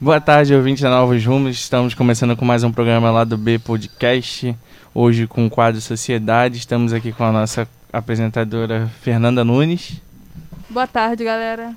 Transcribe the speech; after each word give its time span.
Boa 0.00 0.20
tarde, 0.20 0.54
ouvinte 0.54 0.80
da 0.80 0.90
Novos 0.90 1.26
Rumos. 1.26 1.56
Estamos 1.56 1.92
começando 1.92 2.36
com 2.36 2.44
mais 2.44 2.62
um 2.62 2.70
programa 2.70 3.10
lá 3.10 3.24
do 3.24 3.36
B 3.36 3.58
Podcast. 3.58 4.56
Hoje 4.94 5.26
com 5.26 5.44
o 5.44 5.50
quadro 5.50 5.80
Sociedade. 5.80 6.56
Estamos 6.56 6.92
aqui 6.92 7.10
com 7.10 7.24
a 7.24 7.32
nossa 7.32 7.66
apresentadora 7.92 8.88
Fernanda 9.02 9.44
Nunes. 9.44 10.00
Boa 10.70 10.86
tarde, 10.86 11.24
galera. 11.24 11.74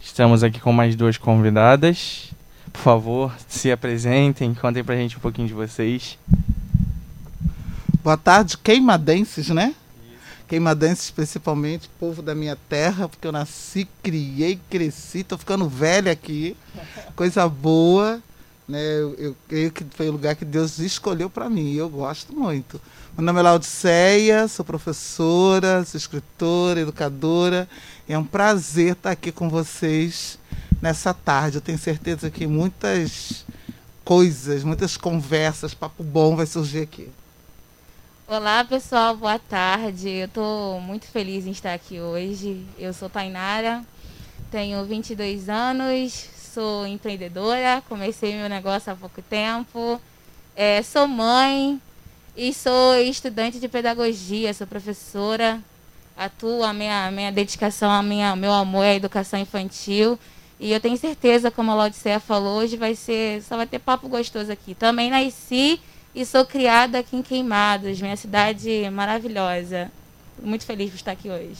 Estamos 0.00 0.44
aqui 0.44 0.60
com 0.60 0.72
mais 0.72 0.94
duas 0.94 1.18
convidadas. 1.18 2.30
Por 2.72 2.80
favor, 2.80 3.34
se 3.48 3.72
apresentem, 3.72 4.54
contem 4.54 4.84
pra 4.84 4.94
gente 4.94 5.16
um 5.16 5.20
pouquinho 5.20 5.48
de 5.48 5.54
vocês. 5.54 6.16
Boa 8.00 8.16
tarde, 8.16 8.56
queimadenses, 8.58 9.48
né? 9.48 9.74
Queimadenses, 10.48 11.10
principalmente, 11.10 11.90
povo 11.98 12.22
da 12.22 12.34
minha 12.34 12.56
terra, 12.68 13.08
porque 13.08 13.26
eu 13.26 13.32
nasci, 13.32 13.88
criei, 14.02 14.60
cresci, 14.70 15.24
tô 15.24 15.36
ficando 15.36 15.68
velha 15.68 16.12
aqui. 16.12 16.56
Coisa 17.16 17.48
boa, 17.48 18.22
né? 18.68 18.80
Eu, 19.00 19.14
eu 19.14 19.36
creio 19.48 19.72
que 19.72 19.84
foi 19.90 20.08
o 20.08 20.12
lugar 20.12 20.36
que 20.36 20.44
Deus 20.44 20.78
escolheu 20.78 21.28
para 21.28 21.50
mim 21.50 21.72
e 21.72 21.76
eu 21.76 21.88
gosto 21.88 22.32
muito. 22.32 22.80
Meu 23.16 23.24
nome 23.24 23.40
é 23.40 23.42
Laudiceia, 23.42 24.46
sou 24.46 24.64
professora, 24.64 25.84
sou 25.84 25.98
escritora, 25.98 26.80
educadora. 26.80 27.68
E 28.08 28.12
é 28.12 28.18
um 28.18 28.24
prazer 28.24 28.92
estar 28.92 29.10
aqui 29.10 29.32
com 29.32 29.48
vocês 29.48 30.38
nessa 30.80 31.12
tarde. 31.12 31.56
Eu 31.56 31.62
tenho 31.62 31.78
certeza 31.78 32.30
que 32.30 32.46
muitas 32.46 33.44
coisas, 34.04 34.62
muitas 34.62 34.96
conversas, 34.96 35.74
papo 35.74 36.04
bom 36.04 36.36
vai 36.36 36.46
surgir 36.46 36.82
aqui. 36.82 37.08
Olá 38.28 38.64
pessoal, 38.64 39.16
boa 39.16 39.38
tarde. 39.38 40.08
Eu 40.08 40.26
estou 40.26 40.80
muito 40.80 41.06
feliz 41.06 41.46
em 41.46 41.52
estar 41.52 41.72
aqui 41.72 42.00
hoje. 42.00 42.66
Eu 42.76 42.92
sou 42.92 43.08
Tainara, 43.08 43.84
tenho 44.50 44.84
22 44.84 45.48
anos, 45.48 46.28
sou 46.36 46.84
empreendedora, 46.88 47.84
comecei 47.88 48.34
meu 48.34 48.48
negócio 48.48 48.92
há 48.92 48.96
pouco 48.96 49.22
tempo, 49.22 50.00
é, 50.56 50.82
sou 50.82 51.06
mãe 51.06 51.80
e 52.36 52.52
sou 52.52 52.96
estudante 52.96 53.60
de 53.60 53.68
pedagogia, 53.68 54.52
sou 54.52 54.66
professora. 54.66 55.62
Atuo 56.16 56.64
a 56.64 56.72
minha, 56.72 57.08
minha 57.12 57.30
dedicação, 57.30 57.92
a 57.92 58.02
minha, 58.02 58.34
meu 58.34 58.52
amor 58.52 58.82
é 58.82 58.90
a 58.90 58.96
educação 58.96 59.38
infantil. 59.38 60.18
E 60.58 60.72
eu 60.72 60.80
tenho 60.80 60.96
certeza, 60.96 61.48
como 61.48 61.70
a 61.70 61.76
Laudicea 61.76 62.18
falou, 62.18 62.58
hoje 62.58 62.76
vai 62.76 62.96
ser, 62.96 63.40
só 63.44 63.56
vai 63.56 63.68
ter 63.68 63.78
papo 63.78 64.08
gostoso 64.08 64.50
aqui. 64.50 64.74
Também 64.74 65.10
nasci 65.10 65.78
e 66.16 66.24
sou 66.24 66.46
criada 66.46 67.00
aqui 67.00 67.14
em 67.14 67.22
Queimados, 67.22 68.00
minha 68.00 68.16
cidade 68.16 68.88
maravilhosa. 68.90 69.92
Muito 70.42 70.64
feliz 70.64 70.88
por 70.88 70.96
estar 70.96 71.12
aqui 71.12 71.28
hoje. 71.28 71.58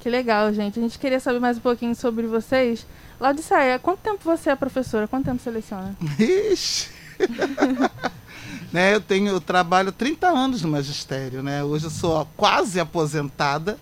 Que 0.00 0.10
legal, 0.10 0.52
gente. 0.52 0.78
A 0.78 0.82
gente 0.82 0.98
queria 0.98 1.18
saber 1.18 1.40
mais 1.40 1.56
um 1.56 1.60
pouquinho 1.60 1.94
sobre 1.94 2.26
vocês. 2.26 2.86
Laudiceia, 3.18 3.78
quanto 3.78 4.00
tempo 4.00 4.18
você 4.22 4.50
é 4.50 4.56
professora? 4.56 5.08
Quanto 5.08 5.24
tempo 5.24 5.42
você 5.42 5.50
leciona? 5.50 5.96
Ixi! 6.18 6.90
né, 8.70 8.94
eu 8.94 9.00
tenho, 9.00 9.28
eu 9.28 9.40
trabalho 9.40 9.90
30 9.90 10.28
anos 10.28 10.60
no 10.60 10.68
magistério, 10.68 11.42
né? 11.42 11.64
Hoje 11.64 11.86
eu 11.86 11.90
sou 11.90 12.28
quase 12.36 12.78
aposentada, 12.78 13.78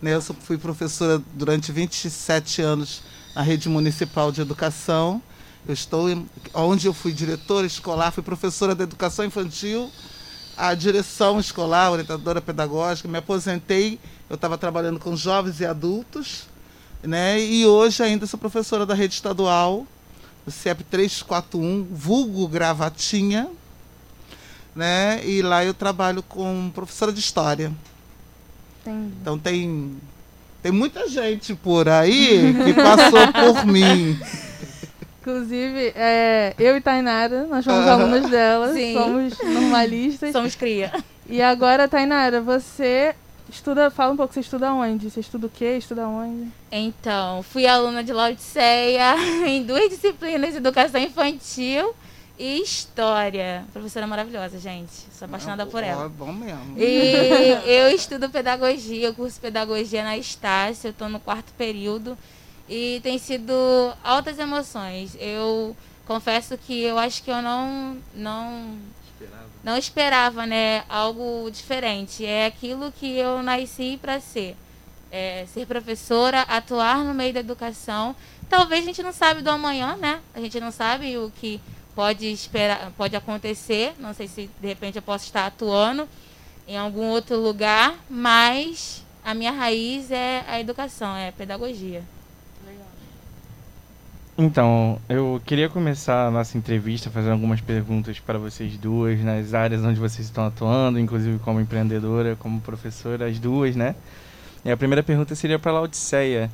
né? 0.00 0.14
Eu 0.14 0.22
fui 0.22 0.56
professora 0.56 1.22
durante 1.34 1.70
27 1.70 2.62
anos 2.62 3.02
na 3.34 3.42
rede 3.42 3.68
municipal 3.68 4.32
de 4.32 4.40
educação 4.40 5.20
eu 5.66 5.74
estou 5.74 6.10
em, 6.10 6.28
onde 6.54 6.86
eu 6.86 6.94
fui 6.94 7.12
diretora 7.12 7.66
escolar, 7.66 8.10
fui 8.10 8.22
professora 8.22 8.74
de 8.74 8.82
educação 8.82 9.24
infantil, 9.24 9.90
a 10.56 10.74
direção 10.74 11.40
escolar, 11.40 11.90
orientadora 11.90 12.40
pedagógica, 12.40 13.08
me 13.08 13.18
aposentei, 13.18 13.98
eu 14.28 14.34
estava 14.34 14.58
trabalhando 14.58 14.98
com 14.98 15.16
jovens 15.16 15.60
e 15.60 15.66
adultos, 15.66 16.46
né? 17.02 17.40
E 17.40 17.66
hoje 17.66 18.02
ainda 18.02 18.26
sou 18.26 18.38
professora 18.38 18.84
da 18.84 18.94
rede 18.94 19.14
estadual, 19.14 19.86
o 20.46 20.50
CEP 20.50 20.84
341, 20.84 21.86
vulgo 21.90 22.46
gravatinha, 22.48 23.48
né? 24.74 25.20
E 25.24 25.42
lá 25.42 25.64
eu 25.64 25.74
trabalho 25.74 26.22
com 26.22 26.70
professora 26.74 27.12
de 27.12 27.20
história. 27.20 27.72
Entendi. 28.82 29.14
Então 29.20 29.38
tem 29.38 29.96
tem 30.62 30.72
muita 30.72 31.08
gente 31.08 31.54
por 31.54 31.88
aí 31.88 32.54
que 32.64 32.74
passou 32.74 33.32
por 33.32 33.66
mim. 33.66 34.18
Inclusive, 35.20 35.92
é, 35.94 36.54
eu 36.58 36.76
e 36.76 36.80
Tainara, 36.80 37.44
nós 37.46 37.64
somos 37.64 37.84
uh 37.84 37.88
-huh. 37.88 37.92
alunos 37.92 38.30
dela, 38.30 38.72
Sim. 38.72 38.94
somos 38.94 39.38
normalistas. 39.38 40.32
somos 40.32 40.54
cria. 40.54 40.92
E 41.28 41.42
agora, 41.42 41.86
Tainara, 41.86 42.40
você 42.40 43.14
estuda, 43.50 43.90
fala 43.90 44.12
um 44.12 44.16
pouco, 44.16 44.32
você 44.32 44.40
estuda 44.40 44.72
onde? 44.72 45.10
Você 45.10 45.20
estuda 45.20 45.46
o 45.46 45.50
quê? 45.50 45.76
Estuda 45.76 46.08
onde? 46.08 46.50
Então, 46.72 47.42
fui 47.42 47.66
aluna 47.66 48.02
de 48.02 48.12
Laodiceia 48.12 49.14
em 49.46 49.62
duas 49.62 49.90
disciplinas 49.90 50.56
educação 50.56 51.00
infantil 51.00 51.94
e 52.38 52.62
história. 52.62 53.64
Professora 53.72 54.06
maravilhosa, 54.06 54.58
gente. 54.58 55.06
Sou 55.12 55.26
apaixonada 55.26 55.64
Não, 55.64 55.70
por 55.70 55.82
ela. 55.82 56.06
É 56.06 56.08
bom 56.08 56.32
mesmo. 56.32 56.78
E 56.78 57.58
eu 57.66 57.94
estudo 57.94 58.30
pedagogia, 58.30 59.12
curso 59.12 59.38
pedagogia 59.38 60.02
na 60.02 60.16
Estácio, 60.16 60.88
eu 60.88 60.92
estou 60.92 61.08
no 61.10 61.20
quarto 61.20 61.52
período. 61.58 62.16
E 62.70 63.00
tem 63.02 63.18
sido 63.18 63.52
altas 64.04 64.38
emoções. 64.38 65.16
Eu 65.18 65.76
confesso 66.06 66.56
que 66.56 66.82
eu 66.82 66.96
acho 67.00 67.20
que 67.24 67.30
eu 67.30 67.42
não 67.42 67.98
não 68.14 68.78
esperava. 69.12 69.46
não 69.64 69.76
esperava, 69.76 70.46
né, 70.46 70.84
algo 70.88 71.50
diferente. 71.50 72.24
É 72.24 72.46
aquilo 72.46 72.92
que 72.92 73.16
eu 73.16 73.42
nasci 73.42 73.98
para 74.00 74.20
ser. 74.20 74.56
É, 75.10 75.46
ser 75.52 75.66
professora, 75.66 76.42
atuar 76.42 77.04
no 77.04 77.12
meio 77.12 77.34
da 77.34 77.40
educação. 77.40 78.14
Talvez 78.48 78.84
a 78.84 78.86
gente 78.86 79.02
não 79.02 79.12
sabe 79.12 79.42
do 79.42 79.50
amanhã, 79.50 79.96
né? 79.96 80.20
A 80.32 80.40
gente 80.40 80.60
não 80.60 80.70
sabe 80.70 81.18
o 81.18 81.32
que 81.40 81.60
pode 81.92 82.24
esperar, 82.30 82.92
pode 82.96 83.16
acontecer. 83.16 83.94
Não 83.98 84.14
sei 84.14 84.28
se 84.28 84.48
de 84.60 84.68
repente 84.68 84.94
eu 84.94 85.02
posso 85.02 85.24
estar 85.24 85.44
atuando 85.44 86.08
em 86.68 86.78
algum 86.78 87.08
outro 87.08 87.36
lugar, 87.36 87.96
mas 88.08 89.04
a 89.24 89.34
minha 89.34 89.50
raiz 89.50 90.12
é 90.12 90.44
a 90.46 90.60
educação, 90.60 91.16
é 91.16 91.30
a 91.30 91.32
pedagogia. 91.32 92.04
Então, 94.42 94.98
eu 95.06 95.38
queria 95.44 95.68
começar 95.68 96.28
a 96.28 96.30
nossa 96.30 96.56
entrevista 96.56 97.10
fazendo 97.10 97.32
algumas 97.32 97.60
perguntas 97.60 98.18
para 98.18 98.38
vocês 98.38 98.74
duas, 98.78 99.20
nas 99.20 99.52
áreas 99.52 99.84
onde 99.84 100.00
vocês 100.00 100.28
estão 100.28 100.46
atuando, 100.46 100.98
inclusive 100.98 101.38
como 101.40 101.60
empreendedora, 101.60 102.34
como 102.36 102.58
professora, 102.58 103.26
as 103.26 103.38
duas, 103.38 103.76
né? 103.76 103.94
E 104.64 104.70
a 104.70 104.76
primeira 104.78 105.02
pergunta 105.02 105.34
seria 105.34 105.58
para 105.58 105.72
a 105.72 105.74
Laodiceia. 105.74 106.50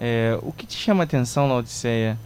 É, 0.00 0.36
o 0.42 0.50
que 0.50 0.66
te 0.66 0.76
chama 0.76 1.04
a 1.04 1.06
atenção, 1.06 1.48
Laodiceia, 1.48 2.18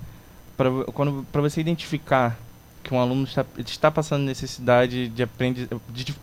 para 0.56 1.42
você 1.42 1.60
identificar 1.60 2.38
que 2.82 2.94
um 2.94 2.98
aluno 2.98 3.24
está, 3.24 3.44
está 3.58 3.90
passando 3.90 4.22
necessidade 4.22 5.08
de 5.08 5.22
aprender, 5.22 5.68
de, 5.90 6.16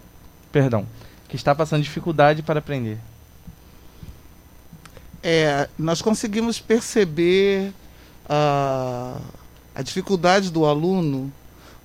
perdão, 0.51 0.83
que 1.27 1.35
está 1.35 1.53
passando 1.53 1.83
dificuldade 1.83 2.41
para 2.41 2.57
aprender? 2.57 2.97
É, 5.21 5.69
nós 5.77 6.01
conseguimos 6.01 6.59
perceber 6.59 7.71
a, 8.29 9.17
a 9.73 9.81
dificuldade 9.81 10.51
do 10.51 10.65
aluno, 10.65 11.33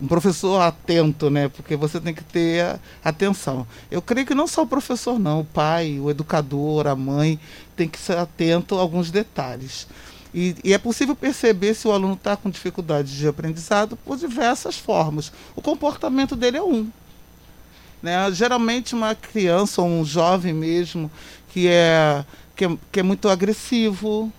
um 0.01 0.07
professor 0.07 0.61
atento, 0.61 1.31
né? 1.31 1.49
Porque 1.49 1.77
você 1.77 1.99
tem 1.99 2.13
que 2.13 2.23
ter 2.23 2.79
atenção. 3.03 3.67
Eu 3.91 4.03
creio 4.03 4.27
que 4.27 4.35
não 4.35 4.47
só 4.47 4.63
o 4.63 4.67
professor, 4.67 5.19
não, 5.19 5.41
o 5.41 5.45
pai, 5.45 5.99
o 5.99 6.11
educador, 6.11 6.87
a 6.87 6.95
mãe, 6.95 7.41
tem 7.75 7.89
que 7.89 7.99
ser 7.99 8.19
atento 8.19 8.77
a 8.77 8.81
alguns 8.81 9.11
detalhes. 9.11 9.87
E, 10.35 10.57
e, 10.65 10.73
é 10.75 10.79
possível 10.79 11.15
perceber 11.15 11.75
se 11.75 11.87
o 11.87 11.93
aluno 11.93 12.15
está 12.15 12.37
com 12.37 12.51
dificuldade 12.51 13.17
de 13.17 13.27
aprendizado 13.27 13.97
por 13.97 14.17
diversas 14.19 14.77
formas. 14.77 15.33
O 15.55 15.63
comportamento 15.63 16.35
dele 16.35 16.57
é 16.57 16.63
um. 16.63 16.91
Né? 18.03 18.31
Geralmente, 18.33 18.95
uma 18.95 19.15
criança 19.15 19.81
ou 19.81 19.89
um 19.89 20.05
jovem 20.05 20.53
mesmo 20.53 21.11
que 21.51 21.69
é, 21.69 22.25
que 22.57 22.65
é, 22.65 22.79
que 22.91 23.01
é 23.01 23.03
muito 23.03 23.29
agressivo, 23.29 24.33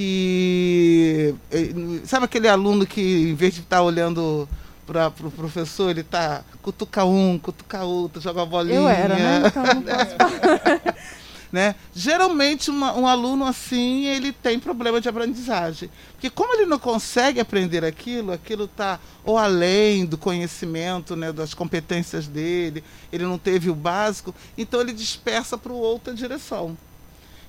que. 0.00 1.34
Eh, 1.50 1.74
sabe 2.04 2.24
aquele 2.24 2.48
aluno 2.48 2.86
que, 2.86 3.00
em 3.00 3.34
vez 3.34 3.52
de 3.52 3.60
estar 3.60 3.76
tá 3.76 3.82
olhando 3.82 4.48
para 4.86 5.08
o 5.08 5.10
pro 5.10 5.30
professor, 5.30 5.90
ele 5.90 6.00
está 6.00 6.42
cutuca 6.62 7.04
um, 7.04 7.38
cutuca 7.38 7.84
outro, 7.84 8.20
joga 8.20 8.42
a 8.42 8.46
bolinha. 8.46 8.76
Eu 8.76 8.88
era, 8.88 9.14
né? 9.14 9.42
Então 9.50 9.62
não 9.62 9.82
posso 9.82 11.00
né? 11.52 11.74
Geralmente, 11.94 12.70
uma, 12.70 12.96
um 12.96 13.06
aluno 13.06 13.44
assim, 13.44 14.06
ele 14.06 14.32
tem 14.32 14.58
problema 14.58 15.00
de 15.00 15.08
aprendizagem. 15.08 15.90
Porque 16.12 16.30
como 16.30 16.54
ele 16.54 16.64
não 16.64 16.78
consegue 16.78 17.38
aprender 17.38 17.84
aquilo, 17.84 18.32
aquilo 18.32 18.64
está 18.64 18.98
ou 19.22 19.36
além 19.36 20.06
do 20.06 20.16
conhecimento, 20.16 21.14
né, 21.14 21.30
das 21.30 21.52
competências 21.52 22.26
dele, 22.26 22.82
ele 23.12 23.24
não 23.24 23.36
teve 23.36 23.68
o 23.68 23.74
básico, 23.74 24.34
então 24.56 24.80
ele 24.80 24.92
dispersa 24.92 25.58
para 25.58 25.72
outra 25.72 26.14
direção. 26.14 26.76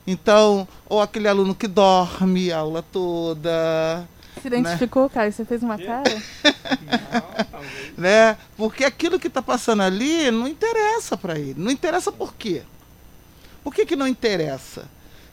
Então, 0.06 0.68
ou 0.88 1.02
aquele 1.02 1.28
aluno 1.28 1.54
que 1.54 1.68
dorme 1.68 2.52
a 2.52 2.60
aula 2.60 2.82
toda. 2.82 4.08
Se 4.42 4.48
identificou, 4.48 5.04
né? 5.04 5.10
cara? 5.10 5.32
Você 5.32 5.46
fez 5.46 5.62
uma 5.62 5.78
cara? 5.78 6.10
não, 6.44 7.54
né? 8.04 8.38
Porque 8.58 8.84
aquilo 8.84 9.20
que 9.20 9.28
está 9.28 9.42
passando 9.42 9.84
ali 9.84 10.32
não 10.32 10.48
interessa 10.48 11.16
para 11.16 11.38
ele. 11.38 11.56
Não 11.58 11.72
interessa 11.72 12.12
por 12.12 12.34
quê? 12.34 12.64
Por 13.64 13.74
que, 13.74 13.86
que 13.86 13.96
não 13.96 14.08
interessa? 14.08 14.86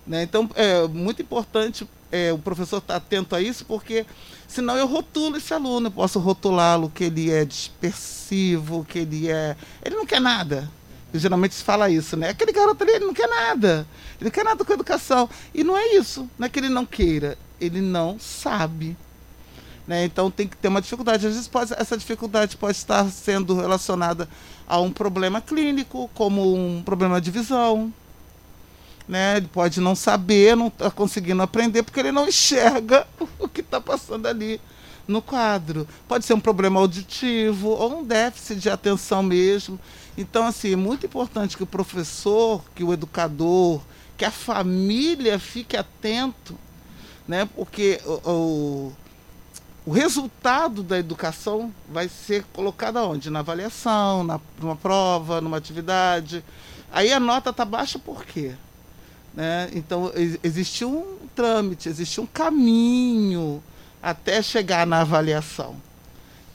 Né? 0.06 0.23
Então, 0.23 0.49
é 0.55 0.87
muito 0.88 1.23
importante 1.23 1.88
é, 2.11 2.32
o 2.32 2.38
professor 2.38 2.79
está 2.79 2.97
atento 2.97 3.35
a 3.35 3.41
isso, 3.41 3.64
porque 3.64 4.06
senão 4.47 4.76
eu 4.76 4.87
rotulo 4.87 5.37
esse 5.37 5.53
aluno, 5.53 5.88
eu 5.88 5.91
posso 5.91 6.19
rotulá-lo 6.19 6.91
que 6.91 7.05
ele 7.05 7.31
é 7.31 7.44
dispersivo, 7.44 8.85
que 8.85 9.00
ele 9.00 9.31
é. 9.31 9.56
Ele 9.85 9.97
não 9.97 10.06
quer 10.06 10.21
nada. 10.21 10.71
Geralmente 11.15 11.55
se 11.55 11.65
fala 11.65 11.89
isso, 11.89 12.17
né? 12.17 12.31
Aquele 12.31 12.53
garoto 12.53 12.83
ali, 12.83 12.93
ele 12.93 13.07
não 13.07 13.15
quer 13.15 13.29
nada. 13.29 13.87
Ele 14.21 14.25
não 14.25 14.31
quer 14.31 14.45
nada 14.45 14.65
com 14.65 14.73
educação. 14.73 15.29
E 15.55 15.65
não 15.65 15.77
é 15.77 15.95
isso. 15.95 16.29
Não 16.39 16.47
é 16.47 16.49
que 16.49 16.59
ele 16.59 16.69
não 16.69 16.85
queira, 16.85 17.39
ele 17.61 17.81
não 17.81 18.19
sabe. 18.19 18.97
Né? 19.87 20.05
Então 20.05 20.31
tem 20.31 20.47
que 20.47 20.57
ter 20.57 20.69
uma 20.69 20.83
dificuldade. 20.83 21.27
Às 21.27 21.33
vezes 21.33 21.49
pode, 21.49 21.73
essa 21.73 21.97
dificuldade 21.97 22.59
pode 22.59 22.77
estar 22.77 23.11
sendo 23.11 23.57
relacionada 23.57 24.29
a 24.67 24.79
um 24.79 24.93
problema 24.93 25.41
clínico, 25.41 26.11
como 26.15 26.55
um 26.55 26.83
problema 26.83 27.19
de 27.23 27.31
visão. 27.31 27.91
Né? 29.09 29.39
Ele 29.39 29.49
pode 29.49 29.81
não 29.81 29.95
saber, 29.95 30.55
não 30.55 30.67
estar 30.67 30.85
tá 30.85 30.91
conseguindo 30.91 31.41
aprender, 31.41 31.83
porque 31.83 32.01
ele 32.01 32.13
não 32.13 32.29
enxerga 32.29 33.07
o 33.39 33.49
que 33.49 33.63
está 33.63 33.81
passando 33.81 34.27
ali 34.27 34.61
no 35.07 35.23
quadro. 35.23 35.89
Pode 36.07 36.27
ser 36.27 36.35
um 36.35 36.41
problema 36.41 36.79
auditivo 36.79 37.69
ou 37.71 38.01
um 38.01 38.05
déficit 38.05 38.61
de 38.61 38.69
atenção 38.69 39.23
mesmo. 39.23 39.81
Então, 40.19 40.44
assim, 40.44 40.73
é 40.73 40.76
muito 40.76 41.06
importante 41.06 41.56
que 41.56 41.62
o 41.62 41.67
professor, 41.67 42.65
que 42.75 42.82
o 42.82 42.93
educador, 42.93 43.81
que 44.17 44.25
a 44.25 44.32
família 44.32 45.38
fique 45.38 45.76
atento, 45.76 46.59
né? 47.26 47.49
porque 47.55 48.00
o, 48.05 48.29
o, 48.29 48.93
o 49.87 49.93
resultado 49.93 50.82
da 50.82 50.99
educação 50.99 51.73
vai 51.88 52.09
ser 52.09 52.43
colocado 52.53 52.97
aonde? 52.97 53.31
Na 53.31 53.38
avaliação, 53.38 54.25
na, 54.25 54.41
numa 54.61 54.75
prova, 54.75 55.41
numa 55.41 55.56
atividade. 55.56 56.44
Aí 56.91 57.12
a 57.12 57.21
nota 57.21 57.50
está 57.50 57.64
baixa 57.64 57.97
por 57.97 58.25
quê? 58.25 58.56
Né? 59.32 59.71
Então, 59.73 60.11
existe 60.43 60.85
um 60.85 61.17
trâmite, 61.32 61.88
existe 61.88 62.21
um 62.21 62.26
caminho 62.26 63.62
até 64.03 64.43
chegar 64.43 64.85
na 64.85 65.03
avaliação. 65.03 65.76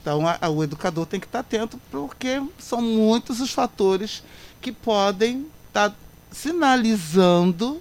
Então, 0.04 0.28
a, 0.28 0.36
a, 0.38 0.50
o 0.50 0.62
educador 0.62 1.06
tem 1.06 1.18
que 1.18 1.24
estar 1.24 1.38
atento, 1.38 1.80
porque 1.90 2.42
são 2.58 2.82
muitos 2.82 3.40
os 3.40 3.54
fatores 3.54 4.22
que 4.60 4.70
podem 4.70 5.46
estar 5.68 5.96
sinalizando 6.30 7.80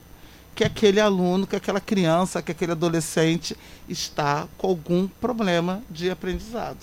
que 0.56 0.64
aquele 0.64 1.02
aluno, 1.02 1.46
que 1.46 1.58
aquela 1.58 1.82
criança, 1.82 2.42
que 2.42 2.50
aquele 2.50 2.72
adolescente 2.72 3.58
está 3.90 4.48
com 4.58 4.68
algum 4.68 5.06
problema 5.06 5.84
de 5.90 6.10
aprendizado. 6.10 6.78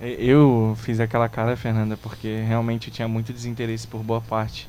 Eu 0.00 0.76
fiz 0.80 1.00
aquela 1.00 1.28
cara, 1.28 1.56
Fernanda, 1.56 1.96
porque 1.96 2.40
realmente 2.46 2.90
eu 2.90 2.94
tinha 2.94 3.08
muito 3.08 3.32
desinteresse 3.32 3.88
por 3.88 4.04
boa 4.04 4.20
parte 4.20 4.68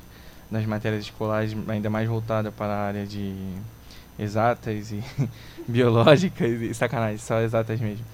das 0.50 0.66
matérias 0.66 1.04
escolares, 1.04 1.56
ainda 1.68 1.88
mais 1.88 2.08
voltada 2.08 2.50
para 2.50 2.74
a 2.74 2.86
área 2.88 3.06
de 3.06 3.36
exatas 4.18 4.90
e 4.90 5.00
biológicas 5.68 6.60
e 6.60 6.74
sacanagem, 6.74 7.18
só 7.18 7.40
exatas 7.40 7.78
mesmo. 7.80 8.04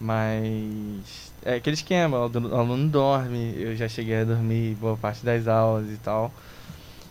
Mas 0.00 1.23
é 1.44 1.56
aquele 1.56 1.74
esquema, 1.74 2.18
o 2.18 2.56
aluno 2.56 2.88
dorme, 2.88 3.54
eu 3.56 3.76
já 3.76 3.86
cheguei 3.86 4.22
a 4.22 4.24
dormir 4.24 4.74
boa 4.76 4.96
parte 4.96 5.24
das 5.24 5.46
aulas 5.46 5.90
e 5.90 5.96
tal. 5.98 6.32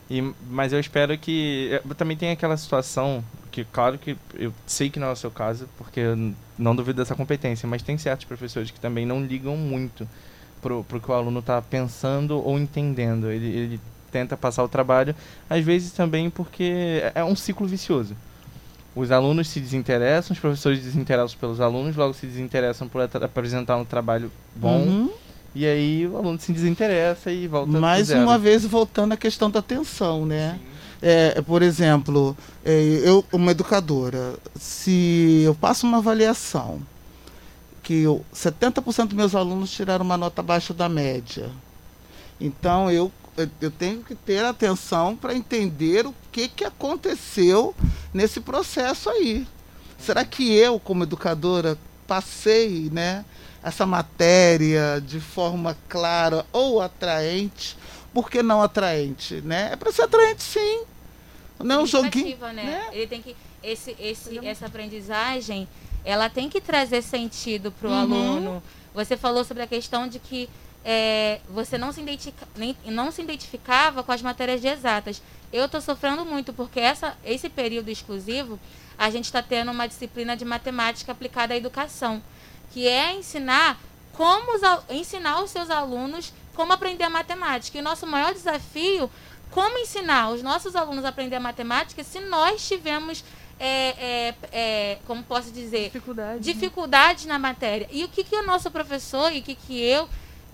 E, 0.10 0.34
mas 0.50 0.74
eu 0.74 0.80
espero 0.80 1.18
que. 1.18 1.70
É, 1.72 1.94
também 1.94 2.18
tem 2.18 2.32
aquela 2.32 2.58
situação 2.58 3.24
que, 3.52 3.64
claro 3.64 3.98
que 3.98 4.18
eu 4.34 4.52
sei 4.66 4.90
que 4.90 5.00
não 5.00 5.08
é 5.08 5.12
o 5.12 5.16
seu 5.16 5.30
caso, 5.30 5.70
porque 5.78 6.00
eu 6.00 6.34
não 6.58 6.76
duvido 6.76 7.02
dessa 7.02 7.16
competência, 7.16 7.68
mas 7.70 7.84
tem 7.84 7.98
certos 7.98 8.26
professores 8.26 8.72
que 8.72 8.80
também 8.80 9.06
não 9.06 9.24
ligam 9.24 9.56
muito 9.56 10.08
pro, 10.62 10.84
pro 10.84 11.00
que 11.00 11.12
o 11.12 11.14
aluno 11.14 11.40
está 11.40 11.62
pensando 11.62 12.44
ou 12.44 12.58
entendendo. 12.58 13.30
Ele, 13.30 13.46
ele 13.46 13.82
tenta 14.12 14.36
passar 14.36 14.64
o 14.64 14.68
trabalho, 14.68 15.16
às 15.50 15.64
vezes 15.64 15.92
também 15.92 16.30
porque 16.30 17.02
é, 17.16 17.20
é 17.22 17.24
um 17.24 17.36
ciclo 17.36 17.68
vicioso 17.68 18.16
os 18.96 19.12
alunos 19.12 19.48
se 19.48 19.60
desinteressam, 19.60 20.34
os 20.34 20.40
professores 20.40 20.80
desinteressam 20.82 21.38
pelos 21.40 21.60
alunos, 21.60 21.96
logo 21.96 22.14
se 22.14 22.28
desinteressam 22.28 22.88
por 22.88 23.02
apresentar 23.02 23.78
um 23.78 23.86
trabalho 23.86 24.32
bom. 24.56 24.84
Uhum. 24.84 25.10
E 25.56 25.66
aí 25.66 26.08
o 26.08 26.18
aluno 26.18 26.40
se 26.40 26.52
desinteressa 26.52 27.32
e 27.32 27.48
volta 27.48 27.80
Mais 27.80 28.10
uma 28.10 28.38
vez 28.38 28.66
voltando 28.66 29.14
à 29.14 29.18
questão 29.18 29.50
da 29.50 29.60
atenção, 29.60 30.26
né? 30.26 30.60
É, 31.02 31.42
por 31.42 31.62
exemplo, 31.62 32.36
é, 32.64 33.02
eu, 33.04 33.26
uma 33.32 33.52
educadora, 33.52 34.36
se 34.56 35.42
eu 35.46 35.54
passo 35.54 35.86
uma 35.86 35.98
avaliação 35.98 36.82
que 37.84 38.04
eu, 38.04 38.24
70% 38.34 39.08
dos 39.08 39.14
meus 39.14 39.36
alunos 39.36 39.70
tiraram 39.70 40.06
uma 40.06 40.16
nota 40.16 40.42
abaixo 40.42 40.74
da 40.74 40.88
média, 40.88 41.50
então 42.40 42.90
eu 42.90 43.12
eu 43.62 43.72
tenho 43.72 44.04
que 44.04 44.16
ter 44.16 44.44
atenção 44.44 45.16
para 45.16 45.34
entender 45.34 46.06
o 46.06 46.14
que, 46.32 46.48
que 46.48 46.64
aconteceu 46.64 47.76
nesse 48.14 48.40
processo 48.40 49.10
aí. 49.10 49.48
Será 49.98 50.24
que 50.26 50.54
eu, 50.54 50.80
como 50.80 51.04
educadora, 51.04 51.78
passei 52.06 52.90
né, 52.92 53.26
essa 53.64 53.86
matéria 53.86 55.02
de 55.06 55.20
forma 55.20 55.78
clara 55.88 56.46
ou 56.52 56.82
atraente? 56.82 57.78
Por 58.14 58.30
que 58.30 58.44
não 58.44 58.62
atraente? 58.62 59.42
Né? 59.42 59.70
É 59.72 59.76
para 59.76 59.92
ser 59.92 60.04
atraente, 60.04 60.44
sim. 60.44 60.84
Não 61.60 61.76
é 61.76 61.84
um 61.84 61.88
joguinho. 61.88 62.38
Né? 62.38 62.54
né? 62.54 62.88
Ele 62.92 63.08
tem 63.08 63.22
que 63.22 63.36
esse, 63.64 63.96
esse, 63.98 64.46
essa 64.46 64.66
aprendizagem, 64.66 65.68
ela 66.04 66.30
tem 66.30 66.50
que 66.50 66.60
trazer 66.60 67.02
sentido 67.02 67.72
para 67.72 67.88
o 67.88 67.92
uhum. 67.92 68.00
aluno. 68.00 68.64
Você 68.94 69.16
falou 69.16 69.44
sobre 69.44 69.64
a 69.64 69.68
questão 69.68 70.08
de 70.08 70.20
que 70.20 70.50
é, 70.84 71.40
você 71.50 71.78
não 71.78 71.92
se, 71.92 72.02
identifica, 72.02 72.48
nem, 72.56 72.76
não 72.86 73.12
se 73.12 73.22
identificava 73.22 74.04
com 74.04 74.12
as 74.12 74.22
matérias 74.22 74.62
de 74.62 74.68
exatas. 74.68 75.22
Eu 75.52 75.66
estou 75.66 75.80
sofrendo 75.80 76.26
muito 76.26 76.52
porque 76.52 76.80
essa, 76.80 77.18
esse 77.24 77.50
período 77.50 77.90
exclusivo 77.90 78.60
a 78.98 79.10
gente 79.10 79.26
está 79.26 79.42
tendo 79.42 79.72
uma 79.72 79.88
disciplina 79.88 80.36
de 80.36 80.46
matemática 80.46 81.12
aplicada 81.12 81.54
à 81.54 81.58
educação, 81.58 82.22
que 82.72 82.88
é 82.88 83.14
ensinar 83.14 83.80
como 84.14 84.56
os, 84.56 84.62
ensinar 84.90 85.42
os 85.42 85.50
seus 85.50 85.70
alunos 85.70 86.34
como 86.54 86.74
aprender 86.74 87.04
a 87.04 87.10
matemática. 87.10 87.78
E 87.78 87.82
o 87.82 87.84
nosso 87.84 88.06
maior 88.06 88.34
desafio, 88.34 89.10
como 89.50 89.78
ensinar 89.78 90.30
os 90.30 90.44
nossos 90.44 90.76
alunos 90.76 91.06
a 91.06 91.10
aprender 91.10 91.36
a 91.36 91.40
matemática 91.40 92.04
se 92.04 92.20
nós 92.20 92.68
tivemos 92.68 93.24
é, 93.60 93.96
é, 93.98 94.36
é, 94.52 94.98
como 95.06 95.24
posso 95.24 95.52
dizer, 95.52 95.86
Dificuldade, 95.86 96.40
dificuldades 96.40 97.26
né? 97.26 97.34
na 97.34 97.40
matéria. 97.40 97.88
E 97.92 98.04
o 98.04 98.10
que, 98.10 98.24
que 98.24 98.36
o 98.36 98.46
nosso 98.46 98.70
professor 98.70 99.32
e 99.32 99.40
o 99.40 99.44
que, 99.44 99.56
que 99.56 99.80
eu 99.80 100.10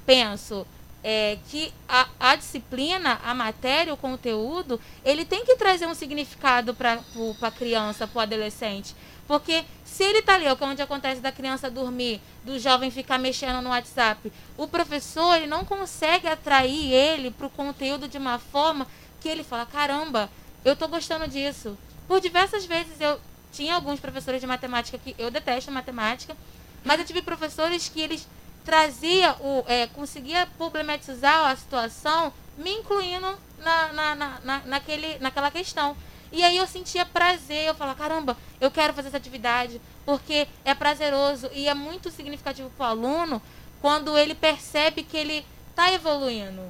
penso 0.05 0.65
é, 1.03 1.37
que 1.49 1.73
a, 1.87 2.07
a, 2.19 2.35
disciplina, 2.35 3.19
a 3.23 3.33
matéria, 3.33 3.93
o 3.93 3.97
conteúdo, 3.97 4.79
ele 5.03 5.25
tem 5.25 5.45
que 5.45 5.55
trazer 5.55 5.85
um 5.85 5.93
significado 5.93 6.73
para 6.73 6.99
a 7.41 7.51
criança, 7.51 8.07
para 8.07 8.19
o 8.19 8.21
adolescente. 8.21 8.95
Porque 9.27 9.63
se 9.85 10.03
ele 10.03 10.19
está 10.19 10.35
ali, 10.35 10.45
é 10.45 10.57
onde 10.59 10.81
acontece 10.81 11.21
da 11.21 11.31
criança 11.31 11.69
dormir, 11.69 12.19
do 12.43 12.57
jovem 12.57 12.89
ficar 12.89 13.19
mexendo 13.19 13.61
no 13.61 13.69
WhatsApp, 13.69 14.31
o 14.57 14.67
professor 14.67 15.35
ele 15.35 15.47
não 15.47 15.63
consegue 15.63 16.27
atrair 16.27 16.91
ele 16.91 17.29
para 17.29 17.45
o 17.45 17.49
conteúdo 17.49 18.07
de 18.07 18.17
uma 18.17 18.39
forma 18.39 18.87
que 19.21 19.29
ele 19.29 19.43
fala, 19.43 19.65
caramba, 19.65 20.29
eu 20.65 20.73
estou 20.73 20.87
gostando 20.87 21.27
disso. 21.27 21.77
Por 22.07 22.19
diversas 22.19 22.65
vezes 22.65 22.99
eu 22.99 23.19
tinha 23.51 23.75
alguns 23.75 23.99
professores 23.99 24.41
de 24.41 24.47
matemática 24.47 24.97
que 24.97 25.15
eu 25.17 25.29
detesto 25.29 25.71
matemática, 25.71 26.35
mas 26.83 26.99
eu 26.99 27.05
tive 27.05 27.21
professores 27.21 27.87
que 27.87 28.01
eles 28.01 28.27
trazia 28.69 29.35
o 29.39 29.63
é, 29.67 29.87
conseguia 29.87 30.47
problematizar 30.55 31.49
a 31.49 31.55
situação 31.55 32.31
me 32.55 32.71
incluindo 32.71 33.35
na, 33.57 33.93
na, 33.93 34.15
na, 34.15 34.39
na, 34.43 34.59
naquele, 34.59 35.17
naquela 35.17 35.49
questão. 35.49 35.97
E 36.31 36.43
aí 36.43 36.55
eu 36.55 36.67
sentia 36.67 37.03
prazer 37.03 37.65
eu 37.65 37.73
falava 37.73 37.97
caramba 37.97 38.37
eu 38.61 38.69
quero 38.69 38.93
fazer 38.93 39.07
essa 39.07 39.17
atividade 39.17 39.81
porque 40.05 40.47
é 40.63 40.75
prazeroso 40.75 41.49
e 41.51 41.67
é 41.67 41.73
muito 41.73 42.11
significativo 42.11 42.69
para 42.77 42.85
o 42.85 42.89
aluno 42.89 43.41
quando 43.81 44.15
ele 44.15 44.35
percebe 44.35 45.01
que 45.01 45.17
ele 45.17 45.43
está 45.71 45.91
evoluindo. 45.91 46.61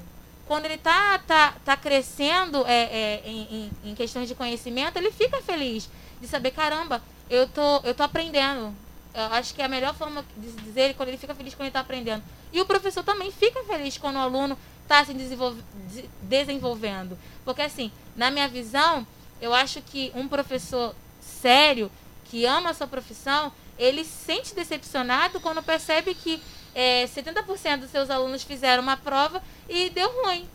Quando 0.48 0.65
ele 0.65 0.75
está 0.75 1.20
tá, 1.20 1.53
tá 1.65 1.75
crescendo 1.75 2.65
é, 2.65 2.84
é, 2.84 3.22
em, 3.25 3.72
em, 3.84 3.94
questões 3.94 4.29
de 4.29 4.36
conhecimento 4.36 4.96
ele 4.96 5.12
fica 5.12 5.41
feliz 5.41 5.89
de 6.22 6.27
saber 6.29 6.51
caramba 6.51 7.01
eu 7.29 7.46
tô 7.46 7.82
eu 7.84 7.94
tô 7.94 8.03
aprendendo 8.03 8.74
acho 9.28 9.54
que 9.54 9.62
é 9.62 9.66
a 9.66 9.70
melhor 9.70 9.94
forma 9.94 10.26
de 10.38 10.52
dizer 10.64 10.94
quando 10.96 11.10
ele 11.10 11.18
fica 11.18 11.36
feliz 11.36 11.54
quando 11.54 11.62
ele 11.62 11.70
está 11.70 11.80
aprendendo. 11.80 12.24
E 12.52 12.60
o 12.62 12.66
professor 12.66 13.04
também 13.04 13.32
fica 13.32 13.64
feliz 13.64 13.98
quando 13.98 14.16
o 14.16 14.20
aluno 14.20 14.58
está 14.84 15.06
se 15.06 15.14
desenvolve, 15.14 15.62
desenvolvendo. 16.24 17.18
Porque, 17.46 17.62
assim, 17.62 17.92
na 18.16 18.32
minha 18.32 18.48
visão, 18.48 19.06
eu 19.40 19.54
acho 19.54 19.82
que 19.82 20.12
um 20.16 20.28
professor 20.28 20.96
sério, 21.22 21.92
que 22.26 22.46
ama 22.46 22.72
a 22.72 22.74
sua 22.74 22.88
profissão, 22.88 23.52
ele 23.78 24.04
se 24.04 24.26
sente 24.26 24.54
decepcionado 24.54 25.40
quando 25.40 25.64
percebe 25.64 26.14
que 26.14 26.42
é, 26.76 27.06
70% 27.06 27.80
dos 27.80 27.92
seus 27.92 28.10
alunos 28.10 28.44
fizeram 28.44 28.84
uma 28.84 28.98
prova 28.98 29.42
e 29.68 29.90
deu 29.90 30.10
ruim. 30.24 30.48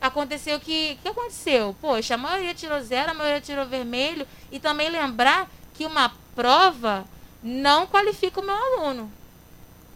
Aconteceu 0.00 0.60
que. 0.60 0.96
O 0.98 1.02
que 1.02 1.08
aconteceu? 1.08 1.74
Poxa, 1.80 2.14
a 2.14 2.18
maioria 2.18 2.54
tirou 2.54 2.80
zero, 2.80 3.10
a 3.10 3.14
maioria 3.14 3.40
tirou 3.40 3.66
vermelho. 3.66 4.26
E 4.52 4.60
também 4.60 4.88
lembrar 4.90 5.50
que 5.74 5.86
uma 5.86 6.12
prova 6.34 7.04
não 7.46 7.86
qualifica 7.86 8.40
o 8.40 8.44
meu 8.44 8.54
aluno. 8.54 9.10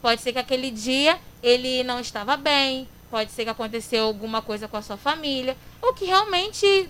Pode 0.01 0.23
ser 0.23 0.33
que 0.33 0.39
aquele 0.39 0.71
dia 0.71 1.19
ele 1.43 1.83
não 1.83 2.01
estava 2.01 2.37
bem, 2.37 2.89
pode 3.11 3.33
ser 3.33 3.45
que 3.45 3.51
aconteceu 3.51 4.05
alguma 4.05 4.41
coisa 4.41 4.69
com 4.69 4.77
a 4.77 4.83
sua 4.83 4.97
família, 4.97 5.57
ou 5.83 5.93
que 5.93 6.05
realmente 6.05 6.89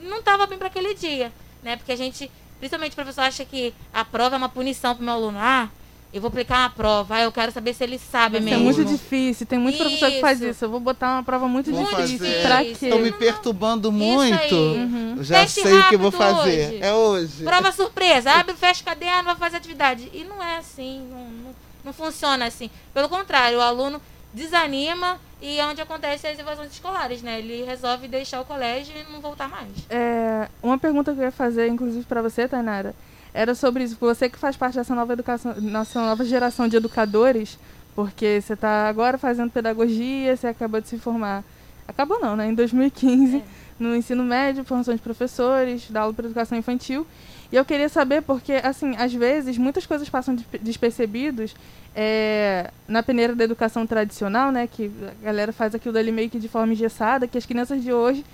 não 0.00 0.18
estava 0.18 0.46
bem 0.46 0.58
para 0.58 0.68
aquele 0.68 0.94
dia, 0.94 1.32
né? 1.62 1.76
Porque 1.76 1.92
a 1.92 1.96
gente 1.96 2.30
Principalmente 2.58 2.92
o 2.92 2.96
professor 2.96 3.22
acha 3.22 3.44
que 3.44 3.74
a 3.92 4.04
prova 4.04 4.36
é 4.36 4.38
uma 4.38 4.48
punição 4.48 4.94
para 4.94 5.02
o 5.02 5.04
meu 5.04 5.14
aluno. 5.14 5.38
Ah, 5.38 5.68
eu 6.14 6.20
vou 6.20 6.28
aplicar 6.28 6.60
uma 6.60 6.70
prova, 6.70 7.16
ah, 7.16 7.22
eu 7.22 7.32
quero 7.32 7.50
saber 7.50 7.74
se 7.74 7.82
ele 7.82 7.98
sabe 7.98 8.36
Isso 8.38 8.44
mesmo. 8.44 8.60
é 8.60 8.62
muito 8.64 8.84
difícil. 8.84 9.44
Tem 9.46 9.58
muito 9.58 9.76
professor 9.76 10.10
que 10.10 10.20
faz 10.20 10.40
Isso. 10.40 10.48
isso. 10.50 10.64
Eu 10.64 10.70
vou 10.70 10.78
botar 10.80 11.12
uma 11.16 11.22
prova 11.24 11.48
muito 11.48 11.70
Vou 11.72 11.80
difícil. 11.84 12.18
fazer. 12.18 12.42
Pra 12.42 12.62
Isso. 12.62 12.78
quê? 12.78 12.86
Estão 12.86 13.00
me 13.00 13.10
perturbando 13.12 13.88
Isso 13.88 13.98
muito. 13.98 14.54
Uhum. 14.54 15.16
Já 15.20 15.40
Teste 15.40 15.62
sei 15.62 15.72
o 15.78 15.88
que 15.88 15.94
eu 15.96 15.98
vou 15.98 16.12
fazer. 16.12 16.68
hoje. 16.68 16.78
É 16.80 16.94
hoje. 16.94 17.42
Prova 17.44 17.72
surpresa, 17.72 18.30
abre, 18.30 18.54
fecha 18.54 18.80
o 18.80 18.84
caderno, 18.84 19.24
vai 19.24 19.36
fazer 19.36 19.56
atividade. 19.56 20.08
E 20.14 20.24
não 20.24 20.42
é 20.42 20.58
assim, 20.58 21.06
não, 21.10 21.18
não, 21.18 21.54
não 21.86 21.92
funciona 21.92 22.46
assim. 22.46 22.70
Pelo 22.94 23.08
contrário, 23.08 23.58
o 23.58 23.60
aluno 23.60 24.00
desanima 24.32 25.18
e 25.40 25.58
é 25.58 25.66
onde 25.66 25.80
acontecem 25.80 26.30
as 26.30 26.38
evasões 26.38 26.72
escolares, 26.72 27.22
né? 27.22 27.38
Ele 27.38 27.64
resolve 27.64 28.08
deixar 28.08 28.40
o 28.40 28.44
colégio 28.44 28.94
e 28.96 29.12
não 29.12 29.20
voltar 29.20 29.48
mais. 29.48 29.68
É, 29.90 30.48
uma 30.62 30.78
pergunta 30.78 31.12
que 31.12 31.18
eu 31.20 31.24
ia 31.24 31.30
fazer, 31.30 31.68
inclusive 31.68 32.04
para 32.04 32.22
você, 32.22 32.48
Tainara, 32.48 32.94
era 33.34 33.54
sobre 33.54 33.84
isso. 33.84 33.96
Você 34.00 34.28
que 34.30 34.38
faz 34.38 34.56
parte 34.56 34.76
dessa 34.76 34.94
nova 34.94 35.12
educação, 35.12 35.54
nossa 35.60 36.00
nova 36.00 36.24
geração 36.24 36.68
de 36.68 36.76
educadores, 36.76 37.58
porque 37.94 38.40
você 38.40 38.54
está 38.54 38.88
agora 38.88 39.18
fazendo 39.18 39.50
pedagogia, 39.50 40.36
você 40.36 40.46
acabou 40.46 40.80
de 40.80 40.88
se 40.88 40.98
formar. 40.98 41.44
Acabou 41.86 42.18
não, 42.20 42.34
né? 42.36 42.46
Em 42.48 42.54
2015, 42.54 43.36
É. 43.38 43.42
no 43.78 43.94
ensino 43.94 44.22
médio, 44.24 44.64
formação 44.64 44.94
de 44.94 45.00
professores, 45.02 45.90
da 45.90 46.02
aula 46.02 46.14
para 46.14 46.26
educação 46.26 46.56
infantil. 46.56 47.06
E 47.52 47.56
eu 47.56 47.64
queria 47.64 47.88
saber, 47.88 48.22
porque, 48.22 48.54
assim, 48.54 48.96
às 48.96 49.12
vezes, 49.12 49.58
muitas 49.58 49.84
coisas 49.84 50.08
passam 50.08 50.34
despe- 50.34 50.58
despercebidos 50.58 51.54
é, 51.94 52.70
na 52.88 53.02
peneira 53.02 53.34
da 53.34 53.44
educação 53.44 53.86
tradicional, 53.86 54.50
né? 54.50 54.66
Que 54.66 54.90
a 55.22 55.24
galera 55.26 55.52
faz 55.52 55.74
aquilo 55.74 55.96
ali 55.98 56.10
meio 56.10 56.30
que 56.30 56.38
de 56.40 56.48
forma 56.48 56.72
engessada, 56.72 57.26
que 57.28 57.36
as 57.38 57.46
crianças 57.46 57.82
de 57.82 57.92
hoje 57.92 58.24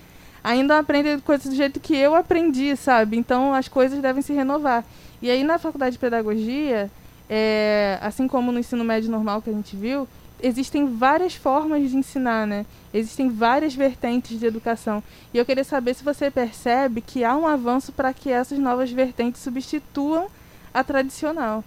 ainda 0.43 0.79
aprendem 0.79 1.19
coisas 1.19 1.47
do 1.47 1.55
jeito 1.55 1.79
que 1.79 1.95
eu 1.95 2.15
aprendi, 2.15 2.75
sabe? 2.75 3.17
Então 3.17 3.53
as 3.53 3.67
coisas 3.67 3.99
devem 4.01 4.21
se 4.21 4.33
renovar. 4.33 4.83
E 5.21 5.29
aí 5.29 5.43
na 5.43 5.59
faculdade 5.59 5.93
de 5.93 5.99
pedagogia, 5.99 6.89
é, 7.29 7.97
assim 8.01 8.27
como 8.27 8.51
no 8.51 8.59
ensino 8.59 8.83
médio 8.83 9.09
normal 9.09 9.41
que 9.41 9.49
a 9.49 9.53
gente 9.53 9.75
viu, 9.75 10.07
existem 10.41 10.85
várias 10.97 11.35
formas 11.35 11.89
de 11.89 11.95
ensinar, 11.95 12.47
né? 12.47 12.65
Existem 12.93 13.29
várias 13.29 13.73
vertentes 13.73 14.39
de 14.39 14.45
educação. 14.45 15.03
E 15.33 15.37
eu 15.37 15.45
queria 15.45 15.63
saber 15.63 15.93
se 15.93 16.03
você 16.03 16.29
percebe 16.29 17.01
que 17.01 17.23
há 17.23 17.35
um 17.35 17.47
avanço 17.47 17.91
para 17.91 18.13
que 18.13 18.29
essas 18.29 18.59
novas 18.59 18.91
vertentes 18.91 19.41
substituam 19.41 20.27
a 20.73 20.83
tradicional. 20.83 21.63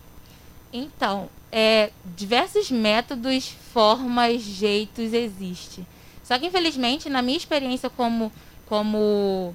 Então, 0.73 1.28
é, 1.52 1.90
diversos 2.16 2.71
métodos, 2.71 3.54
formas, 3.73 4.43
jeitos 4.43 5.12
existem. 5.12 5.87
Só 6.25 6.38
que, 6.38 6.47
infelizmente, 6.47 7.09
na 7.09 7.23
minha 7.23 7.37
experiência 7.37 7.88
como, 7.88 8.33
como 8.66 9.54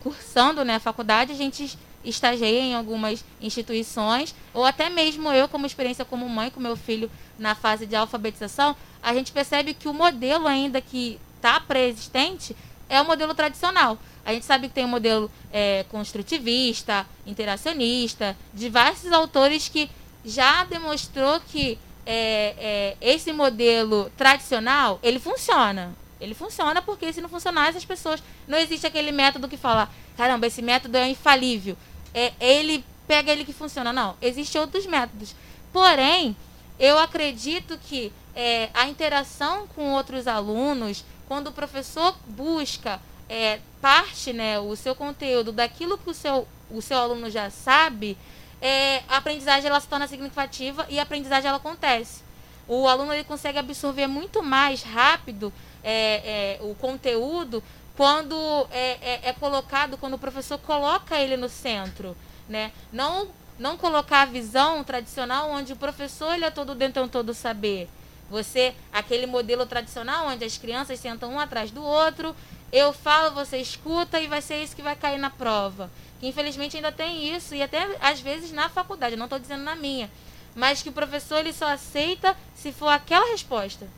cursando 0.00 0.64
né, 0.64 0.76
a 0.76 0.80
faculdade, 0.80 1.32
a 1.32 1.36
gente 1.36 1.78
estagiei 2.04 2.60
em 2.60 2.74
algumas 2.74 3.24
instituições, 3.40 4.34
ou 4.54 4.64
até 4.64 4.88
mesmo 4.88 5.30
eu, 5.32 5.48
como 5.48 5.66
experiência 5.66 6.04
como 6.04 6.28
mãe 6.28 6.50
com 6.50 6.60
meu 6.60 6.76
filho 6.76 7.10
na 7.38 7.54
fase 7.54 7.86
de 7.86 7.94
alfabetização, 7.94 8.74
a 9.02 9.14
gente 9.14 9.32
percebe 9.32 9.74
que 9.74 9.88
o 9.88 9.94
modelo 9.94 10.46
ainda 10.46 10.80
que 10.80 11.20
está 11.36 11.60
pré-existente 11.60 12.56
é 12.88 13.00
o 13.00 13.04
modelo 13.04 13.34
tradicional. 13.34 13.98
A 14.24 14.32
gente 14.32 14.46
sabe 14.46 14.68
que 14.68 14.74
tem 14.74 14.84
o 14.84 14.88
modelo 14.88 15.30
é, 15.52 15.84
construtivista, 15.90 17.06
interacionista, 17.26 18.36
diversos 18.52 19.12
autores 19.12 19.68
que 19.68 19.90
já 20.24 20.64
demonstrou 20.64 21.40
que 21.40 21.78
é, 22.04 22.54
é, 22.58 22.96
esse 23.00 23.32
modelo 23.32 24.10
tradicional 24.16 24.98
ele 25.02 25.18
funciona. 25.18 25.94
Ele 26.20 26.34
funciona 26.34 26.82
porque 26.82 27.12
se 27.12 27.20
não 27.20 27.28
funcionar, 27.28 27.68
essas 27.68 27.84
pessoas. 27.84 28.22
Não 28.46 28.58
existe 28.58 28.86
aquele 28.86 29.12
método 29.12 29.48
que 29.48 29.56
fala, 29.56 29.88
caramba, 30.16 30.46
esse 30.46 30.62
método 30.62 30.96
é 30.96 31.08
infalível. 31.08 31.76
É, 32.12 32.32
ele 32.40 32.84
pega 33.06 33.32
ele 33.32 33.44
que 33.44 33.52
funciona. 33.52 33.92
Não, 33.92 34.16
existem 34.20 34.60
outros 34.60 34.86
métodos. 34.86 35.34
Porém, 35.72 36.36
eu 36.78 36.98
acredito 36.98 37.78
que 37.78 38.12
é, 38.34 38.70
a 38.74 38.88
interação 38.88 39.66
com 39.74 39.92
outros 39.92 40.26
alunos, 40.26 41.04
quando 41.26 41.48
o 41.48 41.52
professor 41.52 42.16
busca 42.26 43.00
é, 43.28 43.60
parte, 43.80 44.32
né, 44.32 44.58
o 44.58 44.74
seu 44.76 44.94
conteúdo 44.94 45.52
daquilo 45.52 45.98
que 45.98 46.10
o 46.10 46.14
seu, 46.14 46.46
o 46.70 46.80
seu 46.80 46.98
aluno 46.98 47.28
já 47.30 47.50
sabe, 47.50 48.16
é, 48.60 49.02
a 49.08 49.18
aprendizagem 49.18 49.68
ela 49.68 49.80
se 49.80 49.88
torna 49.88 50.06
significativa 50.06 50.86
e 50.88 50.98
a 50.98 51.02
aprendizagem 51.02 51.48
ela 51.48 51.58
acontece. 51.58 52.22
O 52.66 52.86
aluno 52.86 53.12
ele 53.12 53.24
consegue 53.24 53.58
absorver 53.58 54.06
muito 54.06 54.42
mais 54.42 54.82
rápido 54.82 55.52
é, 55.90 56.58
é, 56.58 56.58
o 56.60 56.74
conteúdo 56.74 57.64
quando 57.96 58.36
é, 58.70 58.98
é, 59.00 59.20
é 59.30 59.32
colocado, 59.32 59.96
quando 59.96 60.14
o 60.14 60.18
professor 60.18 60.58
coloca 60.58 61.18
ele 61.18 61.34
no 61.34 61.48
centro, 61.48 62.14
né? 62.46 62.72
Não 62.92 63.28
não 63.58 63.76
colocar 63.76 64.22
a 64.22 64.26
visão 64.26 64.84
tradicional 64.84 65.50
onde 65.50 65.72
o 65.72 65.76
professor 65.76 66.32
ele 66.32 66.44
é 66.44 66.50
todo 66.50 66.76
detentor 66.76 67.24
do 67.24 67.34
saber. 67.34 67.88
Você, 68.30 68.72
aquele 68.92 69.26
modelo 69.26 69.66
tradicional 69.66 70.28
onde 70.28 70.44
as 70.44 70.56
crianças 70.56 71.00
sentam 71.00 71.32
um 71.32 71.40
atrás 71.40 71.72
do 71.72 71.82
outro, 71.82 72.36
eu 72.70 72.92
falo, 72.92 73.34
você 73.34 73.58
escuta 73.58 74.20
e 74.20 74.28
vai 74.28 74.40
ser 74.40 74.62
isso 74.62 74.76
que 74.76 74.82
vai 74.82 74.94
cair 74.94 75.18
na 75.18 75.30
prova. 75.30 75.90
Que 76.20 76.28
infelizmente 76.28 76.76
ainda 76.76 76.92
tem 76.92 77.34
isso 77.34 77.52
e 77.52 77.62
até 77.62 77.96
às 78.00 78.20
vezes 78.20 78.52
na 78.52 78.68
faculdade, 78.68 79.16
não 79.16 79.24
estou 79.24 79.40
dizendo 79.40 79.64
na 79.64 79.74
minha, 79.74 80.08
mas 80.54 80.80
que 80.80 80.90
o 80.90 80.92
professor 80.92 81.38
ele 81.38 81.52
só 81.52 81.66
aceita 81.66 82.36
se 82.54 82.70
for 82.70 82.90
aquela 82.90 83.32
resposta. 83.32 83.88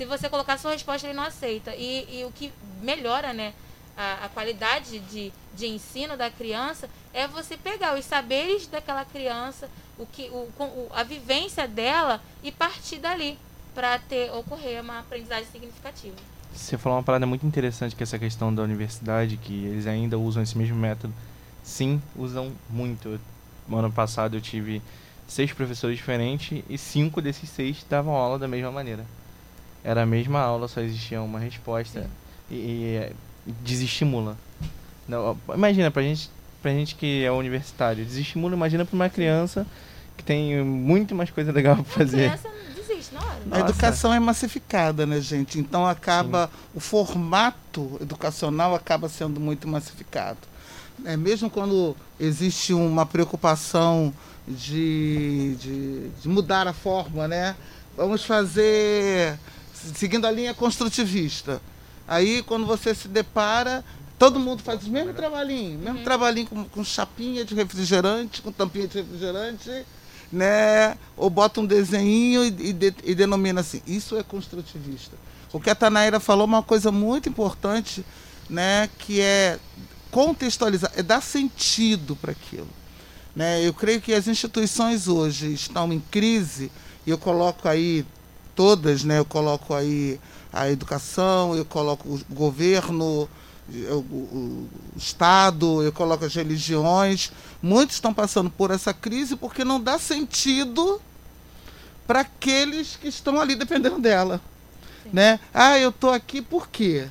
Se 0.00 0.06
você 0.06 0.30
colocar 0.30 0.56
sua 0.56 0.70
resposta, 0.72 1.06
ele 1.06 1.12
não 1.14 1.24
aceita. 1.24 1.74
E, 1.76 2.20
e 2.20 2.24
o 2.24 2.32
que 2.32 2.50
melhora 2.80 3.34
né, 3.34 3.52
a, 3.94 4.24
a 4.24 4.28
qualidade 4.30 4.98
de, 4.98 5.30
de 5.54 5.66
ensino 5.66 6.16
da 6.16 6.30
criança 6.30 6.88
é 7.12 7.28
você 7.28 7.54
pegar 7.54 7.98
os 7.98 8.06
saberes 8.06 8.66
daquela 8.66 9.04
criança, 9.04 9.68
o 9.98 10.06
que, 10.06 10.30
o, 10.30 10.48
o- 10.58 10.88
a 10.94 11.02
vivência 11.02 11.68
dela 11.68 12.18
e 12.42 12.50
partir 12.50 12.96
dali 12.96 13.38
para 13.74 13.98
ter 13.98 14.32
ocorrer 14.32 14.80
uma 14.80 15.00
aprendizagem 15.00 15.44
significativa. 15.52 16.16
Você 16.50 16.78
falou 16.78 16.96
uma 16.96 17.04
parada 17.04 17.26
muito 17.26 17.44
interessante 17.46 17.94
que 17.94 18.02
é 18.02 18.04
essa 18.04 18.18
questão 18.18 18.54
da 18.54 18.62
universidade, 18.62 19.36
que 19.36 19.66
eles 19.66 19.86
ainda 19.86 20.18
usam 20.18 20.42
esse 20.42 20.56
mesmo 20.56 20.76
método. 20.76 21.12
Sim, 21.62 22.00
usam 22.16 22.52
muito. 22.70 23.20
No 23.68 23.76
ano 23.76 23.92
passado 23.92 24.34
eu 24.34 24.40
tive 24.40 24.80
seis 25.28 25.52
professores 25.52 25.98
diferentes 25.98 26.64
e 26.70 26.78
cinco 26.78 27.20
desses 27.20 27.50
seis 27.50 27.84
davam 27.86 28.14
aula 28.14 28.38
da 28.38 28.48
mesma 28.48 28.72
maneira. 28.72 29.04
Era 29.82 30.02
a 30.02 30.06
mesma 30.06 30.40
aula, 30.40 30.68
só 30.68 30.80
existia 30.80 31.20
uma 31.22 31.38
resposta 31.38 32.06
e, 32.50 32.54
e 33.46 33.52
desestimula. 33.62 34.36
Não, 35.08 35.36
imagina, 35.54 35.90
pra 35.90 36.02
gente, 36.02 36.30
pra 36.62 36.70
gente 36.70 36.94
que 36.94 37.24
é 37.24 37.30
universitário, 37.32 38.04
desestimula, 38.04 38.54
imagina 38.54 38.84
pra 38.84 38.94
uma 38.94 39.08
criança 39.08 39.66
que 40.16 40.22
tem 40.22 40.62
muito 40.62 41.14
mais 41.14 41.30
coisa 41.30 41.50
legal 41.50 41.76
pra 41.76 41.82
A 41.82 41.98
fazer. 41.98 42.30
criança 42.38 42.48
desiste 42.76 43.14
na 43.14 43.20
hora. 43.20 43.40
A 43.50 43.60
educação 43.60 44.12
é 44.12 44.20
massificada, 44.20 45.06
né, 45.06 45.20
gente? 45.20 45.58
Então 45.58 45.86
acaba 45.86 46.50
o 46.74 46.80
formato 46.80 47.96
educacional 48.00 48.74
acaba 48.74 49.08
sendo 49.08 49.40
muito 49.40 49.66
massificado. 49.66 50.38
É 51.06 51.16
mesmo 51.16 51.48
quando 51.48 51.96
existe 52.18 52.74
uma 52.74 53.06
preocupação 53.06 54.12
de, 54.46 55.56
de, 55.58 56.08
de 56.20 56.28
mudar 56.28 56.68
a 56.68 56.74
forma, 56.74 57.26
né? 57.26 57.56
Vamos 57.96 58.22
fazer 58.24 59.38
seguindo 59.94 60.26
a 60.26 60.30
linha 60.30 60.54
construtivista. 60.54 61.60
Aí 62.06 62.42
quando 62.42 62.66
você 62.66 62.94
se 62.94 63.08
depara, 63.08 63.84
todo 64.18 64.38
mundo 64.40 64.62
faz 64.62 64.86
o 64.86 64.90
mesmo 64.90 65.14
trabalhinho, 65.14 65.78
mesmo 65.78 66.02
trabalhinho 66.02 66.46
com, 66.46 66.64
com 66.64 66.84
chapinha 66.84 67.44
de 67.44 67.54
refrigerante, 67.54 68.42
com 68.42 68.50
tampinha 68.52 68.86
de 68.88 68.98
refrigerante, 68.98 69.70
né? 70.32 70.96
Ou 71.16 71.30
bota 71.30 71.60
um 71.60 71.66
desenho 71.66 72.44
e, 72.44 72.48
e 72.48 72.72
de- 72.72 72.94
e 73.04 73.14
denomina 73.14 73.60
assim. 73.60 73.80
Isso 73.86 74.16
é 74.16 74.22
construtivista. 74.22 75.16
O 75.52 75.58
que 75.60 75.70
a 75.70 75.74
Tanaíra 75.74 76.20
falou 76.20 76.42
é 76.44 76.46
uma 76.46 76.62
coisa 76.62 76.92
muito 76.92 77.28
importante, 77.28 78.04
né? 78.48 78.88
Que 78.98 79.20
é 79.20 79.58
contextualizar, 80.10 80.90
é 80.96 81.02
dar 81.02 81.22
sentido 81.22 82.16
para 82.16 82.32
aquilo. 82.32 82.68
Né? 83.34 83.64
Eu 83.64 83.72
creio 83.72 84.00
que 84.00 84.12
as 84.12 84.26
instituições 84.26 85.06
hoje 85.06 85.52
estão 85.54 85.92
em 85.92 86.00
crise, 86.00 86.70
e 87.06 87.10
eu 87.10 87.16
coloco 87.18 87.68
aí 87.68 88.04
todas, 88.60 89.04
né? 89.04 89.18
Eu 89.18 89.24
coloco 89.24 89.72
aí 89.72 90.20
a 90.52 90.70
educação, 90.70 91.56
eu 91.56 91.64
coloco 91.64 92.06
o 92.06 92.20
governo, 92.28 93.26
o, 93.90 94.68
Estado, 94.94 95.82
eu 95.82 95.90
coloco 95.90 96.26
as 96.26 96.34
religiões. 96.34 97.32
Muitos 97.62 97.96
estão 97.96 98.12
passando 98.12 98.50
por 98.50 98.70
essa 98.70 98.92
crise 98.92 99.34
porque 99.34 99.64
não 99.64 99.80
dá 99.80 99.98
sentido 99.98 101.00
para 102.06 102.20
aqueles 102.20 102.96
que 102.96 103.08
estão 103.08 103.40
ali 103.40 103.54
dependendo 103.54 103.98
dela. 103.98 104.42
Né? 105.10 105.40
Ah, 105.54 105.78
eu 105.78 105.88
estou 105.88 106.10
aqui 106.10 106.42
por 106.42 106.68
quê? 106.68 107.08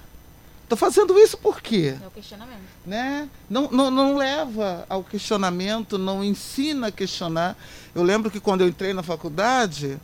Estou 0.61 0.77
fazendo 0.77 1.17
isso 1.17 1.35
por 1.35 1.63
quê? 1.63 1.95
É 1.99 2.05
o 2.05 2.11
questionamento. 2.11 2.61
né? 2.85 3.27
Não, 3.49 3.71
não, 3.71 3.89
não 3.89 4.15
leva 4.15 4.85
ao 4.87 5.03
questionamento, 5.03 5.97
não 5.97 6.23
ensina 6.23 6.89
a 6.89 6.91
questionar. 6.91 7.57
Eu 7.95 8.03
lembro 8.03 8.29
que 8.29 8.39
quando 8.39 8.61
eu 8.61 8.67
entrei 8.67 8.93
na 8.93 9.01
faculdade 9.01 9.99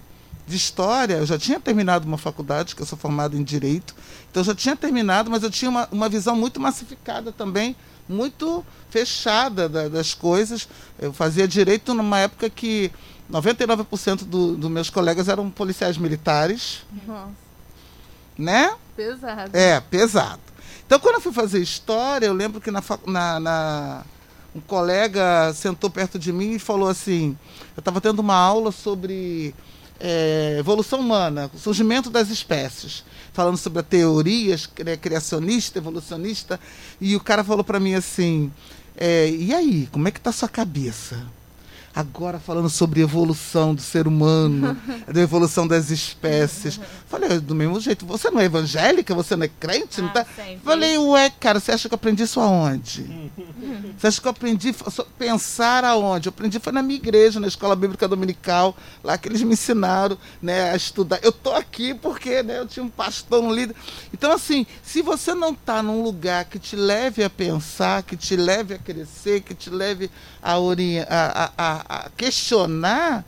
de 0.48 0.56
História, 0.56 1.16
eu 1.16 1.26
já 1.26 1.38
tinha 1.38 1.60
terminado 1.60 2.08
uma 2.08 2.18
faculdade, 2.18 2.76
que 2.76 2.82
eu 2.82 2.86
sou 2.86 2.98
formado 2.98 3.36
em 3.38 3.44
Direito, 3.44 3.96
então 4.30 4.42
eu 4.42 4.46
já 4.46 4.56
tinha 4.56 4.76
terminado, 4.76 5.30
mas 5.32 5.42
eu 5.44 5.50
tinha 5.50 5.70
uma, 5.70 5.88
uma 5.92 6.08
visão 6.10 6.36
muito 6.36 6.60
massificada 6.60 7.32
também 7.32 7.76
muito 8.08 8.64
fechada 8.92 9.68
da, 9.68 9.88
das 9.90 10.14
coisas. 10.14 10.68
Eu 11.00 11.12
fazia 11.12 11.48
direito 11.48 11.92
numa 11.92 12.20
época 12.20 12.48
que 12.52 12.92
99% 13.32 14.24
dos 14.26 14.58
do 14.58 14.70
meus 14.70 14.92
colegas 14.92 15.28
eram 15.28 15.50
policiais 15.50 15.98
militares, 15.98 16.84
Nossa, 17.08 17.32
né? 18.38 18.76
pesado. 18.96 19.50
É, 19.58 19.80
pesado. 19.80 20.40
Então, 20.86 21.00
quando 21.00 21.16
eu 21.16 21.22
fui 21.22 21.34
fazer 21.34 21.60
história, 21.60 22.28
eu 22.28 22.34
lembro 22.34 22.62
que 22.62 22.70
na, 22.70 22.84
na- 23.08 23.40
na- 23.40 24.04
um 24.54 24.62
colega 24.62 25.52
sentou 25.54 25.90
perto 25.90 26.20
de 26.20 26.32
mim 26.32 26.52
e 26.54 26.60
falou 26.60 26.88
assim: 26.88 27.36
eu 27.76 27.82
estava 27.82 28.00
tendo 28.00 28.20
uma 28.20 28.36
aula 28.36 28.72
sobre 28.72 29.54
é, 30.00 30.58
evolução 30.60 31.00
humana, 31.00 31.50
surgimento 31.58 32.10
das 32.10 32.30
espécies, 32.30 33.04
falando 33.34 33.58
sobre 33.58 33.82
teorias 33.84 34.70
né, 34.84 34.98
criacionista, 34.98 35.80
evolucionista, 35.80 36.60
e 37.00 37.16
o 37.16 37.20
cara 37.20 37.44
falou 37.44 37.64
para 37.64 37.80
mim 37.80 37.94
assim: 37.94 38.52
é, 38.98 39.30
e 39.30 39.54
aí, 39.54 39.88
como 39.92 40.08
é 40.08 40.12
que 40.12 40.20
tá 40.20 40.30
a 40.30 40.34
sua 40.34 40.50
cabeça? 40.50 41.26
Agora 41.96 42.40
falando 42.40 42.70
sobre 42.70 43.00
evolução 43.02 43.74
do 43.74 43.82
ser 43.82 44.06
humano, 44.08 44.78
da 45.08 45.22
evolução 45.22 45.66
das 45.66 45.90
espécies. 45.90 46.78
Falei, 47.08 47.40
do 47.40 47.56
mesmo 47.56 47.80
jeito, 47.80 48.06
você 48.06 48.30
não 48.30 48.42
é 48.42 48.46
evangélica, 48.46 49.16
você 49.16 49.36
não 49.36 49.46
é 49.46 49.48
crente, 49.48 50.02
não 50.02 50.10
Ah, 50.10 50.12
tá? 50.12 50.26
sempre. 50.36 50.60
Falei, 50.64 50.98
ué, 50.98 51.30
cara, 51.40 51.60
você 51.60 51.72
acha 51.72 51.88
que 51.88 51.94
eu 51.94 51.98
aprendi 51.98 52.24
isso 52.24 52.40
aonde? 52.40 53.32
Você 53.98 54.08
acha 54.08 54.20
que 54.22 54.28
eu 54.28 54.32
aprendi 54.32 54.76
pensar 55.18 55.86
aonde? 55.86 56.28
Eu 56.28 56.30
aprendi 56.32 56.60
foi 56.60 56.74
na 56.74 56.82
minha 56.82 56.98
igreja, 57.00 57.40
na 57.40 57.48
escola 57.48 57.76
bíblica 57.78 58.08
dominical, 58.10 58.76
lá 59.02 59.18
que 59.18 59.30
eles 59.30 59.42
me 59.42 59.54
ensinaram 59.54 60.18
né, 60.42 60.72
a 60.72 60.76
estudar. 60.76 61.20
Eu 61.24 61.32
tô 61.32 61.52
aqui 61.54 61.94
porque 61.94 62.44
né, 62.44 62.60
eu 62.60 62.68
tinha 62.68 62.84
um 62.84 62.90
pastor, 62.90 63.42
um 63.42 63.52
líder. 63.54 63.74
Então, 64.14 64.32
assim, 64.34 64.66
se 64.84 65.02
você 65.02 65.34
não 65.34 65.52
está 65.52 65.82
num 65.82 66.04
lugar 66.04 66.44
que 66.46 66.60
te 66.60 66.76
leve 66.76 67.24
a 67.24 67.30
pensar, 67.30 68.04
que 68.04 68.18
te 68.18 68.36
leve 68.36 68.74
a 68.74 68.78
crescer, 68.78 69.42
que 69.42 69.54
te 69.56 69.70
leve 69.70 70.12
a, 70.44 70.60
ori- 70.60 71.00
a, 71.00 71.52
a- 71.58 71.85
a- 71.88 72.06
a 72.06 72.10
questionar, 72.10 73.24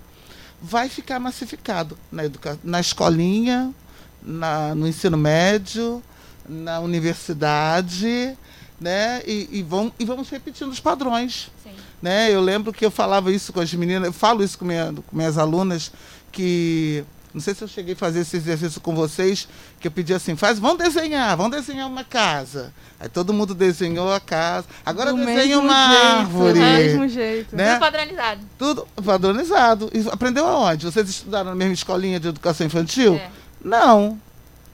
vai 0.62 0.90
ficar 0.90 1.20
massificado 1.20 1.98
na, 2.12 2.26
educa 2.26 2.58
na 2.64 2.80
escolinha, 2.80 3.74
na, 4.22 4.74
no 4.76 4.88
ensino 4.88 5.18
médio, 5.18 6.02
na 6.48 6.80
universidade, 6.80 8.38
né? 8.80 9.22
E, 9.26 9.48
e, 9.52 9.64
vão, 9.64 9.92
e 10.00 10.06
vamos 10.06 10.30
repetindo 10.30 10.70
os 10.72 10.80
padrões. 10.80 11.50
Sim. 11.64 11.72
Né? 12.02 12.32
Eu 12.32 12.42
lembro 12.42 12.72
que 12.74 12.86
eu 12.86 12.92
falava 12.92 13.32
isso 13.32 13.52
com 13.54 13.60
as 13.60 13.74
meninas, 13.74 14.08
eu 14.08 14.14
falo 14.14 14.44
isso 14.44 14.58
com, 14.58 14.66
minha, 14.66 14.94
com 15.08 15.16
minhas 15.16 15.38
alunas, 15.38 15.92
que. 16.32 17.04
Não 17.38 17.41
sei 17.41 17.53
se 17.53 17.63
eu 17.63 17.67
cheguei 17.67 17.94
a 17.94 17.96
fazer 17.96 18.22
esse 18.22 18.36
exercício 18.36 18.82
com 18.82 18.96
vocês, 18.96 19.48
que 19.79 19.88
eu 19.88 19.91
pedi 19.91 20.12
assim, 20.12 20.36
faz, 20.36 20.58
vamos 20.58 20.79
desenhar, 20.79 21.38
vamos 21.38 21.56
desenhar 21.56 21.88
uma 21.88 22.03
casa. 22.03 22.74
Aí 23.00 23.08
todo 23.08 23.32
mundo 23.32 23.53
desenhou 23.53 24.12
a 24.12 24.20
casa. 24.20 24.65
Agora 24.84 25.12
Do 25.12 25.17
desenha 25.20 25.36
mesmo 25.36 25.62
uma 25.62 25.88
jeito, 25.88 26.03
árvore. 26.03 26.53
Do 26.53 26.60
mesmo 26.60 27.08
jeito. 27.08 27.56
Né? 27.56 27.74
Tudo 27.74 27.79
padronizado. 27.79 28.41
Tudo 28.58 28.88
padronizado. 29.06 29.91
E 29.94 30.10
aprendeu 30.10 30.48
aonde? 30.48 30.88
Vocês 30.88 31.08
estudaram 31.08 31.51
na 31.51 31.56
mesma 31.56 31.75
escolinha 31.75 32.20
de 32.20 32.27
educação 32.27 32.65
infantil? 32.65 33.13
É. 33.17 33.29
Não. 33.63 34.20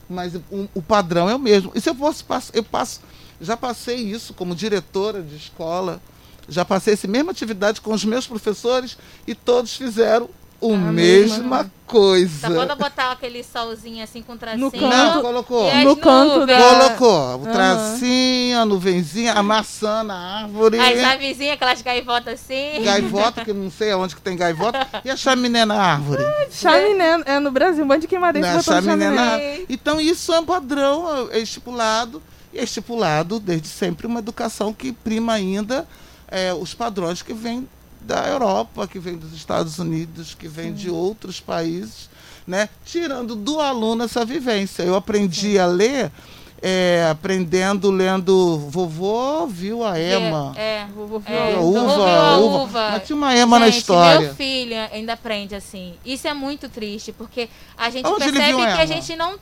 Mas 0.09 0.33
o, 0.33 0.69
o 0.73 0.81
padrão 0.81 1.29
é 1.29 1.35
o 1.35 1.39
mesmo. 1.39 1.69
E 1.75 1.81
se 1.81 1.89
eu 1.89 1.95
passo, 1.95 2.49
eu 2.53 2.63
passo, 2.63 3.01
já 3.41 3.57
passei 3.57 3.97
isso 3.97 4.33
como 4.33 4.55
diretora 4.55 5.21
de 5.21 5.35
escola, 5.35 6.01
já 6.47 6.63
passei 6.63 6.93
essa 6.93 7.09
mesma 7.09 7.33
atividade 7.33 7.81
com 7.81 7.93
os 7.93 8.05
meus 8.05 8.25
professores 8.25 8.97
e 9.27 9.35
todos 9.35 9.75
fizeram 9.75 10.29
a 10.71 10.75
A 10.75 10.91
mesma 10.91 11.71
coisa. 11.87 12.47
Só 12.47 12.53
quando 12.53 12.75
botar 12.75 13.11
aquele 13.11 13.43
solzinho 13.43 14.03
assim 14.03 14.21
com 14.21 14.37
tracinho. 14.37 14.71
canto. 14.71 14.87
Não, 14.87 15.21
colocou. 15.21 15.73
No 15.83 15.95
canto 15.95 16.39
nuvens. 16.39 16.57
da- 16.59 16.89
Colocou 16.95 17.41
o 17.43 17.51
tracinho, 17.51 18.59
a 18.59 18.65
nuvenzinha, 18.65 19.33
a 19.33 19.43
maçã 19.43 20.03
na 20.03 20.15
árvore. 20.43 20.79
As 20.79 21.03
avezinhas, 21.03 21.53
aquelas 21.55 21.81
gaivotas 21.81 22.33
assim. 22.39 22.83
Gaivota, 22.83 23.43
que 23.43 23.53
não 23.53 23.69
sei 23.71 23.91
aonde 23.91 24.15
que 24.15 24.21
tem 24.21 24.35
gaivota, 24.37 24.87
e 25.03 25.09
a 25.09 25.15
chaminé 25.17 25.65
na 25.65 25.75
árvore. 25.75 26.23
Chaminé 26.51 27.21
é 27.25 27.39
no 27.39 27.51
Brasil, 27.51 27.83
um 27.83 27.87
monte 27.87 28.01
de 28.01 28.07
queimadense 28.07 28.47
Na 28.47 28.57
botando 28.57 28.83
chaminé 28.85 29.09
na- 29.09 29.31
chaminé. 29.31 29.59
Então 29.69 29.99
isso 29.99 30.33
é 30.33 30.39
um 30.39 30.45
padrão, 30.45 31.29
é 31.31 31.39
estipulado, 31.39 32.21
e 32.53 32.59
é 32.59 32.63
estipulado 32.63 33.39
desde 33.39 33.67
sempre 33.67 34.07
uma 34.07 34.19
educação 34.19 34.73
que 34.73 34.91
prima 34.93 35.33
ainda 35.33 35.87
é, 36.27 36.53
os 36.53 36.73
padrões 36.73 37.21
que 37.21 37.33
vêm 37.33 37.67
da 38.03 38.27
Europa, 38.27 38.87
que 38.87 38.99
vêm 38.99 39.15
dos 39.17 39.33
Estados 39.33 39.79
Unidos, 39.79 40.33
que 40.33 40.47
vêm 40.47 40.73
de 40.73 40.89
outros 40.89 41.39
países, 41.39 42.09
né? 42.45 42.69
tirando 42.85 43.35
do 43.35 43.59
aluno 43.59 44.03
essa 44.03 44.23
vivência. 44.25 44.83
Eu 44.83 44.95
aprendi 44.95 45.57
a 45.57 45.65
ler 45.65 46.11
é, 46.65 47.09
aprendendo, 47.11 47.91
lendo 47.91 48.57
Vovô 48.69 49.45
viu 49.45 49.83
a 49.83 49.99
Ema. 49.99 50.53
É. 50.55 50.85
Vovô 50.95 51.19
viu 51.19 51.35
É, 51.35 51.53
a 51.55 51.59
uva. 51.59 51.79
vovô 51.81 51.95
viu 51.95 52.05
a 52.05 52.37
uva. 52.37 52.57
uva. 52.63 52.89
Mas 52.91 53.03
tinha 53.05 53.15
uma 53.17 53.35
ema 53.35 53.59
na 53.59 53.65
Gente, 53.65 53.79
história. 53.79 54.21
Meu 54.21 54.35
filho 54.35 54.75
ainda 54.93 55.11
aprende 55.11 55.55
assim. 55.55 55.95
Isso 56.05 56.25
é 56.25 56.33
muito 56.33 56.69
triste, 56.69 57.11
porque 57.11 57.49
a 57.77 57.89
gente 57.89 58.07
Onde 58.07 58.31
percebe 58.31 58.55
que 58.55 58.81
a 58.81 58.85
gente 58.85 59.13
não. 59.17 59.37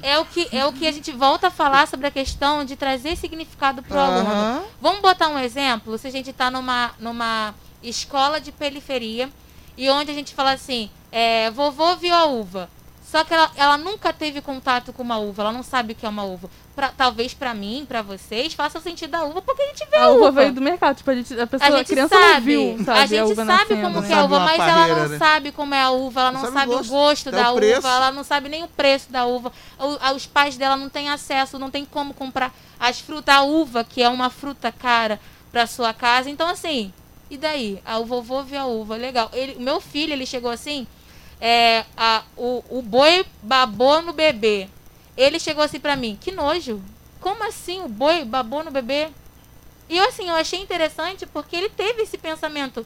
É 0.00 0.16
o, 0.20 0.24
que, 0.24 0.46
é 0.52 0.64
o 0.64 0.72
que 0.72 0.86
a 0.86 0.92
gente 0.92 1.10
volta 1.10 1.48
a 1.48 1.50
falar 1.50 1.88
sobre 1.88 2.06
a 2.06 2.10
questão 2.12 2.64
de 2.64 2.76
trazer 2.76 3.16
significado 3.16 3.82
para 3.82 3.96
o 3.96 4.00
aluno. 4.00 4.62
Vamos 4.80 5.00
botar 5.00 5.26
um 5.26 5.36
exemplo? 5.40 5.98
Se 5.98 6.06
a 6.06 6.10
gente 6.12 6.30
está 6.30 6.48
numa, 6.48 6.92
numa 7.00 7.52
escola 7.82 8.40
de 8.40 8.52
periferia 8.52 9.28
e 9.76 9.88
onde 9.88 10.10
a 10.10 10.14
gente 10.14 10.34
fala 10.34 10.52
assim, 10.52 10.90
é, 11.10 11.50
vovô 11.50 11.96
viu 11.96 12.14
a 12.14 12.24
uva. 12.26 12.68
Só 13.02 13.24
que 13.24 13.34
ela, 13.34 13.50
ela 13.56 13.76
nunca 13.76 14.12
teve 14.12 14.40
contato 14.40 14.92
com 14.92 15.02
uma 15.02 15.18
uva, 15.18 15.42
ela 15.42 15.52
não 15.52 15.64
sabe 15.64 15.94
o 15.94 15.96
que 15.96 16.06
é 16.06 16.08
uma 16.08 16.22
uva. 16.22 16.48
Pra, 16.76 16.90
talvez 16.96 17.34
para 17.34 17.52
mim, 17.52 17.84
para 17.88 18.02
vocês, 18.02 18.54
faça 18.54 18.78
sentido 18.80 19.10
da 19.10 19.24
uva, 19.24 19.42
porque 19.42 19.62
a 19.62 19.66
gente 19.66 19.84
vê 19.90 19.96
a, 19.96 20.04
A 20.04 20.10
uva 20.10 20.30
veio 20.30 20.52
do 20.52 20.60
mercado, 20.60 20.96
tipo, 20.98 21.10
a, 21.10 21.14
gente, 21.16 21.40
a 21.40 21.44
pessoa, 21.44 21.70
a 21.70 21.74
a, 21.74 21.78
gente 21.78 21.88
criança 21.88 22.14
sabe, 22.14 22.56
não 22.56 22.76
viu, 22.76 22.84
sabe, 22.84 22.98
a 23.00 23.06
gente 23.06 23.32
uva 23.32 23.44
sabe 23.44 23.58
nascendo, 23.74 23.80
como 23.82 24.00
né? 24.00 24.06
que 24.06 24.12
é 24.12 24.16
a 24.16 24.24
uva, 24.24 24.36
Sabe 24.36 24.46
mas 24.46 24.60
ela 24.60 24.72
parreira, 24.80 25.02
não 25.02 25.08
né? 25.08 25.18
sabe 25.18 25.52
como 25.52 25.74
é 25.74 25.82
a 25.82 25.90
uva, 25.90 26.20
ela 26.20 26.30
não 26.32 26.40
Sabe 26.42 26.52
sabe, 26.52 26.70
o 26.70 26.74
o 26.74 26.76
gosto, 26.78 26.90
gosto 26.90 27.28
até 27.30 27.42
da 27.42 27.52
o 27.52 27.56
uva, 27.56 27.88
ela 27.88 28.12
não 28.12 28.22
sabe 28.22 28.48
nem 28.48 28.62
o 28.62 28.68
preço 28.68 29.10
da 29.10 29.24
uva. 29.26 29.52
O- 29.76 30.14
os 30.14 30.26
pais 30.26 30.56
dela 30.56 30.76
não 30.76 30.88
têm 30.88 31.08
acesso, 31.10 31.58
não 31.58 31.70
tem 31.70 31.84
como 31.84 32.14
comprar 32.14 32.54
as 32.78 33.00
frutas, 33.00 33.34
a 33.34 33.42
uva, 33.42 33.82
que 33.82 34.00
é 34.00 34.08
uma 34.08 34.30
fruta 34.30 34.70
cara, 34.70 35.18
para 35.50 35.66
sua 35.66 35.92
casa. 35.92 36.30
Então, 36.30 36.46
assim, 36.48 36.92
e 37.30 37.36
daí? 37.36 37.80
Ah, 37.84 37.98
o 37.98 38.04
vovô 38.04 38.42
viu 38.42 38.58
a 38.58 38.66
uva, 38.66 38.96
legal. 38.96 39.30
Ele, 39.32 39.54
o 39.54 39.60
meu 39.60 39.80
filho, 39.80 40.12
ele 40.12 40.26
chegou 40.26 40.50
assim, 40.50 40.86
é, 41.40 41.84
a, 41.96 42.24
o, 42.36 42.64
o 42.68 42.82
boi 42.82 43.24
babou 43.40 44.02
no 44.02 44.12
bebê. 44.12 44.68
Ele 45.16 45.38
chegou 45.38 45.62
assim 45.62 45.78
pra 45.78 45.96
mim, 45.96 46.18
que 46.20 46.32
nojo. 46.32 46.82
Como 47.20 47.44
assim 47.44 47.82
o 47.82 47.88
boi 47.88 48.24
babou 48.24 48.64
no 48.64 48.70
bebê? 48.70 49.08
E 49.88 49.96
eu 49.96 50.08
assim, 50.08 50.28
eu 50.28 50.34
achei 50.34 50.60
interessante 50.60 51.24
porque 51.26 51.54
ele 51.54 51.68
teve 51.68 52.02
esse 52.02 52.18
pensamento. 52.18 52.84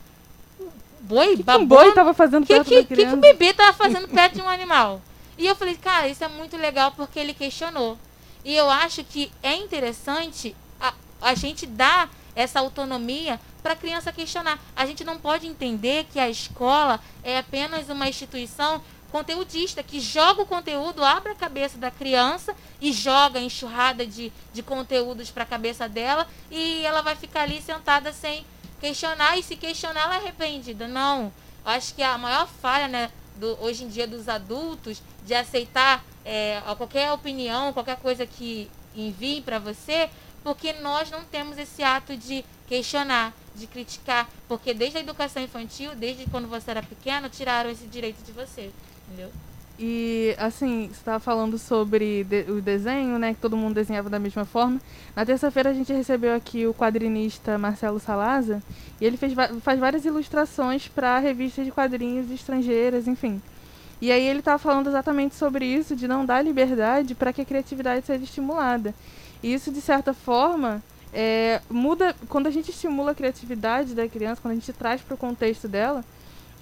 Boi 1.00 1.26
O 1.26 1.30
que, 1.30 1.37
que 1.38 1.42
babou 1.42 1.62
um 1.62 1.66
boi 1.66 1.92
tava 1.92 2.12
fazendo 2.14 2.44
o 2.44 2.46
que, 2.46 2.54
perto 2.54 2.68
que, 2.68 2.85
que, 2.85 2.96
que 2.96 3.14
o 3.14 3.16
bebê 3.16 3.52
tava 3.54 3.72
fazendo 3.72 4.09
perto 4.09 4.35
de 4.35 4.42
um 4.42 4.48
animal? 4.48 5.00
E 5.37 5.46
eu 5.46 5.54
falei, 5.57 5.76
cara, 5.76 6.09
isso 6.09 6.22
é 6.22 6.28
muito 6.28 6.57
legal 6.57 6.92
porque 6.92 7.18
ele 7.18 7.35
questionou. 7.35 7.98
E 8.44 8.54
eu 8.54 8.68
acho 8.70 9.02
que 9.04 9.33
é 9.42 9.54
interessante 9.57 10.54
a, 10.80 10.94
a 11.20 11.35
gente 11.35 11.66
dar 11.66 12.11
essa 12.35 12.61
autonomia 12.61 13.40
para 13.62 13.73
a 13.73 13.77
criança 13.77 14.12
questionar. 14.12 14.59
A 14.75 14.87
gente 14.87 15.05
não 15.05 15.18
pode 15.18 15.47
entender 15.47 16.07
que 16.12 16.18
a 16.18 16.29
escola 16.29 17.01
é 17.23 17.38
apenas 17.38 17.88
uma 17.88 18.09
instituição 18.09 18.83
conteudista 19.11 19.81
que 19.81 20.01
joga 20.01 20.42
o 20.42 20.47
conteúdo, 20.47 21.05
abre 21.05 21.31
a 21.31 21.37
cabeça 21.37 21.79
da 21.79 21.88
criança 21.88 22.53
e 22.81 22.92
joga 22.92 23.38
enxurrada 23.38 24.05
de, 24.05 24.33
de 24.53 24.61
conteúdos 24.61 25.31
para 25.31 25.44
a 25.44 25.47
cabeça 25.47 25.88
dela 25.88 26.27
e 26.51 26.85
ela 26.85 27.01
vai 27.01 27.14
ficar 27.14 27.42
ali 27.42 27.62
sentada 27.62 28.12
sem 28.12 28.44
questionar 28.81 29.38
e 29.38 29.42
se 29.42 29.55
questionar 29.55 30.03
ela 30.03 30.14
é 30.16 30.18
arrependida. 30.18 30.88
Não. 30.88 31.33
Acho 31.64 31.94
que 31.94 32.03
a 32.03 32.18
maior 32.18 32.49
falha, 32.61 32.88
né, 32.88 33.11
do, 33.37 33.57
hoje 33.62 33.85
em 33.85 33.88
dia 33.88 34.07
dos 34.07 34.29
adultos 34.29 35.01
de 35.25 35.33
aceitar 35.33 36.05
é, 36.25 36.61
qualquer 36.77 37.12
opinião, 37.12 37.73
qualquer 37.73 37.97
coisa 37.97 38.27
que 38.27 38.68
enviem 38.97 39.40
para 39.40 39.59
você, 39.59 40.11
porque 40.44 40.74
nós 40.74 41.11
não 41.11 41.24
temos 41.24 41.59
esse 41.59 41.83
ato 41.83 42.16
de 42.16 42.44
questionar, 42.68 43.33
de 43.57 43.66
criticar, 43.66 44.28
porque 44.46 44.72
desde 44.72 44.98
a 44.98 45.00
educação 45.00 45.42
infantil, 45.42 45.92
desde 45.96 46.26
quando 46.26 46.46
você 46.46 46.70
era 46.70 46.83
pequeno, 46.83 47.28
tiraram 47.28 47.70
esse 47.70 47.87
direito 47.87 48.22
de 48.24 48.30
você, 48.33 48.70
entendeu? 49.09 49.30
E, 49.76 50.37
assim, 50.38 50.87
você 50.87 50.92
estava 51.00 51.18
falando 51.18 51.59
sobre 51.59 52.22
de- 52.24 52.48
o 52.48 52.62
desenho, 52.62 53.18
né? 53.18 53.35
Que 53.35 53.40
todo 53.40 53.57
mundo 53.57 53.74
desenhava 53.74 54.09
da 54.09 54.20
mesma 54.20 54.44
forma. 54.44 54.80
Na 55.16 55.26
terça-feira 55.26 55.70
a 55.70 55.74
gente 55.74 55.92
recebeu 55.92 56.33
aqui 56.33 56.64
o 56.64 56.72
quadrinista 56.72 57.59
Marcelo 57.59 57.98
Salaza. 57.98 58.62
E 59.00 59.04
ele 59.04 59.16
fez, 59.16 59.33
faz 59.62 59.80
várias 59.80 60.04
ilustrações 60.04 60.87
para 60.87 61.18
revistas 61.18 61.64
de 61.64 61.72
quadrinhos 61.72 62.30
estrangeiras, 62.30 63.09
enfim. 63.09 63.42
E 64.00 64.12
aí 64.12 64.22
ele 64.24 64.38
estava 64.38 64.59
falando 64.59 64.88
exatamente 64.88 65.35
sobre 65.35 65.64
isso, 65.66 65.96
de 65.96 66.07
não 66.07 66.24
dar 66.24 66.40
liberdade 66.40 67.14
para 67.16 67.33
que 67.33 67.40
a 67.40 67.44
criatividade 67.44 68.07
seja 68.07 68.22
estimulada. 68.22 68.94
Isso, 69.44 69.70
de 69.70 69.83
certa 69.83 70.14
forma, 70.14 70.83
é, 71.12 71.61
muda... 71.68 72.16
Quando 72.30 72.46
a 72.46 72.50
gente 72.50 72.70
estimula 72.70 73.11
a 73.11 73.14
criatividade 73.14 73.94
da 73.94 74.09
criança, 74.09 74.40
quando 74.40 74.52
a 74.52 74.54
gente 74.54 74.72
traz 74.72 75.02
para 75.02 75.14
o 75.14 75.18
contexto 75.18 75.68
dela, 75.68 76.02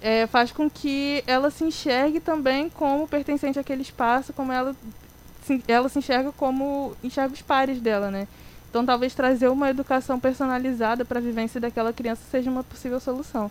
é, 0.01 0.27
faz 0.27 0.51
com 0.51 0.69
que 0.69 1.23
ela 1.25 1.49
se 1.49 1.63
enxergue 1.63 2.19
também 2.19 2.69
como 2.69 3.07
pertencente 3.07 3.57
àquele 3.57 3.81
espaço, 3.81 4.33
como 4.33 4.51
ela 4.51 4.75
se, 5.45 5.63
ela 5.65 5.87
se 5.87 5.97
enxerga 5.99 6.33
como 6.33 6.93
enxerga 7.01 7.33
os 7.33 7.41
pares 7.41 7.79
dela, 7.79 8.11
né? 8.11 8.27
Então, 8.69 8.85
talvez 8.85 9.13
trazer 9.13 9.47
uma 9.47 9.69
educação 9.69 10.19
personalizada 10.19 11.05
para 11.05 11.19
a 11.19 11.21
vivência 11.21 11.61
daquela 11.61 11.93
criança 11.93 12.21
seja 12.29 12.51
uma 12.51 12.63
possível 12.65 12.99
solução. 12.99 13.49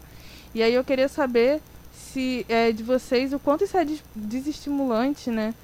E 0.55 0.63
aí 0.63 0.75
eu 0.75 0.85
queria 0.85 1.09
saber 1.09 1.63
se 1.95 2.45
é, 2.51 2.71
de 2.71 2.83
vocês 2.83 3.33
o 3.33 3.39
quanto 3.39 3.65
isso 3.65 3.79
é 3.79 3.85
des 3.85 4.03
desestimulante, 4.15 5.31
né? 5.31 5.55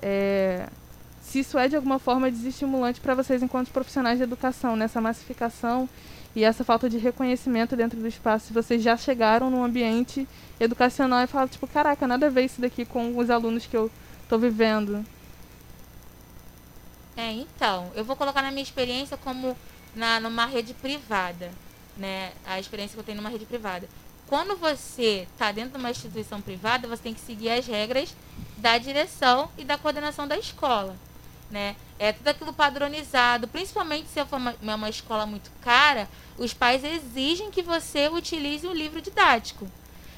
É, 0.00 0.66
se 1.28 1.40
isso 1.40 1.58
é 1.58 1.68
de 1.68 1.76
alguma 1.76 1.98
forma 1.98 2.30
desestimulante 2.30 3.00
para 3.00 3.14
vocês 3.14 3.42
enquanto 3.42 3.70
profissionais 3.70 4.16
de 4.16 4.24
educação, 4.24 4.74
nessa 4.74 4.98
massificação 4.98 5.86
e 6.34 6.42
essa 6.42 6.64
falta 6.64 6.88
de 6.88 6.96
reconhecimento 6.96 7.76
dentro 7.76 8.00
do 8.00 8.06
espaço. 8.06 8.46
Se 8.46 8.52
vocês 8.52 8.82
já 8.82 8.96
chegaram 8.96 9.50
num 9.50 9.62
ambiente 9.62 10.26
educacional 10.58 11.22
e 11.22 11.26
falam, 11.26 11.46
tipo, 11.46 11.66
caraca, 11.66 12.06
nada 12.06 12.26
a 12.26 12.30
ver 12.30 12.46
isso 12.46 12.62
daqui 12.62 12.86
com 12.86 13.18
os 13.18 13.28
alunos 13.28 13.66
que 13.66 13.76
eu 13.76 13.90
estou 14.22 14.38
vivendo. 14.38 15.04
É, 17.14 17.30
então, 17.32 17.90
eu 17.94 18.04
vou 18.04 18.16
colocar 18.16 18.40
na 18.40 18.50
minha 18.50 18.62
experiência 18.62 19.16
como 19.18 19.54
na, 19.94 20.20
numa 20.20 20.46
rede 20.46 20.72
privada, 20.72 21.50
né? 21.96 22.32
A 22.46 22.58
experiência 22.58 22.94
que 22.94 23.00
eu 23.00 23.04
tenho 23.04 23.18
numa 23.18 23.28
rede 23.28 23.44
privada. 23.44 23.86
Quando 24.28 24.56
você 24.56 25.26
está 25.32 25.52
dentro 25.52 25.72
de 25.72 25.78
uma 25.78 25.90
instituição 25.90 26.40
privada, 26.40 26.88
você 26.88 27.02
tem 27.02 27.14
que 27.14 27.20
seguir 27.20 27.50
as 27.50 27.66
regras 27.66 28.14
da 28.56 28.78
direção 28.78 29.50
e 29.58 29.64
da 29.64 29.76
coordenação 29.76 30.28
da 30.28 30.38
escola, 30.38 30.96
né? 31.50 31.76
É 31.98 32.12
tudo 32.12 32.28
aquilo 32.28 32.52
padronizado, 32.52 33.48
principalmente 33.48 34.08
se 34.08 34.24
for 34.24 34.36
uma, 34.36 34.54
uma 34.60 34.88
escola 34.88 35.26
muito 35.26 35.50
cara, 35.62 36.08
os 36.36 36.54
pais 36.54 36.84
exigem 36.84 37.50
que 37.50 37.62
você 37.62 38.08
utilize 38.08 38.66
o 38.66 38.72
livro 38.72 39.00
didático. 39.00 39.68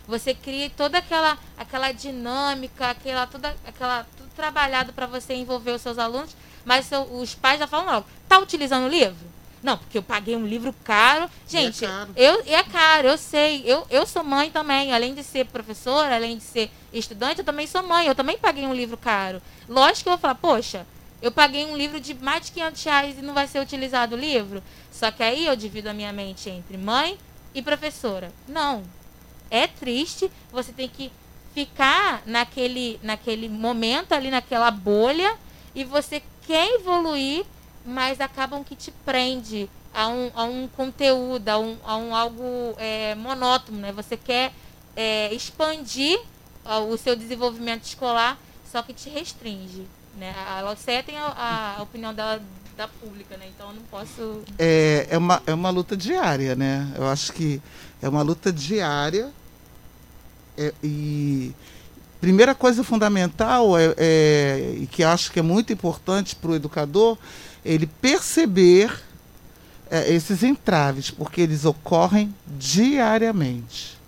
Você 0.06 0.34
cria 0.34 0.68
toda 0.70 0.98
aquela 0.98 1.38
aquela 1.56 1.92
dinâmica, 1.92 2.90
aquela 2.90 3.26
toda 3.26 3.56
aquela 3.66 4.04
tudo 4.16 4.28
trabalhado 4.34 4.92
para 4.92 5.06
você 5.06 5.34
envolver 5.34 5.70
os 5.70 5.82
seus 5.82 5.98
alunos 5.98 6.34
mas 6.64 6.86
seu, 6.86 7.02
os 7.02 7.34
pais 7.34 7.58
já 7.58 7.66
falam 7.66 7.86
logo, 7.86 8.06
tá 8.28 8.38
utilizando 8.38 8.86
o 8.86 8.88
livro? 8.88 9.30
Não, 9.62 9.76
porque 9.76 9.98
eu 9.98 10.02
paguei 10.02 10.34
um 10.34 10.46
livro 10.46 10.74
caro. 10.84 11.28
Gente, 11.46 11.82
e 11.82 11.84
é 11.84 11.88
caro. 11.88 12.10
Eu, 12.16 12.42
é 12.46 12.62
caro, 12.62 13.08
eu 13.08 13.18
sei. 13.18 13.62
Eu, 13.66 13.86
eu 13.90 14.06
sou 14.06 14.24
mãe 14.24 14.50
também. 14.50 14.94
Além 14.94 15.14
de 15.14 15.22
ser 15.22 15.44
professora, 15.46 16.16
além 16.16 16.38
de 16.38 16.44
ser 16.44 16.70
estudante, 16.90 17.40
eu 17.40 17.44
também 17.44 17.66
sou 17.66 17.82
mãe. 17.82 18.06
Eu 18.06 18.14
também 18.14 18.38
paguei 18.38 18.64
um 18.64 18.72
livro 18.72 18.96
caro. 18.96 19.42
Lógico 19.68 20.04
que 20.04 20.08
eu 20.08 20.12
vou 20.12 20.18
falar, 20.18 20.36
poxa, 20.36 20.86
eu 21.22 21.30
paguei 21.30 21.66
um 21.66 21.76
livro 21.76 22.00
de 22.00 22.14
mais 22.14 22.46
de 22.46 22.52
500 22.52 22.84
reais 22.84 23.18
e 23.18 23.22
não 23.22 23.34
vai 23.34 23.46
ser 23.46 23.60
utilizado 23.60 24.16
o 24.16 24.18
livro? 24.18 24.62
Só 24.90 25.10
que 25.10 25.22
aí 25.22 25.46
eu 25.46 25.54
divido 25.54 25.88
a 25.88 25.94
minha 25.94 26.12
mente 26.12 26.48
entre 26.48 26.76
mãe 26.76 27.18
e 27.54 27.60
professora. 27.62 28.32
Não. 28.48 28.82
É 29.50 29.66
triste. 29.66 30.30
Você 30.52 30.72
tem 30.72 30.88
que 30.88 31.12
ficar 31.54 32.22
naquele, 32.26 32.98
naquele 33.02 33.48
momento 33.48 34.12
ali, 34.12 34.30
naquela 34.30 34.70
bolha, 34.70 35.36
e 35.74 35.84
você 35.84 36.22
quer 36.46 36.74
evoluir, 36.74 37.44
mas 37.84 38.20
acabam 38.20 38.62
que 38.64 38.76
te 38.76 38.90
prende 39.04 39.68
a 39.92 40.08
um, 40.08 40.30
a 40.34 40.44
um 40.44 40.68
conteúdo, 40.68 41.48
a 41.48 41.58
um, 41.58 41.76
a 41.84 41.96
um 41.96 42.14
algo 42.14 42.74
é, 42.78 43.14
monótono, 43.16 43.78
né? 43.78 43.92
Você 43.92 44.16
quer 44.16 44.52
é, 44.96 45.32
expandir 45.34 46.20
o 46.88 46.96
seu 46.96 47.16
desenvolvimento 47.16 47.84
escolar, 47.84 48.38
só 48.70 48.82
que 48.82 48.92
te 48.92 49.08
restringe, 49.08 49.86
né? 50.18 50.34
A 50.48 50.68
Lucéia 50.68 51.02
tem 51.02 51.16
a, 51.16 51.76
a, 51.78 51.82
opinião 51.82 52.12
dela 52.14 52.42
da 52.76 52.88
pública, 52.88 53.36
né? 53.36 53.46
Então 53.54 53.68
eu 53.68 53.74
não 53.74 53.82
posso... 53.82 54.42
É, 54.58 55.06
é, 55.10 55.18
uma, 55.18 55.42
é 55.46 55.54
uma 55.54 55.70
luta 55.70 55.96
diária, 55.96 56.54
né? 56.54 56.92
Eu 56.96 57.06
acho 57.06 57.32
que 57.32 57.60
é 58.00 58.08
uma 58.08 58.22
luta 58.22 58.52
diária 58.52 59.30
é, 60.56 60.72
e 60.82 61.54
Primeira 62.20 62.54
coisa 62.54 62.84
fundamental 62.84 63.78
é, 63.78 63.94
é 63.96 64.74
e 64.82 64.86
que 64.86 65.02
acho 65.02 65.32
que 65.32 65.38
é 65.38 65.42
muito 65.42 65.72
importante 65.72 66.36
para 66.36 66.50
o 66.50 66.54
educador, 66.54 67.16
ele 67.64 67.86
perceber 67.86 68.92
é, 69.90 70.12
esses 70.12 70.42
entraves, 70.42 71.10
porque 71.10 71.40
eles 71.40 71.64
ocorrem 71.64 72.34
diariamente. 72.58 73.98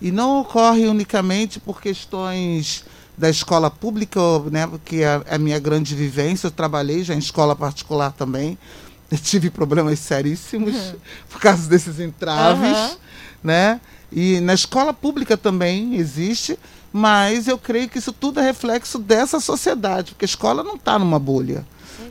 E 0.00 0.10
não 0.10 0.40
ocorrem 0.40 0.88
unicamente 0.88 1.60
por 1.60 1.82
questões 1.82 2.82
da 3.20 3.28
escola 3.28 3.70
pública, 3.70 4.18
né, 4.50 4.66
que 4.82 5.02
é 5.02 5.22
a 5.28 5.36
minha 5.36 5.58
grande 5.58 5.94
vivência. 5.94 6.46
Eu 6.46 6.50
trabalhei 6.50 7.04
já 7.04 7.14
em 7.14 7.18
escola 7.18 7.54
particular 7.54 8.12
também. 8.12 8.58
Eu 9.12 9.18
tive 9.18 9.50
problemas 9.50 9.98
seríssimos 9.98 10.74
uhum. 10.74 10.94
por 11.28 11.40
causa 11.40 11.68
desses 11.68 11.98
entraves. 11.98 12.78
Uhum. 12.78 12.96
Né? 13.42 13.80
E 14.12 14.38
na 14.40 14.54
escola 14.54 14.94
pública 14.94 15.36
também 15.36 15.96
existe 15.96 16.56
mas 16.92 17.46
eu 17.46 17.56
creio 17.56 17.88
que 17.88 17.98
isso 17.98 18.12
tudo 18.12 18.40
é 18.40 18.42
reflexo 18.42 18.98
dessa 18.98 19.38
sociedade, 19.38 20.10
porque 20.10 20.24
a 20.24 20.26
escola 20.26 20.62
não 20.62 20.74
está 20.74 20.98
numa 20.98 21.18
bolha. 21.18 21.64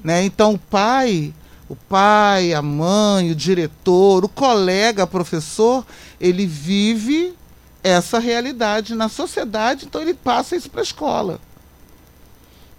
Né? 0.04 0.24
Então 0.24 0.54
o 0.54 0.58
pai, 0.58 1.34
o 1.68 1.76
pai, 1.76 2.54
a 2.54 2.62
mãe, 2.62 3.32
o 3.32 3.36
diretor, 3.36 4.24
o 4.24 4.30
colega, 4.30 5.04
o 5.04 5.08
professor, 5.08 5.86
ele 6.20 6.46
vive 6.46 7.34
essa 7.84 8.20
realidade 8.20 8.96
na 8.96 9.10
sociedade, 9.10 9.86
então 9.86 10.02
ele 10.02 10.14
passa 10.14 10.56
isso 10.56 10.70
para 10.70 10.82
a 10.82 10.84
escola. 10.84 11.40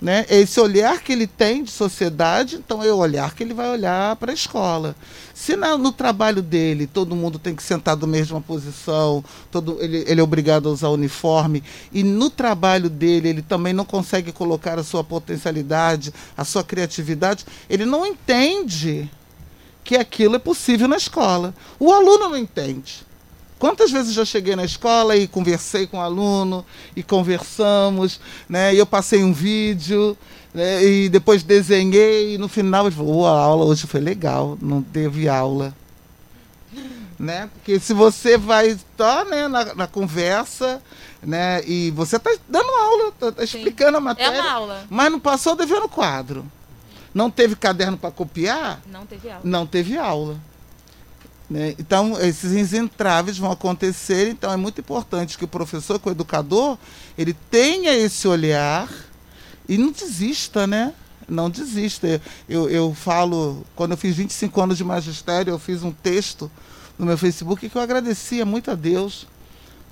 Né? 0.00 0.24
Esse 0.30 0.58
olhar 0.58 1.02
que 1.02 1.12
ele 1.12 1.26
tem 1.26 1.62
de 1.62 1.70
sociedade, 1.70 2.56
então 2.56 2.82
é 2.82 2.90
o 2.90 2.96
olhar 2.96 3.34
que 3.34 3.42
ele 3.42 3.52
vai 3.52 3.68
olhar 3.68 4.16
para 4.16 4.30
a 4.30 4.34
escola. 4.34 4.96
Se 5.34 5.56
na, 5.56 5.76
no 5.76 5.92
trabalho 5.92 6.40
dele 6.40 6.86
todo 6.86 7.14
mundo 7.14 7.38
tem 7.38 7.54
que 7.54 7.62
sentar 7.62 7.96
da 7.96 8.06
mesma 8.06 8.40
posição, 8.40 9.22
todo, 9.50 9.76
ele, 9.78 10.04
ele 10.06 10.18
é 10.18 10.24
obrigado 10.24 10.70
a 10.70 10.72
usar 10.72 10.88
uniforme, 10.88 11.62
e 11.92 12.02
no 12.02 12.30
trabalho 12.30 12.88
dele 12.88 13.28
ele 13.28 13.42
também 13.42 13.74
não 13.74 13.84
consegue 13.84 14.32
colocar 14.32 14.78
a 14.78 14.84
sua 14.84 15.04
potencialidade, 15.04 16.14
a 16.34 16.46
sua 16.46 16.64
criatividade, 16.64 17.44
ele 17.68 17.84
não 17.84 18.06
entende 18.06 19.10
que 19.84 19.96
aquilo 19.96 20.36
é 20.36 20.38
possível 20.38 20.88
na 20.88 20.96
escola. 20.96 21.54
O 21.78 21.92
aluno 21.92 22.30
não 22.30 22.36
entende. 22.38 23.09
Quantas 23.60 23.90
vezes 23.90 24.14
já 24.14 24.24
cheguei 24.24 24.56
na 24.56 24.64
escola 24.64 25.14
e 25.14 25.28
conversei 25.28 25.86
com 25.86 25.98
o 25.98 26.00
aluno 26.00 26.64
e 26.96 27.02
conversamos, 27.02 28.18
né? 28.48 28.74
E 28.74 28.78
eu 28.78 28.86
passei 28.86 29.22
um 29.22 29.34
vídeo, 29.34 30.16
né? 30.54 30.82
e 30.82 31.10
depois 31.10 31.42
desenhei 31.42 32.36
e 32.36 32.38
no 32.38 32.48
final 32.48 32.86
ele 32.86 32.96
falou, 32.96 33.26
a 33.26 33.38
aula 33.38 33.66
hoje 33.66 33.86
foi 33.86 34.00
legal, 34.00 34.56
não 34.62 34.80
teve 34.80 35.28
aula. 35.28 35.74
Né? 37.18 37.50
Porque 37.52 37.78
se 37.78 37.92
você 37.92 38.38
vai 38.38 38.68
estar 38.68 39.26
né, 39.26 39.46
na, 39.46 39.74
na, 39.74 39.86
conversa, 39.86 40.82
né, 41.22 41.62
e 41.66 41.90
você 41.90 42.16
está 42.16 42.30
dando 42.48 42.70
aula, 42.70 43.08
está 43.08 43.30
tá 43.30 43.44
explicando 43.44 43.98
a 43.98 44.00
matéria, 44.00 44.38
é 44.38 44.40
uma 44.40 44.52
aula. 44.52 44.84
mas 44.88 45.12
não 45.12 45.20
passou 45.20 45.54
devendo 45.54 45.86
quadro. 45.86 46.46
Não 47.12 47.30
teve 47.30 47.54
caderno 47.56 47.98
para 47.98 48.10
copiar? 48.10 48.80
Não 48.86 49.04
teve 49.04 49.28
aula. 49.28 49.40
Não 49.44 49.66
teve 49.66 49.98
aula. 49.98 50.49
Né? 51.50 51.74
Então, 51.80 52.16
esses 52.20 52.72
entraves 52.72 53.36
vão 53.36 53.50
acontecer, 53.50 54.28
então 54.28 54.52
é 54.52 54.56
muito 54.56 54.80
importante 54.80 55.36
que 55.36 55.44
o 55.44 55.48
professor, 55.48 55.98
que 55.98 56.08
o 56.08 56.12
educador, 56.12 56.78
ele 57.18 57.34
tenha 57.50 57.92
esse 57.92 58.28
olhar 58.28 58.88
e 59.68 59.76
não 59.76 59.90
desista, 59.90 60.64
né? 60.64 60.94
Não 61.28 61.50
desista. 61.50 62.22
Eu, 62.48 62.70
eu 62.70 62.94
falo, 62.94 63.66
quando 63.74 63.90
eu 63.92 63.96
fiz 63.96 64.14
25 64.14 64.60
anos 64.60 64.78
de 64.78 64.84
magistério, 64.84 65.50
eu 65.50 65.58
fiz 65.58 65.82
um 65.82 65.90
texto 65.90 66.48
no 66.96 67.04
meu 67.04 67.18
Facebook 67.18 67.68
que 67.68 67.76
eu 67.76 67.82
agradecia 67.82 68.46
muito 68.46 68.70
a 68.70 68.76
Deus 68.76 69.26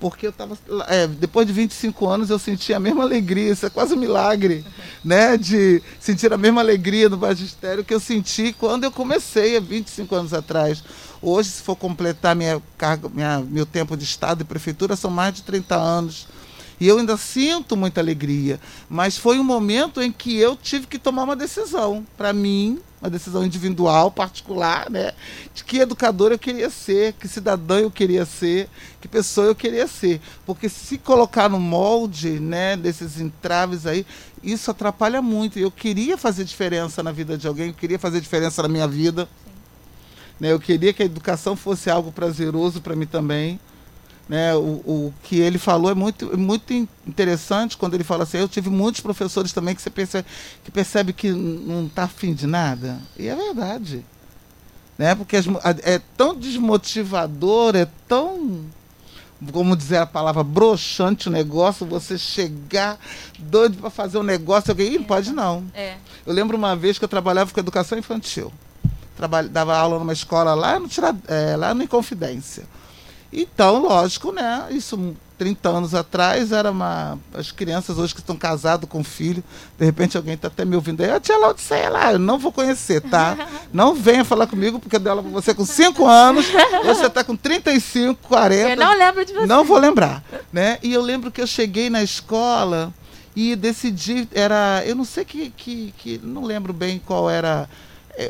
porque 0.00 0.26
eu 0.26 0.30
estava 0.30 0.56
é, 0.86 1.06
depois 1.06 1.46
de 1.46 1.52
25 1.52 2.08
anos 2.08 2.30
eu 2.30 2.38
senti 2.38 2.72
a 2.72 2.78
mesma 2.78 3.02
alegria, 3.02 3.52
isso 3.52 3.66
é 3.66 3.70
quase 3.70 3.94
um 3.94 3.98
milagre, 3.98 4.64
né, 5.04 5.36
de 5.36 5.82
sentir 5.98 6.32
a 6.32 6.38
mesma 6.38 6.60
alegria 6.60 7.08
no 7.08 7.18
magistério 7.18 7.84
que 7.84 7.92
eu 7.92 8.00
senti 8.00 8.52
quando 8.52 8.84
eu 8.84 8.92
comecei 8.92 9.56
há 9.56 9.60
25 9.60 10.14
anos 10.14 10.32
atrás. 10.32 10.82
Hoje, 11.20 11.50
se 11.50 11.62
for 11.62 11.76
completar 11.76 12.36
minha 12.36 12.62
carga, 12.76 13.08
minha, 13.08 13.40
meu 13.40 13.66
tempo 13.66 13.96
de 13.96 14.04
estado 14.04 14.42
e 14.42 14.44
prefeitura, 14.44 14.96
são 14.96 15.10
mais 15.10 15.34
de 15.34 15.42
30 15.42 15.74
anos. 15.74 16.28
E 16.80 16.86
eu 16.86 16.98
ainda 16.98 17.16
sinto 17.16 17.76
muita 17.76 18.00
alegria, 18.00 18.60
mas 18.88 19.16
foi 19.16 19.38
um 19.40 19.44
momento 19.44 20.00
em 20.00 20.12
que 20.12 20.36
eu 20.36 20.54
tive 20.54 20.86
que 20.86 20.98
tomar 20.98 21.24
uma 21.24 21.34
decisão. 21.34 22.06
Para 22.16 22.32
mim, 22.32 22.78
uma 23.00 23.10
decisão 23.10 23.44
individual, 23.44 24.12
particular, 24.12 24.88
né? 24.88 25.12
De 25.52 25.64
que 25.64 25.78
educador 25.78 26.30
eu 26.30 26.38
queria 26.38 26.70
ser, 26.70 27.14
que 27.14 27.26
cidadão 27.26 27.78
eu 27.78 27.90
queria 27.90 28.24
ser, 28.24 28.68
que 29.00 29.08
pessoa 29.08 29.48
eu 29.48 29.56
queria 29.56 29.88
ser. 29.88 30.20
Porque 30.46 30.68
se 30.68 30.98
colocar 30.98 31.48
no 31.48 31.58
molde, 31.58 32.38
né, 32.38 32.76
desses 32.76 33.20
entraves 33.20 33.84
aí, 33.84 34.06
isso 34.40 34.70
atrapalha 34.70 35.20
muito. 35.20 35.58
Eu 35.58 35.72
queria 35.72 36.16
fazer 36.16 36.44
diferença 36.44 37.02
na 37.02 37.10
vida 37.10 37.36
de 37.36 37.48
alguém, 37.48 37.68
eu 37.68 37.74
queria 37.74 37.98
fazer 37.98 38.20
diferença 38.20 38.62
na 38.62 38.68
minha 38.68 38.86
vida. 38.86 39.28
Né? 40.40 40.52
Eu 40.52 40.60
queria 40.60 40.92
que 40.92 41.02
a 41.02 41.06
educação 41.06 41.56
fosse 41.56 41.90
algo 41.90 42.12
prazeroso 42.12 42.80
para 42.80 42.96
mim 42.96 43.06
também. 43.06 43.58
Né, 44.28 44.54
o, 44.54 44.60
o 44.60 45.14
que 45.22 45.40
ele 45.40 45.56
falou 45.56 45.90
é 45.90 45.94
muito, 45.94 46.36
muito 46.36 46.70
interessante 47.06 47.78
quando 47.78 47.94
ele 47.94 48.04
fala 48.04 48.24
assim, 48.24 48.36
eu 48.36 48.46
tive 48.46 48.68
muitos 48.68 49.00
professores 49.00 49.54
também 49.54 49.74
que 49.74 49.80
você 49.80 49.88
percebe 49.88 50.28
que, 50.62 50.70
percebe 50.70 51.12
que 51.14 51.30
não 51.30 51.86
está 51.86 52.02
afim 52.02 52.34
de 52.34 52.46
nada. 52.46 53.00
E 53.18 53.26
é 53.26 53.34
verdade. 53.34 54.04
Né? 54.98 55.14
Porque 55.14 55.34
é 55.82 55.98
tão 56.14 56.34
desmotivador, 56.34 57.74
é 57.74 57.88
tão, 58.06 58.66
como 59.50 59.74
dizer 59.74 59.96
a 59.96 60.06
palavra, 60.06 60.44
broxante 60.44 61.28
o 61.28 61.32
negócio, 61.32 61.86
você 61.86 62.18
chegar 62.18 63.00
doido 63.38 63.78
para 63.78 63.88
fazer 63.88 64.18
um 64.18 64.22
negócio, 64.22 64.70
alguém, 64.70 64.98
não 64.98 65.04
pode 65.04 65.32
não. 65.32 65.64
É. 65.72 65.96
Eu 66.26 66.34
lembro 66.34 66.54
uma 66.54 66.76
vez 66.76 66.98
que 66.98 67.04
eu 67.04 67.08
trabalhava 67.08 67.50
com 67.50 67.58
educação 67.58 67.96
infantil 67.96 68.52
trabalha, 69.18 69.48
dava 69.48 69.76
aula 69.76 69.98
numa 69.98 70.12
escola 70.12 70.54
lá 70.54 70.78
no, 70.78 70.88
é, 71.26 71.56
lá 71.56 71.74
no 71.74 71.82
Inconfidência. 71.82 72.64
Então, 73.32 73.82
lógico, 73.82 74.32
né? 74.32 74.68
Isso 74.70 75.14
30 75.36 75.68
anos 75.68 75.94
atrás 75.94 76.50
era 76.50 76.70
uma. 76.70 77.18
As 77.34 77.52
crianças 77.52 77.98
hoje 77.98 78.14
que 78.14 78.20
estão 78.20 78.36
casadas 78.36 78.88
com 78.88 79.04
filho, 79.04 79.42
de 79.78 79.84
repente 79.84 80.16
alguém 80.16 80.34
está 80.34 80.48
até 80.48 80.64
me 80.64 80.74
ouvindo 80.74 81.02
aí, 81.02 81.10
a 81.10 81.20
tia 81.20 81.36
Laodiceia 81.36 81.90
lá, 81.90 82.12
eu 82.12 82.18
não 82.18 82.38
vou 82.38 82.50
conhecer, 82.50 83.00
tá? 83.02 83.36
Não 83.70 83.94
venha 83.94 84.24
falar 84.24 84.46
comigo, 84.46 84.78
porque 84.78 84.96
eu 84.96 85.00
dei 85.00 85.10
aula 85.10 85.20
você 85.20 85.54
com 85.54 85.64
5 85.64 86.06
anos, 86.06 86.46
você 86.84 87.06
está 87.06 87.22
com 87.22 87.36
35, 87.36 88.18
40. 88.26 88.70
Eu 88.70 88.76
não 88.76 88.96
lembro 88.96 89.24
de 89.24 89.34
você. 89.34 89.46
Não 89.46 89.62
vou 89.62 89.78
lembrar. 89.78 90.24
Né? 90.50 90.78
E 90.82 90.94
eu 90.94 91.02
lembro 91.02 91.30
que 91.30 91.40
eu 91.40 91.46
cheguei 91.46 91.90
na 91.90 92.02
escola 92.02 92.92
e 93.36 93.54
decidi, 93.54 94.26
era. 94.32 94.82
Eu 94.86 94.96
não 94.96 95.04
sei 95.04 95.24
que. 95.24 95.50
que, 95.50 95.94
que 95.98 96.20
não 96.24 96.44
lembro 96.44 96.72
bem 96.72 97.00
qual 97.04 97.28
era 97.28 97.68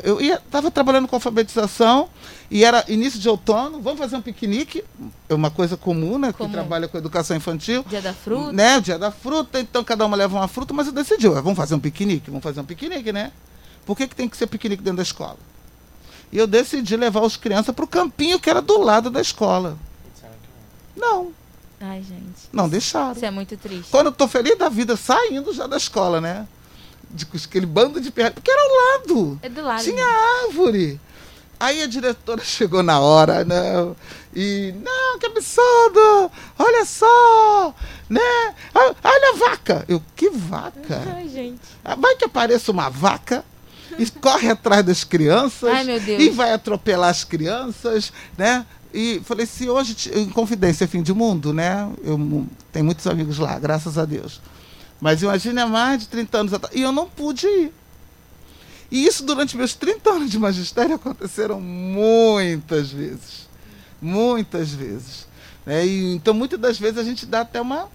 eu 0.03 0.19
estava 0.21 0.69
trabalhando 0.69 1.07
com 1.07 1.15
alfabetização 1.15 2.09
e 2.49 2.63
era 2.63 2.85
início 2.87 3.19
de 3.19 3.27
outono, 3.27 3.81
vamos 3.81 3.99
fazer 3.99 4.15
um 4.15 4.21
piquenique, 4.21 4.83
é 5.27 5.33
uma 5.33 5.49
coisa 5.49 5.75
comum, 5.75 6.19
né? 6.19 6.31
Comum. 6.31 6.49
Que 6.49 6.55
trabalha 6.55 6.87
com 6.87 6.97
educação 6.97 7.35
infantil. 7.35 7.83
Dia 7.89 8.01
da 8.01 8.13
fruta. 8.13 8.51
Né? 8.51 8.79
Dia 8.79 8.99
da 8.99 9.11
fruta, 9.11 9.59
então 9.59 9.83
cada 9.83 10.05
uma 10.05 10.15
leva 10.15 10.37
uma 10.37 10.47
fruta, 10.47 10.73
mas 10.73 10.87
eu 10.87 10.93
decidi, 10.93 11.27
vamos 11.27 11.55
fazer 11.55 11.73
um 11.73 11.79
piquenique, 11.79 12.29
vamos 12.29 12.43
fazer 12.43 12.61
um 12.61 12.65
piquenique, 12.65 13.11
né? 13.11 13.31
Por 13.85 13.97
que, 13.97 14.07
que 14.07 14.15
tem 14.15 14.29
que 14.29 14.37
ser 14.37 14.45
piquenique 14.45 14.83
dentro 14.83 14.97
da 14.97 15.03
escola? 15.03 15.37
E 16.31 16.37
eu 16.37 16.45
decidi 16.45 16.95
levar 16.95 17.21
os 17.21 17.35
crianças 17.35 17.73
para 17.73 17.83
o 17.83 17.87
campinho 17.87 18.39
que 18.39 18.49
era 18.49 18.61
do 18.61 18.79
lado 18.79 19.09
da 19.09 19.19
escola. 19.19 19.75
Não. 20.95 21.31
Ai, 21.81 22.03
gente. 22.03 22.49
Não 22.51 22.67
deixaram. 22.67 23.13
Isso 23.13 23.25
é 23.25 23.31
muito 23.31 23.55
triste. 23.57 23.89
Quando 23.89 24.07
eu 24.07 24.11
tô 24.11 24.27
feliz 24.27 24.57
da 24.57 24.69
vida, 24.69 24.97
saindo 24.97 25.53
já 25.53 25.65
da 25.65 25.77
escola, 25.77 26.19
né? 26.19 26.45
De, 27.09 27.27
aquele 27.33 27.65
bando 27.65 27.99
de 27.99 28.11
pernas, 28.11 28.33
porque 28.33 28.51
era 28.51 28.61
ao 28.61 28.99
lado. 28.99 29.39
É 29.41 29.49
do 29.49 29.61
lado. 29.61 29.83
Tinha 29.83 30.05
árvore. 30.45 30.99
Aí 31.59 31.81
a 31.81 31.87
diretora 31.87 32.41
chegou 32.45 32.81
na 32.81 32.99
hora, 32.99 33.43
não, 33.43 33.95
e, 34.33 34.73
não, 34.81 35.19
que 35.19 35.25
absurdo, 35.25 36.31
olha 36.57 36.85
só, 36.85 37.75
né, 38.09 38.55
olha 38.73 39.33
a 39.33 39.49
vaca. 39.49 39.83
Eu, 39.87 40.01
que 40.15 40.29
vaca? 40.29 41.03
Ai, 41.15 41.27
gente. 41.27 41.59
Ah, 41.83 41.95
vai 41.95 42.15
que 42.15 42.25
apareça 42.25 42.71
uma 42.71 42.89
vaca 42.89 43.43
e 43.97 44.09
corre 44.09 44.49
atrás 44.49 44.85
das 44.85 45.03
crianças 45.03 45.69
Ai, 45.69 45.85
e 46.19 46.29
vai 46.29 46.53
atropelar 46.53 47.09
as 47.09 47.23
crianças, 47.23 48.13
né? 48.37 48.65
E 48.93 49.21
falei, 49.23 49.45
se 49.45 49.69
hoje, 49.69 50.11
em 50.15 50.29
confidência, 50.29 50.85
é 50.85 50.87
fim 50.87 51.03
de 51.03 51.13
mundo, 51.13 51.53
né? 51.53 51.87
Eu 52.03 52.47
tenho 52.71 52.85
muitos 52.85 53.05
amigos 53.05 53.37
lá, 53.37 53.57
graças 53.59 53.97
a 53.97 54.05
Deus. 54.05 54.41
Mas 54.99 55.21
imagine 55.21 55.59
há 55.59 55.67
mais 55.67 56.01
de 56.01 56.07
30 56.07 56.37
anos 56.37 56.53
atrás. 56.53 56.75
E 56.75 56.81
eu 56.81 56.91
não 56.91 57.07
pude 57.07 57.47
ir. 57.47 57.73
E 58.91 59.05
isso 59.05 59.23
durante 59.23 59.55
meus 59.55 59.75
30 59.75 60.09
anos 60.09 60.31
de 60.31 60.39
magistério 60.39 60.95
aconteceram 60.95 61.61
muitas 61.61 62.91
vezes. 62.91 63.47
Muitas 64.01 64.71
vezes. 64.71 65.27
Né? 65.65 65.85
E, 65.85 66.15
então, 66.15 66.33
muitas 66.33 66.59
das 66.59 66.79
vezes 66.79 66.97
a 66.97 67.03
gente 67.03 67.25
dá 67.25 67.41
até 67.41 67.61
uma. 67.61 67.87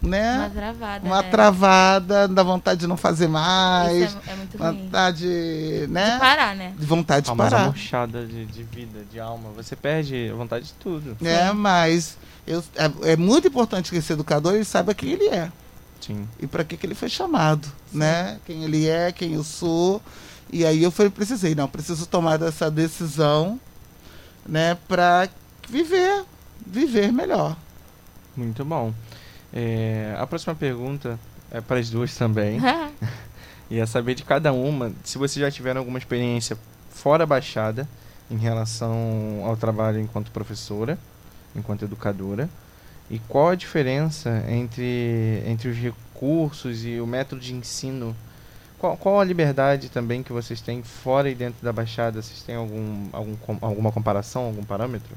Né? 0.00 0.36
Uma 0.36 0.50
travada. 0.50 1.06
Uma 1.06 1.22
né? 1.22 1.30
travada, 1.30 2.28
dá 2.28 2.42
vontade 2.42 2.80
de 2.80 2.86
não 2.86 2.96
fazer 2.96 3.26
mais. 3.26 4.10
Isso 4.10 4.18
é, 4.26 4.32
é 4.32 4.36
muito 4.36 4.58
vontade, 4.58 5.26
ruim. 5.26 5.86
né? 5.92 6.12
De 6.12 6.18
parar, 6.18 6.56
né? 6.56 6.74
De 6.78 6.86
vontade 6.86 7.30
de 7.30 7.36
parar. 7.36 7.66
murchada 7.66 8.26
de, 8.26 8.44
de 8.44 8.62
vida, 8.64 9.00
de 9.10 9.18
alma. 9.18 9.50
Você 9.56 9.74
perde 9.74 10.30
a 10.30 10.34
vontade 10.34 10.66
de 10.66 10.72
tudo. 10.74 11.16
É, 11.22 11.52
mas 11.52 12.18
eu, 12.46 12.62
é, 12.76 13.12
é 13.12 13.16
muito 13.16 13.48
importante 13.48 13.90
que 13.90 13.96
esse 13.96 14.12
educador 14.12 14.54
ele 14.54 14.64
saiba 14.64 14.94
quem 14.94 15.10
ele 15.10 15.28
é. 15.28 15.50
Sim. 16.04 16.28
E 16.38 16.46
para 16.46 16.64
que, 16.64 16.76
que 16.76 16.84
ele 16.84 16.94
foi 16.94 17.08
chamado, 17.08 17.66
Sim. 17.90 17.98
né? 17.98 18.38
Quem 18.44 18.62
ele 18.64 18.86
é, 18.86 19.10
quem 19.10 19.34
eu 19.34 19.44
sou. 19.44 20.02
E 20.52 20.64
aí 20.64 20.82
eu 20.82 20.90
falei, 20.90 21.10
precisei, 21.10 21.54
não, 21.54 21.66
preciso 21.66 22.06
tomar 22.06 22.40
essa 22.42 22.70
decisão, 22.70 23.58
né, 24.46 24.76
para 24.86 25.28
viver, 25.68 26.24
viver 26.64 27.10
melhor. 27.10 27.56
Muito 28.36 28.64
bom. 28.64 28.92
É, 29.52 30.14
a 30.18 30.26
próxima 30.26 30.54
pergunta 30.54 31.18
é 31.50 31.60
para 31.60 31.80
as 31.80 31.88
duas 31.88 32.14
também. 32.14 32.60
e 33.70 33.80
é 33.80 33.86
saber 33.86 34.14
de 34.14 34.22
cada 34.22 34.52
uma 34.52 34.92
se 35.02 35.16
vocês 35.16 35.40
já 35.40 35.50
tiveram 35.50 35.80
alguma 35.80 35.98
experiência 35.98 36.58
fora 36.90 37.24
Baixada 37.24 37.88
em 38.30 38.36
relação 38.36 39.42
ao 39.44 39.56
trabalho 39.56 39.98
enquanto 39.98 40.30
professora, 40.30 40.98
enquanto 41.56 41.84
educadora 41.84 42.48
e 43.10 43.18
qual 43.18 43.48
a 43.50 43.54
diferença 43.54 44.44
entre, 44.48 45.42
entre 45.46 45.68
os 45.68 45.76
recursos 45.76 46.84
e 46.84 47.00
o 47.00 47.06
método 47.06 47.40
de 47.40 47.54
ensino? 47.54 48.16
Qual, 48.78 48.96
qual 48.96 49.20
a 49.20 49.24
liberdade 49.24 49.90
também 49.90 50.22
que 50.22 50.32
vocês 50.32 50.60
têm 50.60 50.82
fora 50.82 51.30
e 51.30 51.34
dentro 51.34 51.62
da 51.62 51.72
Baixada? 51.72 52.22
Vocês 52.22 52.42
têm 52.42 52.56
algum, 52.56 53.08
algum, 53.12 53.36
alguma 53.60 53.92
comparação, 53.92 54.46
algum 54.46 54.64
parâmetro? 54.64 55.14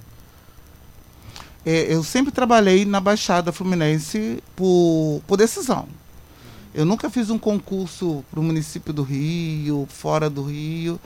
É, 1.66 1.94
eu 1.94 2.04
sempre 2.04 2.32
trabalhei 2.32 2.86
na 2.86 3.00
Baixada 3.00 3.52
Fluminense 3.52 4.44
por, 4.56 5.22
por 5.26 5.38
decisão. 5.38 5.88
Eu 6.74 6.86
nunca 6.86 7.10
fiz 7.10 7.30
um 7.30 7.40
concurso 7.40 8.24
para 8.30 8.40
o 8.40 8.44
município 8.44 8.94
do 8.94 9.02
Rio, 9.02 9.88
fora 9.90 10.30
do 10.30 10.44
Rio 10.44 11.00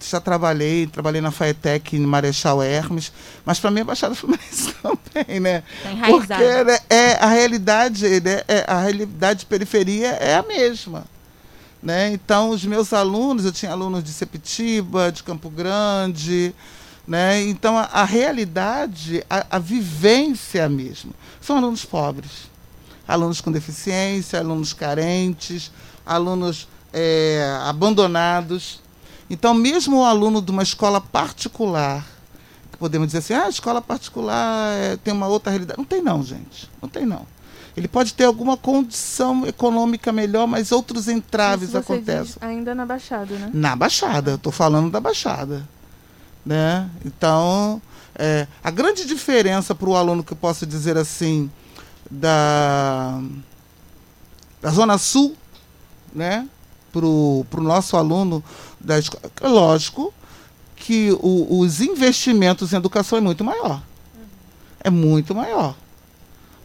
já 0.00 0.20
trabalhei, 0.20 0.86
trabalhei 0.86 1.20
na 1.20 1.30
Faetec 1.30 1.96
em 1.96 2.00
Marechal 2.00 2.62
Hermes, 2.62 3.12
mas 3.44 3.58
para 3.58 3.70
mim 3.70 3.80
é 3.80 3.84
Baixada 3.84 4.14
Fluminense 4.14 4.74
também, 4.82 5.40
né? 5.40 5.62
Tá 5.82 6.06
Porque 6.06 6.64
né, 6.64 6.78
é, 6.90 7.12
a 7.14 7.28
realidade, 7.28 8.20
né, 8.20 8.42
é, 8.46 8.64
a 8.66 8.80
realidade 8.80 9.40
de 9.40 9.46
periferia 9.46 10.08
é 10.08 10.36
a 10.36 10.42
mesma. 10.42 11.04
Né? 11.82 12.12
Então, 12.12 12.50
os 12.50 12.64
meus 12.64 12.92
alunos, 12.92 13.44
eu 13.44 13.52
tinha 13.52 13.72
alunos 13.72 14.02
de 14.02 14.10
Sepitiba, 14.10 15.12
de 15.12 15.22
Campo 15.22 15.50
Grande, 15.50 16.54
né? 17.06 17.42
então 17.42 17.76
a, 17.76 17.82
a 17.84 18.04
realidade, 18.04 19.24
a, 19.28 19.46
a 19.50 19.58
vivência 19.58 20.60
é 20.60 20.64
a 20.64 20.68
mesma. 20.68 21.12
São 21.40 21.58
alunos 21.58 21.84
pobres, 21.84 22.50
alunos 23.06 23.40
com 23.40 23.52
deficiência, 23.52 24.38
alunos 24.38 24.72
carentes, 24.72 25.70
alunos 26.06 26.68
é, 26.92 27.58
abandonados. 27.64 28.83
Então, 29.28 29.54
mesmo 29.54 30.00
o 30.00 30.04
aluno 30.04 30.42
de 30.42 30.50
uma 30.50 30.62
escola 30.62 31.00
particular, 31.00 32.06
que 32.70 32.78
podemos 32.78 33.08
dizer 33.08 33.18
assim, 33.18 33.34
ah, 33.34 33.46
a 33.46 33.48
escola 33.48 33.80
particular 33.80 34.72
é, 34.72 34.96
tem 34.96 35.12
uma 35.14 35.26
outra 35.26 35.50
realidade. 35.50 35.78
Não 35.78 35.84
tem 35.84 36.02
não, 36.02 36.22
gente. 36.22 36.70
Não 36.82 36.88
tem 36.88 37.06
não. 37.06 37.26
Ele 37.76 37.88
pode 37.88 38.14
ter 38.14 38.24
alguma 38.24 38.56
condição 38.56 39.46
econômica 39.46 40.12
melhor, 40.12 40.46
mas 40.46 40.70
outros 40.70 41.08
entraves 41.08 41.70
Isso 41.70 41.78
acontecem. 41.78 42.36
ainda 42.40 42.74
na 42.74 42.86
Baixada, 42.86 43.34
né? 43.36 43.50
Na 43.52 43.74
Baixada, 43.74 44.32
eu 44.32 44.36
estou 44.36 44.52
falando 44.52 44.90
da 44.90 45.00
Baixada. 45.00 45.66
Né? 46.46 46.88
Então, 47.04 47.82
é, 48.14 48.46
a 48.62 48.70
grande 48.70 49.04
diferença 49.04 49.74
para 49.74 49.88
o 49.88 49.96
aluno 49.96 50.22
que 50.22 50.32
eu 50.32 50.36
posso 50.36 50.64
dizer 50.64 50.96
assim, 50.96 51.50
da, 52.08 53.20
da 54.60 54.70
Zona 54.70 54.98
Sul, 54.98 55.34
né? 56.14 56.48
para 56.92 57.06
o 57.06 57.62
nosso 57.62 57.96
aluno 57.96 58.42
da 58.84 58.98
escola. 58.98 59.30
Lógico 59.42 60.12
que 60.76 61.10
o, 61.20 61.60
os 61.60 61.80
investimentos 61.80 62.72
em 62.72 62.76
educação 62.76 63.18
é 63.18 63.20
muito 63.20 63.42
maior. 63.42 63.82
É 64.80 64.90
muito 64.90 65.34
maior. 65.34 65.74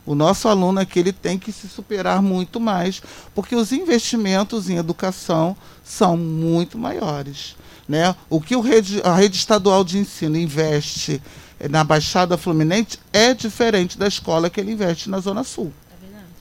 O 0.05 0.15
nosso 0.15 0.47
aluno 0.47 0.79
aqui 0.79 0.99
ele 0.99 1.13
tem 1.13 1.37
que 1.37 1.51
se 1.51 1.69
superar 1.69 2.21
muito 2.21 2.59
mais, 2.59 3.01
porque 3.33 3.55
os 3.55 3.71
investimentos 3.71 4.69
em 4.69 4.77
educação 4.77 5.55
são 5.83 6.17
muito 6.17 6.77
maiores. 6.77 7.55
Né? 7.87 8.15
O 8.29 8.41
que 8.41 8.55
o 8.55 8.61
rede, 8.61 9.01
a 9.03 9.15
rede 9.15 9.37
estadual 9.37 9.83
de 9.83 9.97
ensino 9.97 10.37
investe 10.37 11.21
na 11.69 11.83
Baixada 11.83 12.37
Fluminense 12.37 12.97
é 13.13 13.33
diferente 13.33 13.97
da 13.97 14.07
escola 14.07 14.49
que 14.49 14.59
ele 14.59 14.71
investe 14.71 15.09
na 15.09 15.19
Zona 15.19 15.43
Sul. 15.43 15.71
É 15.91 16.05
verdade. 16.05 16.31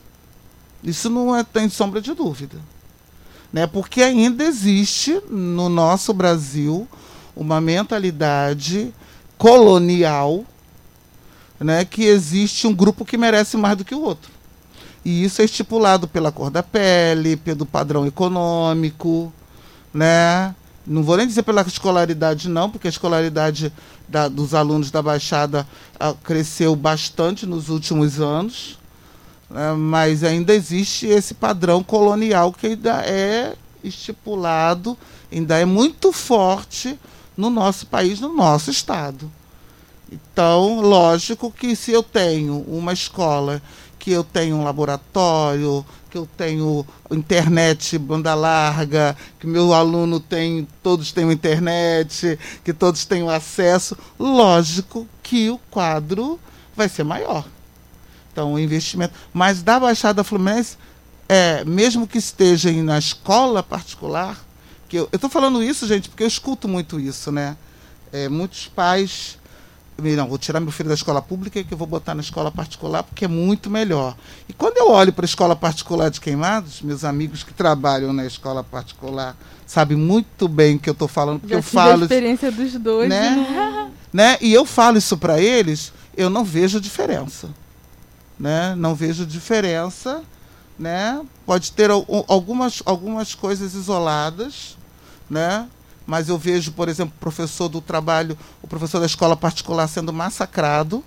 Isso 0.82 1.10
não 1.10 1.34
é, 1.34 1.44
tem 1.44 1.68
sombra 1.68 2.00
de 2.00 2.14
dúvida 2.14 2.58
né? 3.52 3.66
Porque 3.66 4.02
ainda 4.02 4.44
existe 4.44 5.20
no 5.30 5.68
nosso 5.68 6.12
Brasil 6.12 6.86
uma 7.36 7.60
mentalidade 7.60 8.92
colonial, 9.36 10.44
né? 11.58 11.84
Que 11.84 12.04
existe 12.04 12.66
um 12.66 12.74
grupo 12.74 13.04
que 13.04 13.16
merece 13.16 13.56
mais 13.56 13.76
do 13.76 13.84
que 13.84 13.94
o 13.94 14.02
outro. 14.02 14.30
E 15.04 15.24
isso 15.24 15.40
é 15.40 15.44
estipulado 15.44 16.06
pela 16.06 16.30
cor 16.30 16.50
da 16.50 16.62
pele, 16.62 17.36
pelo 17.36 17.64
padrão 17.64 18.06
econômico, 18.06 19.32
né? 19.92 20.54
Não 20.86 21.02
vou 21.02 21.16
nem 21.16 21.26
dizer 21.26 21.42
pela 21.42 21.62
escolaridade, 21.62 22.48
não, 22.48 22.70
porque 22.70 22.88
a 22.88 22.90
escolaridade 22.90 23.72
da, 24.08 24.26
dos 24.26 24.54
alunos 24.54 24.90
da 24.90 25.02
Baixada 25.02 25.66
ah, 26.00 26.14
cresceu 26.22 26.74
bastante 26.74 27.44
nos 27.44 27.68
últimos 27.68 28.20
anos 28.20 28.77
mas 29.78 30.22
ainda 30.22 30.54
existe 30.54 31.06
esse 31.06 31.34
padrão 31.34 31.82
colonial 31.82 32.52
que 32.52 32.66
ainda 32.66 33.02
é 33.02 33.54
estipulado, 33.82 34.96
ainda 35.32 35.58
é 35.58 35.64
muito 35.64 36.12
forte 36.12 36.98
no 37.36 37.48
nosso 37.48 37.86
país, 37.86 38.20
no 38.20 38.34
nosso 38.34 38.70
estado. 38.70 39.30
Então, 40.10 40.80
lógico 40.80 41.50
que 41.50 41.76
se 41.76 41.92
eu 41.92 42.02
tenho 42.02 42.60
uma 42.68 42.92
escola, 42.92 43.62
que 43.98 44.10
eu 44.10 44.24
tenho 44.24 44.56
um 44.56 44.64
laboratório, 44.64 45.84
que 46.10 46.18
que 46.18 46.18
eu 46.18 46.28
tenho 46.36 46.86
internet 47.10 47.96
banda 47.98 48.34
larga, 48.34 49.16
que 49.38 49.46
meu 49.46 49.72
aluno 49.72 50.18
tem, 50.18 50.66
todos 50.82 51.12
têm 51.12 51.30
internet, 51.30 52.38
que 52.64 52.72
todos 52.72 53.04
têm 53.04 53.28
acesso, 53.28 53.96
lógico 54.18 55.06
que 55.22 55.50
o 55.50 55.58
quadro 55.70 56.38
vai 56.74 56.88
ser 56.88 57.04
maior. 57.04 57.44
Então, 58.38 58.52
o 58.52 58.58
investimento. 58.58 59.12
Mas 59.34 59.64
da 59.64 59.80
Baixada 59.80 60.22
Fluminense, 60.22 60.76
é, 61.28 61.64
mesmo 61.64 62.06
que 62.06 62.18
estejam 62.18 62.72
na 62.84 62.96
escola 62.96 63.64
particular, 63.64 64.38
que 64.88 64.96
eu 64.96 65.08
estou 65.12 65.28
falando 65.28 65.60
isso, 65.60 65.88
gente, 65.88 66.08
porque 66.08 66.22
eu 66.22 66.28
escuto 66.28 66.68
muito 66.68 67.00
isso, 67.00 67.32
né? 67.32 67.56
É, 68.12 68.28
muitos 68.28 68.68
pais 68.68 69.36
não, 70.00 70.28
vou 70.28 70.38
tirar 70.38 70.60
meu 70.60 70.70
filho 70.70 70.88
da 70.88 70.94
escola 70.94 71.20
pública 71.20 71.64
que 71.64 71.74
eu 71.74 71.76
vou 71.76 71.86
botar 71.86 72.14
na 72.14 72.20
escola 72.20 72.52
particular 72.52 73.02
porque 73.02 73.24
é 73.24 73.28
muito 73.28 73.68
melhor. 73.68 74.16
E 74.48 74.52
quando 74.52 74.76
eu 74.76 74.92
olho 74.92 75.12
para 75.12 75.24
a 75.24 75.26
escola 75.26 75.56
particular 75.56 76.08
de 76.08 76.20
Queimados, 76.20 76.80
meus 76.80 77.02
amigos 77.02 77.42
que 77.42 77.52
trabalham 77.52 78.12
na 78.12 78.24
escola 78.24 78.62
particular 78.62 79.36
sabem 79.66 79.98
muito 79.98 80.46
bem 80.46 80.76
o 80.76 80.78
que 80.78 80.88
eu 80.88 80.92
estou 80.92 81.08
falando, 81.08 81.40
porque 81.40 81.54
Já 81.54 81.58
eu 81.58 81.62
falo. 81.64 82.02
a 82.02 82.04
experiência 82.04 82.52
dos 82.52 82.74
dois. 82.74 83.08
Né? 83.08 83.30
Não... 83.30 83.90
né? 84.14 84.38
E 84.40 84.54
eu 84.54 84.64
falo 84.64 84.98
isso 84.98 85.18
para 85.18 85.40
eles, 85.40 85.92
eu 86.16 86.30
não 86.30 86.44
vejo 86.44 86.80
diferença. 86.80 87.48
Né? 88.38 88.74
Não 88.76 88.94
vejo 88.94 89.26
diferença. 89.26 90.22
Né? 90.78 91.20
Pode 91.44 91.72
ter 91.72 91.90
algumas, 91.90 92.82
algumas 92.84 93.34
coisas 93.34 93.74
isoladas, 93.74 94.76
né? 95.28 95.68
mas 96.06 96.28
eu 96.28 96.38
vejo, 96.38 96.72
por 96.72 96.88
exemplo, 96.88 97.12
o 97.16 97.20
professor 97.20 97.68
do 97.68 97.80
trabalho, 97.80 98.38
o 98.62 98.66
professor 98.66 99.00
da 99.00 99.06
escola 99.06 99.36
particular 99.36 99.88
sendo 99.88 100.12
massacrado. 100.12 101.04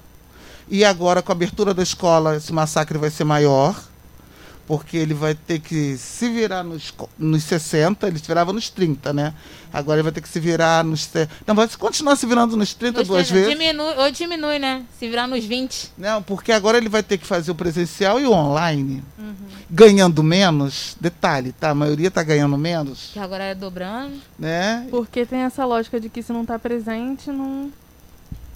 E 0.70 0.86
agora, 0.86 1.22
com 1.22 1.32
a 1.32 1.36
abertura 1.36 1.74
da 1.74 1.82
escola, 1.82 2.36
esse 2.36 2.54
massacre 2.54 2.98
vai 2.98 3.10
ser 3.10 3.24
maior, 3.24 3.82
porque 4.71 4.95
ele 4.95 5.13
vai 5.13 5.36
ter 5.36 5.60
que 5.60 5.97
se 5.97 6.29
virar 6.29 6.63
nos, 6.63 6.93
nos 7.19 7.43
60, 7.43 8.07
ele 8.07 8.17
se 8.19 8.25
virava 8.25 8.53
nos 8.53 8.69
30, 8.69 9.12
né? 9.12 9.34
Agora 9.73 9.97
ele 9.97 10.03
vai 10.03 10.13
ter 10.13 10.21
que 10.21 10.29
se 10.29 10.39
virar 10.39 10.81
nos. 10.81 11.10
Não, 11.45 11.53
vai 11.53 11.67
continuar 11.77 12.15
se 12.15 12.25
virando 12.25 12.55
nos 12.55 12.73
30 12.73 12.99
nos 12.99 13.07
duas 13.10 13.27
30, 13.27 13.47
vezes. 13.47 13.60
Diminui, 13.60 13.93
ou 13.97 14.10
diminui, 14.12 14.60
né? 14.60 14.86
Se 14.97 15.10
virar 15.10 15.27
nos 15.27 15.43
20. 15.43 15.91
Não, 15.97 16.23
porque 16.23 16.53
agora 16.53 16.77
ele 16.77 16.88
vai 16.88 17.03
ter 17.03 17.17
que 17.17 17.27
fazer 17.27 17.51
o 17.51 17.55
presencial 17.55 18.17
e 18.17 18.25
o 18.25 18.31
online. 18.31 19.03
Uhum. 19.19 19.36
Ganhando 19.69 20.23
menos, 20.23 20.95
detalhe, 21.01 21.51
tá? 21.51 21.71
A 21.71 21.75
maioria 21.75 22.07
está 22.07 22.23
ganhando 22.23 22.57
menos. 22.57 23.10
Que 23.12 23.19
agora 23.19 23.43
é 23.43 23.53
dobrando. 23.53 24.21
Né? 24.39 24.88
Porque 24.89 25.25
tem 25.25 25.39
essa 25.39 25.65
lógica 25.65 25.99
de 25.99 26.07
que 26.07 26.23
se 26.23 26.31
não 26.31 26.43
está 26.43 26.57
presente, 26.57 27.29
não. 27.29 27.73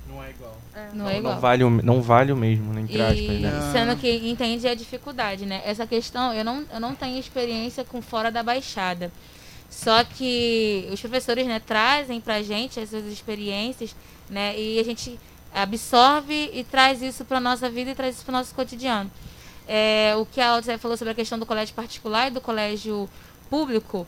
Não 0.08 0.24
é 0.24 0.30
igual. 0.30 0.65
É. 0.76 0.90
Não, 0.94 1.06
não, 1.06 1.10
é 1.10 1.18
igual. 1.18 1.34
Não 1.34 1.42
vale, 1.42 1.64
o, 1.64 1.70
não 1.70 2.02
vale 2.02 2.32
o 2.34 2.38
mesmo, 2.38 2.74
né, 2.74 2.82
entre 2.82 3.02
aspas, 3.02 3.40
né? 3.40 3.72
Sendo 3.72 3.96
que 3.96 4.30
entende 4.30 4.68
a 4.68 4.76
dificuldade, 4.76 5.46
né? 5.46 5.62
Essa 5.64 5.88
questão, 5.88 6.34
eu 6.34 6.44
não, 6.44 6.66
eu 6.72 6.80
não 6.80 6.94
tenho 6.94 7.18
experiência 7.18 7.86
com 7.86 8.02
fora 8.02 8.30
da 8.30 8.44
Baixada. 8.44 9.12
Só 9.70 10.04
que 10.04 10.88
os 10.92 11.00
professores 11.00 11.48
né, 11.48 11.60
trazem 11.60 12.22
para 12.22 12.36
a 12.36 12.42
gente 12.42 12.80
essas 12.80 13.06
experiências 13.06 13.96
né, 14.30 14.58
e 14.58 14.80
a 14.80 14.84
gente 14.84 15.20
absorve 15.54 16.52
e 16.54 16.64
traz 16.64 17.02
isso 17.02 17.26
para 17.26 17.40
nossa 17.40 17.70
vida 17.70 17.92
e 17.92 17.96
traz 17.96 18.16
isso 18.16 18.26
para 18.26 18.34
nosso 18.34 18.54
cotidiano. 18.54 19.10
É, 19.68 20.14
o 20.18 20.26
que 20.26 20.40
a 20.40 20.50
Alzé 20.50 20.78
falou 20.78 20.96
sobre 20.96 21.12
a 21.12 21.16
questão 21.16 21.40
do 21.40 21.46
colégio 21.46 21.74
particular 21.74 22.28
e 22.28 22.32
do 22.32 22.42
colégio 22.42 23.10
público 23.50 24.06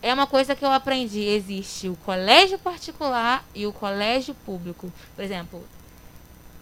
é 0.00 0.12
uma 0.12 0.26
coisa 0.26 0.54
que 0.54 0.64
eu 0.64 0.70
aprendi. 0.70 1.20
Existe 1.20 1.88
o 1.88 1.96
colégio 1.96 2.58
particular 2.58 3.44
e 3.54 3.66
o 3.66 3.72
colégio 3.72 4.34
público. 4.46 4.92
Por 5.14 5.24
exemplo, 5.24 5.64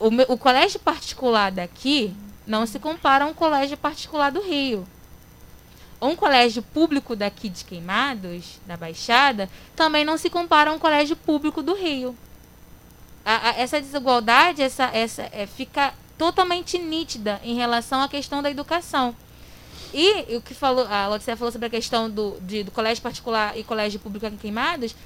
o, 0.06 0.32
o 0.34 0.38
colégio 0.38 0.80
particular 0.80 1.50
daqui 1.52 2.14
não 2.46 2.66
se 2.66 2.78
compara 2.78 3.24
a 3.24 3.28
um 3.28 3.34
colégio 3.34 3.76
particular 3.76 4.30
do 4.30 4.40
Rio 4.40 4.86
um 6.02 6.16
colégio 6.16 6.62
público 6.62 7.14
daqui 7.14 7.48
de 7.48 7.64
Queimados, 7.64 8.58
da 8.66 8.76
Baixada, 8.76 9.48
também 9.76 10.04
não 10.04 10.18
se 10.18 10.28
compara 10.28 10.70
a 10.70 10.74
um 10.74 10.78
colégio 10.78 11.14
público 11.14 11.62
do 11.62 11.74
Rio. 11.74 12.16
A, 13.24 13.50
a, 13.50 13.60
essa 13.60 13.80
desigualdade 13.80 14.62
essa, 14.62 14.84
essa, 14.92 15.22
é, 15.30 15.46
fica 15.46 15.94
totalmente 16.18 16.76
nítida 16.76 17.40
em 17.44 17.54
relação 17.54 18.02
à 18.02 18.08
questão 18.08 18.42
da 18.42 18.50
educação. 18.50 19.14
E 19.94 20.36
o 20.36 20.42
que 20.42 20.54
falou, 20.54 20.86
a 20.88 21.06
Lotícia 21.06 21.36
falou 21.36 21.52
sobre 21.52 21.68
a 21.68 21.70
questão 21.70 22.10
do, 22.10 22.36
de, 22.40 22.64
do 22.64 22.72
colégio 22.72 23.02
particular 23.02 23.56
e 23.56 23.62
colégio 23.62 24.00
público 24.00 24.26
em 24.26 24.36
Queimados, 24.36 24.96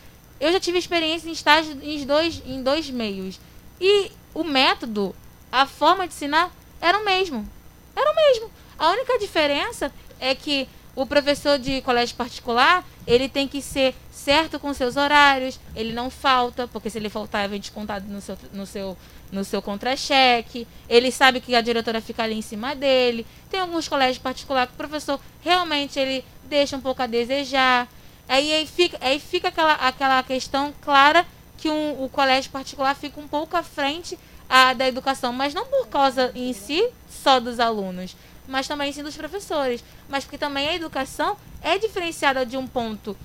eu 0.40 0.50
já 0.50 0.60
tive 0.60 0.78
experiência 0.78 1.28
em 1.28 1.32
estágio 1.32 1.78
em 1.82 2.06
dois, 2.06 2.42
em 2.46 2.62
dois 2.62 2.88
meios. 2.88 3.38
E 3.78 4.10
o 4.36 4.44
método, 4.44 5.16
a 5.50 5.64
forma 5.64 6.06
de 6.06 6.12
ensinar, 6.12 6.52
era 6.78 6.98
o 6.98 7.04
mesmo. 7.06 7.48
Era 7.96 8.12
o 8.12 8.14
mesmo. 8.14 8.50
A 8.78 8.90
única 8.90 9.18
diferença 9.18 9.90
é 10.20 10.34
que 10.34 10.68
o 10.94 11.06
professor 11.06 11.58
de 11.58 11.80
colégio 11.80 12.14
particular, 12.16 12.84
ele 13.06 13.30
tem 13.30 13.48
que 13.48 13.62
ser 13.62 13.94
certo 14.12 14.60
com 14.60 14.74
seus 14.74 14.98
horários, 14.98 15.58
ele 15.74 15.94
não 15.94 16.10
falta, 16.10 16.68
porque 16.68 16.90
se 16.90 16.98
ele 16.98 17.08
faltar, 17.08 17.48
vem 17.48 17.58
descontado 17.58 18.06
no 18.08 18.20
seu, 18.20 18.36
no 18.52 18.66
seu, 18.66 18.98
no 19.32 19.42
seu 19.42 19.62
contra-cheque. 19.62 20.68
Ele 20.86 21.10
sabe 21.10 21.40
que 21.40 21.54
a 21.54 21.62
diretora 21.62 22.02
fica 22.02 22.22
ali 22.22 22.34
em 22.34 22.42
cima 22.42 22.74
dele. 22.74 23.26
Tem 23.48 23.60
alguns 23.60 23.88
colégios 23.88 24.18
particulares 24.18 24.68
que 24.68 24.74
o 24.74 24.76
professor 24.76 25.18
realmente 25.40 25.98
ele 25.98 26.22
deixa 26.44 26.76
um 26.76 26.80
pouco 26.82 27.00
a 27.00 27.06
desejar. 27.06 27.88
Aí, 28.28 28.52
aí 28.52 28.66
fica, 28.66 28.98
aí 29.00 29.18
fica 29.18 29.48
aquela, 29.48 29.72
aquela 29.74 30.22
questão 30.22 30.74
clara 30.82 31.24
que 31.56 31.68
um, 31.70 32.04
o 32.04 32.08
colégio 32.08 32.50
particular 32.50 32.94
fica 32.94 33.20
um 33.20 33.28
pouco 33.28 33.56
à 33.56 33.62
frente 33.62 34.18
a, 34.48 34.72
da 34.72 34.86
educação, 34.86 35.32
mas 35.32 35.54
não 35.54 35.66
por 35.66 35.88
causa 35.88 36.30
em 36.34 36.52
si 36.52 36.88
só 37.08 37.40
dos 37.40 37.58
alunos, 37.58 38.16
mas 38.46 38.68
também 38.68 38.92
sim 38.92 39.02
dos 39.02 39.16
professores. 39.16 39.82
Mas 40.08 40.24
porque 40.24 40.38
também 40.38 40.68
a 40.68 40.74
educação 40.74 41.36
é 41.60 41.78
diferenciada 41.78 42.46
de 42.46 42.56
um 42.56 42.66
ponto 42.66 43.16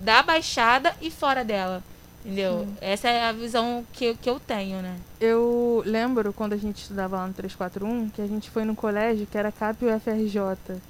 da 0.00 0.22
baixada 0.22 0.94
e 1.00 1.10
fora 1.10 1.44
dela. 1.44 1.82
Entendeu? 2.24 2.60
Sim. 2.60 2.76
Essa 2.80 3.08
é 3.08 3.24
a 3.24 3.32
visão 3.32 3.84
que, 3.92 4.14
que 4.14 4.30
eu 4.30 4.38
tenho, 4.38 4.80
né? 4.80 4.96
Eu 5.20 5.82
lembro 5.84 6.32
quando 6.32 6.52
a 6.52 6.56
gente 6.56 6.82
estudava 6.82 7.16
lá 7.16 7.26
no 7.26 7.34
341 7.34 8.10
que 8.10 8.22
a 8.22 8.26
gente 8.26 8.48
foi 8.48 8.64
no 8.64 8.76
colégio 8.76 9.26
que 9.26 9.36
era 9.36 9.50
CAP 9.50 9.84
UFRJ, 9.84 10.80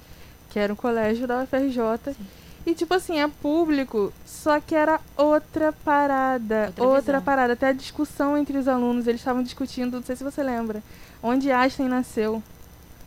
que 0.51 0.59
era 0.59 0.71
um 0.71 0.75
colégio 0.75 1.27
da 1.27 1.41
UFRJ. 1.41 2.13
Sim. 2.13 2.42
E 2.65 2.73
tipo 2.73 2.93
assim, 2.93 3.19
é 3.19 3.27
público, 3.27 4.13
só 4.25 4.59
que 4.59 4.73
era 4.73 4.99
outra 5.17 5.73
parada. 5.73 6.67
Outra, 6.67 6.83
outra 6.83 7.21
parada. 7.21 7.53
Até 7.53 7.67
a 7.67 7.73
discussão 7.73 8.37
entre 8.37 8.57
os 8.57 8.67
alunos, 8.67 9.05
eles 9.05 9.19
estavam 9.19 9.43
discutindo, 9.43 9.95
não 9.95 10.03
sei 10.03 10.15
se 10.15 10.23
você 10.23 10.41
lembra, 10.41 10.81
onde 11.21 11.51
Einstein 11.51 11.89
nasceu. 11.89 12.41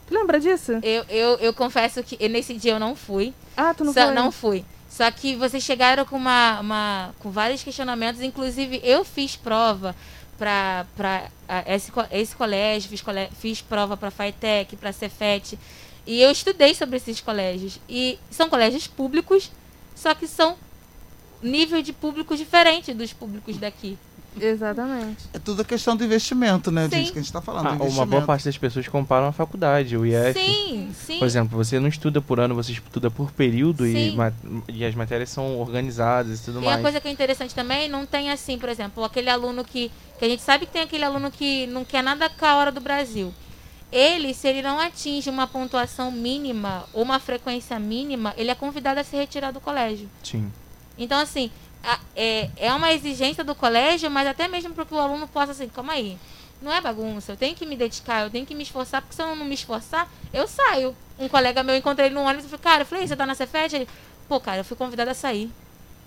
Tu 0.06 0.14
lembra 0.14 0.38
disso? 0.38 0.72
Eu, 0.82 1.04
eu, 1.08 1.38
eu 1.38 1.54
confesso 1.54 2.02
que 2.02 2.28
nesse 2.28 2.54
dia 2.54 2.72
eu 2.72 2.80
não 2.80 2.94
fui. 2.94 3.34
Ah, 3.56 3.72
tu 3.74 3.84
não 3.84 3.92
Só, 3.92 4.04
foi? 4.04 4.14
Não 4.14 4.30
fui. 4.30 4.64
Só 4.88 5.10
que 5.10 5.34
vocês 5.34 5.62
chegaram 5.62 6.04
com 6.04 6.16
uma, 6.16 6.60
uma 6.60 7.14
com 7.18 7.30
vários 7.30 7.62
questionamentos, 7.62 8.22
inclusive 8.22 8.80
eu 8.84 9.04
fiz 9.04 9.36
prova 9.36 9.96
para 10.38 10.86
esse, 11.66 11.90
esse 12.12 12.36
colégio, 12.36 12.88
fiz, 12.88 13.02
cole, 13.02 13.28
fiz 13.38 13.60
prova 13.62 13.96
para 13.96 14.08
a 14.08 14.10
FATEC, 14.10 14.76
para 14.76 14.90
a 14.90 14.92
Cefet, 14.92 15.58
e 16.06 16.22
eu 16.22 16.30
estudei 16.30 16.74
sobre 16.74 16.96
esses 16.96 17.20
colégios. 17.20 17.80
E 17.88 18.18
são 18.30 18.48
colégios 18.48 18.86
públicos, 18.86 19.50
só 19.94 20.14
que 20.14 20.26
são 20.26 20.56
nível 21.42 21.82
de 21.82 21.92
público 21.92 22.36
diferente 22.36 22.94
dos 22.94 23.12
públicos 23.12 23.56
daqui. 23.56 23.98
Exatamente. 24.40 25.24
É 25.32 25.38
tudo 25.38 25.62
a 25.62 25.64
questão 25.64 25.96
do 25.96 26.04
investimento, 26.04 26.70
né, 26.70 26.88
sim. 26.88 26.96
gente, 26.96 27.12
que 27.12 27.18
a 27.18 27.22
gente 27.22 27.28
está 27.28 27.40
falando. 27.40 27.66
Ah, 27.68 27.84
uma 27.84 28.04
boa 28.04 28.22
parte 28.22 28.44
das 28.44 28.58
pessoas 28.58 28.86
comparam 28.86 29.26
a 29.26 29.32
faculdade, 29.32 29.96
o 29.96 30.04
IF. 30.04 30.34
Sim, 30.34 30.90
sim. 31.06 31.18
Por 31.18 31.24
exemplo, 31.24 31.56
você 31.56 31.80
não 31.80 31.88
estuda 31.88 32.20
por 32.20 32.38
ano, 32.38 32.54
você 32.54 32.72
estuda 32.72 33.10
por 33.10 33.32
período 33.32 33.86
e, 33.86 34.14
e, 34.68 34.84
as 34.84 34.94
matérias 34.94 35.30
são 35.30 35.58
organizadas 35.58 36.40
e 36.40 36.44
tudo 36.44 36.60
e 36.60 36.64
mais. 36.64 36.76
E 36.76 36.80
a 36.80 36.82
coisa 36.82 37.00
que 37.00 37.08
é 37.08 37.10
interessante 37.10 37.54
também, 37.54 37.88
não 37.88 38.04
tem 38.04 38.30
assim, 38.30 38.58
por 38.58 38.68
exemplo, 38.68 39.02
aquele 39.04 39.30
aluno 39.30 39.64
que. 39.64 39.90
Que 40.18 40.24
a 40.24 40.28
gente 40.28 40.42
sabe 40.42 40.64
que 40.64 40.72
tem 40.72 40.82
aquele 40.82 41.04
aluno 41.04 41.30
que 41.30 41.66
não 41.66 41.84
quer 41.84 42.02
nada 42.02 42.30
com 42.30 42.46
a 42.46 42.56
hora 42.56 42.72
do 42.72 42.80
Brasil. 42.80 43.34
Ele, 43.90 44.34
se 44.34 44.48
ele 44.48 44.62
não 44.62 44.80
atinge 44.80 45.30
uma 45.30 45.46
pontuação 45.46 46.10
mínima 46.10 46.84
ou 46.92 47.02
uma 47.02 47.20
frequência 47.20 47.78
mínima, 47.78 48.34
ele 48.36 48.50
é 48.50 48.54
convidado 48.54 49.00
a 49.00 49.04
se 49.04 49.16
retirar 49.16 49.52
do 49.52 49.60
colégio. 49.60 50.08
Sim. 50.22 50.52
Então, 50.98 51.18
assim, 51.20 51.50
é, 52.14 52.50
é 52.56 52.72
uma 52.72 52.92
exigência 52.92 53.44
do 53.44 53.54
colégio, 53.54 54.10
mas 54.10 54.26
até 54.26 54.48
mesmo 54.48 54.74
para 54.74 54.84
que 54.84 54.94
o 54.94 54.98
aluno 54.98 55.28
possa 55.28 55.52
assim, 55.52 55.68
calma 55.68 55.92
aí, 55.92 56.18
não 56.60 56.72
é 56.72 56.80
bagunça, 56.80 57.32
eu 57.32 57.36
tenho 57.36 57.54
que 57.54 57.66
me 57.66 57.76
dedicar, 57.76 58.22
eu 58.22 58.30
tenho 58.30 58.46
que 58.46 58.54
me 58.54 58.62
esforçar, 58.62 59.02
porque 59.02 59.14
se 59.14 59.22
eu 59.22 59.34
não 59.34 59.44
me 59.44 59.54
esforçar, 59.54 60.10
eu 60.32 60.48
saio. 60.48 60.96
Um 61.18 61.28
colega 61.28 61.62
meu, 61.62 61.76
encontrei 61.76 62.06
ele 62.08 62.14
no 62.14 62.22
ônibus 62.22 62.44
e 62.44 62.48
falei, 62.48 62.62
cara, 62.62 62.82
eu 62.82 62.86
falei, 62.86 63.06
você 63.06 63.16
tá 63.16 63.24
na 63.24 63.34
Cefet? 63.34 63.76
Ele, 63.76 63.88
pô, 64.28 64.40
cara, 64.40 64.58
eu 64.58 64.64
fui 64.64 64.76
convidada 64.76 65.12
a 65.12 65.14
sair. 65.14 65.50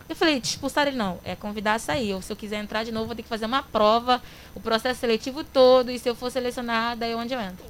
Eu 0.09 0.15
falei, 0.15 0.41
expulsar 0.43 0.87
ele 0.87 0.97
não, 0.97 1.19
é 1.23 1.35
convidar 1.35 1.75
a 1.75 1.79
sair. 1.79 2.13
Ou 2.13 2.21
se 2.21 2.33
eu 2.33 2.35
quiser 2.35 2.57
entrar 2.57 2.83
de 2.83 2.91
novo, 2.91 3.05
vou 3.05 3.15
ter 3.15 3.21
que 3.21 3.29
fazer 3.29 3.45
uma 3.45 3.61
prova, 3.61 4.21
o 4.55 4.59
processo 4.59 4.99
seletivo 4.99 5.43
todo, 5.43 5.91
e 5.91 5.99
se 5.99 6.09
eu 6.09 6.15
for 6.15 6.31
selecionada, 6.31 7.05
é 7.05 7.15
onde 7.15 7.33
eu 7.33 7.39
entro. 7.39 7.65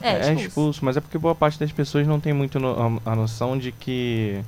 É, 0.00 0.12
é 0.12 0.20
expulso. 0.20 0.46
expulso. 0.46 0.84
mas 0.84 0.96
é 0.96 1.00
porque 1.00 1.18
boa 1.18 1.34
parte 1.34 1.58
das 1.58 1.70
pessoas 1.70 2.06
não 2.06 2.18
tem 2.18 2.32
muito 2.32 2.58
no, 2.58 3.00
a, 3.04 3.12
a 3.12 3.16
noção 3.16 3.58
de 3.58 3.72
que 3.72 4.42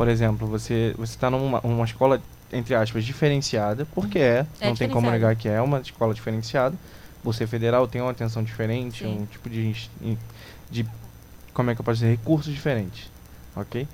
por 0.00 0.08
exemplo, 0.08 0.48
você 0.48 0.94
você 0.96 1.14
está 1.14 1.28
numa 1.28 1.60
uma 1.60 1.84
escola 1.84 2.22
entre 2.50 2.74
aspas 2.74 3.04
diferenciada, 3.04 3.86
porque 3.94 4.18
é, 4.18 4.46
é 4.58 4.68
não 4.68 4.74
tem 4.74 4.88
como 4.88 5.10
negar 5.10 5.36
que 5.36 5.46
é 5.46 5.60
uma 5.60 5.78
escola 5.80 6.14
diferenciada. 6.14 6.74
Você 7.22 7.46
federal 7.46 7.86
tem 7.86 8.00
uma 8.00 8.10
atenção 8.10 8.42
diferente, 8.42 9.04
Sim. 9.04 9.18
um 9.18 9.26
tipo 9.26 9.50
de, 9.50 9.76
de 10.70 10.86
como 11.52 11.70
é 11.70 11.74
que 11.74 11.82
eu 11.82 11.84
posso 11.84 12.00
dizer, 12.00 12.12
recursos 12.12 12.50
diferentes, 12.50 13.10
ok? 13.54 13.86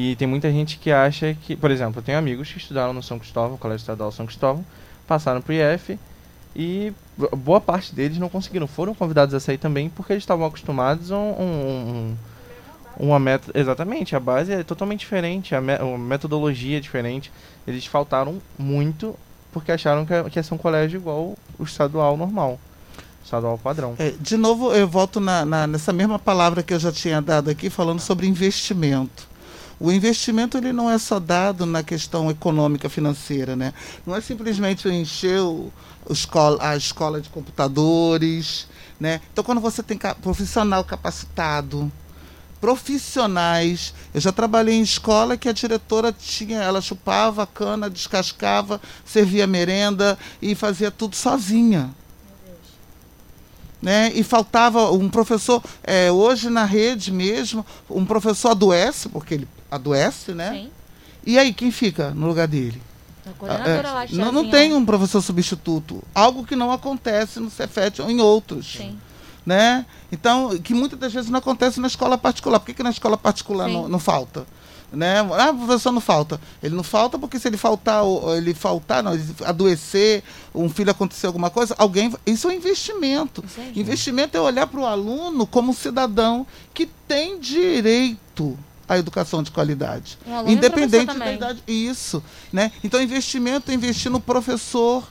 E 0.00 0.14
tem 0.14 0.28
muita 0.28 0.48
gente 0.52 0.78
que 0.78 0.92
acha 0.92 1.36
que, 1.42 1.56
por 1.56 1.72
exemplo, 1.72 1.98
eu 1.98 2.04
tenho 2.04 2.16
amigos 2.16 2.52
que 2.52 2.58
estudaram 2.58 2.92
no 2.92 3.02
São 3.02 3.18
Cristóvão, 3.18 3.56
Colégio 3.56 3.82
Estadual 3.82 4.12
São 4.12 4.26
Cristóvão, 4.26 4.64
passaram 5.08 5.42
pro 5.42 5.52
IF 5.52 5.98
e 6.54 6.92
boa 7.36 7.60
parte 7.60 7.92
deles 7.92 8.16
não 8.16 8.28
conseguiram, 8.28 8.68
foram 8.68 8.94
convidados 8.94 9.34
a 9.34 9.40
sair 9.40 9.58
também 9.58 9.88
porque 9.88 10.12
eles 10.12 10.22
estavam 10.22 10.46
acostumados 10.46 11.10
a 11.10 11.16
um, 11.16 11.30
um, 11.40 12.16
um 12.96 13.06
uma 13.08 13.18
método 13.18 13.58
exatamente 13.58 14.14
a 14.14 14.20
base 14.20 14.52
é 14.52 14.62
totalmente 14.62 15.00
diferente 15.00 15.52
a, 15.56 15.60
me, 15.60 15.74
a, 15.74 15.98
metodologia 15.98 16.76
é 16.76 16.80
diferente. 16.80 17.32
Eles 17.66 17.84
faltaram 17.84 18.40
muito 18.56 19.16
porque 19.52 19.72
acharam 19.72 20.06
que, 20.06 20.30
que 20.30 20.38
ia 20.38 20.44
ser 20.44 20.54
um 20.54 20.58
colégio 20.58 20.98
igual 20.98 21.34
o 21.58 21.64
estadual 21.64 22.16
normal 22.16 22.60
estadual 23.24 23.58
padrão. 23.58 23.96
É, 23.98 24.12
de 24.20 24.36
novo 24.36 24.72
eu 24.72 24.86
volto 24.86 25.18
na, 25.18 25.44
na, 25.44 25.66
nessa 25.66 25.92
mesma 25.92 26.20
palavra 26.20 26.62
que 26.62 26.72
eu 26.72 26.78
já 26.78 26.92
tinha 26.92 27.20
dado 27.20 27.50
aqui 27.50 27.68
falando 27.68 27.98
sobre 27.98 28.28
investimento 28.28 29.26
o 29.80 29.92
investimento 29.92 30.58
ele 30.58 30.72
não 30.72 30.90
é 30.90 30.98
só 30.98 31.20
dado 31.20 31.64
na 31.64 31.82
questão 31.82 32.30
econômica 32.30 32.88
financeira, 32.88 33.54
né? 33.54 33.72
Não 34.04 34.14
é 34.14 34.20
simplesmente 34.20 34.88
encher 34.88 35.40
o, 35.40 35.72
a 36.60 36.76
escola 36.76 37.20
de 37.20 37.28
computadores, 37.28 38.66
né? 38.98 39.20
Então 39.32 39.44
quando 39.44 39.60
você 39.60 39.82
tem 39.82 39.96
profissional 40.20 40.82
capacitado, 40.82 41.92
profissionais, 42.60 43.94
eu 44.12 44.20
já 44.20 44.32
trabalhei 44.32 44.74
em 44.74 44.82
escola 44.82 45.36
que 45.36 45.48
a 45.48 45.52
diretora 45.52 46.12
tinha, 46.12 46.58
ela 46.58 46.80
chupava 46.80 47.44
a 47.44 47.46
cana, 47.46 47.88
descascava, 47.88 48.80
servia 49.04 49.46
merenda 49.46 50.18
e 50.42 50.56
fazia 50.56 50.90
tudo 50.90 51.14
sozinha. 51.14 51.90
Né? 53.80 54.10
E 54.12 54.24
faltava 54.24 54.90
um 54.90 55.08
professor, 55.08 55.62
é, 55.84 56.10
hoje 56.10 56.50
na 56.50 56.64
rede 56.64 57.12
mesmo, 57.12 57.64
um 57.88 58.04
professor 58.04 58.50
adoece, 58.50 59.08
porque 59.08 59.34
ele 59.34 59.48
adoece, 59.70 60.32
né? 60.32 60.52
Sim. 60.52 60.70
E 61.26 61.38
aí, 61.38 61.52
quem 61.52 61.70
fica 61.70 62.10
no 62.10 62.26
lugar 62.26 62.48
dele? 62.48 62.80
É, 63.26 64.16
não, 64.16 64.32
não 64.32 64.50
tem 64.50 64.72
um 64.72 64.84
professor 64.84 65.20
substituto. 65.20 66.02
Algo 66.14 66.46
que 66.46 66.56
não 66.56 66.72
acontece 66.72 67.38
no 67.38 67.50
Cefet 67.50 68.00
ou 68.00 68.10
em 68.10 68.20
outros. 68.20 68.76
Sim. 68.78 68.98
Né? 69.44 69.84
Então, 70.10 70.58
que 70.58 70.72
muitas 70.72 70.98
das 70.98 71.12
vezes 71.12 71.30
não 71.30 71.38
acontece 71.38 71.80
na 71.80 71.86
escola 71.86 72.16
particular. 72.16 72.58
Por 72.58 72.66
que, 72.66 72.74
que 72.74 72.82
na 72.82 72.90
escola 72.90 73.16
particular 73.16 73.68
não, 73.68 73.88
não 73.88 73.98
falta? 73.98 74.46
né? 74.92 75.18
Ah, 75.18 75.50
o 75.50 75.58
professor 75.58 75.92
não 75.92 76.00
falta. 76.00 76.40
Ele 76.62 76.74
não 76.74 76.82
falta 76.82 77.18
porque 77.18 77.38
se 77.38 77.48
ele 77.48 77.56
faltar, 77.56 78.02
ele 78.36 78.54
faltar, 78.54 79.02
não, 79.02 79.14
ele 79.14 79.24
adoecer, 79.44 80.22
um 80.54 80.68
filho 80.68 80.90
acontecer 80.90 81.26
alguma 81.26 81.50
coisa, 81.50 81.74
alguém. 81.78 82.12
Isso 82.26 82.48
é 82.48 82.52
um 82.52 82.54
investimento. 82.54 83.44
É 83.58 83.78
investimento 83.78 84.36
é 84.36 84.40
olhar 84.40 84.66
para 84.66 84.80
o 84.80 84.86
aluno 84.86 85.46
como 85.46 85.70
um 85.70 85.74
cidadão 85.74 86.46
que 86.72 86.86
tem 86.86 87.38
direito 87.38 88.58
a 88.88 88.98
educação 88.98 89.42
de 89.42 89.50
qualidade. 89.50 90.18
Um 90.26 90.48
Independente 90.48 91.14
da 91.16 91.32
idade. 91.32 91.62
Isso. 91.66 92.22
Né? 92.52 92.72
Então, 92.82 93.00
investimento 93.00 93.70
é 93.70 93.74
investir 93.74 94.10
no 94.10 94.18
professor, 94.18 95.06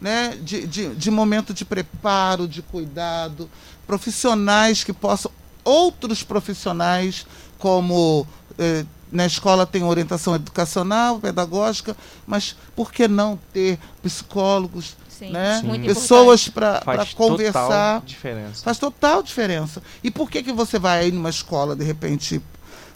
né? 0.00 0.36
de, 0.42 0.66
de, 0.66 0.94
de 0.94 1.10
momento 1.10 1.54
de 1.54 1.64
preparo, 1.64 2.48
de 2.48 2.60
cuidado, 2.60 3.48
profissionais 3.86 4.82
que 4.82 4.92
possam. 4.92 5.30
Outros 5.62 6.22
profissionais, 6.22 7.24
como 7.58 8.26
eh, 8.58 8.84
na 9.14 9.24
escola 9.24 9.64
tem 9.64 9.84
orientação 9.84 10.34
educacional, 10.34 11.20
pedagógica, 11.20 11.96
mas 12.26 12.56
por 12.74 12.92
que 12.92 13.06
não 13.06 13.38
ter 13.52 13.78
psicólogos, 14.02 14.96
Sim, 15.08 15.30
né? 15.30 15.60
Sim. 15.60 15.82
pessoas 15.84 16.48
para 16.48 16.82
conversar? 17.14 18.00
Total 18.00 18.02
diferença. 18.04 18.64
Faz 18.64 18.78
total 18.78 19.22
diferença. 19.22 19.82
E 20.02 20.10
por 20.10 20.28
que, 20.28 20.42
que 20.42 20.52
você 20.52 20.78
vai 20.78 21.04
aí 21.04 21.12
numa 21.12 21.30
escola, 21.30 21.76
de 21.76 21.84
repente, 21.84 22.42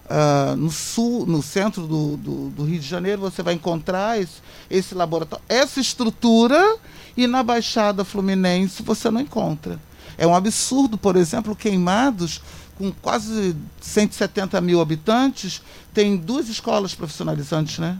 Uh, 0.09 0.55
no 0.55 0.71
sul, 0.71 1.27
no 1.27 1.43
centro 1.43 1.85
do, 1.85 2.17
do, 2.17 2.49
do, 2.49 2.63
Rio 2.63 2.79
de 2.79 2.87
Janeiro, 2.87 3.21
você 3.21 3.43
vai 3.43 3.53
encontrar 3.53 4.19
esse, 4.19 4.41
esse 4.67 4.95
laboratório, 4.95 5.45
essa 5.47 5.79
estrutura, 5.79 6.77
e 7.15 7.27
na 7.27 7.43
Baixada 7.43 8.03
Fluminense 8.03 8.81
você 8.81 9.11
não 9.11 9.21
encontra. 9.21 9.79
É 10.17 10.25
um 10.25 10.33
absurdo, 10.33 10.97
por 10.97 11.15
exemplo, 11.15 11.55
queimados 11.55 12.41
com 12.79 12.91
quase 12.93 13.55
170 13.81 14.59
mil 14.61 14.79
habitantes, 14.79 15.61
tem 15.93 16.15
duas 16.15 16.47
escolas 16.47 16.95
profissionalizantes, 16.95 17.77
né? 17.77 17.99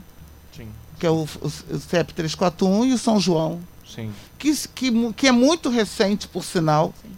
Sim. 0.56 0.68
Que 0.98 1.06
é 1.06 1.10
o, 1.10 1.28
o, 1.40 1.46
o 1.46 1.78
CEP 1.78 2.14
341 2.14 2.86
e 2.86 2.92
o 2.94 2.98
São 2.98 3.20
João. 3.20 3.60
Sim. 3.86 4.10
Que, 4.38 4.56
que, 4.74 5.12
que 5.12 5.26
é 5.28 5.32
muito 5.32 5.68
recente, 5.68 6.26
por 6.26 6.44
sinal. 6.44 6.94
Sim. 7.02 7.10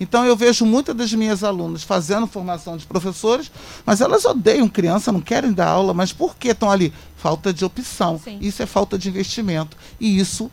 Então 0.00 0.24
eu 0.24 0.36
vejo 0.36 0.64
muitas 0.64 0.94
das 0.94 1.12
minhas 1.12 1.42
alunas 1.42 1.82
fazendo 1.82 2.26
formação 2.26 2.76
de 2.76 2.86
professores, 2.86 3.50
mas 3.84 4.00
elas 4.00 4.24
odeiam 4.24 4.68
criança, 4.68 5.10
não 5.10 5.20
querem 5.20 5.52
dar 5.52 5.68
aula, 5.68 5.92
mas 5.92 6.12
por 6.12 6.36
que 6.36 6.48
estão 6.48 6.70
ali? 6.70 6.92
Falta 7.16 7.52
de 7.52 7.64
opção. 7.64 8.18
Sim. 8.22 8.38
Isso 8.40 8.62
é 8.62 8.66
falta 8.66 8.96
de 8.96 9.08
investimento. 9.08 9.76
E 9.98 10.18
isso 10.18 10.50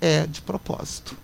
é 0.00 0.26
de 0.26 0.40
propósito. 0.40 1.16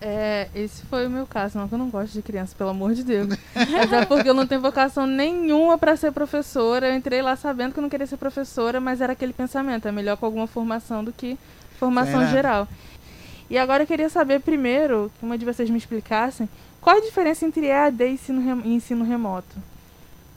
É, 0.00 0.48
esse 0.54 0.82
foi 0.86 1.06
o 1.06 1.10
meu 1.10 1.26
caso. 1.26 1.58
Não 1.58 1.66
que 1.66 1.74
eu 1.74 1.78
não 1.78 1.90
gosto 1.90 2.12
de 2.12 2.22
criança, 2.22 2.54
pelo 2.56 2.70
amor 2.70 2.94
de 2.94 3.02
Deus. 3.02 3.28
mas 3.54 3.92
é 3.92 4.04
porque 4.04 4.28
eu 4.28 4.34
não 4.34 4.46
tenho 4.46 4.60
vocação 4.60 5.06
nenhuma 5.06 5.76
para 5.76 5.96
ser 5.96 6.12
professora. 6.12 6.88
Eu 6.88 6.96
entrei 6.96 7.20
lá 7.20 7.34
sabendo 7.36 7.72
que 7.72 7.78
eu 7.78 7.82
não 7.82 7.90
queria 7.90 8.06
ser 8.06 8.16
professora, 8.16 8.80
mas 8.80 9.00
era 9.00 9.12
aquele 9.12 9.32
pensamento: 9.32 9.88
é 9.88 9.92
melhor 9.92 10.16
com 10.16 10.26
alguma 10.26 10.46
formação 10.46 11.02
do 11.02 11.12
que 11.12 11.36
formação 11.78 12.22
é. 12.22 12.30
geral. 12.30 12.68
E 13.50 13.56
agora 13.56 13.84
eu 13.84 13.86
queria 13.86 14.10
saber 14.10 14.40
primeiro, 14.40 15.10
que 15.18 15.24
uma 15.24 15.38
de 15.38 15.44
vocês 15.44 15.70
me 15.70 15.78
explicassem, 15.78 16.48
qual 16.80 16.96
a 16.96 17.00
diferença 17.00 17.44
entre 17.44 17.66
EAD 17.66 18.04
e 18.04 18.12
ensino, 18.12 18.62
e 18.64 18.74
ensino 18.74 19.04
remoto? 19.04 19.56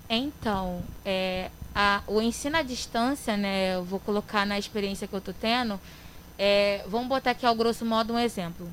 Então, 0.10 0.82
é, 1.06 1.50
a, 1.74 2.02
o 2.08 2.22
ensino 2.22 2.58
à 2.58 2.62
distância, 2.62 3.38
né, 3.38 3.76
eu 3.76 3.84
vou 3.84 4.00
colocar 4.00 4.46
na 4.46 4.60
experiência 4.60 5.08
que 5.08 5.14
eu 5.14 5.20
estou 5.20 5.34
tendo, 5.34 5.80
é, 6.38 6.84
vamos 6.88 7.08
botar 7.08 7.32
aqui 7.32 7.46
ao 7.46 7.56
grosso 7.56 7.86
modo 7.86 8.14
um 8.14 8.20
exemplo. 8.20 8.68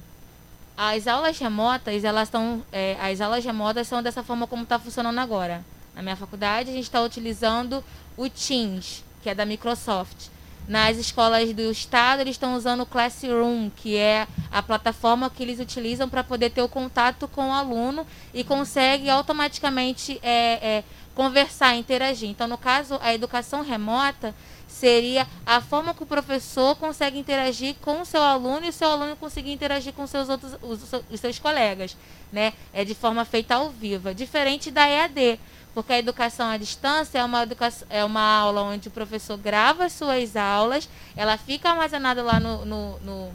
As 0.76 1.06
aulas 1.06 1.38
remotas, 1.38 2.04
elas 2.04 2.28
estão, 2.28 2.62
é, 2.72 2.96
as 3.00 3.20
aulas 3.20 3.44
remotas 3.44 3.86
são 3.86 4.02
dessa 4.02 4.22
forma 4.22 4.46
como 4.46 4.62
está 4.62 4.78
funcionando 4.78 5.18
agora. 5.18 5.64
Na 5.94 6.02
minha 6.02 6.16
faculdade, 6.16 6.70
a 6.70 6.72
gente 6.72 6.84
está 6.84 7.02
utilizando 7.02 7.84
o 8.16 8.28
Teams, 8.28 9.04
que 9.22 9.28
é 9.28 9.34
da 9.34 9.44
Microsoft. 9.44 10.28
Nas 10.68 10.98
escolas 10.98 11.50
do 11.54 11.70
estado, 11.70 12.20
eles 12.20 12.34
estão 12.34 12.54
usando 12.54 12.82
o 12.82 12.86
Classroom, 12.86 13.70
que 13.74 13.96
é 13.96 14.28
a 14.52 14.62
plataforma 14.62 15.30
que 15.30 15.42
eles 15.42 15.58
utilizam 15.60 16.10
para 16.10 16.22
poder 16.22 16.50
ter 16.50 16.60
o 16.60 16.68
contato 16.68 17.26
com 17.26 17.48
o 17.48 17.52
aluno 17.52 18.06
e 18.34 18.44
consegue 18.44 19.08
automaticamente 19.08 20.20
é, 20.22 20.76
é, 20.78 20.84
conversar, 21.14 21.74
interagir. 21.74 22.28
Então, 22.28 22.46
no 22.46 22.58
caso, 22.58 22.98
a 23.00 23.14
educação 23.14 23.62
remota 23.62 24.34
seria 24.66 25.26
a 25.46 25.58
forma 25.62 25.94
que 25.94 26.02
o 26.02 26.06
professor 26.06 26.76
consegue 26.76 27.18
interagir 27.18 27.74
com 27.80 28.02
o 28.02 28.04
seu 28.04 28.22
aluno 28.22 28.66
e 28.66 28.68
o 28.68 28.72
seu 28.72 28.90
aluno 28.90 29.16
conseguir 29.16 29.52
interagir 29.52 29.94
com 29.94 30.06
seus 30.06 30.28
outros, 30.28 30.52
os, 30.60 30.92
os 31.10 31.18
seus 31.18 31.38
colegas, 31.38 31.96
né? 32.30 32.52
É 32.74 32.84
de 32.84 32.94
forma 32.94 33.24
feita 33.24 33.54
ao 33.54 33.70
vivo, 33.70 34.12
diferente 34.12 34.70
da 34.70 34.86
EAD 34.86 35.40
porque 35.74 35.92
a 35.92 35.98
educação 35.98 36.48
à 36.48 36.56
distância 36.56 37.18
é 37.18 37.24
uma, 37.24 37.42
educação, 37.42 37.86
é 37.90 38.04
uma 38.04 38.20
aula 38.20 38.62
onde 38.62 38.88
o 38.88 38.90
professor 38.90 39.36
grava 39.36 39.84
as 39.84 39.92
suas 39.92 40.36
aulas, 40.36 40.88
ela 41.16 41.36
fica 41.36 41.70
armazenada 41.70 42.22
lá 42.22 42.40
no, 42.40 42.64
no, 42.64 42.98
no 43.00 43.32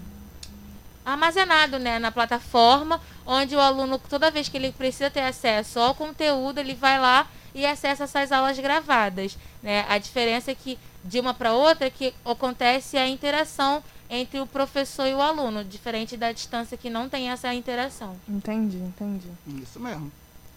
armazenado 1.06 1.80
né, 1.80 2.00
na 2.00 2.12
plataforma, 2.12 3.00
onde 3.26 3.56
o 3.56 3.60
aluno, 3.60 4.00
toda 4.10 4.32
vez 4.32 4.50
que 4.50 4.58
ele 4.58 4.72
precisa 4.72 5.10
ter 5.10 5.22
acesso 5.22 5.80
ao 5.80 5.96
conteúdo, 5.96 6.60
ele 6.60 6.74
vai 6.74 7.00
lá 7.00 7.28
e 7.54 7.66
acessa 7.66 8.06
essas 8.06 8.32
aulas 8.32 8.58
gravadas. 8.60 9.38
Né? 9.62 9.86
A 9.88 9.98
diferença 9.98 10.52
é 10.52 10.56
que 10.56 10.78
de 11.04 11.20
uma 11.20 11.34
para 11.34 11.54
outra 11.54 11.88
é 11.88 11.90
que 11.90 12.14
acontece 12.26 12.98
a 12.98 13.08
interação 13.08 13.84
entre 14.10 14.40
o 14.40 14.46
professor 14.46 15.08
e 15.08 15.14
o 15.14 15.22
aluno, 15.22 15.64
diferente 15.64 16.16
da 16.16 16.32
distância 16.32 16.78
que 16.78 16.90
não 16.90 17.10
tem 17.10 17.30
essa 17.30 17.54
interação. 17.54 18.16
Entendi, 18.28 18.78
entendi. 18.78 19.28
Isso 19.62 19.80
mesmo. 19.80 20.12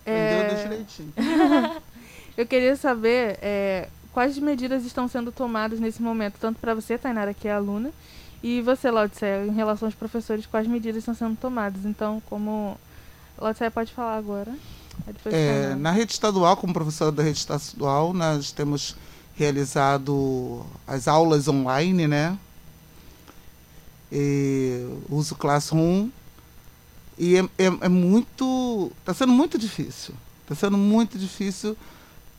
É... 0.06 0.62
direitinho. 0.62 1.12
Eu 2.36 2.46
queria 2.46 2.76
saber 2.76 3.38
é, 3.40 3.88
quais 4.12 4.38
medidas 4.38 4.84
estão 4.84 5.08
sendo 5.08 5.32
tomadas 5.32 5.80
nesse 5.80 6.02
momento, 6.02 6.34
tanto 6.38 6.58
para 6.58 6.74
você, 6.74 6.98
Tainara, 6.98 7.32
que 7.32 7.48
é 7.48 7.52
aluna, 7.52 7.90
e 8.42 8.60
você, 8.60 8.90
Laudicea, 8.90 9.46
em 9.46 9.54
relação 9.54 9.88
aos 9.88 9.94
professores, 9.94 10.46
quais 10.46 10.66
medidas 10.66 10.98
estão 10.98 11.14
sendo 11.14 11.36
tomadas. 11.36 11.84
Então, 11.86 12.22
como 12.26 12.78
Laudicea 13.38 13.70
pode 13.70 13.92
falar 13.92 14.16
agora. 14.16 14.54
É, 15.26 15.74
na 15.74 15.90
rede 15.90 16.12
estadual, 16.12 16.56
como 16.56 16.72
professora 16.72 17.10
da 17.10 17.22
rede 17.22 17.38
estadual, 17.38 18.12
nós 18.12 18.52
temos 18.52 18.96
realizado 19.34 20.64
as 20.86 21.08
aulas 21.08 21.48
online, 21.48 22.06
né? 22.06 22.38
E 24.10 24.86
uso 25.08 25.34
Classroom 25.34 26.10
e 27.18 27.36
é, 27.36 27.40
é, 27.58 27.66
é 27.80 27.88
muito. 27.88 28.92
Está 29.00 29.14
sendo 29.14 29.32
muito 29.32 29.58
difícil. 29.58 30.14
Está 30.42 30.54
sendo 30.54 30.76
muito 30.76 31.18
difícil. 31.18 31.76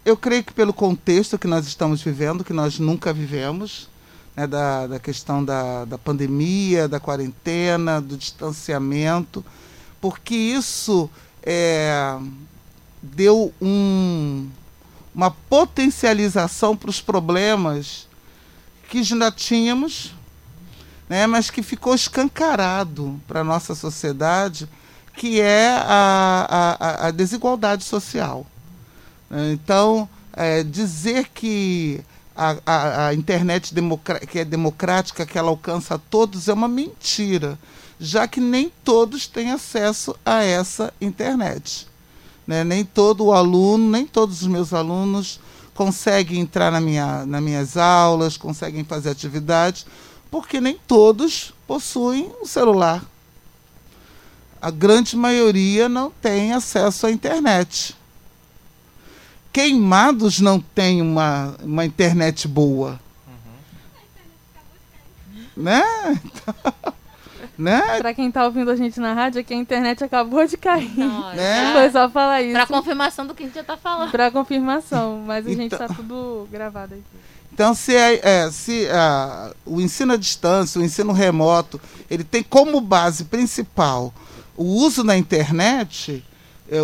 Eu 0.05 0.15
creio 0.15 0.43
que 0.43 0.53
pelo 0.53 0.71
contexto 0.71 1.37
que 1.37 1.47
nós 1.47 1.67
estamos 1.67 2.01
vivendo, 2.01 2.43
que 2.43 2.53
nós 2.53 2.79
nunca 2.79 3.11
vivemos, 3.11 3.89
né, 4.35 4.47
da, 4.47 4.87
da 4.87 4.99
questão 4.99 5.43
da, 5.43 5.83
da 5.83 5.97
pandemia, 5.97 6.87
da 6.87 6.99
quarentena, 6.99 7.99
do 7.99 8.15
distanciamento, 8.15 9.43
porque 9.99 10.35
isso 10.35 11.09
é, 11.43 12.17
deu 13.01 13.53
um, 13.61 14.47
uma 15.13 15.31
potencialização 15.31 16.77
para 16.77 16.89
os 16.89 17.01
problemas 17.01 18.07
que 18.89 19.03
já 19.03 19.31
tínhamos, 19.31 20.13
né, 21.09 21.25
mas 21.25 21.49
que 21.49 21.63
ficou 21.63 21.95
escancarado 21.95 23.19
para 23.27 23.41
a 23.41 23.43
nossa 23.43 23.73
sociedade, 23.73 24.67
que 25.15 25.41
é 25.41 25.69
a, 25.69 26.77
a, 26.79 27.07
a 27.07 27.11
desigualdade 27.11 27.83
social. 27.83 28.45
Então, 29.51 30.07
é, 30.33 30.63
dizer 30.63 31.29
que 31.33 32.01
a, 32.35 32.57
a, 32.65 33.07
a 33.07 33.13
internet 33.13 33.73
que 34.29 34.39
é 34.39 34.45
democrática, 34.45 35.25
que 35.25 35.37
ela 35.37 35.49
alcança 35.49 35.99
todos, 36.09 36.47
é 36.47 36.53
uma 36.53 36.67
mentira, 36.67 37.57
já 37.99 38.27
que 38.27 38.39
nem 38.39 38.71
todos 38.83 39.25
têm 39.25 39.51
acesso 39.51 40.15
a 40.23 40.43
essa 40.43 40.93
internet. 41.01 41.87
Né? 42.45 42.63
Nem 42.63 42.85
todo 42.85 43.25
o 43.25 43.33
aluno, 43.33 43.89
nem 43.89 44.05
todos 44.05 44.41
os 44.43 44.47
meus 44.47 44.71
alunos 44.71 45.39
conseguem 45.73 46.39
entrar 46.39 46.71
na 46.71 46.79
minha, 46.79 47.25
nas 47.25 47.41
minhas 47.41 47.77
aulas, 47.77 48.37
conseguem 48.37 48.83
fazer 48.83 49.09
atividades, 49.09 49.85
porque 50.29 50.59
nem 50.59 50.77
todos 50.87 51.53
possuem 51.65 52.31
um 52.41 52.45
celular. 52.45 53.03
A 54.61 54.71
grande 54.71 55.15
maioria 55.15 55.87
não 55.87 56.09
tem 56.09 56.53
acesso 56.53 57.05
à 57.05 57.11
internet. 57.11 57.95
Queimados 59.53 60.39
não 60.39 60.59
tem 60.59 61.01
uma, 61.01 61.55
uma 61.63 61.85
internet 61.85 62.47
boa. 62.47 62.99
Uhum. 63.27 65.63
Né? 65.63 65.83
né? 67.57 67.97
Pra 67.97 68.13
quem 68.13 68.31
tá 68.31 68.45
ouvindo 68.45 68.69
a 68.69 68.75
gente 68.75 68.99
na 68.99 69.13
rádio, 69.13 69.41
aqui 69.41 69.53
a 69.53 69.57
internet 69.57 70.03
acabou 70.03 70.45
de 70.45 70.57
cair. 70.57 70.91
Né? 71.35 71.73
Foi 71.73 71.89
só 71.89 72.09
falar 72.09 72.41
isso. 72.41 72.53
Pra 72.53 72.67
confirmação 72.67 73.25
do 73.25 73.33
que 73.33 73.43
a 73.43 73.45
gente 73.45 73.55
já 73.55 73.63
tá 73.63 73.77
falando. 73.77 74.11
Pra 74.11 74.31
confirmação, 74.31 75.23
mas 75.25 75.45
a 75.45 75.51
então... 75.51 75.63
gente 75.63 75.77
tá 75.77 75.87
tudo 75.87 76.47
gravado 76.51 76.95
aqui. 76.95 77.03
Então, 77.57 77.73
se, 77.73 77.95
é, 77.95 78.21
é 78.23 78.51
se 78.51 78.85
é, 78.85 79.55
o 79.65 79.81
ensino 79.81 80.13
à 80.13 80.15
distância, 80.15 80.79
o 80.79 80.83
ensino 80.83 81.11
remoto, 81.11 81.81
ele 82.07 82.23
tem 82.23 82.43
como 82.43 82.79
base 82.79 83.23
principal 83.23 84.13
o 84.55 84.63
uso 84.63 85.03
da 85.03 85.17
internet, 85.17 86.23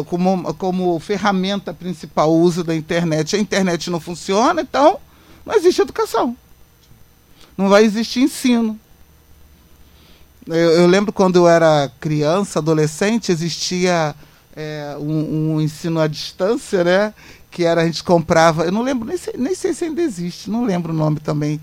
como, 0.07 0.51
como 0.55 0.99
ferramenta 0.99 1.75
principal 1.75 2.31
o 2.31 2.41
uso 2.41 2.63
da 2.63 2.75
internet, 2.75 3.35
a 3.35 3.39
internet 3.39 3.91
não 3.91 3.99
funciona, 3.99 4.61
então 4.61 4.97
não 5.45 5.53
existe 5.53 5.79
educação. 5.79 6.35
Não 7.55 7.69
vai 7.69 7.83
existir 7.83 8.21
ensino. 8.21 8.79
Eu, 10.47 10.55
eu 10.55 10.87
lembro 10.87 11.13
quando 11.13 11.35
eu 11.35 11.47
era 11.47 11.91
criança, 11.99 12.57
adolescente, 12.57 13.31
existia 13.31 14.15
é, 14.55 14.95
um, 14.99 15.53
um, 15.53 15.61
ensino 15.61 15.99
à 15.99 16.07
distância, 16.07 16.83
né? 16.83 17.13
Que 17.53 17.63
era, 17.63 17.81
a 17.81 17.85
gente 17.85 18.03
comprava, 18.03 18.65
eu 18.65 18.71
não 18.71 18.81
lembro, 18.81 19.07
nem 19.07 19.17
sei, 19.17 19.33
nem 19.37 19.55
sei 19.55 19.73
se 19.73 19.85
ainda 19.85 20.01
existe, 20.01 20.49
não 20.49 20.65
lembro 20.65 20.91
o 20.91 20.95
nome 20.95 21.19
também. 21.19 21.61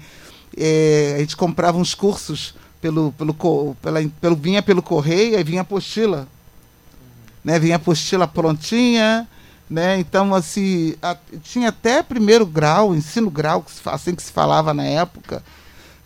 É, 0.57 1.15
a 1.17 1.21
gente 1.21 1.37
comprava 1.37 1.77
uns 1.77 1.95
cursos 1.95 2.55
pelo, 2.81 3.13
pelo, 3.13 3.35
pela, 3.83 4.01
pelo, 4.21 4.37
vinha 4.37 4.63
pelo 4.63 4.83
correio 4.83 5.39
e 5.39 5.45
vinha 5.45 5.61
apostila 5.61 6.27
né? 7.45 7.59
Vinha 7.59 7.77
apostila 7.77 8.27
prontinha, 8.29 9.27
né? 9.69 9.99
Então, 9.99 10.35
assim, 10.35 10.95
a, 11.03 11.17
tinha 11.43 11.71
até 11.71 12.03
primeiro 12.03 12.47
grau, 12.47 12.95
ensino 12.95 13.31
grau, 13.31 13.65
assim 13.87 14.15
que 14.15 14.23
se 14.23 14.33
falava 14.33 14.73
na 14.75 14.85
época, 14.85 15.43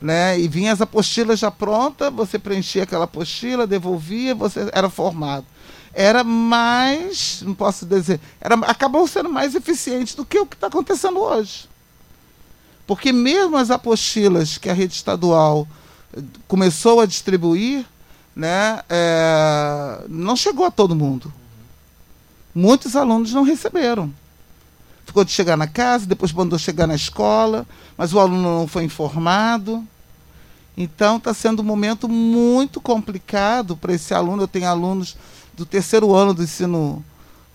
né? 0.01 0.39
E 0.39 0.49
vinha 0.49 0.73
as 0.73 0.81
apostilas 0.81 1.39
já 1.39 1.51
prontas, 1.51 2.13
você 2.13 2.39
preenchia 2.39 2.85
aquela 2.85 3.05
apostila, 3.05 3.67
devolvia, 3.67 4.35
você 4.35 4.69
era 4.73 4.89
formado. 4.89 5.47
Era 5.95 6.25
mais, 6.25 7.43
não 7.43 7.55
posso 7.55 7.87
dizer, 7.87 8.21
era, 8.41 8.57
acabou 8.67 9.07
sendo 9.07 9.29
mais 9.29 9.55
eficiente 9.55 10.17
do 10.17 10.25
que 10.25 10.39
o 10.39 10.47
que 10.47 10.57
está 10.57 10.67
acontecendo 10.67 11.21
hoje. 11.21 11.69
Porque 12.87 13.13
mesmo 13.13 13.57
as 13.57 13.71
apostilas 13.71 14.59
que 14.59 14.69
a 14.69 14.75
rede 14.75 14.95
estadual 14.95 15.67
eh, 16.13 16.21
começou 16.47 17.01
a 17.01 17.07
distribuir, 17.07 17.87
né, 18.35 18.83
é, 18.89 20.05
não 20.09 20.37
chegou 20.37 20.67
a 20.67 20.71
todo 20.71 20.95
mundo. 20.95 21.33
Muitos 22.55 22.97
alunos 22.97 23.33
não 23.33 23.43
receberam. 23.43 24.13
Ficou 25.07 25.25
de 25.25 25.31
chegar 25.31 25.57
na 25.57 25.67
casa, 25.67 26.07
depois 26.07 26.33
mandou 26.33 26.59
chegar 26.59 26.87
na 26.87 26.95
escola, 26.95 27.67
mas 27.97 28.13
o 28.13 28.19
aluno 28.19 28.61
não 28.61 28.67
foi 28.67 28.85
informado. 28.85 29.87
Então 30.77 31.19
está 31.19 31.33
sendo 31.33 31.61
um 31.61 31.65
momento 31.65 32.09
muito 32.09 32.81
complicado 32.81 33.77
para 33.77 33.93
esse 33.93 34.13
aluno. 34.13 34.43
Eu 34.43 34.49
tenho 34.49 34.67
alunos 34.67 35.17
do 35.57 35.65
terceiro 35.65 36.15
ano 36.15 36.35
do 36.35 36.43
ensino, 36.43 37.05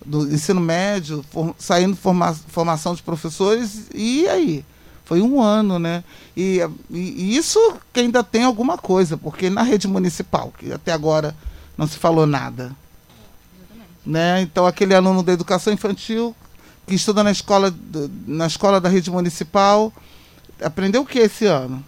do 0.06 0.32
ensino 0.34 0.60
médio, 0.60 1.24
for, 1.30 1.56
saindo 1.58 1.96
forma, 1.96 2.34
formação 2.34 2.96
de 2.96 3.04
professores, 3.04 3.88
e 3.94 4.28
aí? 4.28 4.66
Foi 5.06 5.22
um 5.22 5.42
ano, 5.42 5.80
né? 5.80 6.04
E, 6.38 6.60
e, 6.92 7.36
isso 7.36 7.60
que 7.92 8.00
ainda 8.00 8.24
tem 8.24 8.44
alguma 8.44 8.78
coisa, 8.78 9.18
porque 9.18 9.50
na 9.50 9.64
rede 9.64 9.88
municipal, 9.88 10.54
que 10.58 10.72
até 10.72 10.92
agora 10.92 11.36
não 11.76 11.88
se 11.88 11.98
falou 11.98 12.28
nada. 12.28 12.76
Né? 14.06 14.42
Então, 14.42 14.68
aquele 14.68 14.94
aluno 14.94 15.24
da 15.24 15.34
educação 15.34 15.74
infantil 15.74 16.36
que 16.86 16.96
estuda 16.96 17.24
na 17.24 17.32
escola, 17.32 17.74
na 18.28 18.48
escola 18.48 18.80
da 18.80 18.90
rede 18.90 19.10
municipal, 19.10 19.92
aprendeu 20.62 21.02
o 21.02 21.06
que 21.06 21.20
esse 21.20 21.46
ano? 21.46 21.84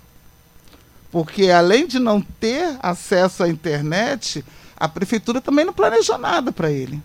Porque 1.11 1.49
além 1.49 1.87
de 1.87 1.99
não 1.99 2.21
ter 2.21 2.77
acesso 2.81 3.43
à 3.43 3.49
internet, 3.49 4.45
a 4.81 4.89
prefeitura 4.89 5.39
também 5.39 5.63
não 5.63 5.73
planejou 5.73 6.17
nada 6.17 6.51
para 6.51 6.71
ele. 6.71 6.99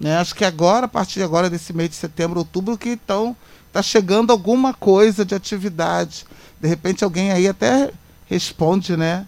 Né? 0.00 0.16
Acho 0.16 0.34
que 0.34 0.46
agora, 0.46 0.86
a 0.86 0.88
partir 0.88 1.18
de 1.18 1.22
agora, 1.22 1.50
desse 1.50 1.74
mês 1.74 1.90
de 1.90 1.96
setembro, 1.96 2.38
outubro, 2.38 2.78
que 2.78 2.90
estão 2.90 3.36
está 3.66 3.82
chegando 3.82 4.32
alguma 4.32 4.72
coisa 4.72 5.26
de 5.26 5.34
atividade. 5.34 6.24
De 6.58 6.66
repente 6.66 7.04
alguém 7.04 7.30
aí 7.32 7.46
até 7.46 7.90
responde, 8.24 8.96
né? 8.96 9.26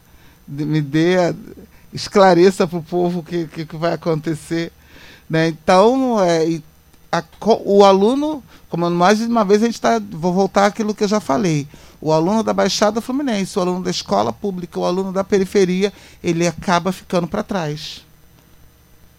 Me 0.49 0.81
dê, 0.81 1.17
esclareça 1.93 2.67
para 2.67 2.79
o 2.79 2.83
povo 2.83 3.21
o 3.21 3.23
que, 3.23 3.47
que, 3.47 3.67
que, 3.67 3.77
vai 3.77 3.93
acontecer. 3.93 4.73
Né? 5.29 5.49
Então, 5.49 6.19
é, 6.21 6.61
a, 7.13 7.23
o 7.65 7.85
aluno, 7.85 8.43
como 8.71 8.91
mais 8.91 9.21
uma 9.21 9.45
vez 9.45 9.63
a 9.63 9.67
gente 9.67 9.75
está, 9.75 10.01
vou 10.11 10.33
voltar 10.33 10.67
àquilo 10.67 10.95
que 10.95 11.05
eu 11.05 11.09
já 11.09 11.21
falei. 11.21 11.69
O 12.01 12.13
aluno 12.13 12.43
da 12.43 12.55
Baixada 12.55 13.01
Fluminense, 13.01 13.59
o 13.59 13.63
aluno 13.63 13.85
da 13.85 13.91
escola 13.91 14.33
pública, 14.33 14.81
o 14.81 14.85
aluno 14.85 15.13
da 15.13 15.23
periferia, 15.23 15.93
ele 16.23 16.47
acaba 16.47 16.93
ficando 16.93 17.27
para 17.27 17.43
trás. 17.43 18.03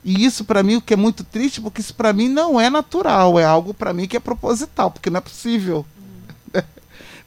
E 0.03 0.25
isso 0.25 0.43
para 0.43 0.63
mim 0.63 0.77
o 0.77 0.81
que 0.81 0.93
é 0.93 0.97
muito 0.97 1.23
triste, 1.23 1.61
porque 1.61 1.81
isso 1.81 1.93
para 1.93 2.11
mim 2.11 2.27
não 2.27 2.59
é 2.59 2.69
natural, 2.69 3.39
é 3.39 3.45
algo 3.45 3.73
para 3.73 3.93
mim 3.93 4.07
que 4.07 4.17
é 4.17 4.19
proposital, 4.19 4.89
porque 4.89 5.09
não 5.09 5.19
é 5.19 5.21
possível. 5.21 5.85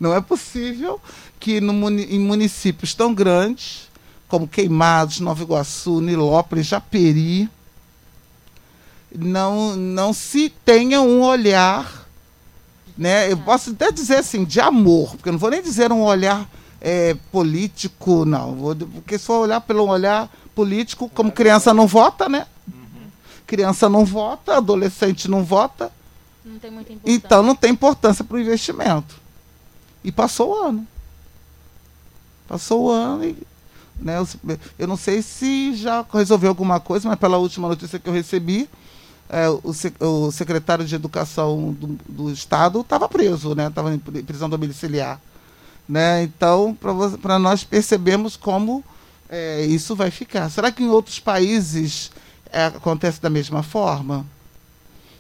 não 0.01 0.13
é 0.13 0.21
possível 0.21 1.01
que 1.39 1.61
no, 1.61 1.73
em 1.89 2.19
municípios 2.19 2.95
tão 2.95 3.15
grandes 3.15 3.89
como 4.27 4.49
Queimados, 4.49 5.21
Nova 5.21 5.43
Iguaçu, 5.43 6.01
Nilópolis, 6.01 6.67
Japeri, 6.67 7.49
não 9.17 9.77
não 9.77 10.13
se 10.13 10.51
tenha 10.65 11.01
um 11.01 11.23
olhar, 11.23 12.04
né? 12.97 13.31
Eu 13.31 13.37
posso 13.39 13.71
até 13.71 13.91
dizer 13.91 14.17
assim 14.17 14.45
de 14.45 14.61
amor, 14.61 15.17
porque 15.17 15.29
eu 15.29 15.33
não 15.33 15.39
vou 15.39 15.51
nem 15.51 15.63
dizer 15.63 15.93
um 15.93 16.03
olhar 16.03 16.49
é, 16.81 17.15
político, 17.33 18.25
não, 18.25 18.55
vou, 18.55 18.77
porque 18.77 19.19
se 19.19 19.27
for 19.27 19.41
olhar 19.41 19.61
pelo 19.61 19.87
olhar 19.87 20.31
político, 20.55 21.09
como 21.09 21.33
criança 21.33 21.75
não 21.75 21.87
vota, 21.87 22.29
né? 22.29 22.47
criança 23.47 23.89
não 23.89 24.05
vota, 24.05 24.57
adolescente 24.57 25.29
não 25.29 25.45
vota. 25.45 25.93
Não 26.45 26.59
tem 26.59 26.71
muita 26.71 26.93
importância. 26.93 27.17
Então 27.17 27.43
não 27.43 27.55
tem 27.55 27.71
importância 27.71 28.25
para 28.25 28.37
o 28.37 28.41
investimento. 28.41 29.17
E 30.03 30.13
passou 30.13 30.51
o 30.51 30.67
ano. 30.67 30.87
Passou 32.49 32.85
o 32.85 32.91
ano 32.91 33.25
e. 33.25 33.37
Né, 33.97 34.17
eu 34.77 34.89
não 34.89 34.97
sei 34.97 35.23
se 35.23 35.73
já 35.75 36.05
resolveu 36.13 36.49
alguma 36.49 36.81
coisa, 36.81 37.09
mas 37.09 37.17
pela 37.17 37.39
última 37.39 37.69
notícia 37.69 37.97
que 37.97 38.09
eu 38.09 38.13
recebi, 38.13 38.69
é, 39.35 39.49
o, 39.49 39.75
o, 40.07 40.31
secretário 40.31 40.85
de 40.85 40.95
Educação 40.95 41.73
do, 41.73 41.99
do 42.09 42.31
Estado 42.31 42.83
estava 42.83 43.09
preso, 43.09 43.51
estava 43.51 43.91
né, 43.91 44.01
em 44.15 44.23
prisão 44.23 44.49
domiciliar. 44.49 45.21
Né? 45.89 46.23
Então, 46.23 46.77
para 47.21 47.37
nós 47.37 47.65
percebemos 47.65 48.37
como 48.37 48.85
é, 49.29 49.63
isso 49.63 49.97
vai 49.97 50.13
ficar. 50.13 50.49
Será 50.51 50.71
que 50.71 50.85
em 50.85 50.89
outros 50.89 51.19
países 51.19 52.13
é, 52.53 52.67
acontece 52.67 53.21
da 53.21 53.29
mesma 53.29 53.65
forma? 53.65 54.25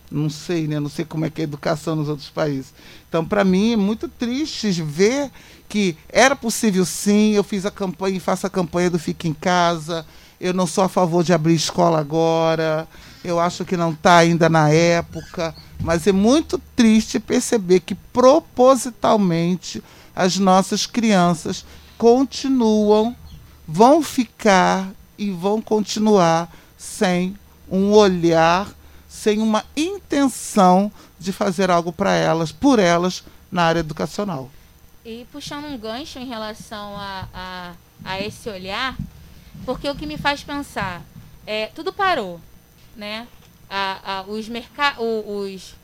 Não 0.08 0.30
sei, 0.30 0.68
né? 0.68 0.78
Não 0.78 0.88
sei 0.88 1.04
como 1.04 1.24
é 1.24 1.30
que 1.30 1.40
é 1.40 1.44
a 1.44 1.48
educação 1.48 1.96
nos 1.96 2.08
outros 2.08 2.30
países. 2.30 2.72
Então, 3.08 3.24
para 3.24 3.42
mim, 3.42 3.72
é 3.72 3.76
muito 3.76 4.06
triste 4.06 4.70
ver 4.80 5.28
que 5.68 5.96
era 6.08 6.36
possível 6.36 6.84
sim. 6.84 7.32
Eu 7.32 7.42
fiz 7.42 7.66
a 7.66 7.70
campanha 7.70 8.16
e 8.16 8.20
faço 8.20 8.46
a 8.46 8.50
campanha 8.50 8.90
do 8.90 8.98
Fique 8.98 9.26
em 9.26 9.34
Casa. 9.34 10.06
Eu 10.40 10.54
não 10.54 10.68
sou 10.68 10.84
a 10.84 10.88
favor 10.88 11.24
de 11.24 11.32
abrir 11.32 11.54
escola 11.54 11.98
agora. 11.98 12.86
Eu 13.24 13.40
acho 13.40 13.64
que 13.64 13.76
não 13.76 13.92
está 13.92 14.18
ainda 14.18 14.48
na 14.48 14.68
época. 14.68 15.54
Mas 15.80 16.06
é 16.06 16.12
muito 16.12 16.58
triste 16.76 17.18
perceber 17.18 17.80
que 17.80 17.94
propositalmente 17.94 19.82
as 20.14 20.38
nossas 20.38 20.86
crianças 20.86 21.64
continuam, 21.98 23.16
vão 23.66 24.02
ficar 24.02 24.90
e 25.18 25.30
vão 25.30 25.60
continuar 25.60 26.54
sem 26.76 27.36
um 27.68 27.92
olhar 27.92 28.68
sem 29.14 29.40
uma 29.40 29.64
intenção 29.76 30.92
de 31.18 31.32
fazer 31.32 31.70
algo 31.70 31.92
para 31.92 32.12
elas, 32.12 32.50
por 32.50 32.80
elas, 32.80 33.24
na 33.50 33.62
área 33.62 33.80
educacional. 33.80 34.50
E 35.04 35.26
puxando 35.30 35.66
um 35.66 35.78
gancho 35.78 36.18
em 36.18 36.26
relação 36.26 36.96
a, 36.96 37.28
a, 37.32 37.72
a 38.04 38.20
esse 38.20 38.50
olhar, 38.50 38.96
porque 39.64 39.88
o 39.88 39.94
que 39.94 40.04
me 40.04 40.18
faz 40.18 40.42
pensar 40.42 41.00
é 41.46 41.68
tudo 41.68 41.92
parou, 41.92 42.40
né? 42.96 43.26
A, 43.68 44.18
a, 44.18 44.22
os, 44.22 44.48
mercados, 44.48 45.00
os, 45.00 45.74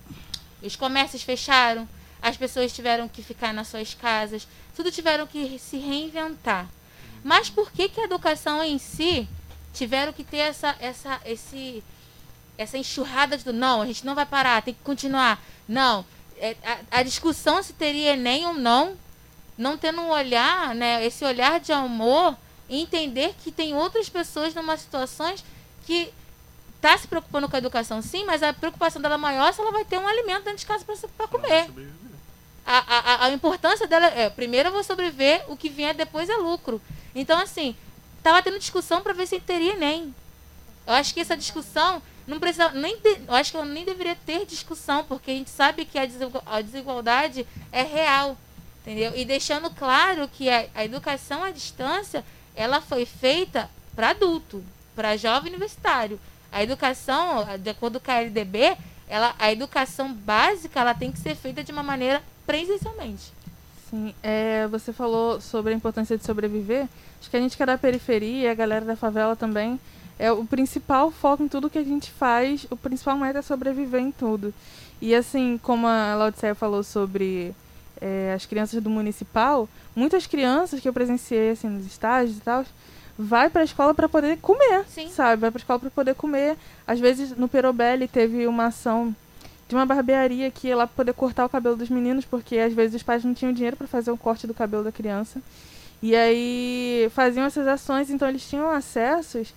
os 0.62 0.76
comércios 0.76 1.22
fecharam, 1.22 1.88
as 2.20 2.36
pessoas 2.36 2.72
tiveram 2.72 3.08
que 3.08 3.22
ficar 3.22 3.52
nas 3.52 3.68
suas 3.68 3.94
casas, 3.94 4.46
tudo 4.76 4.90
tiveram 4.90 5.26
que 5.26 5.58
se 5.58 5.78
reinventar. 5.78 6.68
Mas 7.22 7.50
por 7.50 7.70
que, 7.70 7.88
que 7.88 8.00
a 8.00 8.04
educação 8.04 8.62
em 8.62 8.78
si 8.78 9.28
tiveram 9.72 10.12
que 10.12 10.24
ter 10.24 10.38
essa, 10.38 10.76
essa, 10.80 11.20
esse, 11.24 11.82
essa 12.56 12.78
enxurrada 12.78 13.36
de 13.36 13.52
não, 13.52 13.82
a 13.82 13.86
gente 13.86 14.04
não 14.04 14.14
vai 14.14 14.26
parar, 14.26 14.62
tem 14.62 14.74
que 14.74 14.82
continuar. 14.82 15.42
Não, 15.68 16.04
é, 16.36 16.56
a, 16.64 16.98
a, 16.98 17.02
discussão 17.02 17.62
se 17.62 17.72
teria 17.72 18.14
Enem 18.14 18.46
ou 18.46 18.54
não, 18.54 18.96
não 19.56 19.76
tendo 19.76 20.00
um 20.00 20.10
olhar, 20.10 20.74
né, 20.74 21.04
esse 21.04 21.24
olhar 21.24 21.60
de 21.60 21.72
amor, 21.72 22.36
e 22.68 22.80
entender 22.80 23.34
que 23.42 23.50
tem 23.50 23.74
outras 23.74 24.08
pessoas 24.08 24.54
numa 24.54 24.76
situações 24.76 25.44
que 25.86 26.12
está 26.80 26.96
se 26.96 27.06
preocupando 27.06 27.48
com 27.48 27.54
a 27.54 27.58
educação 27.58 28.00
sim, 28.00 28.24
mas 28.24 28.42
a 28.42 28.54
preocupação 28.54 29.00
dela 29.02 29.14
é 29.14 29.18
maior 29.18 29.52
se 29.52 29.60
ela 29.60 29.70
vai 29.70 29.84
ter 29.84 29.98
um 29.98 30.08
alimento 30.08 30.44
dentro 30.44 30.58
de 30.58 30.66
casa 30.66 30.84
para 30.84 31.28
comer. 31.28 31.68
A, 32.66 32.78
a, 32.78 33.26
a 33.26 33.30
importância 33.30 33.86
dela 33.86 34.06
é, 34.06 34.30
primeiro 34.30 34.68
eu 34.68 34.72
vou 34.72 34.82
sobreviver, 34.82 35.44
o 35.48 35.56
que 35.56 35.68
vier 35.68 35.94
depois 35.94 36.28
é 36.28 36.36
lucro. 36.36 36.80
Então, 37.14 37.38
assim, 37.38 37.76
tava 38.22 38.42
tendo 38.42 38.58
discussão 38.58 39.02
para 39.02 39.12
ver 39.12 39.26
se 39.26 39.38
teria 39.40 39.76
nem. 39.76 40.14
Eu 40.86 40.94
acho 40.94 41.12
que 41.12 41.20
essa 41.20 41.36
discussão 41.36 42.02
não 42.26 42.40
precisa 42.40 42.70
nem 42.70 42.96
de, 42.98 43.20
eu 43.26 43.34
acho 43.34 43.50
que 43.50 43.56
eu 43.58 43.64
nem 43.64 43.84
deveria 43.84 44.16
ter 44.16 44.46
discussão, 44.46 45.04
porque 45.04 45.30
a 45.30 45.34
gente 45.34 45.50
sabe 45.50 45.84
que 45.84 45.98
a, 45.98 46.08
a 46.46 46.62
desigualdade 46.62 47.46
é 47.70 47.82
real, 47.82 48.38
entendeu? 48.80 49.12
E 49.14 49.24
deixando 49.24 49.68
claro 49.70 50.28
que 50.28 50.48
a, 50.48 50.66
a 50.74 50.84
educação 50.84 51.42
à 51.44 51.50
distância, 51.50 52.24
ela 52.54 52.80
foi 52.80 53.04
feita 53.04 53.68
para 53.94 54.10
adulto, 54.10 54.64
para 54.94 55.16
jovem 55.16 55.50
universitário. 55.50 56.18
A 56.52 56.62
educação, 56.62 57.46
de 57.58 57.70
acordo 57.70 58.00
com 58.00 58.10
a 58.10 58.20
LDB, 58.20 58.76
ela, 59.08 59.34
a 59.38 59.52
educação 59.52 60.12
básica, 60.12 60.80
ela 60.80 60.94
tem 60.94 61.10
que 61.10 61.18
ser 61.18 61.34
feita 61.34 61.62
de 61.64 61.72
uma 61.72 61.82
maneira 61.82 62.22
presencialmente. 62.46 63.32
Sim, 63.88 64.14
é, 64.22 64.68
você 64.68 64.92
falou 64.92 65.40
sobre 65.40 65.72
a 65.72 65.76
importância 65.76 66.16
de 66.16 66.24
sobreviver. 66.24 66.88
Acho 67.20 67.28
que 67.28 67.36
a 67.36 67.40
gente 67.40 67.56
que 67.56 67.62
é 67.62 67.66
da 67.66 67.76
periferia, 67.76 68.44
e 68.44 68.48
a 68.48 68.54
galera 68.54 68.84
da 68.84 68.96
favela 68.96 69.34
também, 69.34 69.80
é 70.18 70.30
o 70.30 70.44
principal 70.44 71.10
foco 71.10 71.42
em 71.42 71.48
tudo 71.48 71.70
que 71.70 71.78
a 71.78 71.84
gente 71.84 72.10
faz, 72.10 72.66
o 72.70 72.76
principal 72.76 73.16
meta 73.16 73.38
é 73.38 73.42
sobreviver 73.42 74.00
em 74.00 74.12
tudo. 74.12 74.54
E 75.00 75.14
assim, 75.14 75.58
como 75.62 75.86
a 75.86 76.14
Laodiceia 76.14 76.54
falou 76.54 76.82
sobre 76.82 77.54
é, 78.00 78.32
as 78.34 78.46
crianças 78.46 78.82
do 78.82 78.90
municipal, 78.90 79.68
muitas 79.96 80.26
crianças 80.26 80.78
que 80.78 80.88
eu 80.88 80.92
presenciei 80.92 81.50
assim, 81.50 81.68
nos 81.68 81.86
estágios 81.86 82.36
e 82.36 82.40
tal, 82.40 82.64
vai 83.20 83.50
para 83.50 83.60
a 83.60 83.64
escola 83.64 83.92
para 83.92 84.08
poder 84.08 84.38
comer, 84.38 84.84
Sim. 84.88 85.08
sabe? 85.10 85.42
Vai 85.42 85.50
para 85.50 85.58
a 85.58 85.62
escola 85.62 85.78
para 85.78 85.90
poder 85.90 86.14
comer. 86.14 86.56
Às 86.86 86.98
vezes 86.98 87.36
no 87.36 87.48
Perobelli 87.48 88.08
teve 88.08 88.46
uma 88.46 88.66
ação 88.66 89.14
de 89.68 89.74
uma 89.74 89.84
barbearia 89.84 90.50
que 90.50 90.68
ia 90.68 90.76
lá 90.76 90.86
poder 90.86 91.12
cortar 91.12 91.44
o 91.44 91.48
cabelo 91.48 91.76
dos 91.76 91.90
meninos, 91.90 92.24
porque 92.24 92.58
às 92.58 92.72
vezes 92.72 92.96
os 92.96 93.02
pais 93.02 93.22
não 93.22 93.34
tinham 93.34 93.52
dinheiro 93.52 93.76
para 93.76 93.86
fazer 93.86 94.10
o 94.10 94.16
corte 94.16 94.46
do 94.46 94.54
cabelo 94.54 94.82
da 94.82 94.90
criança. 94.90 95.40
E 96.02 96.16
aí 96.16 97.10
faziam 97.14 97.44
essas 97.44 97.68
ações, 97.68 98.10
então 98.10 98.26
eles 98.26 98.48
tinham 98.48 98.70
acessos 98.70 99.52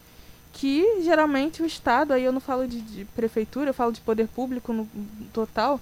que 0.52 1.02
geralmente 1.02 1.64
o 1.64 1.66
Estado, 1.66 2.14
aí 2.14 2.24
eu 2.24 2.32
não 2.32 2.42
falo 2.42 2.68
de, 2.68 2.82
de 2.82 3.06
prefeitura, 3.06 3.70
eu 3.70 3.74
falo 3.74 3.94
de 3.94 4.02
poder 4.02 4.28
público 4.28 4.74
no, 4.74 4.88
total, 5.32 5.80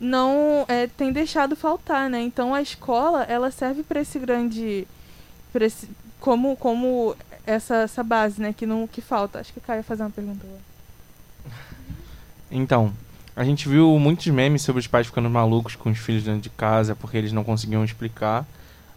não 0.00 0.66
é, 0.68 0.88
tem 0.88 1.12
deixado 1.12 1.54
faltar, 1.54 2.10
né? 2.10 2.20
Então 2.20 2.52
a 2.52 2.60
escola 2.60 3.22
ela 3.22 3.50
serve 3.50 3.82
para 3.82 4.00
esse 4.00 4.18
grande, 4.18 4.86
esse, 5.54 5.88
como 6.24 6.56
como 6.56 7.14
essa, 7.46 7.82
essa 7.82 8.02
base, 8.02 8.40
né? 8.40 8.54
Que 8.54 8.64
não 8.64 8.86
que 8.86 9.02
falta. 9.02 9.40
Acho 9.40 9.52
que 9.52 9.58
o 9.58 9.62
Caio 9.62 9.80
ia 9.80 9.82
fazer 9.82 10.02
uma 10.04 10.10
pergunta 10.10 10.40
agora. 10.42 10.62
Então, 12.50 12.94
a 13.36 13.44
gente 13.44 13.68
viu 13.68 13.98
muitos 13.98 14.26
memes 14.28 14.62
sobre 14.62 14.80
os 14.80 14.86
pais 14.86 15.06
ficando 15.06 15.28
malucos 15.28 15.76
com 15.76 15.90
os 15.90 15.98
filhos 15.98 16.24
dentro 16.24 16.40
de 16.40 16.48
casa 16.48 16.96
porque 16.96 17.18
eles 17.18 17.30
não 17.30 17.44
conseguiam 17.44 17.84
explicar, 17.84 18.46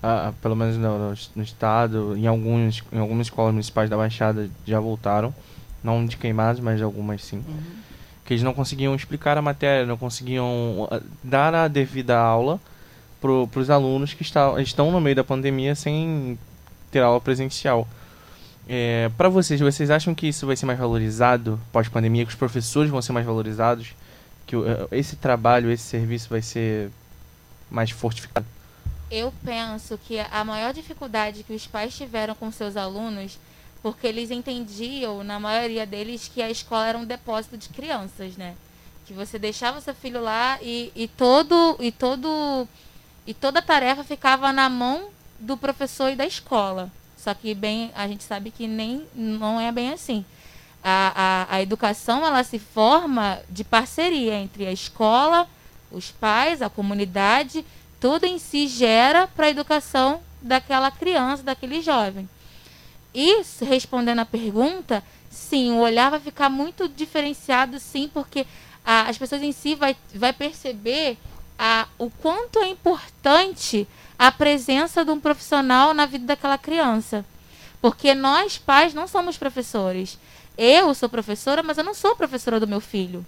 uh, 0.02 0.32
pelo 0.42 0.56
menos 0.56 0.78
no, 0.78 1.14
no, 1.36 1.44
estado, 1.44 2.16
em, 2.16 2.28
alguns, 2.28 2.82
em 2.94 3.00
algumas 3.00 3.28
escolas 3.28 3.52
municipais 3.52 3.90
da 3.90 3.98
Baixada 3.98 4.50
já 4.66 4.80
voltaram, 4.80 5.36
não 5.84 6.06
de 6.06 6.16
queimados, 6.16 6.62
mas 6.62 6.82
algumas 6.82 7.26
sim. 7.26 7.44
Uhum. 7.46 7.58
Que 8.24 8.36
eles 8.36 8.44
não 8.44 8.54
conseguiam 8.54 8.96
explicar 8.96 9.38
a 9.38 9.42
matéria, 9.42 9.86
não 9.86 9.98
conseguiam 9.98 10.88
ah, 10.90 11.02
dar 11.22 11.54
a 11.54 11.68
devida 11.68 12.18
aula 12.18 12.58
para 13.20 13.60
os 13.60 13.70
alunos 13.70 14.14
que 14.14 14.22
está, 14.22 14.62
estão 14.62 14.92
no 14.92 15.02
meio 15.02 15.16
da 15.18 15.26
pandemia 15.26 15.76
sem 15.76 16.38
ter 16.92 17.00
aula 17.00 17.22
presencial. 17.22 17.88
É, 18.68 19.10
para 19.18 19.30
vocês, 19.30 19.60
vocês 19.60 19.90
acham 19.90 20.14
que 20.14 20.28
isso 20.28 20.46
vai 20.46 20.56
ser 20.56 20.66
mais 20.66 20.78
valorizado 20.78 21.60
pós-pandemia, 21.72 22.26
que 22.26 22.32
os 22.32 22.38
professores 22.38 22.92
vão 22.92 23.02
ser 23.02 23.14
mais 23.14 23.26
valorizados? 23.26 23.94
que 24.48 24.56
eh, 24.56 24.88
esse 24.92 25.18
trabalho, 25.18 25.70
esse 25.70 25.84
serviço 25.84 26.30
vai 26.30 26.42
ser 26.42 26.90
mais 27.70 27.92
fortificado? 27.92 28.46
Eu 29.12 29.32
penso 29.44 30.00
que 30.08 30.20
a 30.20 30.44
maior 30.44 30.74
dificuldade 30.74 31.44
que 31.44 31.54
os 31.54 31.68
pais 31.68 31.96
tiveram 31.96 32.34
com 32.34 32.50
seus 32.50 32.76
alunos, 32.76 33.38
porque 33.84 34.08
eles 34.08 34.32
entendiam, 34.32 35.24
na 35.24 35.40
maioria 35.40 35.86
deles, 35.86 36.32
que 36.34 36.42
a 36.42 36.50
escola 36.50 36.88
era 36.88 36.98
um 36.98 37.06
depósito 37.06 37.58
de 37.58 37.70
crianças, 37.70 38.36
né? 38.36 38.56
Que 39.06 39.14
você 39.14 39.38
deixava 39.38 39.80
seu 39.80 39.94
filho 39.94 40.22
lá 40.22 40.58
e, 40.62 40.92
e 40.96 41.08
todo 41.08 41.78
e 41.80 41.92
todo 41.92 42.68
e 43.26 43.34
toda 43.34 43.60
a 43.60 43.62
tarefa 43.62 44.04
ficava 44.04 44.52
na 44.52 44.70
mão 44.70 45.10
do 45.40 45.58
professor 45.58 46.10
e 46.10 46.16
da 46.16 46.26
escola. 46.26 46.92
Só 47.18 47.34
que 47.34 47.54
bem, 47.54 47.92
a 47.96 48.08
gente 48.08 48.24
sabe 48.24 48.52
que 48.52 48.68
nem 48.68 49.06
não 49.16 49.60
é 49.60 49.72
bem 49.72 49.92
assim 49.92 50.26
a, 50.90 51.48
a, 51.50 51.56
a 51.56 51.62
educação 51.62 52.26
ela 52.26 52.44
se 52.46 52.58
forma 52.58 53.42
de 53.50 53.64
parceria 53.66 54.36
entre 54.36 54.66
a 54.66 54.72
escola, 54.72 55.46
os 55.92 56.12
pais, 56.12 56.62
a 56.62 56.70
comunidade, 56.70 57.66
tudo 58.00 58.26
em 58.26 58.40
si 58.40 58.68
gera 58.68 59.28
para 59.28 59.48
a 59.48 59.50
educação 59.50 60.22
daquela 60.42 60.90
criança, 60.90 61.44
daquele 61.44 61.82
jovem. 61.82 62.30
E 63.14 63.42
respondendo 63.66 64.20
à 64.20 64.26
pergunta, 64.26 65.04
sim, 65.30 65.72
o 65.72 65.80
olhar 65.80 66.10
vai 66.10 66.22
ficar 66.22 66.50
muito 66.50 66.88
diferenciado, 66.88 67.80
sim, 67.80 68.10
porque 68.14 68.46
a, 68.86 69.10
as 69.10 69.18
pessoas 69.18 69.42
em 69.42 69.52
si 69.52 69.76
vai, 69.76 69.94
vai 70.14 70.32
perceber 70.32 71.18
a, 71.60 71.88
o 71.98 72.10
quanto 72.10 72.60
é 72.60 72.70
importante 72.70 73.86
a 74.18 74.32
presença 74.32 75.06
de 75.06 75.12
um 75.12 75.20
profissional 75.20 75.94
na 75.94 76.06
vida 76.06 76.26
daquela 76.26 76.58
criança. 76.58 77.26
Porque 77.82 78.16
nós, 78.16 78.58
pais, 78.58 78.94
não 78.94 79.08
somos 79.08 79.38
professores. 79.38 80.18
Eu 80.58 80.94
sou 80.94 81.08
professora, 81.08 81.62
mas 81.62 81.78
eu 81.78 81.84
não 81.84 81.94
sou 81.94 82.16
professora 82.16 82.60
do 82.60 82.68
meu 82.68 82.82
filho. 82.82 83.26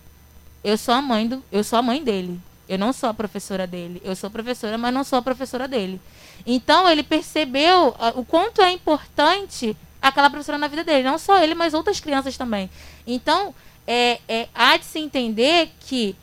Eu 0.63 0.77
sou 0.77 0.93
a 0.93 1.01
mãe 1.01 1.27
do, 1.27 1.43
eu 1.51 1.63
sou 1.63 1.77
a 1.77 1.81
mãe 1.81 2.03
dele. 2.03 2.39
Eu 2.67 2.77
não 2.77 2.91
sou 2.91 3.09
a 3.09 3.13
professora 3.13 3.65
dele. 3.65 4.01
Eu 4.03 4.15
sou 4.15 4.29
professora, 4.29 4.77
mas 4.77 4.93
não 4.93 5.03
sou 5.03 5.19
a 5.19 5.21
professora 5.21 5.67
dele. 5.67 6.01
Então 6.45 6.89
ele 6.89 7.03
percebeu 7.03 7.95
o 8.15 8.25
quanto 8.25 8.61
é 8.61 8.71
importante 8.71 9.75
aquela 10.01 10.29
professora 10.29 10.57
na 10.57 10.67
vida 10.67 10.83
dele, 10.83 11.03
não 11.03 11.17
só 11.17 11.43
ele, 11.43 11.53
mas 11.53 11.73
outras 11.73 11.99
crianças 11.99 12.37
também. 12.37 12.69
Então 13.05 13.53
é, 13.85 14.19
é 14.27 14.47
há 14.53 14.77
de 14.77 14.85
se 14.85 14.99
entender 14.99 15.71
que 15.79 16.15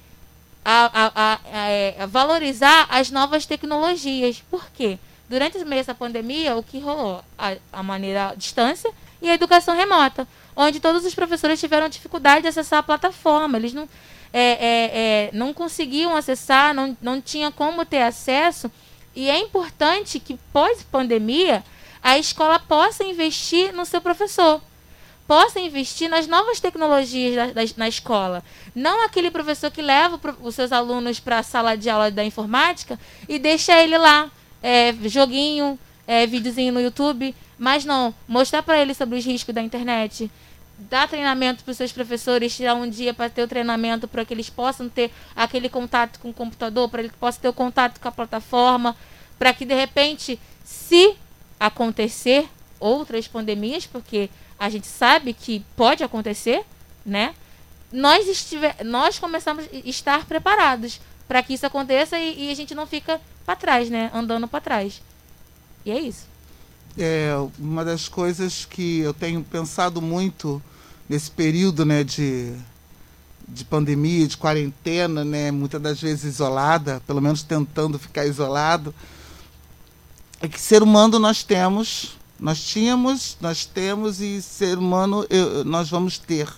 a, 0.68 0.90
a, 0.92 1.40
a, 1.44 1.68
é, 1.68 2.06
valorizar 2.08 2.88
as 2.90 3.08
novas 3.08 3.46
tecnologias. 3.46 4.42
Por 4.50 4.68
quê? 4.70 4.98
Durante 5.28 5.58
o 5.58 5.66
mês 5.66 5.86
da 5.86 5.94
pandemia, 5.94 6.56
o 6.56 6.62
que 6.62 6.80
rolou? 6.80 7.22
A, 7.72 7.82
maneira 7.84 8.34
distância 8.36 8.90
e 9.22 9.30
a 9.30 9.34
educação 9.34 9.76
remota 9.76 10.26
onde 10.56 10.80
todos 10.80 11.04
os 11.04 11.14
professores 11.14 11.60
tiveram 11.60 11.88
dificuldade 11.88 12.42
de 12.42 12.48
acessar 12.48 12.80
a 12.80 12.82
plataforma. 12.82 13.58
Eles 13.58 13.74
não, 13.74 13.88
é, 14.32 14.40
é, 14.40 14.58
é, 14.94 15.30
não 15.32 15.52
conseguiam 15.52 16.16
acessar, 16.16 16.74
não, 16.74 16.96
não 17.00 17.20
tinha 17.20 17.52
como 17.52 17.84
ter 17.84 18.02
acesso. 18.02 18.70
E 19.14 19.28
é 19.28 19.38
importante 19.38 20.18
que, 20.18 20.38
pós-pandemia, 20.52 21.62
a 22.02 22.18
escola 22.18 22.58
possa 22.58 23.04
investir 23.04 23.72
no 23.72 23.84
seu 23.84 24.00
professor 24.00 24.60
possa 25.26 25.58
investir 25.58 26.08
nas 26.08 26.26
novas 26.26 26.60
tecnologias 26.60 27.34
da, 27.34 27.46
da, 27.46 27.70
na 27.76 27.88
escola. 27.88 28.42
Não 28.74 29.04
aquele 29.04 29.30
professor 29.30 29.70
que 29.70 29.82
leva 29.82 30.20
os 30.40 30.54
seus 30.54 30.72
alunos 30.72 31.18
para 31.18 31.38
a 31.38 31.42
sala 31.42 31.76
de 31.76 31.90
aula 31.90 32.10
da 32.10 32.24
informática 32.24 32.98
e 33.28 33.38
deixa 33.38 33.80
ele 33.82 33.98
lá, 33.98 34.30
é, 34.62 34.94
joguinho, 35.04 35.78
é, 36.06 36.26
videozinho 36.26 36.72
no 36.72 36.80
YouTube. 36.80 37.34
Mas 37.58 37.84
não, 37.84 38.14
mostrar 38.28 38.62
para 38.62 38.80
ele 38.80 38.94
sobre 38.94 39.18
os 39.18 39.24
riscos 39.24 39.54
da 39.54 39.62
internet, 39.62 40.30
dar 40.78 41.08
treinamento 41.08 41.64
para 41.64 41.70
os 41.70 41.76
seus 41.76 41.90
professores, 41.90 42.54
tirar 42.54 42.74
um 42.74 42.88
dia 42.88 43.14
para 43.14 43.30
ter 43.30 43.42
o 43.42 43.48
treinamento 43.48 44.06
para 44.06 44.24
que 44.24 44.34
eles 44.34 44.50
possam 44.50 44.88
ter 44.88 45.10
aquele 45.34 45.68
contato 45.68 46.20
com 46.20 46.30
o 46.30 46.34
computador, 46.34 46.88
para 46.88 47.02
ele 47.02 47.12
possa 47.18 47.40
ter 47.40 47.48
o 47.48 47.52
contato 47.52 47.98
com 47.98 48.08
a 48.08 48.12
plataforma, 48.12 48.94
para 49.38 49.54
que 49.54 49.64
de 49.64 49.74
repente, 49.74 50.38
se 50.64 51.16
acontecer 51.58 52.46
outras 52.78 53.26
pandemias, 53.26 53.86
porque 53.86 54.28
a 54.58 54.68
gente 54.68 54.86
sabe 54.86 55.32
que 55.32 55.64
pode 55.76 56.02
acontecer, 56.02 56.64
né? 57.04 57.34
nós, 57.92 58.28
estiver, 58.28 58.76
nós 58.84 59.18
começamos 59.18 59.64
a 59.64 59.88
estar 59.88 60.24
preparados 60.26 61.00
para 61.28 61.42
que 61.42 61.54
isso 61.54 61.66
aconteça 61.66 62.18
e, 62.18 62.46
e, 62.46 62.50
a 62.50 62.54
gente 62.54 62.74
não 62.74 62.86
fica 62.86 63.20
para 63.44 63.56
trás, 63.56 63.90
né? 63.90 64.10
Andando 64.14 64.46
para 64.46 64.60
trás. 64.60 65.00
E 65.84 65.90
é 65.90 66.00
isso. 66.00 66.26
É 66.98 67.32
uma 67.58 67.84
das 67.84 68.08
coisas 68.08 68.64
que 68.64 69.00
eu 69.00 69.12
tenho 69.12 69.42
pensado 69.42 70.00
muito 70.00 70.62
nesse 71.08 71.30
período, 71.30 71.84
né, 71.84 72.02
de, 72.02 72.52
de 73.46 73.64
pandemia, 73.64 74.26
de 74.26 74.36
quarentena, 74.36 75.24
né, 75.24 75.50
muitas 75.50 75.80
das 75.80 76.00
vezes 76.00 76.24
isolada, 76.24 77.00
pelo 77.06 77.20
menos 77.20 77.42
tentando 77.42 77.98
ficar 77.98 78.26
isolado, 78.26 78.94
é 80.40 80.48
que 80.48 80.60
ser 80.60 80.82
humano 80.82 81.18
nós 81.18 81.44
temos, 81.44 82.16
nós 82.38 82.60
tínhamos, 82.60 83.36
nós 83.40 83.64
temos 83.64 84.20
e 84.20 84.42
ser 84.42 84.78
humano 84.78 85.26
eu, 85.30 85.64
nós 85.64 85.88
vamos 85.88 86.18
ter 86.18 86.48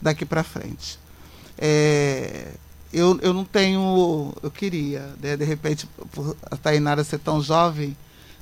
daqui 0.00 0.24
para 0.24 0.42
frente. 0.42 0.98
É, 1.58 2.52
eu, 2.92 3.18
eu 3.20 3.32
não 3.32 3.44
tenho, 3.44 4.32
eu 4.42 4.50
queria, 4.50 5.14
né, 5.20 5.36
de 5.36 5.44
repente, 5.44 5.86
por 6.12 6.36
a 6.50 6.56
Tainara 6.56 7.04
ser 7.04 7.18
tão 7.18 7.42
jovem, 7.42 7.96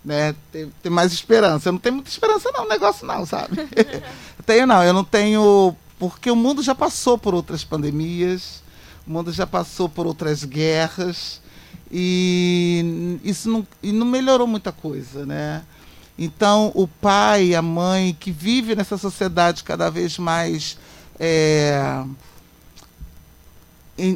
né, 0.05 0.35
ter, 0.53 0.69
ter, 0.83 0.91
mais 0.91 1.13
esperança. 1.13 1.69
Eu 1.69 1.73
não 1.73 1.81
tenho 1.81 1.97
muita 1.97 2.11
esperança 2.11 2.51
não, 2.53 2.69
negócio 2.69 3.07
não, 3.07 3.27
sabe? 3.27 3.57
tenho 4.47 4.67
não, 4.67 4.83
eu 4.85 4.93
não 4.93 5.05
tenho, 5.05 5.75
porque 5.99 6.31
o 6.31 6.37
mundo 6.37 6.63
já 6.63 6.75
passou 6.75 7.19
por 7.19 7.35
outras 7.35 7.65
pandemias, 7.65 8.63
o 9.07 9.11
mundo 9.11 9.33
já 9.33 9.47
passou 9.47 9.89
por 9.89 10.07
outras 10.07 10.45
guerras 10.45 11.41
e 11.91 13.19
isso 13.25 13.49
não, 13.49 13.67
e 13.83 13.93
não 13.93 14.07
melhorou 14.07 14.47
muita 14.47 14.73
coisa, 14.73 15.27
né? 15.27 15.63
Então, 16.19 16.71
o 16.75 16.87
pai, 16.87 17.55
a 17.55 17.63
mãe 17.63 18.17
que 18.19 18.31
vive 18.31 18.77
nessa 18.77 18.97
sociedade 18.97 19.65
cada 19.65 19.91
vez 19.91 20.17
mais 20.17 20.79
é, 21.19 22.05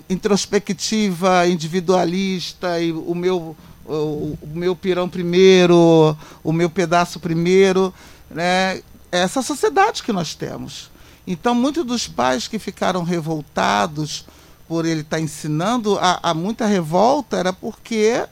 introspectiva, 0.08 1.46
individualista, 1.48 2.80
e 2.80 2.92
o 2.92 3.14
meu, 3.14 3.56
o, 3.84 4.38
o, 4.40 4.48
meu 4.54 4.76
pirão 4.76 5.08
primeiro, 5.08 6.16
o 6.44 6.52
meu 6.52 6.70
pedaço 6.70 7.18
primeiro, 7.18 7.92
né? 8.30 8.82
É 9.10 9.20
essa 9.20 9.42
sociedade 9.42 10.02
que 10.02 10.12
nós 10.12 10.34
temos. 10.34 10.90
Então, 11.26 11.54
muitos 11.54 11.84
dos 11.84 12.06
pais 12.06 12.46
que 12.46 12.58
ficaram 12.58 13.02
revoltados 13.02 14.26
por 14.68 14.84
ele 14.84 15.00
estar 15.00 15.16
tá 15.16 15.22
ensinando 15.22 15.98
a, 15.98 16.20
a 16.22 16.34
muita 16.34 16.66
revolta 16.66 17.38
era 17.38 17.52
porque 17.52 18.26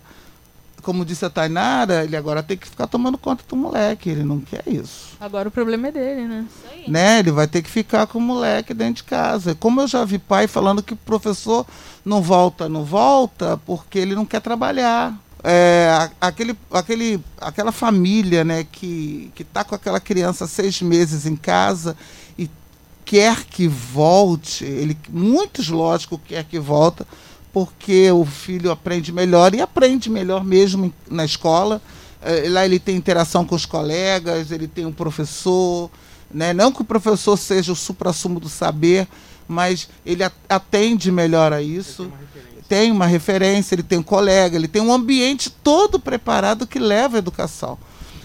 como 0.87 1.05
disse 1.05 1.24
a 1.24 1.30
Tainara, 1.30 2.05
ele 2.05 2.16
agora 2.16 2.45
tem 2.45 2.57
que 2.57 2.68
ficar 2.68 2.87
tomando 2.87 3.18
conta 3.18 3.43
do 3.49 3.57
moleque. 3.57 4.09
Ele 4.09 4.22
não 4.22 4.39
quer 4.39 4.62
isso. 4.68 5.16
Agora 5.18 5.49
o 5.49 5.51
problema 5.51 5.89
é 5.89 5.91
dele, 5.91 6.28
né? 6.28 6.47
Né? 6.87 7.18
Ele 7.18 7.32
vai 7.32 7.49
ter 7.49 7.61
que 7.61 7.68
ficar 7.68 8.07
com 8.07 8.18
o 8.18 8.22
moleque 8.22 8.72
dentro 8.72 9.03
de 9.03 9.03
casa. 9.03 9.57
Como 9.57 9.80
eu 9.80 9.89
já 9.89 10.05
vi 10.05 10.16
pai 10.16 10.47
falando 10.47 10.84
que 10.84 10.95
o 10.95 10.97
professor 10.97 11.66
não 12.05 12.22
volta, 12.22 12.68
não 12.68 12.84
volta, 12.84 13.61
porque 13.66 13.99
ele 13.99 14.14
não 14.14 14.24
quer 14.24 14.41
trabalhar. 14.41 15.12
É, 15.43 16.09
aquele, 16.20 16.57
aquele, 16.70 17.20
aquela 17.41 17.72
família 17.72 18.45
né, 18.45 18.64
que 18.70 19.32
está 19.41 19.64
com 19.64 19.74
aquela 19.74 19.99
criança 19.99 20.47
seis 20.47 20.80
meses 20.80 21.26
em 21.26 21.34
casa 21.34 21.97
e 22.39 22.49
quer 23.05 23.43
que 23.43 23.66
volte, 23.66 24.64
ele, 24.64 24.97
muitos, 25.09 25.68
lógico, 25.68 26.16
quer 26.16 26.45
que 26.45 26.61
volta, 26.61 27.05
porque 27.57 28.11
o 28.11 28.26
filho 28.26 28.70
aprende 28.70 29.11
melhor 29.11 29.54
e 29.54 29.62
aprende 29.62 30.11
melhor 30.11 30.44
mesmo 30.44 30.92
na 31.11 31.24
escola. 31.24 31.80
É, 32.20 32.50
lá 32.50 32.66
ele 32.66 32.78
tem 32.78 32.94
interação 32.94 33.46
com 33.46 33.54
os 33.54 33.64
colegas, 33.64 34.50
ele 34.50 34.68
tem 34.68 34.84
um 34.84 34.92
professor, 34.92 35.90
né? 36.30 36.52
não 36.52 36.70
que 36.70 36.82
o 36.82 36.84
professor 36.84 37.34
seja 37.38 37.72
o 37.72 37.74
supra-sumo 37.74 38.38
do 38.38 38.50
saber, 38.50 39.09
mas 39.48 39.88
ele 40.04 40.22
atende 40.46 41.11
melhor 41.11 41.50
a 41.54 41.62
isso. 41.62 42.12
Tem 42.68 42.92
uma, 42.92 43.07
referência, 43.07 43.74
ele 43.74 43.82
tem 43.82 44.00
um 44.00 44.02
colega, 44.02 44.54
ele 44.54 44.68
tem 44.68 44.82
um 44.82 44.92
ambiente 44.92 45.48
todo 45.48 45.98
preparado 45.98 46.66
que 46.66 46.78
leva 46.78 47.16
à 47.16 47.20
educação. 47.20 47.78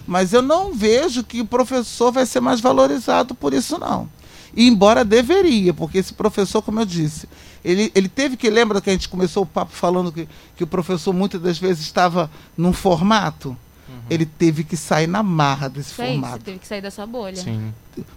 Mas 0.05 0.33
eu 0.33 0.41
não 0.41 0.73
vejo 0.73 1.23
que 1.23 1.39
o 1.39 1.45
professor 1.45 2.11
vai 2.11 2.25
ser 2.25 2.41
mais 2.41 2.59
valorizado 2.59 3.33
por 3.33 3.53
isso, 3.53 3.77
não. 3.79 4.09
E 4.53 4.67
embora 4.67 5.05
deveria, 5.05 5.73
porque 5.73 5.99
esse 5.99 6.13
professor, 6.13 6.61
como 6.61 6.81
eu 6.81 6.85
disse, 6.85 7.29
ele, 7.63 7.91
ele 7.93 8.09
teve 8.09 8.35
que, 8.35 8.49
lembra 8.49 8.81
que 8.81 8.89
a 8.89 8.93
gente 8.93 9.09
começou 9.09 9.43
o 9.43 9.45
papo 9.45 9.71
falando 9.71 10.11
que, 10.11 10.27
que 10.55 10.63
o 10.63 10.67
professor 10.67 11.13
muitas 11.13 11.41
das 11.41 11.57
vezes 11.57 11.81
estava 11.83 12.29
num 12.57 12.73
formato? 12.73 13.49
Uhum. 13.87 13.99
Ele 14.09 14.25
teve 14.25 14.63
que 14.63 14.75
sair 14.75 15.07
na 15.07 15.21
marra 15.21 15.69
desse 15.69 15.89
Isso 15.89 15.95
formato. 15.95 16.35
Aí, 16.35 16.41
teve 16.41 16.59
que 16.59 16.67
sair 16.67 16.81
dessa 16.81 17.05
bolha. 17.05 17.35
Sim. 17.35 17.73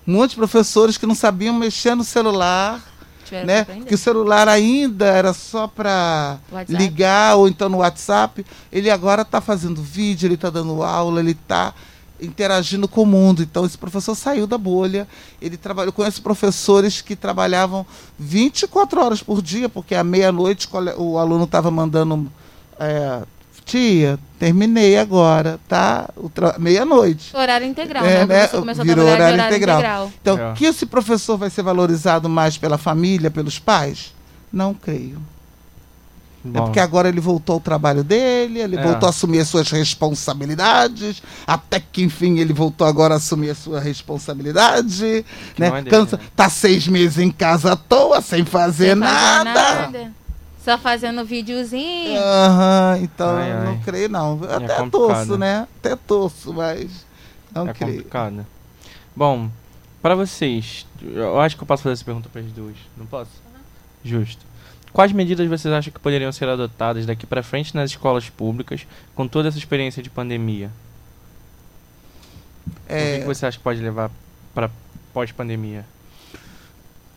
Muitos 0.07 0.35
professores 0.35 0.97
que 0.97 1.07
não 1.07 1.15
sabiam 1.15 1.55
mexer 1.55 1.95
no 1.95 2.05
celular. 2.05 2.83
né? 3.45 3.65
Que 3.87 3.95
o 3.95 3.99
celular 3.99 4.49
ainda 4.49 5.07
era 5.07 5.33
só 5.33 5.67
para 5.67 6.39
ligar 6.69 7.37
ou 7.37 7.49
então 7.49 7.69
no 7.69 7.79
WhatsApp. 7.79 8.45
Ele 8.71 8.91
agora 8.91 9.23
está 9.23 9.41
fazendo 9.41 9.83
vídeo, 9.83 10.27
ele 10.27 10.35
está 10.35 10.51
dando 10.51 10.83
aula, 10.83 11.21
ele 11.21 11.33
está 11.33 11.75
interagindo 12.21 12.87
com 12.89 13.03
o 13.03 13.07
mundo. 13.07 13.43
Então, 13.43 13.65
esse 13.65 13.79
professor 13.79 14.15
saiu 14.15 14.47
da 14.47 14.59
bolha. 14.59 15.07
Ele 15.41 15.57
trabalhou 15.57 15.93
com 15.93 16.05
esses 16.05 16.21
professores 16.21 17.01
que 17.01 17.17
trabalhavam 17.17 17.87
24 18.19 19.01
horas 19.01 19.23
por 19.23 19.43
dia, 19.43 19.69
porque 19.69 19.95
à 19.95 20.05
meia-noite 20.05 20.69
o 20.97 21.19
aluno 21.19 21.45
estava 21.45 21.71
mandando. 21.71 22.31
É, 22.79 23.23
Tia, 23.65 24.19
terminei 24.39 24.99
agora, 24.99 25.59
tá? 25.67 26.11
Meia-noite. 26.59 27.35
Horário 27.35 27.67
integral, 27.67 28.05
é, 28.05 28.27
né? 28.27 28.27
né? 28.27 28.75
Virou 28.85 29.07
horário, 29.07 29.35
horário 29.35 29.47
integral. 29.47 29.79
integral. 29.79 30.13
Então, 30.21 30.39
é. 30.39 30.53
que 30.53 30.67
esse 30.67 30.85
professor 30.85 31.39
vai 31.39 31.49
ser 31.49 31.63
valorizado 31.63 32.29
mais 32.29 32.59
pela 32.59 32.77
família, 32.77 33.31
pelos 33.31 33.59
pais? 33.59 34.15
Não 34.53 34.75
creio. 34.75 35.19
Bom. 36.45 36.59
É 36.59 36.63
porque 36.63 36.79
agora 36.79 37.09
ele 37.09 37.21
voltou 37.21 37.55
ao 37.55 37.61
trabalho 37.61 38.05
dele, 38.05 38.61
ele 38.61 38.77
é. 38.77 38.83
voltou 38.83 39.07
a 39.07 39.11
assumir 39.11 39.41
as 39.41 39.49
suas 39.49 39.71
responsabilidades, 39.71 41.23
até 41.47 41.81
que 41.81 42.03
enfim 42.03 42.39
ele 42.39 42.53
voltou 42.53 42.87
agora 42.87 43.15
a 43.15 43.17
assumir 43.17 43.51
a 43.51 43.55
sua 43.55 43.81
responsabilidade, 43.81 45.25
né? 45.57 45.69
É 45.69 45.71
dele, 45.71 45.91
Cansa, 45.91 46.19
né? 46.19 46.23
Tá 46.37 46.51
seis 46.51 46.87
meses 46.87 47.19
em 47.19 47.31
casa 47.31 47.73
à 47.73 47.77
toa, 47.77 48.21
sem 48.21 48.45
fazer, 48.45 48.89
sem 48.91 48.95
nada. 48.95 49.45
nada. 49.55 50.13
Só 50.63 50.77
fazendo 50.77 51.25
videozinho. 51.25 52.21
Aham, 52.21 52.99
então 53.03 53.37
ai, 53.37 53.53
ai. 53.53 53.65
não 53.65 53.81
creio 53.81 54.09
não. 54.11 54.41
É 54.49 54.55
Até 54.55 54.83
é 54.83 54.91
torço, 54.91 55.39
né? 55.39 55.67
Até 55.79 55.97
torço, 55.97 56.53
mas 56.53 57.07
não 57.55 57.69
é 57.69 57.73
creio. 57.73 57.97
complicado. 57.97 58.47
Bom, 59.17 59.49
para 60.03 60.15
vocês, 60.15 60.87
eu 61.03 61.41
acho 61.41 61.57
que 61.57 61.63
eu 61.63 61.67
posso 61.67 61.83
fazer 61.83 61.95
essa 61.95 62.05
pergunta 62.05 62.29
para 62.31 62.43
as 62.43 62.53
duas, 62.53 62.77
não 62.99 63.07
posso? 63.07 63.31
Uhum. 63.47 63.61
Justo. 64.05 64.45
Quais 64.95 65.11
medidas 65.11 65.49
vocês 65.49 65.75
acham 65.75 65.93
que 65.93 65.99
poderiam 65.99 66.31
ser 66.31 66.49
adotadas 66.49 67.05
daqui 67.05 67.27
para 67.27 67.43
frente 67.43 67.75
nas 67.75 67.91
escolas 67.91 68.31
públicas 68.31 68.87
com 69.13 69.27
toda 69.27 69.49
essa 69.49 69.59
experiência 69.59 70.01
de 70.01 70.09
pandemia? 70.09 70.71
É... 72.89 73.17
O 73.17 73.21
que 73.23 73.27
você 73.27 73.45
acha 73.45 73.59
que 73.59 73.65
pode 73.65 73.81
levar 73.81 74.09
para 74.55 74.71
pós-pandemia? 75.13 75.85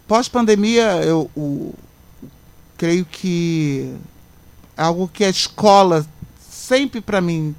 Pós-pandemia, 0.08 1.04
eu 1.04 1.30
o, 1.38 1.76
creio 2.76 3.06
que 3.06 3.96
é 4.76 4.82
algo 4.82 5.08
que 5.08 5.24
a 5.24 5.30
escola 5.30 6.04
sempre 6.40 7.00
para 7.00 7.22
mim 7.22 7.56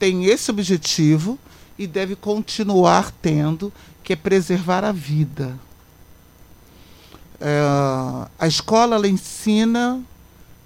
tem 0.00 0.24
esse 0.24 0.50
objetivo 0.50 1.38
e 1.78 1.86
deve 1.86 2.16
continuar 2.16 3.12
tendo, 3.22 3.72
que 4.02 4.14
é 4.14 4.16
preservar 4.16 4.82
a 4.82 4.90
vida. 4.90 5.56
É, 7.40 8.28
a 8.38 8.46
escola 8.46 8.96
ela 8.96 9.08
ensina, 9.08 10.02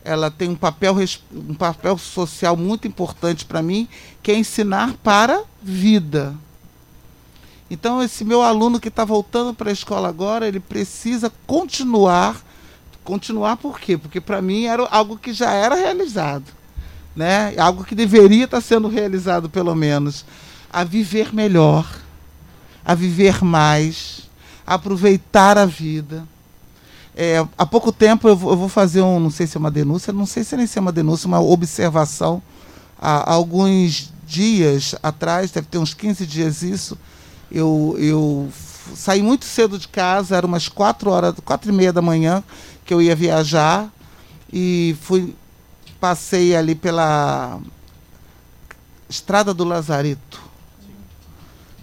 ela 0.05 0.29
tem 0.31 0.49
um 0.51 0.57
papel, 0.57 0.97
um 1.33 1.55
papel 1.55 1.97
social 1.97 2.57
muito 2.57 2.89
importante 2.89 3.45
para 3.45 3.63
mim, 3.63 3.89
que 4.23 4.33
é 4.33 4.37
ensinar 4.37 4.95
para 5.03 5.45
vida. 5.63 6.35
Então, 7.71 8.03
esse 8.03 8.25
meu 8.25 8.43
aluno 8.43 8.81
que 8.81 8.89
está 8.89 9.05
voltando 9.05 9.55
para 9.55 9.71
a 9.71 9.73
escola 9.73 10.09
agora, 10.09 10.47
ele 10.49 10.61
precisa 10.61 11.33
continuar. 11.47 12.43
Continuar 13.05 13.57
por 13.57 13.79
quê? 13.79 13.97
Porque 13.97 14.21
para 14.21 14.43
mim 14.43 14.65
era 14.65 14.87
algo 14.91 15.17
que 15.17 15.33
já 15.33 15.53
era 15.53 15.75
realizado. 15.75 16.45
Né? 17.15 17.55
Algo 17.57 17.85
que 17.85 17.95
deveria 17.95 18.45
estar 18.45 18.59
tá 18.59 18.61
sendo 18.61 18.89
realizado, 18.89 19.49
pelo 19.49 19.75
menos. 19.75 20.25
A 20.73 20.85
viver 20.85 21.33
melhor, 21.33 21.87
a 22.85 22.95
viver 22.95 23.43
mais, 23.45 24.29
a 24.67 24.75
aproveitar 24.75 25.57
a 25.57 25.65
vida 25.65 26.27
é, 27.17 27.47
há 27.57 27.65
pouco 27.65 27.93
tempo 27.93 28.29
eu 28.29 28.37
vou, 28.37 28.51
eu 28.53 28.57
vou, 28.57 28.69
fazer 28.69 29.01
um, 29.01 29.21
não 29.21 29.31
sei 29.31 29.47
se 29.47 29.57
é 29.57 29.61
uma 29.61 29.71
denúncia, 29.71 30.13
não 30.13 30.27
sei 30.27 30.43
se 30.43 30.57
nem 30.57 30.67
se 30.67 30.79
é 30.79 30.81
uma 30.81 30.93
denúncia, 30.93 31.29
uma 31.29 31.41
observação. 31.41 32.43
Há, 32.99 33.33
alguns 33.33 34.13
dias 34.27 34.95
atrás, 35.03 35.51
deve 35.51 35.69
ter 35.69 35.79
uns 35.79 35.95
15 35.95 36.27
dias 36.27 36.63
isso, 36.63 36.99
eu, 37.53 37.95
eu 37.99 38.49
saí 38.97 39.23
muito 39.23 39.45
cedo 39.45 39.79
de 39.79 39.87
casa, 39.87 40.37
era 40.37 40.47
umas 40.47 40.69
4 40.69 41.11
horas, 41.11 41.35
quatro 41.45 41.71
e 41.71 41.75
meia 41.75 41.93
da 41.93 42.03
manhã 42.03 42.43
que 42.85 42.93
eu 42.93 43.01
ia 43.01 43.15
viajar 43.15 43.89
e 44.53 44.97
fui 45.01 45.35
passei 46.01 46.55
ali 46.55 46.75
pela 46.75 47.59
Estrada 49.09 49.55
do 49.55 49.65
Lazarito. 49.65 50.44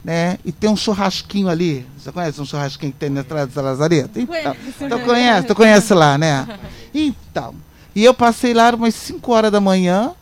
Né? 0.03 0.37
E 0.43 0.51
tem 0.51 0.69
um 0.69 0.75
churrasquinho 0.75 1.47
ali. 1.47 1.85
Você 1.97 2.11
conhece 2.11 2.41
um 2.41 2.45
churrasquinho 2.45 2.91
que 2.91 2.97
tem 2.97 3.09
na 3.09 3.21
entrada 3.21 3.47
da 3.47 3.61
Lazareta? 3.61 4.19
Então, 4.19 4.55
então 4.81 4.99
conhece, 5.01 5.47
tu 5.47 5.55
conhece 5.55 5.93
lá, 5.93 6.17
né? 6.17 6.47
Então, 6.93 7.55
e 7.95 8.03
eu 8.03 8.13
passei 8.13 8.53
lá 8.53 8.69
umas 8.71 8.93
5 8.95 9.31
horas 9.31 9.49
da 9.49 9.61
manhã, 9.61 10.13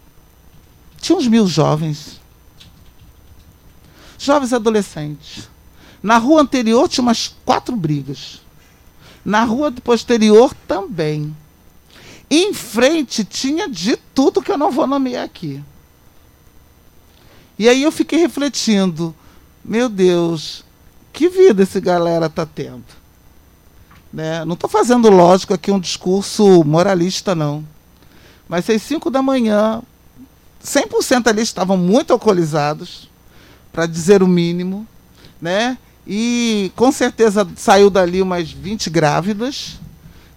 tinha 1.01 1.17
uns 1.17 1.27
mil 1.27 1.47
jovens. 1.47 2.19
Jovens 4.19 4.53
adolescentes. 4.53 5.49
Na 6.01 6.17
rua 6.17 6.41
anterior 6.41 6.88
tinha 6.88 7.01
umas 7.01 7.36
quatro 7.43 7.75
brigas. 7.75 8.41
Na 9.23 9.43
rua 9.43 9.71
posterior 9.71 10.53
também. 10.67 11.36
Em 12.30 12.53
frente 12.53 13.23
tinha 13.23 13.67
de 13.67 13.97
tudo 14.13 14.41
que 14.41 14.51
eu 14.51 14.57
não 14.57 14.71
vou 14.71 14.86
nomear 14.86 15.25
aqui. 15.25 15.63
E 17.57 17.67
aí 17.67 17.84
eu 17.84 17.91
fiquei 17.91 18.19
refletindo, 18.19 19.13
meu 19.64 19.89
Deus, 19.89 20.64
que 21.12 21.30
vida 21.30 21.64
esse 21.64 21.80
galera 21.80 22.30
tá 22.30 22.45
tendo? 22.45 22.86
Né? 24.12 24.43
Não 24.45 24.53
estou 24.53 24.70
fazendo 24.70 25.10
lógico 25.10 25.53
aqui 25.53 25.72
um 25.72 25.80
discurso 25.80 26.64
moralista, 26.64 27.36
não. 27.36 27.64
Mas 28.47 28.70
às 28.70 28.82
5 28.82 29.12
da 29.12 29.22
manhã, 29.22 29.82
100% 30.64 31.28
ali 31.28 31.41
estavam 31.41 31.78
muito 31.78 32.12
alcoolizados, 32.12 33.10
para 33.72 33.86
dizer 33.86 34.24
o 34.24 34.28
mínimo, 34.28 34.86
né? 35.41 35.78
E 36.07 36.72
com 36.76 36.91
certeza 36.91 37.47
saiu 37.55 37.89
dali 37.89 38.22
umas 38.22 38.51
20 38.51 38.89
grávidas, 38.89 39.80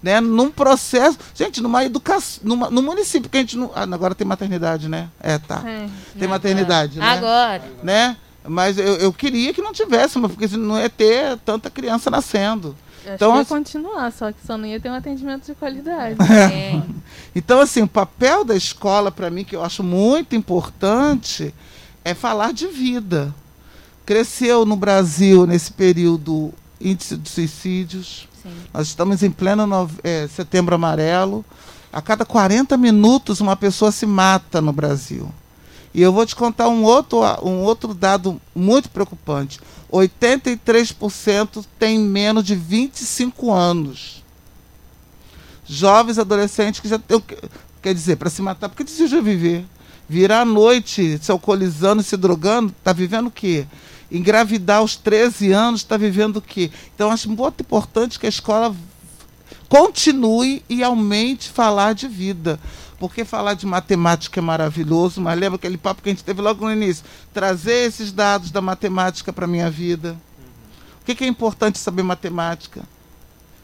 né? 0.03 0.21
Num 0.21 0.51
processo. 0.51 1.19
Gente, 1.35 1.63
numa 1.63 1.85
educação. 1.85 2.41
Numa, 2.45 2.71
no 2.71 2.83
município 2.83 3.31
que 3.31 3.39
a 3.39 3.41
gente 3.41 3.57
não. 3.57 3.71
Ah, 3.75 3.85
agora 3.85 4.15
tem 4.15 4.27
maternidade, 4.27 4.89
né? 4.89 5.09
É, 5.19 5.39
tá. 5.39 5.63
É. 5.67 5.89
Tem 6.19 6.29
maternidade, 6.29 7.01
agora. 7.01 7.15
né? 7.15 7.19
Agora. 7.19 7.73
Né? 7.83 8.17
Mas 8.47 8.79
eu, 8.79 8.97
eu 8.97 9.13
queria 9.13 9.55
que 9.55 9.63
não 9.63 9.73
tivesse, 9.73 10.19
porque 10.21 10.49
não 10.57 10.79
ia 10.79 10.91
ter 10.91 11.39
tanta 11.39 11.71
criança 11.71 12.11
nascendo. 12.11 12.77
Eu 13.05 13.15
então, 13.15 13.37
ia 13.37 13.45
continuar, 13.45 14.13
só 14.13 14.31
que 14.31 14.45
só 14.47 14.57
não 14.57 14.67
ia 14.67 14.79
ter 14.79 14.89
um 14.89 14.95
atendimento 14.95 15.47
de 15.47 15.55
qualidade. 15.55 16.17
É. 16.23 16.83
Então, 17.35 17.61
assim, 17.61 17.83
o 17.83 17.89
papel 17.89 18.45
da 18.45 18.55
escola, 18.55 19.11
para 19.11 19.31
mim, 19.31 19.45
que 19.45 19.57
eu 19.57 19.65
acho 19.65 19.83
muito 19.83 20.37
importante, 20.37 21.55
é 22.05 22.15
falar 22.15 22.53
de 22.53 22.67
vida. 22.67 23.35
Cresceu 24.05 24.67
no 24.67 24.77
Brasil, 24.77 25.47
nesse 25.47 25.73
período, 25.73 26.53
índice 26.81 27.17
de 27.17 27.29
suicídios. 27.29 28.29
Sim. 28.43 28.51
Nós 28.73 28.89
estamos 28.89 29.23
em 29.23 29.31
pleno 29.31 29.67
nove... 29.67 29.99
é, 30.03 30.29
setembro 30.29 30.75
amarelo. 30.75 31.45
A 31.93 32.03
cada 32.03 32.25
40 32.25 32.77
minutos, 32.77 33.41
uma 33.41 33.57
pessoa 33.57 33.93
se 33.93 34.07
mata 34.07 34.61
no 34.61 34.73
Brasil. 34.73 35.33
E 35.95 36.01
eu 36.01 36.13
vou 36.13 36.25
te 36.25 36.35
contar 36.35 36.69
um 36.69 36.85
outro, 36.85 37.21
um 37.43 37.61
outro 37.63 37.93
dado 37.93 38.41
muito 38.55 38.89
preocupante. 38.89 39.61
83% 39.93 41.65
têm 41.79 41.99
menos 41.99 42.45
de 42.45 42.55
25 42.55 43.53
anos. 43.53 44.23
Jovens 45.67 46.19
adolescentes 46.19 46.81
que 46.81 46.89
já 46.89 46.99
têm. 46.99 47.23
Quer 47.83 47.95
dizer, 47.95 48.17
para 48.17 48.31
se 48.31 48.41
matar, 48.41 48.69
porque 48.69 48.85
desejam 48.85 49.23
viver. 49.23 49.65
Virar 50.09 50.43
à 50.43 50.45
noite 50.45 51.19
se 51.23 51.31
alcoolizando, 51.31 52.03
se 52.03 52.17
drogando, 52.17 52.75
está 52.77 52.93
vivendo 52.93 53.27
o 53.27 53.31
quê? 53.31 53.67
Engravidar 54.11 54.79
aos 54.79 54.97
13 54.97 55.53
anos, 55.53 55.81
está 55.81 55.97
vivendo 55.97 56.37
o 56.37 56.43
quê? 56.43 56.71
Então, 56.95 57.11
acho 57.11 57.31
muito 57.31 57.61
importante 57.61 58.19
que 58.19 58.27
a 58.27 58.29
escola 58.29 58.75
continue 59.69 60.63
e 60.69 60.83
aumente 60.83 61.49
falar 61.49 61.95
de 61.95 62.07
vida. 62.09 62.61
Porque 63.03 63.25
falar 63.25 63.55
de 63.55 63.67
matemática 63.67 64.39
é 64.39 64.41
maravilhoso, 64.41 65.21
mas 65.21 65.37
lembra 65.37 65.57
aquele 65.57 65.77
papo 65.77 66.01
que 66.01 66.09
a 66.09 66.13
gente 66.13 66.23
teve 66.23 66.41
logo 66.41 66.65
no 66.65 66.73
início? 66.73 67.05
Trazer 67.35 67.89
esses 67.89 68.13
dados 68.13 68.53
da 68.53 68.61
matemática 68.61 69.33
para 69.33 69.45
a 69.45 69.49
minha 69.49 69.69
vida. 69.69 70.11
Uhum. 70.11 70.45
O 71.01 71.05
que, 71.05 71.17
que, 71.17 71.25
é 71.25 71.27
importante 71.27 71.81
saber 71.81 72.05
matemática? 72.05 72.83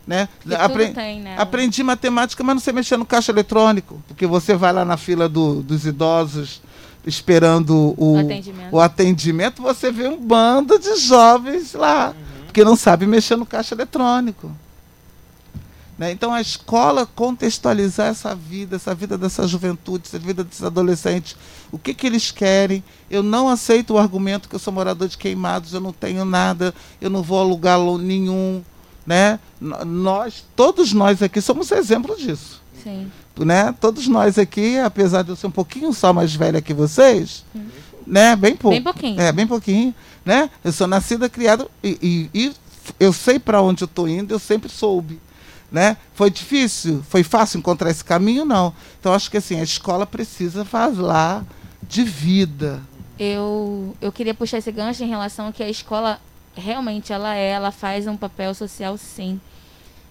Né? 0.04 0.28
Apre 0.58 0.88
tem, 0.88 1.20
né? 1.20 1.36
Aprendi 1.38 1.84
matemática, 1.84 2.42
mas 2.42 2.56
não 2.56 2.60
sei 2.60 2.72
mexer 2.72 2.96
no 2.96 3.06
caixa 3.06 3.30
eletrônico. 3.30 4.02
Porque 4.08 4.26
você 4.26 4.56
vai 4.56 4.72
lá 4.72 4.84
na 4.84 4.96
fila 4.96 5.28
do, 5.28 5.62
dos 5.62 5.86
idosos 5.86 6.60
esperando 7.06 7.94
o, 7.96 8.14
o, 8.14 8.18
atendimento. 8.18 8.72
o, 8.72 8.80
atendimento. 8.80 9.62
você 9.62 9.92
vê 9.92 10.08
um 10.08 10.18
bando 10.18 10.80
de 10.80 10.96
jovens 10.96 11.74
lá, 11.74 12.08
uhum. 12.08 12.52
que 12.52 12.64
não 12.64 12.74
sabe 12.74 13.06
mexer 13.06 13.36
no 13.36 13.46
caixa 13.46 13.72
eletrônico. 13.72 14.50
Né? 15.98 16.12
Então 16.12 16.32
a 16.32 16.40
escola 16.40 17.04
contextualizar 17.04 18.06
essa 18.06 18.32
vida, 18.34 18.76
essa 18.76 18.94
vida 18.94 19.18
dessa 19.18 19.48
juventude, 19.48 20.04
essa 20.06 20.18
vida 20.18 20.44
desses 20.44 20.62
adolescentes, 20.62 21.36
o 21.72 21.78
que, 21.78 21.92
que 21.92 22.06
eles 22.06 22.30
querem. 22.30 22.84
Eu 23.10 23.22
não 23.22 23.48
aceito 23.48 23.94
o 23.94 23.98
argumento 23.98 24.48
que 24.48 24.54
eu 24.54 24.60
sou 24.60 24.72
morador 24.72 25.08
de 25.08 25.18
queimados, 25.18 25.74
eu 25.74 25.80
não 25.80 25.92
tenho 25.92 26.24
nada, 26.24 26.72
eu 27.00 27.10
não 27.10 27.22
vou 27.22 27.40
alugar 27.40 27.80
nenhum. 27.98 28.62
Né? 29.04 29.40
Nós, 29.60 30.44
todos 30.54 30.92
nós 30.92 31.20
aqui 31.20 31.40
somos 31.40 31.72
exemplo 31.72 32.16
disso. 32.16 32.62
Sim. 32.82 33.10
Né? 33.36 33.74
Todos 33.80 34.06
nós 34.06 34.38
aqui, 34.38 34.78
apesar 34.78 35.22
de 35.22 35.30
eu 35.30 35.36
ser 35.36 35.48
um 35.48 35.50
pouquinho 35.50 35.92
só 35.92 36.12
mais 36.12 36.32
velha 36.34 36.62
que 36.62 36.74
vocês, 36.74 37.44
né? 38.06 38.34
Bem 38.34 38.56
pouco. 38.56 38.74
Bem 38.74 38.82
pouquinho. 38.82 39.20
É, 39.20 39.30
bem 39.30 39.46
pouquinho, 39.46 39.94
né? 40.24 40.50
Eu 40.64 40.72
sou 40.72 40.86
nascida, 40.86 41.28
criada 41.28 41.66
e, 41.82 42.28
e, 42.34 42.40
e 42.46 42.52
eu 42.98 43.12
sei 43.12 43.38
para 43.38 43.60
onde 43.62 43.84
eu 43.84 43.86
estou 43.86 44.08
indo, 44.08 44.32
eu 44.32 44.38
sempre 44.38 44.68
soube. 44.68 45.20
Né? 45.70 45.96
Foi 46.14 46.30
difícil? 46.30 47.02
Foi 47.08 47.22
fácil 47.22 47.58
encontrar 47.58 47.90
esse 47.90 48.04
caminho? 48.04 48.44
Não. 48.44 48.74
Então 48.98 49.12
acho 49.12 49.30
que 49.30 49.36
assim, 49.36 49.60
a 49.60 49.62
escola 49.62 50.06
precisa 50.06 50.64
falar 50.64 51.44
de 51.82 52.02
vida. 52.02 52.82
Eu, 53.18 53.96
eu 54.00 54.10
queria 54.10 54.32
puxar 54.32 54.58
esse 54.58 54.72
gancho 54.72 55.02
em 55.04 55.08
relação 55.08 55.48
a 55.48 55.52
que 55.52 55.62
a 55.62 55.68
escola 55.68 56.20
realmente 56.54 57.12
ela 57.12 57.34
é, 57.34 57.50
ela 57.50 57.70
faz 57.70 58.06
um 58.06 58.16
papel 58.16 58.54
social 58.54 58.96
sim. 58.96 59.40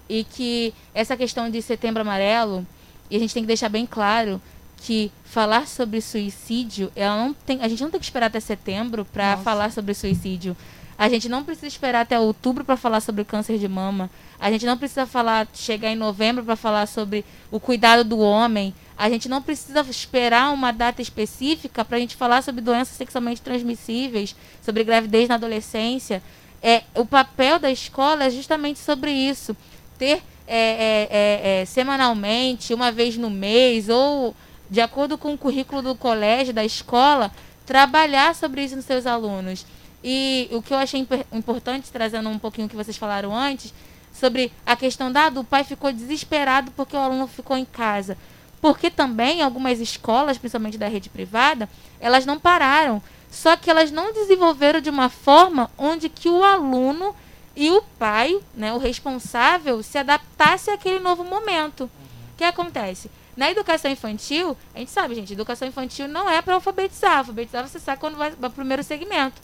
E 0.10 0.24
que 0.24 0.74
essa 0.94 1.18
questão 1.18 1.50
de 1.50 1.62
setembro 1.62 2.02
amarelo, 2.02 2.66
e 3.10 3.16
a 3.16 3.20
gente 3.20 3.34
tem 3.34 3.44
que 3.44 3.48
deixar 3.48 3.70
bem 3.70 3.86
claro 3.86 4.42
que 4.78 5.12
falar 5.26 5.68
sobre 5.68 6.02
suicídio, 6.02 6.92
ela 6.96 7.18
não 7.18 7.34
tem, 7.34 7.62
a 7.62 7.68
gente 7.68 7.82
não 7.82 7.90
tem 7.90 8.00
que 8.00 8.06
esperar 8.06 8.28
até 8.28 8.40
setembro 8.40 9.06
para 9.06 9.38
falar 9.38 9.72
sobre 9.72 9.94
suicídio. 9.94 10.56
A 10.98 11.08
gente 11.10 11.30
não 11.30 11.44
precisa 11.44 11.68
esperar 11.68 12.02
até 12.02 12.20
outubro 12.20 12.66
para 12.66 12.76
falar 12.76 13.02
sobre 13.02 13.24
câncer 13.24 13.60
de 13.60 13.68
mama. 13.68 14.10
A 14.40 14.52
gente 14.52 14.66
não 14.66 14.78
precisa 14.78 15.06
falar 15.06 15.48
chegar 15.54 15.92
em 15.92 15.96
novembro 15.96 16.44
para 16.44 16.56
falar 16.56 16.88
sobre 16.88 17.24
o 17.52 17.60
cuidado 17.60 18.04
do 18.04 18.18
homem. 18.18 18.74
A 18.98 19.08
gente 19.10 19.30
não 19.30 19.42
precisa 19.42 19.82
esperar 19.82 20.52
uma 20.52 20.72
data 20.72 21.00
específica 21.00 21.86
para 21.86 21.98
a 21.98 22.00
gente 22.00 22.16
falar 22.16 22.42
sobre 22.42 22.62
doenças 22.62 22.98
sexualmente 22.98 23.42
transmissíveis, 23.42 24.36
sobre 24.64 24.84
gravidez 24.84 25.30
na 25.30 25.36
adolescência. 25.36 26.22
É, 26.64 26.82
o 26.96 27.06
papel 27.06 27.60
da 27.60 27.70
escola 27.70 28.24
é 28.24 28.30
justamente 28.32 28.80
sobre 28.80 29.12
isso. 29.12 29.56
Ter 30.00 30.24
é, 30.48 30.58
é, 30.58 31.08
é, 31.12 31.62
é 31.62 31.66
semanalmente, 31.66 32.74
uma 32.74 32.92
vez 32.92 33.18
no 33.18 33.30
mês, 33.30 33.88
ou 33.88 34.36
de 34.68 34.82
acordo 34.82 35.16
com 35.16 35.34
o 35.34 35.38
currículo 35.38 35.84
do 35.84 35.96
colégio, 35.96 36.54
da 36.54 36.66
escola, 36.66 37.32
trabalhar 37.68 38.34
sobre 38.34 38.64
isso 38.64 38.76
nos 38.76 38.86
seus 38.86 39.06
alunos. 39.06 39.64
E 40.04 40.48
o 40.52 40.62
que 40.62 40.74
eu 40.74 40.78
achei 40.78 41.06
importante, 41.32 41.92
trazendo 41.92 42.30
um 42.30 42.40
pouquinho 42.40 42.68
o 42.68 42.70
que 42.70 42.76
vocês 42.76 42.98
falaram 42.98 43.36
antes, 43.36 43.74
sobre 44.14 44.52
a 44.66 44.76
questão 44.76 45.12
da 45.12 45.30
do 45.30 45.44
pai 45.44 45.64
ficou 45.64 45.92
desesperado 45.92 46.72
porque 46.72 46.96
o 46.96 47.00
aluno 47.00 47.28
ficou 47.28 47.58
em 47.58 47.66
casa. 47.66 48.18
Porque 48.60 48.90
também 48.90 49.42
algumas 49.42 49.80
escolas, 49.80 50.38
principalmente 50.38 50.78
da 50.78 50.88
rede 50.88 51.10
privada, 51.10 51.70
elas 52.00 52.26
não 52.26 52.40
pararam. 52.40 53.02
Só 53.30 53.56
que 53.56 53.70
elas 53.70 53.92
não 53.92 54.14
desenvolveram 54.14 54.82
de 54.82 54.90
uma 54.90 55.10
forma 55.10 55.70
onde 55.78 56.10
que 56.10 56.30
o 56.30 56.44
aluno 56.44 57.16
e 57.56 57.70
o 57.72 57.82
pai, 58.00 58.40
né, 58.56 58.74
o 58.74 58.78
responsável, 58.78 59.82
se 59.84 59.98
adaptasse 59.98 60.70
àquele 60.70 61.00
novo 61.00 61.24
momento. 61.24 61.86
O 62.34 62.38
que 62.38 62.44
acontece? 62.44 63.12
Na 63.36 63.52
educação 63.52 63.92
infantil, 63.92 64.58
a 64.74 64.80
gente 64.80 64.92
sabe, 64.92 65.14
gente, 65.14 65.34
educação 65.34 65.68
infantil 65.68 66.08
não 66.08 66.28
é 66.28 66.42
para 66.42 66.56
alfabetizar. 66.56 67.20
Alfabetizar 67.20 67.68
você 67.68 67.80
sabe 67.80 68.00
quando 68.00 68.18
vai 68.18 68.32
para 68.32 68.48
o 68.48 68.52
primeiro 68.52 68.84
segmento. 68.84 69.40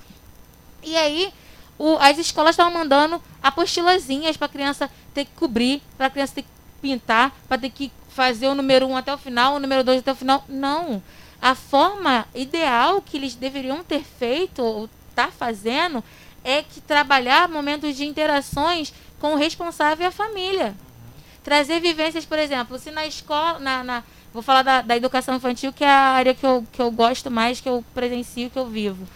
E 0.84 0.96
aí, 0.96 1.34
o, 1.78 1.98
as 1.98 2.18
escolas 2.18 2.52
estavam 2.52 2.74
mandando 2.74 3.22
apostilazinhas 3.42 4.38
para 4.38 4.46
a 4.46 4.50
criança 4.50 4.90
ter 5.14 5.26
que 5.26 5.32
cobrir, 5.36 5.82
para 5.98 6.08
a 6.08 6.10
criança 6.10 6.36
ter 6.36 6.44
que 6.44 6.50
pintar, 6.82 7.32
para 7.48 7.58
ter 7.58 7.70
que 7.70 7.92
fazer 8.10 8.48
o 8.48 8.56
número 8.56 8.86
1 8.86 8.92
um 8.92 8.98
até 8.98 9.14
o 9.14 9.18
final, 9.18 9.56
o 9.56 9.60
número 9.60 9.84
2 9.84 10.00
até 10.00 10.12
o 10.12 10.16
final. 10.16 10.44
Não. 10.48 11.02
A 11.42 11.56
forma 11.56 12.26
ideal 12.34 13.02
que 13.02 13.18
eles 13.18 13.36
deveriam 13.36 13.84
ter 13.84 14.04
feito, 14.04 14.62
ou 14.62 14.90
estar 15.10 15.28
tá 15.28 15.32
fazendo, 15.32 16.04
é 16.44 16.62
que 16.62 16.82
trabalhar 16.82 17.50
momentos 17.50 17.96
de 17.96 18.06
interações 18.06 18.94
com 19.20 19.34
o 19.34 19.38
responsável 19.38 20.06
e 20.06 20.08
a 20.08 20.12
família. 20.12 20.76
Trazer 21.44 21.80
vivências, 21.80 22.26
por 22.26 22.38
exemplo, 22.38 22.78
se 22.78 22.92
na 22.92 23.06
escola, 23.06 23.60
na, 23.60 23.84
na 23.84 24.04
vou 24.34 24.42
falar 24.42 24.64
da, 24.64 24.82
da, 24.82 24.98
educação 24.98 25.36
infantil, 25.36 25.72
que 25.72 25.84
é 25.84 25.90
a 25.90 26.12
área 26.12 26.34
que 26.34 26.46
eu, 26.46 26.66
que 26.72 26.82
eu 26.82 26.90
gosto 26.90 27.30
mais, 27.30 27.62
que 27.62 27.70
eu 27.70 27.84
presencio, 27.94 28.50
que 28.50 28.58
eu 28.58 28.66
vivo. 28.66 29.08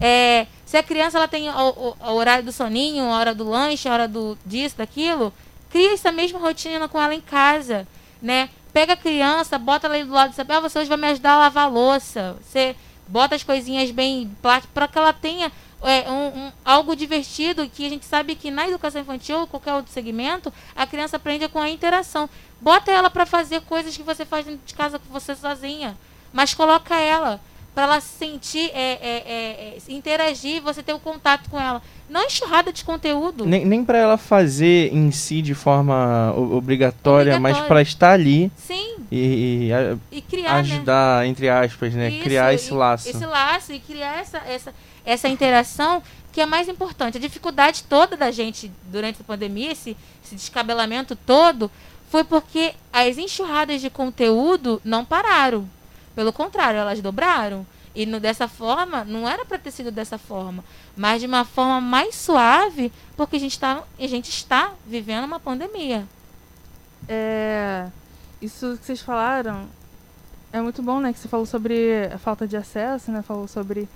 É, 0.00 0.46
se 0.72 0.78
a 0.78 0.82
criança 0.82 1.18
ela 1.18 1.28
tem 1.28 1.50
o, 1.50 1.52
o, 1.52 1.96
o, 2.00 2.12
horário 2.14 2.42
do 2.42 2.50
soninho, 2.50 3.04
a 3.04 3.18
hora 3.18 3.34
do 3.34 3.46
lanche, 3.46 3.86
a 3.86 3.92
hora 3.92 4.08
do 4.08 4.38
disso, 4.46 4.78
daquilo, 4.78 5.30
cria 5.68 5.92
essa 5.92 6.10
mesma 6.10 6.38
rotina 6.38 6.88
com 6.88 6.98
ela 6.98 7.14
em 7.14 7.20
casa, 7.20 7.86
né? 8.22 8.48
Pega 8.72 8.94
a 8.94 8.96
criança, 8.96 9.58
bota 9.58 9.86
ela 9.86 9.96
ali 9.96 10.04
do 10.04 10.14
lado 10.14 10.32
e 10.32 10.34
sabe, 10.34 10.50
ah, 10.54 10.60
você 10.60 10.78
hoje 10.78 10.88
vai 10.88 10.96
me 10.96 11.08
ajudar 11.08 11.32
a 11.32 11.38
lavar 11.40 11.64
a 11.64 11.68
louça. 11.68 12.38
Você 12.42 12.74
bota 13.06 13.34
as 13.34 13.42
coisinhas 13.42 13.90
bem 13.90 14.34
plásticas 14.40 14.72
para 14.72 14.88
que 14.88 14.96
ela 14.96 15.12
tenha 15.12 15.52
é, 15.82 16.10
um, 16.10 16.46
um, 16.46 16.52
algo 16.64 16.96
divertido 16.96 17.68
que 17.68 17.84
a 17.84 17.90
gente 17.90 18.06
sabe 18.06 18.34
que 18.34 18.50
na 18.50 18.66
educação 18.66 19.02
infantil 19.02 19.40
ou 19.40 19.46
qualquer 19.46 19.74
outro 19.74 19.92
segmento, 19.92 20.50
a 20.74 20.86
criança 20.86 21.18
aprende 21.18 21.46
com 21.48 21.58
a 21.58 21.68
interação. 21.68 22.30
Bota 22.62 22.90
ela 22.90 23.10
para 23.10 23.26
fazer 23.26 23.60
coisas 23.60 23.94
que 23.94 24.02
você 24.02 24.24
faz 24.24 24.46
dentro 24.46 24.62
de 24.64 24.72
casa 24.72 24.98
com 24.98 25.12
você 25.12 25.34
sozinha, 25.34 25.94
mas 26.32 26.54
coloca 26.54 26.98
ela 26.98 27.38
para 27.74 27.84
ela 27.84 28.00
se 28.00 28.18
sentir, 28.18 28.70
é, 28.74 28.92
é, 28.92 29.22
é, 29.26 29.78
é 29.78 29.92
interagir, 29.92 30.60
você 30.60 30.82
ter 30.82 30.92
o 30.92 30.96
um 30.96 31.00
contato 31.00 31.48
com 31.48 31.58
ela. 31.58 31.80
Não 32.08 32.24
enxurrada 32.24 32.70
de 32.70 32.84
conteúdo. 32.84 33.46
Nem, 33.46 33.64
nem 33.64 33.82
para 33.82 33.96
ela 33.96 34.18
fazer 34.18 34.92
em 34.92 35.10
si 35.10 35.40
de 35.40 35.54
forma 35.54 36.34
obrigatória, 36.36 37.40
mas 37.40 37.58
para 37.60 37.80
estar 37.80 38.12
ali. 38.12 38.52
Sim. 38.56 38.96
E, 39.10 39.70
e, 40.12 40.18
e 40.18 40.20
criar, 40.20 40.56
ajudar, 40.56 41.22
né? 41.22 41.28
entre 41.28 41.48
aspas, 41.48 41.94
né? 41.94 42.10
Isso, 42.10 42.22
criar 42.22 42.52
esse 42.52 42.72
laço. 42.72 43.08
Esse 43.08 43.24
laço 43.24 43.72
e 43.72 43.80
criar 43.80 44.20
essa, 44.20 44.38
essa, 44.46 44.74
essa 45.04 45.28
interação 45.28 46.02
que 46.30 46.40
é 46.42 46.46
mais 46.46 46.68
importante. 46.68 47.16
A 47.16 47.20
dificuldade 47.20 47.84
toda 47.84 48.16
da 48.16 48.30
gente 48.30 48.70
durante 48.90 49.22
a 49.22 49.24
pandemia, 49.24 49.72
esse, 49.72 49.96
esse 50.22 50.34
descabelamento 50.34 51.16
todo, 51.16 51.70
foi 52.10 52.24
porque 52.24 52.74
as 52.92 53.16
enxurradas 53.16 53.80
de 53.80 53.88
conteúdo 53.88 54.80
não 54.84 55.02
pararam. 55.02 55.66
Pelo 56.14 56.32
contrário, 56.32 56.78
elas 56.78 57.00
dobraram. 57.00 57.66
E 57.94 58.06
no, 58.06 58.18
dessa 58.18 58.48
forma, 58.48 59.04
não 59.04 59.28
era 59.28 59.44
para 59.44 59.58
ter 59.58 59.70
sido 59.70 59.90
dessa 59.90 60.16
forma, 60.16 60.64
mas 60.96 61.20
de 61.20 61.26
uma 61.26 61.44
forma 61.44 61.78
mais 61.80 62.14
suave, 62.14 62.90
porque 63.16 63.36
a 63.36 63.38
gente, 63.38 63.58
tá, 63.58 63.82
a 63.98 64.06
gente 64.06 64.30
está 64.30 64.72
vivendo 64.86 65.24
uma 65.24 65.38
pandemia. 65.38 66.06
É, 67.06 67.88
isso 68.40 68.78
que 68.78 68.86
vocês 68.86 69.00
falaram 69.02 69.68
é 70.52 70.60
muito 70.60 70.82
bom, 70.82 71.00
né? 71.00 71.12
Que 71.12 71.18
você 71.18 71.28
falou 71.28 71.44
sobre 71.44 72.06
a 72.12 72.18
falta 72.18 72.46
de 72.46 72.56
acesso, 72.56 73.10
né? 73.10 73.20
Falou 73.22 73.46
sobre 73.46 73.88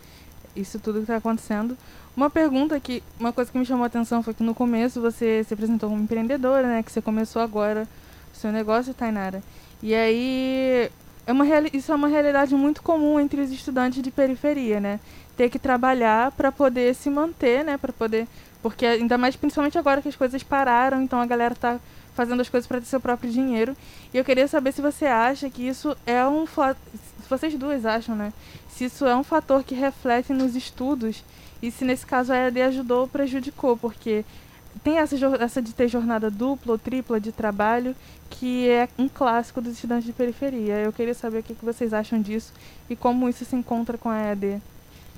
isso 0.55 0.79
tudo 0.79 0.97
que 0.97 1.03
está 1.05 1.17
acontecendo. 1.17 1.77
Uma 2.17 2.31
pergunta 2.31 2.81
que, 2.81 3.03
uma 3.21 3.33
coisa 3.33 3.51
que 3.51 3.59
me 3.59 3.67
chamou 3.67 3.85
a 3.85 3.89
atenção 3.89 4.23
foi 4.23 4.33
que 4.33 4.43
no 4.43 4.55
começo 4.55 5.01
você 5.01 5.45
se 5.45 5.53
apresentou 5.53 5.91
como 5.91 6.03
empreendedora, 6.03 6.67
né? 6.67 6.83
Que 6.83 6.91
você 6.91 7.03
começou 7.03 7.43
agora 7.43 7.87
o 8.33 8.37
seu 8.37 8.51
negócio, 8.51 8.95
Tainara. 8.95 9.43
E 9.83 9.95
aí, 9.95 10.91
é 11.27 11.33
uma 11.33 11.45
isso 11.73 11.91
é 11.91 11.95
uma 11.95 12.09
realidade 12.09 12.55
muito 12.55 12.83
comum 12.83 13.19
entre 13.19 13.41
os 13.41 13.51
estudantes 13.51 14.03
de 14.03 14.11
periferia, 14.11 14.81
né? 14.81 15.01
Ter 15.37 15.51
que 15.51 15.59
trabalhar 15.59 16.31
para 16.33 16.53
poder 16.53 16.95
se 16.95 17.11
manter, 17.11 17.65
né? 17.65 17.77
Para 17.77 17.93
poder, 17.93 18.29
porque 18.63 18.87
ainda 18.87 19.19
mais 19.19 19.35
principalmente 19.35 19.77
agora 19.77 20.01
que 20.01 20.09
as 20.09 20.17
coisas 20.17 20.43
pararam, 20.43 21.03
então 21.03 21.21
a 21.21 21.27
galera 21.27 21.55
está 21.55 21.81
fazendo 22.15 22.41
as 22.41 22.49
coisas 22.49 22.67
para 22.67 22.81
ter 22.81 22.87
seu 22.87 23.01
próprio 23.01 23.31
dinheiro. 23.31 23.77
E 24.15 24.17
eu 24.17 24.25
queria 24.25 24.49
saber 24.49 24.73
se 24.73 24.81
você 24.81 25.07
acha 25.07 25.51
que 25.51 25.67
isso 25.67 25.97
é 26.07 26.25
um 26.27 26.47
se 26.47 27.29
vocês 27.29 27.55
duas 27.55 27.85
acham, 27.85 28.15
né? 28.15 28.33
Se 28.69 28.85
isso 28.85 29.05
é 29.05 29.17
um 29.17 29.25
fator 29.25 29.65
que 29.65 29.75
reflete 29.75 30.33
nos 30.33 30.55
estudos 30.55 31.25
e 31.61 31.71
se 31.71 31.85
nesse 31.85 32.07
caso 32.07 32.33
a 32.33 32.37
EAD 32.37 32.63
ajudou 32.63 33.01
ou 33.01 33.09
prejudicou, 33.09 33.77
porque 33.77 34.25
tem 34.83 34.99
essa, 34.99 35.17
essa 35.41 35.63
de 35.63 35.75
ter 35.75 35.89
jornada 35.89 36.31
dupla 36.31 36.73
ou 36.73 36.79
tripla 36.79 37.21
de 37.21 37.33
trabalho, 37.33 37.95
que 38.31 38.69
é 38.69 38.89
um 38.99 39.09
clássico 39.09 39.61
dos 39.61 39.75
estudantes 39.75 40.05
de 40.07 40.13
periferia. 40.13 40.75
Eu 40.75 40.93
queria 40.93 41.15
saber 41.15 41.39
o 41.39 41.43
que 41.43 41.55
vocês 41.63 41.93
acham 41.93 42.21
disso 42.21 42.53
e 42.89 42.97
como 42.97 43.29
isso 43.29 43.45
se 43.45 43.57
encontra 43.57 43.97
com 43.97 44.09
a 44.09 44.19
EAD. 44.19 44.61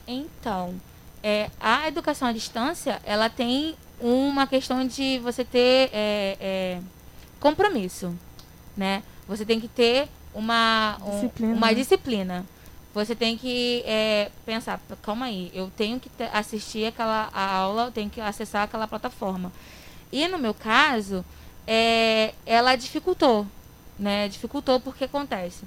Então, 0.07 0.75
é, 1.23 1.51
a 1.61 1.89
educação 1.89 2.29
à 2.29 2.33
distância, 2.33 3.01
ela 3.05 3.29
tem 3.29 3.75
uma 4.01 4.47
questão 4.47 4.87
de 4.87 5.19
você 5.19 5.45
ter 5.45 5.91
é, 5.93 6.37
é, 6.41 6.81
compromisso, 7.41 8.15
né? 8.77 9.03
Você 9.27 9.45
tem 9.45 9.61
que 9.61 9.69
ter 9.69 10.09
uma, 10.35 10.97
um, 11.05 11.11
disciplina. 11.11 11.55
uma 11.55 11.75
disciplina. 11.75 12.47
Você 12.95 13.14
tem 13.14 13.36
que 13.36 13.82
é, 13.86 14.30
pensar, 14.47 14.80
calma 15.03 15.26
aí, 15.26 15.51
eu 15.55 15.70
tenho 15.76 16.01
que 16.01 16.11
assistir 16.32 16.86
aquela 16.86 17.28
aula, 17.32 17.84
eu 17.86 17.93
tenho 17.93 18.11
que 18.11 18.20
acessar 18.20 18.62
aquela 18.64 18.89
plataforma. 18.89 19.53
E 20.11 20.26
no 20.26 20.39
meu 20.39 20.55
caso, 20.55 21.24
é, 21.66 22.32
ela 22.47 22.74
dificultou, 22.76 23.47
né? 23.99 24.26
Dificultou 24.28 24.80
porque 24.80 25.05
acontece. 25.05 25.64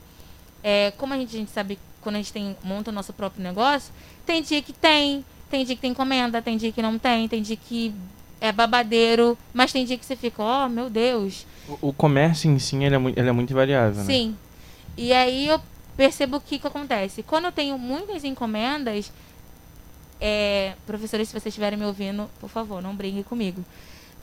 É, 0.63 0.91
como 0.97 1.13
a 1.13 1.17
gente, 1.17 1.35
a 1.35 1.39
gente 1.39 1.51
sabe, 1.51 1.77
quando 2.01 2.15
a 2.15 2.17
gente 2.17 2.33
tem, 2.33 2.57
monta 2.63 2.89
o 2.89 2.93
nosso 2.93 3.13
próprio 3.13 3.43
negócio, 3.43 3.93
tem 4.25 4.41
dia 4.41 4.61
que 4.61 4.73
tem, 4.73 5.23
tem 5.49 5.63
dia 5.63 5.75
que 5.75 5.81
tem 5.81 5.91
encomenda, 5.91 6.41
tem 6.41 6.57
dia 6.57 6.71
que 6.71 6.81
não 6.81 6.97
tem, 6.97 7.27
tem 7.27 7.41
dia 7.41 7.55
que 7.55 7.93
é 8.39 8.51
babadeiro, 8.51 9.37
mas 9.53 9.71
tem 9.71 9.85
dia 9.85 9.97
que 9.97 10.05
você 10.05 10.15
fica, 10.15 10.41
oh 10.41 10.67
meu 10.67 10.89
Deus. 10.89 11.45
O, 11.69 11.89
o 11.89 11.93
comércio 11.93 12.49
em 12.49 12.57
si 12.57 12.75
ele 12.77 12.95
é, 12.95 12.97
muito, 12.97 13.19
ele 13.19 13.29
é 13.29 13.31
muito 13.31 13.53
variável, 13.53 14.03
né? 14.03 14.03
Sim. 14.03 14.35
E 14.97 15.13
aí 15.13 15.47
eu 15.47 15.61
percebo 15.95 16.37
o 16.37 16.41
que, 16.41 16.59
que 16.59 16.67
acontece. 16.67 17.23
Quando 17.23 17.45
eu 17.45 17.51
tenho 17.51 17.77
muitas 17.77 18.23
encomendas, 18.23 19.11
é, 20.19 20.73
professores, 20.85 21.27
se 21.27 21.33
vocês 21.33 21.47
estiverem 21.47 21.77
me 21.77 21.85
ouvindo, 21.85 22.29
por 22.39 22.49
favor, 22.49 22.81
não 22.81 22.95
briguem 22.95 23.23
comigo. 23.23 23.63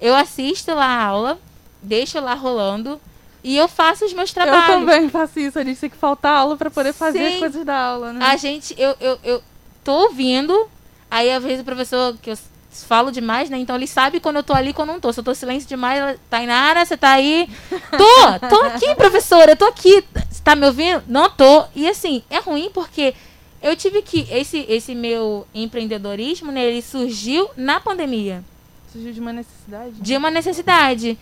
Eu 0.00 0.14
assisto 0.14 0.72
lá 0.72 0.86
a 0.86 1.04
aula, 1.04 1.38
deixo 1.82 2.20
lá 2.20 2.34
rolando 2.34 3.00
e 3.42 3.56
eu 3.56 3.68
faço 3.68 4.04
os 4.04 4.12
meus 4.12 4.32
trabalhos. 4.32 4.68
Eu 4.68 4.74
também 4.80 5.08
faço 5.08 5.40
isso. 5.40 5.58
A 5.58 5.64
gente 5.64 5.80
tem 5.80 5.90
que 5.90 5.96
faltar 5.96 6.36
aula 6.36 6.56
para 6.56 6.70
poder 6.70 6.92
fazer 6.92 7.18
Sim. 7.18 7.34
as 7.34 7.38
coisas 7.40 7.64
da 7.64 7.76
aula, 7.76 8.12
né? 8.12 8.24
A 8.24 8.36
gente, 8.36 8.74
eu, 8.78 8.94
eu, 9.00 9.18
eu 9.24 9.42
tô 9.82 9.92
ouvindo, 9.92 10.68
aí 11.10 11.30
às 11.30 11.42
vezes 11.42 11.60
o 11.60 11.64
professor, 11.64 12.16
que 12.18 12.30
eu 12.30 12.38
falo 12.70 13.10
demais, 13.10 13.50
né? 13.50 13.58
Então 13.58 13.76
ele 13.76 13.86
sabe 13.86 14.20
quando 14.20 14.36
eu 14.36 14.42
tô 14.42 14.52
ali 14.52 14.70
e 14.70 14.72
quando 14.72 14.90
eu 14.90 14.94
não 14.94 15.00
tô. 15.00 15.12
Se 15.12 15.20
eu 15.20 15.24
tô 15.24 15.34
silêncio 15.34 15.68
demais, 15.68 16.18
Tainara, 16.28 16.84
você 16.84 16.96
tá 16.96 17.10
aí? 17.12 17.48
Tô! 17.90 18.48
Tô 18.48 18.56
aqui, 18.66 18.94
professora, 18.94 19.52
eu 19.52 19.56
tô 19.56 19.64
aqui. 19.64 20.04
Você 20.30 20.42
tá 20.42 20.54
me 20.54 20.66
ouvindo? 20.66 21.02
Não 21.06 21.30
tô. 21.30 21.64
E 21.74 21.88
assim, 21.88 22.22
é 22.30 22.38
ruim 22.38 22.70
porque 22.72 23.14
eu 23.62 23.74
tive 23.76 24.02
que. 24.02 24.26
Esse, 24.30 24.64
esse 24.68 24.94
meu 24.94 25.46
empreendedorismo, 25.54 26.52
né? 26.52 26.64
Ele 26.64 26.82
surgiu 26.82 27.48
na 27.56 27.80
pandemia. 27.80 28.44
Surgiu 28.92 29.12
de 29.12 29.20
uma 29.20 29.32
necessidade? 29.32 29.92
De 29.98 30.16
uma 30.16 30.30
necessidade. 30.30 31.18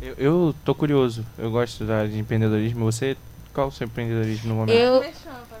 Eu, 0.00 0.14
eu 0.18 0.54
tô 0.64 0.74
curioso. 0.74 1.26
Eu 1.38 1.50
gosto 1.50 1.84
da, 1.84 2.06
de 2.06 2.18
empreendedorismo. 2.18 2.84
Você, 2.84 3.16
qual 3.52 3.68
o 3.68 3.72
seu 3.72 3.86
empreendedorismo 3.86 4.48
no 4.48 4.54
momento? 4.54 4.76
Eu, 4.76 5.04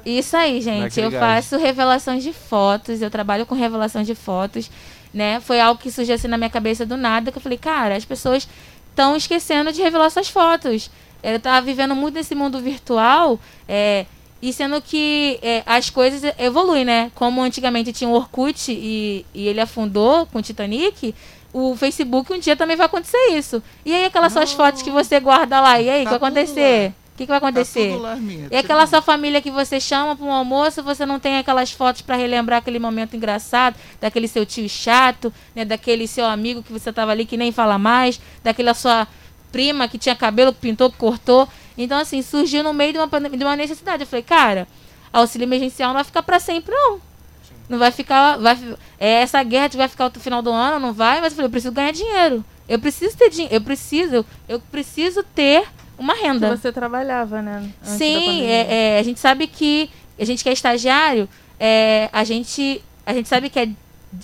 isso 0.04 0.36
aí, 0.36 0.60
gente. 0.60 0.98
Eu 0.98 1.10
faço 1.10 1.58
revelações 1.58 2.22
de 2.22 2.32
fotos. 2.32 3.02
Eu 3.02 3.10
trabalho 3.10 3.44
com 3.44 3.54
revelação 3.54 4.02
de 4.02 4.14
fotos 4.14 4.70
né? 5.12 5.40
Foi 5.40 5.60
algo 5.60 5.80
que 5.80 5.90
surgiu 5.90 6.14
assim 6.14 6.28
na 6.28 6.38
minha 6.38 6.50
cabeça 6.50 6.86
do 6.86 6.96
nada, 6.96 7.30
que 7.30 7.38
eu 7.38 7.42
falei, 7.42 7.58
cara, 7.58 7.96
as 7.96 8.04
pessoas 8.04 8.48
estão 8.90 9.16
esquecendo 9.16 9.72
de 9.72 9.82
revelar 9.82 10.10
suas 10.10 10.28
fotos. 10.28 10.90
Eu 11.22 11.36
estava 11.36 11.64
vivendo 11.64 11.94
muito 11.94 12.14
nesse 12.14 12.34
mundo 12.34 12.60
virtual, 12.60 13.38
é, 13.68 14.06
e 14.42 14.52
sendo 14.52 14.80
que 14.80 15.38
é, 15.42 15.62
as 15.66 15.90
coisas 15.90 16.32
evoluem, 16.38 16.84
né? 16.84 17.10
Como 17.14 17.42
antigamente 17.42 17.92
tinha 17.92 18.08
o 18.08 18.14
Orkut 18.14 18.72
e, 18.72 19.26
e 19.34 19.48
ele 19.48 19.60
afundou 19.60 20.26
com 20.26 20.38
o 20.38 20.42
Titanic, 20.42 21.14
o 21.52 21.76
Facebook 21.76 22.32
um 22.32 22.38
dia 22.38 22.56
também 22.56 22.76
vai 22.76 22.86
acontecer 22.86 23.32
isso. 23.32 23.62
E 23.84 23.92
aí 23.92 24.04
aquelas 24.04 24.32
suas 24.32 24.52
fotos 24.52 24.82
que 24.82 24.90
você 24.90 25.20
guarda 25.20 25.60
lá, 25.60 25.80
e 25.80 25.90
aí, 25.90 26.02
o 26.02 26.04
tá 26.04 26.12
que 26.12 26.18
vai 26.18 26.28
acontecer? 26.28 26.94
Que, 27.20 27.26
que 27.26 27.28
vai 27.28 27.38
acontecer? 27.38 28.00
Tá 28.00 28.16
minha, 28.16 28.48
e 28.50 28.56
aquela 28.56 28.86
sua 28.86 29.02
família 29.02 29.42
que 29.42 29.50
você 29.50 29.78
chama 29.78 30.16
para 30.16 30.24
um 30.24 30.32
almoço, 30.32 30.82
você 30.82 31.04
não 31.04 31.20
tem 31.20 31.36
aquelas 31.36 31.70
fotos 31.70 32.00
para 32.00 32.16
relembrar 32.16 32.60
aquele 32.60 32.78
momento 32.78 33.14
engraçado, 33.14 33.76
daquele 34.00 34.26
seu 34.26 34.46
tio 34.46 34.66
chato, 34.68 35.32
né, 35.54 35.64
daquele 35.64 36.06
seu 36.06 36.24
amigo 36.24 36.62
que 36.62 36.72
você 36.72 36.88
estava 36.88 37.12
ali 37.12 37.26
que 37.26 37.36
nem 37.36 37.52
fala 37.52 37.78
mais, 37.78 38.18
daquela 38.42 38.72
sua 38.72 39.06
prima 39.52 39.86
que 39.86 39.98
tinha 39.98 40.16
cabelo 40.16 40.52
que 40.52 40.60
pintou, 40.60 40.90
que 40.90 40.96
cortou. 40.96 41.46
Então, 41.76 41.98
assim, 41.98 42.22
surgiu 42.22 42.62
no 42.62 42.72
meio 42.72 42.92
de 42.94 42.98
uma, 42.98 43.08
de 43.08 43.44
uma 43.44 43.56
necessidade. 43.56 44.02
Eu 44.02 44.06
falei, 44.06 44.22
cara, 44.22 44.66
auxílio 45.12 45.44
emergencial 45.44 45.88
não 45.88 45.96
vai 45.96 46.04
ficar 46.04 46.22
para 46.22 46.40
sempre, 46.40 46.74
não. 46.74 47.00
Não 47.68 47.78
vai 47.78 47.90
ficar. 47.90 48.38
Vai, 48.38 48.58
é, 48.98 49.22
essa 49.22 49.42
guerra 49.42 49.68
vai 49.74 49.88
ficar 49.88 50.06
até 50.06 50.18
o 50.18 50.22
final 50.22 50.42
do 50.42 50.50
ano, 50.50 50.78
não 50.78 50.92
vai, 50.92 51.20
mas 51.20 51.32
eu 51.32 51.36
falei, 51.36 51.46
eu 51.46 51.50
preciso 51.50 51.72
ganhar 51.72 51.92
dinheiro. 51.92 52.44
Eu 52.68 52.78
preciso 52.78 53.16
ter 53.16 53.30
dinheiro. 53.30 53.54
Eu 53.54 53.60
preciso, 53.60 54.26
eu 54.48 54.60
preciso 54.60 55.22
ter 55.34 55.66
uma 56.00 56.14
renda. 56.14 56.50
Que 56.50 56.56
você 56.56 56.72
trabalhava, 56.72 57.42
né? 57.42 57.70
Sim, 57.82 58.42
é, 58.42 58.96
é, 58.96 58.98
a 58.98 59.02
gente 59.02 59.20
sabe 59.20 59.46
que 59.46 59.90
a 60.18 60.24
gente 60.24 60.42
que 60.42 60.48
é 60.48 60.52
estagiário, 60.52 61.28
é, 61.58 62.08
a 62.10 62.24
gente 62.24 62.82
a 63.04 63.12
gente 63.12 63.28
sabe 63.28 63.50
que 63.50 63.58
é 63.58 63.68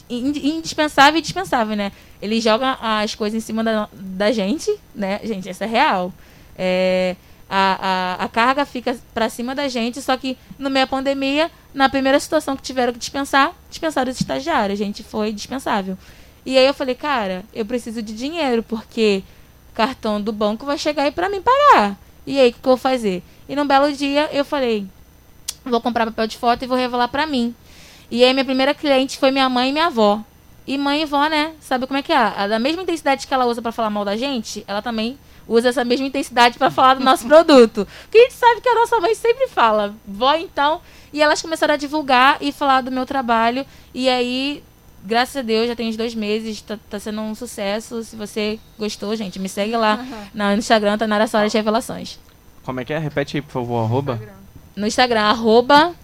indispensável 0.08 1.18
e 1.18 1.22
dispensável, 1.22 1.76
né? 1.76 1.92
Ele 2.20 2.40
joga 2.40 2.78
as 2.80 3.14
coisas 3.14 3.36
em 3.36 3.44
cima 3.44 3.62
da, 3.62 3.88
da 3.92 4.32
gente, 4.32 4.74
né? 4.94 5.20
Gente, 5.22 5.50
isso 5.50 5.62
é 5.62 5.66
real. 5.66 6.12
É, 6.56 7.14
a, 7.48 8.16
a, 8.18 8.24
a 8.24 8.28
carga 8.28 8.64
fica 8.64 8.96
para 9.12 9.28
cima 9.28 9.54
da 9.54 9.68
gente, 9.68 10.00
só 10.00 10.16
que 10.16 10.36
no 10.58 10.70
meio 10.70 10.86
da 10.86 10.90
pandemia, 10.90 11.50
na 11.74 11.88
primeira 11.88 12.18
situação 12.18 12.56
que 12.56 12.62
tiveram 12.62 12.92
que 12.92 12.98
dispensar, 12.98 13.52
dispensaram 13.68 14.10
os 14.10 14.18
estagiários. 14.18 14.80
A 14.80 14.84
gente 14.84 15.02
foi 15.02 15.30
dispensável. 15.30 15.96
E 16.44 16.56
aí 16.56 16.66
eu 16.66 16.74
falei, 16.74 16.94
cara, 16.94 17.44
eu 17.52 17.66
preciso 17.66 18.00
de 18.00 18.14
dinheiro, 18.14 18.62
porque 18.62 19.22
cartão 19.76 20.20
do 20.20 20.32
banco 20.32 20.64
vai 20.64 20.78
chegar 20.78 21.02
aí 21.02 21.12
para 21.12 21.28
mim 21.28 21.42
pagar. 21.42 21.96
E 22.26 22.40
aí, 22.40 22.48
o 22.48 22.52
que, 22.52 22.60
que 22.60 22.66
eu 22.66 22.70
vou 22.70 22.76
fazer? 22.78 23.22
E 23.48 23.54
num 23.54 23.66
belo 23.66 23.92
dia, 23.92 24.28
eu 24.32 24.44
falei, 24.44 24.86
vou 25.64 25.80
comprar 25.80 26.06
papel 26.06 26.26
de 26.26 26.38
foto 26.38 26.64
e 26.64 26.66
vou 26.66 26.76
revelar 26.76 27.08
para 27.08 27.26
mim. 27.26 27.54
E 28.10 28.24
aí, 28.24 28.32
minha 28.32 28.44
primeira 28.44 28.74
cliente 28.74 29.18
foi 29.18 29.30
minha 29.30 29.48
mãe 29.48 29.68
e 29.68 29.72
minha 29.72 29.86
avó. 29.86 30.20
E 30.66 30.76
mãe 30.76 31.02
e 31.02 31.04
vó, 31.04 31.28
né? 31.28 31.52
Sabe 31.60 31.86
como 31.86 31.98
é 31.98 32.02
que 32.02 32.12
é? 32.12 32.16
A, 32.16 32.48
da 32.48 32.58
mesma 32.58 32.82
intensidade 32.82 33.26
que 33.26 33.34
ela 33.34 33.46
usa 33.46 33.62
para 33.62 33.70
falar 33.70 33.90
mal 33.90 34.04
da 34.04 34.16
gente, 34.16 34.64
ela 34.66 34.82
também 34.82 35.16
usa 35.46 35.68
essa 35.68 35.84
mesma 35.84 36.06
intensidade 36.06 36.58
para 36.58 36.70
falar 36.70 36.94
do 36.94 37.04
nosso 37.04 37.26
produto. 37.28 37.86
Porque 38.02 38.18
a 38.18 38.22
gente 38.22 38.34
sabe 38.34 38.60
que 38.60 38.68
a 38.68 38.74
nossa 38.74 38.98
mãe 38.98 39.14
sempre 39.14 39.46
fala. 39.46 39.94
Vó, 40.08 40.34
então. 40.34 40.80
E 41.12 41.22
elas 41.22 41.40
começaram 41.40 41.74
a 41.74 41.76
divulgar 41.76 42.38
e 42.40 42.50
falar 42.50 42.80
do 42.80 42.90
meu 42.90 43.06
trabalho. 43.06 43.64
E 43.94 44.08
aí 44.08 44.64
graças 45.06 45.36
a 45.36 45.42
Deus, 45.42 45.68
já 45.68 45.76
tem 45.76 45.88
uns 45.88 45.96
dois 45.96 46.14
meses, 46.14 46.60
tá, 46.60 46.78
tá 46.90 46.98
sendo 46.98 47.20
um 47.20 47.34
sucesso. 47.34 48.02
Se 48.04 48.16
você 48.16 48.58
gostou, 48.78 49.14
gente, 49.16 49.38
me 49.38 49.48
segue 49.48 49.76
lá 49.76 50.04
no 50.34 50.52
Instagram, 50.54 50.98
Tainara 50.98 51.26
Soares 51.26 51.52
Revelações. 51.52 52.18
Como 52.64 52.80
é 52.80 52.84
que 52.84 52.92
é? 52.92 52.98
Repete 52.98 53.36
aí, 53.36 53.40
por 53.42 53.52
favor, 53.52 53.84
arroba. 53.84 54.20
No 54.74 54.86
Instagram, 54.86 55.22
arroba 55.22 55.94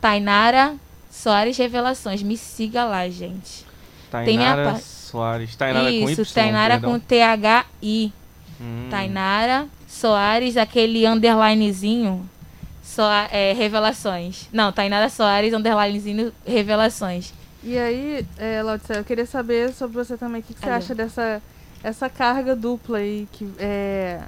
Tainara 0.00 0.74
Soares 1.10 1.56
Revelações. 1.56 2.22
Me 2.22 2.36
siga 2.36 2.84
lá, 2.84 3.08
gente. 3.08 3.64
Tem 4.10 4.36
minha 4.38 4.50
Tainara 4.54 4.72
pa- 4.72 4.78
Soares. 4.80 5.56
Tainara 5.56 5.84
com 5.86 6.10
Isso, 6.10 6.22
Y, 6.22 6.32
Tainara 6.34 6.74
perdão. 6.74 6.92
com 6.92 6.98
T-H-I. 6.98 8.12
Hum. 8.60 8.88
Tainara 8.90 9.66
Soares, 9.88 10.56
aquele 10.56 11.06
underlinezinho. 11.06 12.28
Soa- 12.82 13.28
é, 13.30 13.52
revelações. 13.52 14.48
Não, 14.52 14.72
Tainara 14.72 15.08
Soares, 15.08 15.54
underlinezinho, 15.54 16.32
revelações. 16.46 17.32
E 17.62 17.78
aí, 17.78 18.26
é, 18.38 18.62
Laudicea, 18.62 18.96
eu 18.96 19.04
queria 19.04 19.26
saber 19.26 19.72
sobre 19.72 19.96
você 19.96 20.16
também. 20.16 20.40
O 20.40 20.44
que, 20.44 20.54
que 20.54 20.60
você 20.60 20.70
acha 20.70 20.94
dessa 20.94 21.40
essa 21.82 22.08
carga 22.08 22.54
dupla 22.54 22.98
aí? 22.98 23.28
Que, 23.32 23.48
é, 23.58 24.20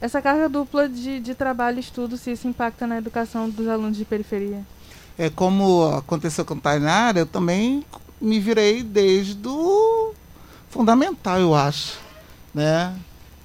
essa 0.00 0.22
carga 0.22 0.48
dupla 0.48 0.88
de, 0.88 1.20
de 1.20 1.34
trabalho 1.34 1.76
e 1.76 1.80
estudo, 1.80 2.16
se 2.16 2.32
isso 2.32 2.48
impacta 2.48 2.86
na 2.86 2.98
educação 2.98 3.48
dos 3.50 3.68
alunos 3.68 3.96
de 3.96 4.04
periferia? 4.04 4.64
É 5.18 5.28
como 5.28 5.84
aconteceu 5.94 6.44
com 6.44 6.58
Tainara, 6.58 7.18
eu 7.18 7.26
também 7.26 7.84
me 8.20 8.40
virei 8.40 8.82
desde 8.82 9.46
o 9.46 10.14
fundamental, 10.70 11.38
eu 11.38 11.54
acho, 11.54 11.98
né? 12.54 12.94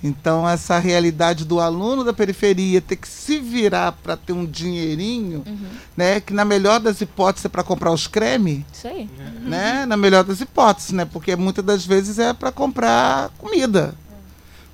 Então 0.06 0.48
essa 0.48 0.78
realidade 0.78 1.46
do 1.46 1.60
aluno 1.60 2.04
da 2.04 2.14
periferia 2.14 2.80
ter 2.80 2.96
que 2.96 3.08
se 3.08 3.40
virar 3.40 3.92
para 3.92 4.16
ter 4.16 4.34
um 4.34 4.46
dinheirinho, 4.46 5.42
Uhum. 5.48 5.68
né? 5.98 6.20
Que 6.20 6.32
na 6.34 6.46
melhor 6.46 6.80
das 6.80 7.02
hipóteses 7.02 7.46
é 7.46 7.50
para 7.50 7.64
comprar 7.64 7.92
os 7.92 8.06
creme, 8.06 8.64
Isso 8.72 8.88
aí. 8.88 9.10
né? 9.42 9.86
Na 9.88 9.98
melhor 9.98 10.24
das 10.24 10.42
hipóteses, 10.42 10.92
né? 10.92 11.06
Porque 11.06 11.36
muitas 11.36 11.66
das 11.66 11.86
vezes 11.86 12.20
é 12.20 12.34
para 12.34 12.52
comprar 12.52 13.30
comida. 13.40 13.96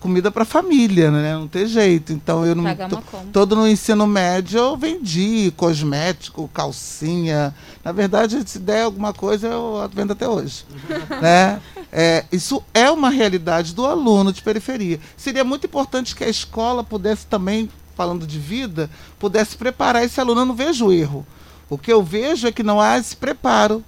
Comida 0.01 0.31
para 0.31 0.43
família, 0.43 1.11
né? 1.11 1.35
Não 1.35 1.47
tem 1.47 1.67
jeito. 1.67 2.11
Então 2.11 2.43
eu 2.43 2.55
não 2.55 2.65
todo 3.31 3.55
no 3.55 3.67
ensino 3.67 4.07
médio 4.07 4.59
eu 4.59 4.75
vendi 4.75 5.53
cosmético, 5.55 6.49
calcinha. 6.51 7.55
Na 7.85 7.91
verdade, 7.91 8.41
se 8.45 8.57
der 8.57 8.81
alguma 8.81 9.13
coisa, 9.13 9.47
eu 9.47 9.89
vendo 9.93 10.13
até 10.13 10.27
hoje. 10.27 10.65
né? 11.21 11.61
É, 11.91 12.25
isso 12.31 12.63
é 12.73 12.89
uma 12.89 13.11
realidade 13.11 13.75
do 13.75 13.85
aluno 13.85 14.33
de 14.33 14.41
periferia. 14.41 14.99
Seria 15.15 15.43
muito 15.43 15.67
importante 15.67 16.15
que 16.15 16.23
a 16.23 16.29
escola 16.29 16.83
pudesse 16.83 17.27
também, 17.27 17.69
falando 17.95 18.25
de 18.25 18.39
vida, 18.39 18.89
pudesse 19.19 19.55
preparar 19.55 20.03
esse 20.03 20.19
aluno. 20.19 20.41
Eu 20.41 20.45
não 20.45 20.55
vejo 20.55 20.91
erro. 20.91 21.23
O 21.69 21.77
que 21.77 21.93
eu 21.93 22.01
vejo 22.01 22.47
é 22.47 22.51
que 22.51 22.63
não 22.63 22.81
há 22.81 22.97
esse 22.97 23.15
preparo 23.15 23.83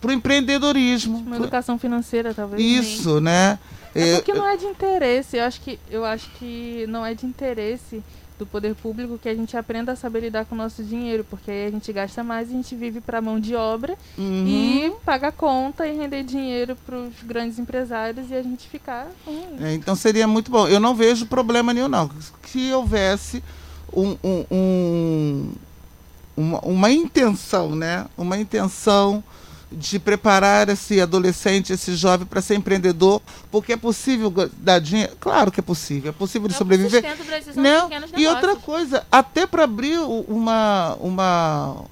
para 0.00 0.10
o 0.10 0.12
empreendedorismo. 0.12 1.18
Uma 1.18 1.36
educação 1.36 1.78
financeira, 1.78 2.32
talvez? 2.32 2.62
Isso, 2.62 3.20
né? 3.20 3.58
É 4.00 4.16
porque 4.16 4.32
não 4.34 4.46
é 4.46 4.56
de 4.56 4.66
interesse. 4.66 5.36
Eu 5.36 5.44
acho 5.44 5.60
que 5.60 5.78
eu 5.90 6.04
acho 6.04 6.30
que 6.38 6.84
não 6.88 7.04
é 7.04 7.14
de 7.14 7.26
interesse 7.26 8.02
do 8.38 8.44
poder 8.44 8.74
público 8.74 9.16
que 9.18 9.28
a 9.30 9.34
gente 9.34 9.56
aprenda 9.56 9.92
a 9.92 9.96
saber 9.96 10.20
lidar 10.20 10.44
com 10.44 10.54
o 10.54 10.58
nosso 10.58 10.84
dinheiro, 10.84 11.24
porque 11.24 11.50
aí 11.50 11.66
a 11.66 11.70
gente 11.70 11.90
gasta 11.90 12.22
mais, 12.22 12.50
a 12.50 12.52
gente 12.52 12.74
vive 12.76 13.00
para 13.00 13.18
mão 13.22 13.40
de 13.40 13.54
obra 13.54 13.96
uhum. 14.18 14.44
e 14.46 14.92
paga 15.06 15.32
conta 15.32 15.86
e 15.86 15.96
render 15.96 16.22
dinheiro 16.22 16.76
para 16.84 16.98
os 16.98 17.14
grandes 17.22 17.58
empresários 17.58 18.30
e 18.30 18.34
a 18.34 18.42
gente 18.42 18.68
ficar 18.68 19.08
ruim. 19.26 19.56
É, 19.62 19.72
então 19.72 19.96
seria 19.96 20.26
muito 20.28 20.50
bom. 20.50 20.68
Eu 20.68 20.78
não 20.78 20.94
vejo 20.94 21.24
problema 21.24 21.72
nenhum, 21.72 21.88
não. 21.88 22.10
Se 22.44 22.70
houvesse 22.74 23.42
um, 23.90 24.16
um- 24.22 24.44
um- 24.50 25.52
uma, 26.36 26.60
uma 26.60 26.90
intenção, 26.90 27.74
né? 27.74 28.04
Uma 28.18 28.36
intenção 28.36 29.24
de 29.70 29.98
preparar 29.98 30.68
esse 30.68 31.00
adolescente, 31.00 31.72
esse 31.72 31.96
jovem 31.96 32.26
para 32.26 32.40
ser 32.40 32.54
empreendedor, 32.54 33.20
porque 33.50 33.72
é 33.72 33.76
possível 33.76 34.32
dar 34.58 34.78
dinheiro. 34.78 35.16
Claro 35.18 35.50
que 35.50 35.58
é 35.60 35.62
possível. 35.62 36.10
É 36.10 36.12
possível 36.12 36.46
de 36.48 36.54
É 36.54 36.58
sobreviver. 36.58 37.02
Não, 37.56 37.88
e 38.16 38.26
outra 38.28 38.56
coisa, 38.56 39.04
até 39.10 39.46
para 39.46 39.64
abrir 39.64 39.98
uma, 39.98 40.96
uma 41.00 41.84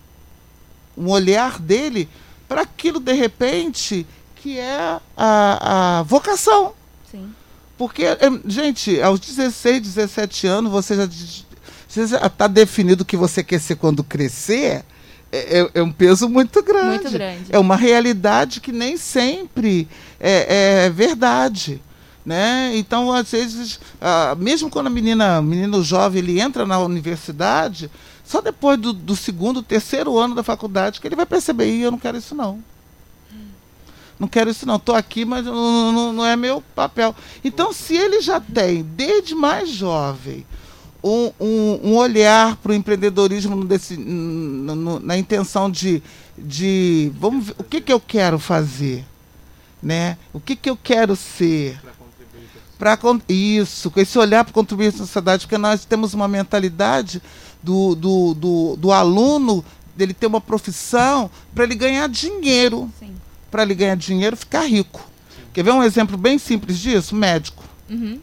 um 0.96 1.08
olhar 1.10 1.58
dele 1.58 2.08
para 2.46 2.60
aquilo 2.62 3.00
de 3.00 3.12
repente 3.12 4.06
que 4.36 4.58
é 4.58 5.00
a, 5.16 5.98
a 5.98 6.02
vocação. 6.04 6.74
Sim. 7.10 7.32
Porque, 7.76 8.04
é, 8.04 8.18
gente, 8.46 9.00
aos 9.02 9.18
16, 9.18 9.82
17 9.82 10.46
anos, 10.46 10.70
você 10.70 10.94
já 10.94 11.06
diz- 11.06 11.44
você 11.88 12.06
já 12.06 12.26
está 12.26 12.46
definido 12.46 13.02
o 13.02 13.06
que 13.06 13.16
você 13.16 13.42
quer 13.42 13.60
ser 13.60 13.76
quando 13.76 14.04
crescer. 14.04 14.84
É, 15.34 15.60
é- 15.60 15.70
é 15.74 15.82
um 15.82 15.90
peso 15.92 16.28
muito 16.28 16.62
grande. 16.62 16.88
Muito 17.02 17.10
grande. 17.10 17.44
É 17.50 17.58
uma 17.58 17.76
realidade 17.76 18.60
que 18.60 18.70
nem 18.72 18.96
sempre 18.96 19.88
é, 20.20 20.84
é 20.86 20.90
verdade. 20.90 21.82
Né? 22.24 22.72
Então, 22.76 23.12
às 23.12 23.30
vezes, 23.32 23.78
ah, 24.00 24.34
mesmo 24.38 24.70
quando 24.70 24.86
a 24.86 24.90
menina, 24.90 25.42
menino 25.42 25.82
jovem, 25.82 26.22
ele 26.22 26.40
entra 26.40 26.64
na 26.64 26.78
universidade, 26.78 27.90
só 28.24 28.40
depois 28.40 28.78
do, 28.78 28.94
do 28.94 29.14
segundo, 29.14 29.62
terceiro 29.62 30.18
ano 30.18 30.34
da 30.34 30.42
faculdade 30.42 31.00
que 31.00 31.06
ele 31.06 31.16
vai 31.16 31.26
perceber, 31.26 31.66
"Ih, 31.66 31.82
eu 31.82 31.90
não 31.90 31.98
quero 31.98 32.16
isso 32.16 32.34
não. 32.34 32.62
Não 34.18 34.28
quero 34.28 34.48
isso 34.48 34.64
não. 34.64 34.76
Estou 34.76 34.94
aqui, 34.94 35.24
mas 35.24 35.44
não, 35.44 35.92
não- 35.92 36.12
não 36.12 36.24
é 36.24 36.36
meu 36.36 36.62
papel. 36.74 37.14
Então, 37.42 37.72
se 37.72 37.96
ele 37.96 38.20
já 38.22 38.40
tem, 38.40 38.82
desde 38.82 39.34
mais 39.34 39.68
jovem, 39.68 40.46
um, 41.04 41.30
um- 41.38 41.80
um 41.90 41.96
olhar 41.96 42.56
para 42.56 42.72
o 42.72 42.74
empreendedorismo 42.74 43.62
desse- 43.64 43.96
no- 43.96 44.74
no- 44.74 45.00
na 45.00 45.16
intenção 45.18 45.70
de, 45.70 46.02
de 46.38 47.12
vamos 47.20 47.46
ver, 47.46 47.54
o 47.58 47.62
que, 47.64 47.80
que 47.82 47.92
eu 47.92 48.00
quero 48.00 48.38
fazer, 48.38 49.04
né? 49.82 50.16
O 50.32 50.40
que, 50.40 50.56
que 50.56 50.70
eu 50.70 50.76
quero 50.76 51.14
ser? 51.14 51.78
Con- 53.00 53.20
isso, 53.28 53.90
com 53.90 54.00
esse 54.00 54.18
olhar 54.18 54.44
para 54.44 54.52
contribuir 54.52 54.92
para 54.92 55.02
a 55.02 55.06
sociedade, 55.06 55.46
porque 55.46 55.56
nós 55.58 55.84
temos 55.84 56.12
uma 56.12 56.26
mentalidade 56.28 57.22
do, 57.62 57.94
do, 57.94 58.34
do, 58.34 58.76
do 58.76 58.92
aluno, 58.92 59.64
dele 59.96 60.12
ter 60.12 60.26
uma 60.26 60.40
profissão, 60.40 61.30
para 61.54 61.64
ele 61.64 61.74
ganhar 61.76 62.08
dinheiro. 62.08 62.90
Sim. 62.98 63.14
Para 63.50 63.62
ele 63.62 63.74
ganhar 63.74 63.96
dinheiro, 63.96 64.36
ficar 64.36 64.66
rico. 64.66 65.08
Quer 65.52 65.62
ver 65.62 65.70
um 65.70 65.82
exemplo 65.82 66.16
bem 66.18 66.36
simples 66.38 66.78
disso? 66.78 67.14
Médico. 67.14 67.62
Uhum. 67.88 68.18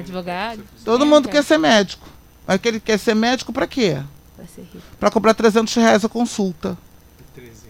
Advogado. 0.00 0.62
Todo 0.84 1.06
mundo 1.06 1.28
quer 1.28 1.42
ser 1.44 1.58
médico. 1.58 2.06
Mas 2.46 2.60
que 2.60 2.68
ele 2.68 2.80
quer 2.80 2.98
ser 2.98 3.14
médico 3.14 3.52
para 3.52 3.66
quê? 3.66 3.98
Pra 4.36 4.46
ser 4.46 4.62
rico. 4.62 4.78
Para 4.98 5.10
cobrar 5.10 5.34
300 5.34 5.74
reais 5.74 6.04
a 6.04 6.08
consulta. 6.08 6.76
300. 7.34 7.60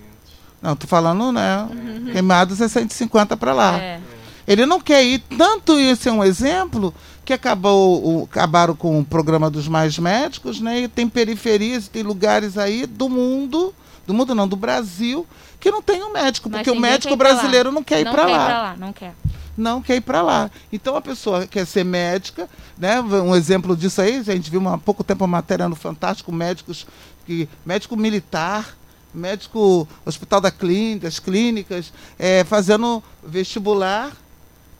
Não, 0.62 0.74
tô 0.76 0.86
falando, 0.86 1.32
né? 1.32 1.68
Queimados 2.12 2.60
é 2.60 2.68
150 2.68 3.36
para 3.36 3.52
lá. 3.52 3.78
É. 3.78 4.00
Ele 4.46 4.66
não 4.66 4.80
quer 4.80 5.04
ir. 5.04 5.18
Tanto 5.36 5.78
isso 5.78 6.08
é 6.08 6.12
um 6.12 6.24
exemplo 6.24 6.94
que 7.24 7.32
acabou, 7.32 8.02
o- 8.22 8.24
acabaram 8.24 8.74
com 8.74 8.98
o 8.98 9.04
programa 9.04 9.48
dos 9.50 9.68
mais 9.68 9.96
médicos, 9.98 10.60
né? 10.60 10.80
E 10.82 10.88
tem 10.88 11.08
periferias, 11.08 11.86
tem 11.88 12.02
lugares 12.02 12.58
aí 12.58 12.86
do 12.86 13.08
mundo, 13.08 13.72
do 14.06 14.12
mundo 14.14 14.34
não, 14.34 14.48
do 14.48 14.56
Brasil, 14.56 15.26
que 15.60 15.70
não 15.70 15.80
tem 15.82 16.02
um 16.02 16.12
médico, 16.12 16.48
Mas 16.50 16.60
porque 16.62 16.70
o 16.76 16.80
médico 16.80 17.08
quer 17.08 17.14
ir 17.14 17.18
pra 17.18 17.28
lá. 17.28 17.34
brasileiro 17.34 17.70
não 17.70 17.84
quer 17.84 18.00
ir 18.00 18.04
não 18.04 18.12
para 18.12 18.24
quer 18.26 18.32
lá. 18.32 18.46
lá, 18.48 18.76
não 18.76 18.92
quer. 18.92 19.14
Não 19.56 19.82
quer 19.82 19.96
ir 19.96 20.00
para 20.00 20.22
lá. 20.22 20.50
Então 20.72 20.96
a 20.96 21.00
pessoa 21.00 21.46
quer 21.46 21.66
ser 21.66 21.84
médica, 21.84 22.48
né? 22.78 23.00
Um 23.00 23.34
exemplo 23.34 23.76
disso 23.76 24.00
aí, 24.00 24.16
a 24.18 24.22
gente 24.22 24.50
viu 24.50 24.66
há 24.68 24.78
pouco 24.78 25.04
tempo 25.04 25.24
uma 25.24 25.38
matéria 25.38 25.68
no 25.68 25.76
Fantástico, 25.76 26.32
médicos 26.32 26.86
que 27.26 27.48
médico 27.64 27.96
militar, 27.96 28.76
médico 29.14 29.86
hospital 30.04 30.40
da 30.40 30.50
clínica, 30.50 31.06
das 31.06 31.18
clínicas, 31.18 31.92
é, 32.18 32.44
fazendo 32.44 33.02
vestibular, 33.22 34.12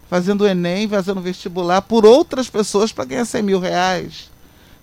fazendo 0.09 0.47
Enem, 0.47 0.89
fazendo 0.89 1.21
vestibular 1.21 1.83
por 1.83 2.05
outras 2.05 2.49
pessoas 2.49 2.93
para 2.93 3.05
ganhar 3.05 3.25
100 3.25 3.43
mil 3.43 3.61
reais. 3.61 4.31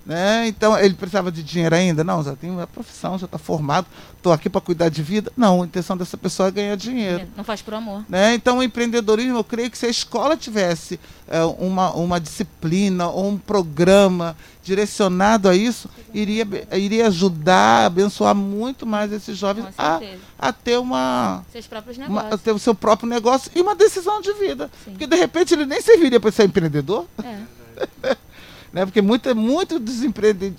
Né? 0.08 0.48
Então, 0.48 0.80
ele 0.80 0.94
precisava 0.94 1.30
de 1.30 1.44
dinheiro 1.44 1.76
ainda? 1.76 2.02
Não, 2.02 2.24
já 2.24 2.34
tem 2.34 2.50
uma 2.50 2.66
profissão, 2.66 3.20
já 3.20 3.26
está 3.26 3.38
formado, 3.38 3.86
estou 4.16 4.32
aqui 4.32 4.50
para 4.50 4.62
cuidar 4.62 4.88
de 4.88 5.04
vida. 5.04 5.30
Não, 5.36 5.62
a 5.62 5.66
intenção 5.66 5.98
dessa 5.98 6.16
pessoa 6.18 6.48
é 6.48 6.52
ganhar 6.52 6.78
dinheiro. 6.78 7.28
Não 7.36 7.44
faz 7.44 7.62
por 7.62 7.74
amor. 7.74 8.06
Né? 8.08 8.34
Então, 8.34 8.60
o 8.60 8.64
empreendedorismo, 8.64 9.38
eu 9.38 9.44
creio 9.44 9.70
que 9.70 9.78
se 9.78 9.86
a 9.86 9.90
escola 9.90 10.38
tivesse 10.38 10.98
é, 11.28 11.44
uma, 11.44 11.92
uma 11.92 12.22
disciplina 12.22 13.10
ou 13.10 13.28
um 13.28 13.38
programa 13.38 14.38
direcionado 14.64 15.50
a 15.50 15.54
isso, 15.54 15.90
iria, 16.14 16.48
iria 16.72 17.08
ajudar, 17.08 17.86
abençoar 17.88 18.34
muito 18.34 18.86
mais 18.86 19.12
esses 19.12 19.38
jovens 19.38 19.66
a, 19.78 20.00
a 20.40 20.54
ter 20.54 20.78
uma, 20.78 21.44
Seus 21.52 21.68
próprios 21.68 21.98
uma- 21.98 22.30
a 22.30 22.38
ter 22.38 22.54
o 22.54 22.60
seu 22.60 22.74
próprio 22.74 23.10
negócio 23.10 23.52
e 23.54 23.60
uma 23.62 23.76
decisão 23.76 24.22
de 24.22 24.32
vida. 24.36 24.72
Sim. 24.86 24.92
Porque, 24.92 25.06
de 25.06 25.18
repente, 25.18 25.54
ele 25.54 25.66
nem 25.66 25.82
serviria 25.82 26.18
para 26.18 26.32
ser 26.32 26.46
empreendedor. 26.46 27.06
É. 27.22 28.16
Né? 28.74 28.86
Porque 28.86 29.02
muitos 29.02 29.34
muito 29.34 29.80
dos 29.80 30.04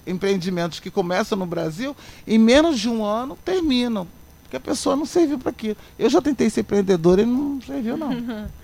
empreendimentos 0.06 0.80
que 0.80 0.90
começam 0.90 1.36
no 1.38 1.46
Brasil, 1.46 1.94
em 2.26 2.38
menos 2.38 2.78
de 2.80 2.88
um 2.88 3.04
ano, 3.04 3.36
terminam. 3.44 4.06
Porque 4.42 4.56
a 4.56 4.60
pessoa 4.60 4.96
não 4.96 5.04
serviu 5.04 5.38
para 5.38 5.50
aquilo. 5.50 5.76
Eu 5.98 6.08
já 6.08 6.22
tentei 6.22 6.48
ser 6.48 6.60
empreendedor 6.62 7.18
e 7.18 7.26
não 7.26 7.60
serviu, 7.60 7.96
não. 7.96 8.10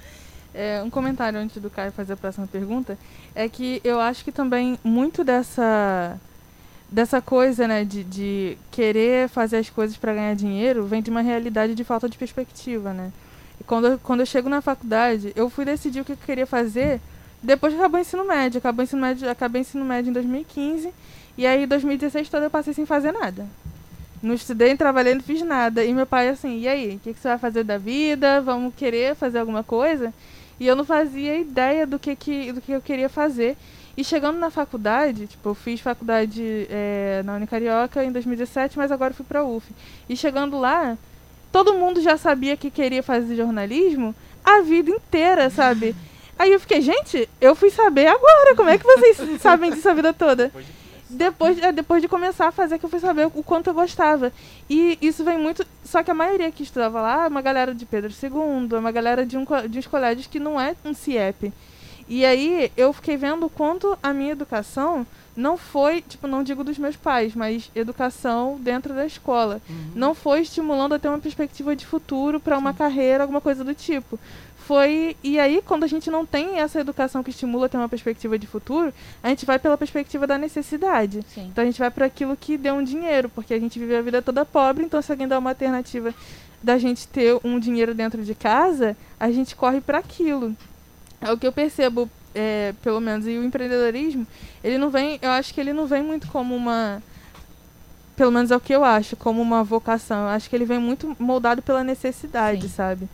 É, 0.56 0.80
um 0.84 0.88
comentário 0.88 1.36
antes 1.36 1.60
do 1.60 1.68
Caio 1.68 1.90
fazer 1.90 2.12
a 2.12 2.16
próxima 2.16 2.46
pergunta 2.46 2.96
é 3.34 3.48
que 3.48 3.80
eu 3.82 3.98
acho 3.98 4.22
que 4.24 4.30
também 4.30 4.78
muito 4.84 5.24
dessa 5.24 6.16
dessa 6.88 7.20
coisa, 7.20 7.66
né, 7.66 7.84
de, 7.84 8.04
de 8.04 8.56
querer 8.70 9.28
fazer 9.28 9.56
as 9.56 9.68
coisas 9.68 9.96
para 9.96 10.14
ganhar 10.14 10.36
dinheiro 10.36 10.86
vem 10.86 11.02
de 11.02 11.10
uma 11.10 11.22
realidade 11.22 11.74
de 11.74 11.82
falta 11.82 12.08
de 12.08 12.16
perspectiva, 12.16 12.92
né? 12.92 13.10
quando, 13.66 13.88
eu- 13.88 13.98
quando 13.98 14.20
eu 14.20 14.26
chego 14.26 14.48
na 14.48 14.60
faculdade, 14.60 15.32
eu 15.34 15.50
fui 15.50 15.64
decidir 15.64 16.02
o 16.02 16.04
que 16.04 16.12
eu 16.12 16.16
queria 16.24 16.46
fazer 16.46 17.00
depois 17.44 17.74
acabou 17.74 17.98
o 17.98 18.00
ensino 18.00 18.24
médio. 18.24 18.58
Acabou 18.58 18.82
o 18.82 18.84
ensino 18.84 19.02
médio, 19.02 19.30
acabei 19.30 19.60
o 19.60 19.62
ensino 19.62 19.84
médio 19.84 20.10
em 20.10 20.12
2015. 20.12 20.92
E 21.36 21.46
aí, 21.46 21.64
em 21.64 21.68
2016 21.68 22.28
todo 22.28 22.44
eu 22.44 22.50
passei 22.50 22.72
sem 22.72 22.86
fazer 22.86 23.12
nada. 23.12 23.46
Não 24.22 24.34
estudei, 24.34 24.70
não 24.70 24.76
trabalhei, 24.76 25.14
não 25.14 25.20
fiz 25.20 25.42
nada. 25.42 25.84
E 25.84 25.92
meu 25.92 26.06
pai 26.06 26.28
assim, 26.28 26.60
e 26.60 26.66
aí, 26.66 26.96
o 26.96 26.98
que, 27.00 27.12
que 27.12 27.20
você 27.20 27.28
vai 27.28 27.38
fazer 27.38 27.62
da 27.62 27.76
vida? 27.76 28.40
Vamos 28.40 28.74
querer 28.74 29.14
fazer 29.14 29.38
alguma 29.38 29.62
coisa? 29.62 30.14
E 30.58 30.66
eu 30.66 30.74
não 30.74 30.84
fazia 30.84 31.36
ideia 31.36 31.86
do 31.86 31.98
que, 31.98 32.16
que, 32.16 32.52
do 32.52 32.60
que 32.60 32.72
eu 32.72 32.80
queria 32.80 33.08
fazer. 33.08 33.56
E 33.96 34.02
chegando 34.02 34.38
na 34.38 34.50
faculdade, 34.50 35.26
tipo, 35.26 35.50
eu 35.50 35.54
fiz 35.54 35.80
faculdade 35.80 36.66
eh, 36.70 37.22
na 37.24 37.34
Unicarioca 37.36 38.02
em 38.02 38.10
2017, 38.10 38.78
mas 38.78 38.90
agora 38.90 39.12
fui 39.12 39.24
pra 39.24 39.44
UF. 39.44 39.70
E 40.08 40.16
chegando 40.16 40.58
lá, 40.58 40.96
todo 41.52 41.74
mundo 41.74 42.00
já 42.00 42.16
sabia 42.16 42.56
que 42.56 42.70
queria 42.70 43.02
fazer 43.02 43.36
jornalismo 43.36 44.14
a 44.44 44.62
vida 44.62 44.90
inteira, 44.90 45.48
sabe? 45.50 45.94
Aí 46.38 46.52
eu 46.52 46.60
fiquei, 46.60 46.80
gente, 46.80 47.28
eu 47.40 47.54
fui 47.54 47.70
saber 47.70 48.06
agora, 48.06 48.54
como 48.56 48.68
é 48.68 48.78
que 48.78 48.84
vocês 48.84 49.18
sabem 49.40 49.70
disso 49.70 49.88
a 49.88 49.94
vida 49.94 50.12
toda? 50.12 50.52
Depois, 51.08 51.58
é, 51.62 51.70
depois 51.70 52.02
de 52.02 52.08
começar 52.08 52.48
a 52.48 52.52
fazer 52.52 52.78
que 52.78 52.84
eu 52.84 52.90
fui 52.90 52.98
saber 52.98 53.26
o 53.26 53.42
quanto 53.42 53.68
eu 53.68 53.74
gostava. 53.74 54.32
E 54.68 54.98
isso 55.00 55.24
vem 55.24 55.38
muito. 55.38 55.64
Só 55.84 56.02
que 56.02 56.10
a 56.10 56.14
maioria 56.14 56.50
que 56.50 56.62
estudava 56.62 57.00
lá 57.00 57.24
é 57.24 57.28
uma 57.28 57.42
galera 57.42 57.74
de 57.74 57.86
Pedro 57.86 58.10
II, 58.10 58.68
é 58.72 58.78
uma 58.78 58.90
galera 58.90 59.24
de, 59.24 59.36
um, 59.36 59.44
de 59.68 59.78
uns 59.78 59.86
colégios 59.86 60.26
que 60.26 60.40
não 60.40 60.60
é 60.60 60.74
um 60.84 60.92
CIEP. 60.92 61.52
E 62.08 62.24
aí 62.24 62.70
eu 62.76 62.92
fiquei 62.92 63.16
vendo 63.16 63.46
o 63.46 63.50
quanto 63.50 63.96
a 64.02 64.12
minha 64.12 64.32
educação 64.32 65.06
não 65.36 65.56
foi, 65.56 66.00
tipo, 66.00 66.26
não 66.26 66.44
digo 66.44 66.62
dos 66.62 66.78
meus 66.78 66.96
pais, 66.96 67.34
mas 67.34 67.70
educação 67.74 68.56
dentro 68.60 68.94
da 68.94 69.04
escola. 69.04 69.60
Não 69.94 70.14
foi 70.14 70.42
estimulando 70.42 70.94
a 70.94 70.98
ter 70.98 71.08
uma 71.08 71.18
perspectiva 71.18 71.74
de 71.74 71.84
futuro 71.84 72.38
para 72.38 72.56
uma 72.56 72.72
carreira, 72.72 73.24
alguma 73.24 73.40
coisa 73.40 73.64
do 73.64 73.74
tipo. 73.74 74.18
Foi. 74.66 75.14
E 75.22 75.38
aí, 75.38 75.62
quando 75.64 75.84
a 75.84 75.86
gente 75.86 76.10
não 76.10 76.24
tem 76.24 76.58
essa 76.58 76.80
educação 76.80 77.22
que 77.22 77.30
estimula 77.30 77.68
ter 77.68 77.76
uma 77.76 77.88
perspectiva 77.88 78.38
de 78.38 78.46
futuro, 78.46 78.94
a 79.22 79.28
gente 79.28 79.44
vai 79.44 79.58
pela 79.58 79.76
perspectiva 79.76 80.26
da 80.26 80.38
necessidade. 80.38 81.20
Sim. 81.34 81.48
Então 81.48 81.62
a 81.62 81.66
gente 81.66 81.78
vai 81.78 81.90
para 81.90 82.06
aquilo 82.06 82.36
que 82.36 82.56
dê 82.56 82.70
um 82.70 82.82
dinheiro, 82.82 83.28
porque 83.28 83.52
a 83.52 83.58
gente 83.58 83.78
vive 83.78 83.94
a 83.94 84.00
vida 84.00 84.22
toda 84.22 84.44
pobre, 84.44 84.84
então 84.84 85.02
se 85.02 85.12
alguém 85.12 85.28
dá 85.28 85.38
uma 85.38 85.50
alternativa 85.50 86.14
da 86.62 86.78
gente 86.78 87.06
ter 87.06 87.38
um 87.44 87.58
dinheiro 87.58 87.94
dentro 87.94 88.24
de 88.24 88.34
casa, 88.34 88.96
a 89.20 89.30
gente 89.30 89.54
corre 89.54 89.82
para 89.82 89.98
aquilo. 89.98 90.56
É 91.20 91.30
o 91.30 91.36
que 91.36 91.46
eu 91.46 91.52
percebo, 91.52 92.08
é, 92.34 92.72
pelo 92.82 93.00
menos, 93.00 93.26
e 93.26 93.36
o 93.36 93.44
empreendedorismo, 93.44 94.26
ele 94.62 94.78
não 94.78 94.88
vem, 94.88 95.18
eu 95.20 95.30
acho 95.30 95.52
que 95.52 95.60
ele 95.60 95.74
não 95.74 95.86
vem 95.86 96.02
muito 96.02 96.26
como 96.28 96.56
uma 96.56 97.02
pelo 98.16 98.30
menos 98.30 98.50
é 98.50 98.56
o 98.56 98.60
que 98.60 98.72
eu 98.72 98.84
acho, 98.84 99.16
como 99.16 99.42
uma 99.42 99.64
vocação. 99.64 100.22
Eu 100.22 100.28
acho 100.28 100.48
que 100.48 100.54
ele 100.54 100.64
vem 100.64 100.78
muito 100.78 101.16
moldado 101.18 101.60
pela 101.60 101.82
necessidade, 101.82 102.62
Sim. 102.62 102.68
sabe? 102.68 103.08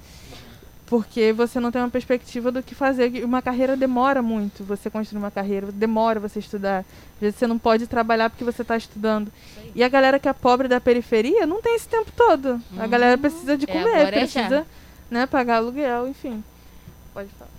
Porque 0.91 1.33
você 1.33 1.61
não 1.61 1.71
tem 1.71 1.81
uma 1.81 1.89
perspectiva 1.89 2.51
do 2.51 2.65
que 2.65 2.75
fazer. 2.75 3.25
Uma 3.25 3.41
carreira 3.41 3.77
demora 3.77 4.21
muito. 4.21 4.65
Você 4.65 4.91
construir 4.91 5.21
uma 5.21 5.31
carreira, 5.31 5.71
demora 5.71 6.19
você 6.19 6.41
estudar. 6.41 6.81
Às 6.81 7.21
vezes 7.21 7.39
você 7.39 7.47
não 7.47 7.61
pode 7.61 7.87
trabalhar 7.87 8.29
porque 8.29 8.43
você 8.43 8.63
está 8.63 8.77
estudando. 8.77 9.31
E 9.73 9.85
a 9.85 9.89
galera 9.89 10.19
que 10.19 10.29
é 10.29 10.33
pobre 10.33 10.67
da 10.67 10.81
periferia 10.81 11.47
não 11.47 11.63
tem 11.63 11.77
esse 11.77 11.89
tempo 11.89 12.11
todo. 12.11 12.61
A 12.77 12.89
galera 12.89 13.17
precisa 13.17 13.57
de 13.57 13.71
É, 13.71 13.73
comer, 13.73 14.01
é 14.01 14.11
precisa 14.11 14.67
né, 15.09 15.27
pagar 15.27 15.59
aluguel, 15.59 16.09
enfim. 16.09 16.43
Pode 17.15 17.29
falar. 17.39 17.51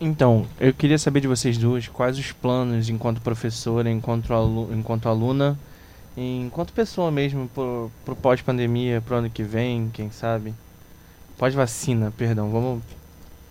Então, 0.00 0.44
eu 0.58 0.74
queria 0.74 0.98
saber 0.98 1.20
de 1.20 1.28
vocês 1.28 1.56
duas 1.56 1.86
quais 1.86 2.18
os 2.18 2.32
planos 2.32 2.88
enquanto 2.88 3.20
professora, 3.20 3.88
enquanto, 3.88 4.34
alu 4.34 4.68
enquanto 4.74 5.08
aluna, 5.08 5.56
enquanto 6.16 6.72
pessoa 6.72 7.12
mesmo 7.12 7.48
pro, 7.54 7.92
pro 8.04 8.16
pós-pandemia, 8.16 9.00
pro 9.00 9.14
ano 9.14 9.30
que 9.30 9.44
vem, 9.44 9.88
quem 9.94 10.10
sabe. 10.10 10.52
Pós-vacina, 11.36 12.12
perdão, 12.16 12.50
vamos 12.50 12.82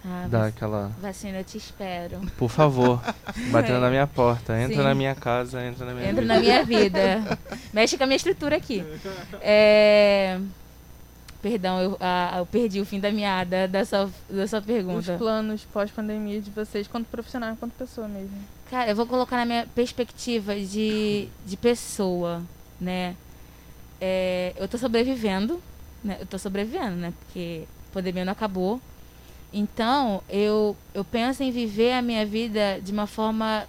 Ah, 0.03 0.27
dar 0.29 0.45
aquela. 0.47 0.91
Vacina, 1.01 1.39
eu 1.39 1.43
te 1.43 1.57
espero. 1.57 2.19
Por 2.37 2.49
favor, 2.49 3.01
batendo 3.51 3.79
na 3.79 3.89
minha 3.89 4.05
porta. 4.07 4.59
Entra 4.59 4.77
Sim. 4.77 4.83
na 4.83 4.95
minha 4.95 5.15
casa, 5.15 5.63
entra 5.65 5.85
na 5.85 5.93
minha 5.93 6.09
Entra 6.09 6.21
vida. 6.21 6.33
na 6.33 6.39
minha 6.39 6.63
vida. 6.63 7.39
Mexe 7.73 7.97
com 7.97 8.03
a 8.03 8.07
minha 8.07 8.17
estrutura 8.17 8.55
aqui. 8.55 8.83
É... 9.41 10.39
Perdão, 11.41 11.79
eu, 11.79 11.97
ah, 11.99 12.35
eu 12.39 12.45
perdi 12.47 12.81
o 12.81 12.85
fim 12.85 12.99
da 12.99 13.11
meada 13.11 13.67
da 13.67 13.85
sua, 13.85 14.09
da 14.27 14.47
sua 14.47 14.59
Os 14.59 14.65
pergunta. 14.65 15.15
planos 15.17 15.61
pós-pandemia 15.71 16.41
de 16.41 16.49
vocês, 16.49 16.87
quanto 16.87 17.05
profissional, 17.05 17.55
quanto 17.59 17.73
pessoa 17.73 18.07
mesmo. 18.07 18.35
Cara, 18.69 18.89
eu 18.89 18.95
vou 18.95 19.05
colocar 19.05 19.37
na 19.37 19.45
minha 19.45 19.67
perspectiva 19.75 20.55
de, 20.55 21.27
de 21.45 21.55
pessoa, 21.55 22.41
né? 22.81 23.15
É, 24.01 24.53
eu 24.57 24.67
tô 24.67 24.75
sobrevivendo, 24.79 25.61
né? 26.05 26.17
Eu 26.19 26.25
tô 26.25 26.37
sobrevivendo, 26.37 26.95
né? 26.95 27.13
Porque 27.19 27.63
a 27.89 27.93
pandemia 27.93 28.23
não 28.23 28.31
acabou. 28.31 28.79
Então, 29.51 30.21
eu, 30.29 30.75
eu 30.93 31.03
penso 31.03 31.41
em 31.41 31.51
viver 31.51 31.93
a 31.93 32.01
minha 32.01 32.25
vida 32.25 32.79
de 32.81 32.91
uma 32.91 33.07
forma 33.07 33.67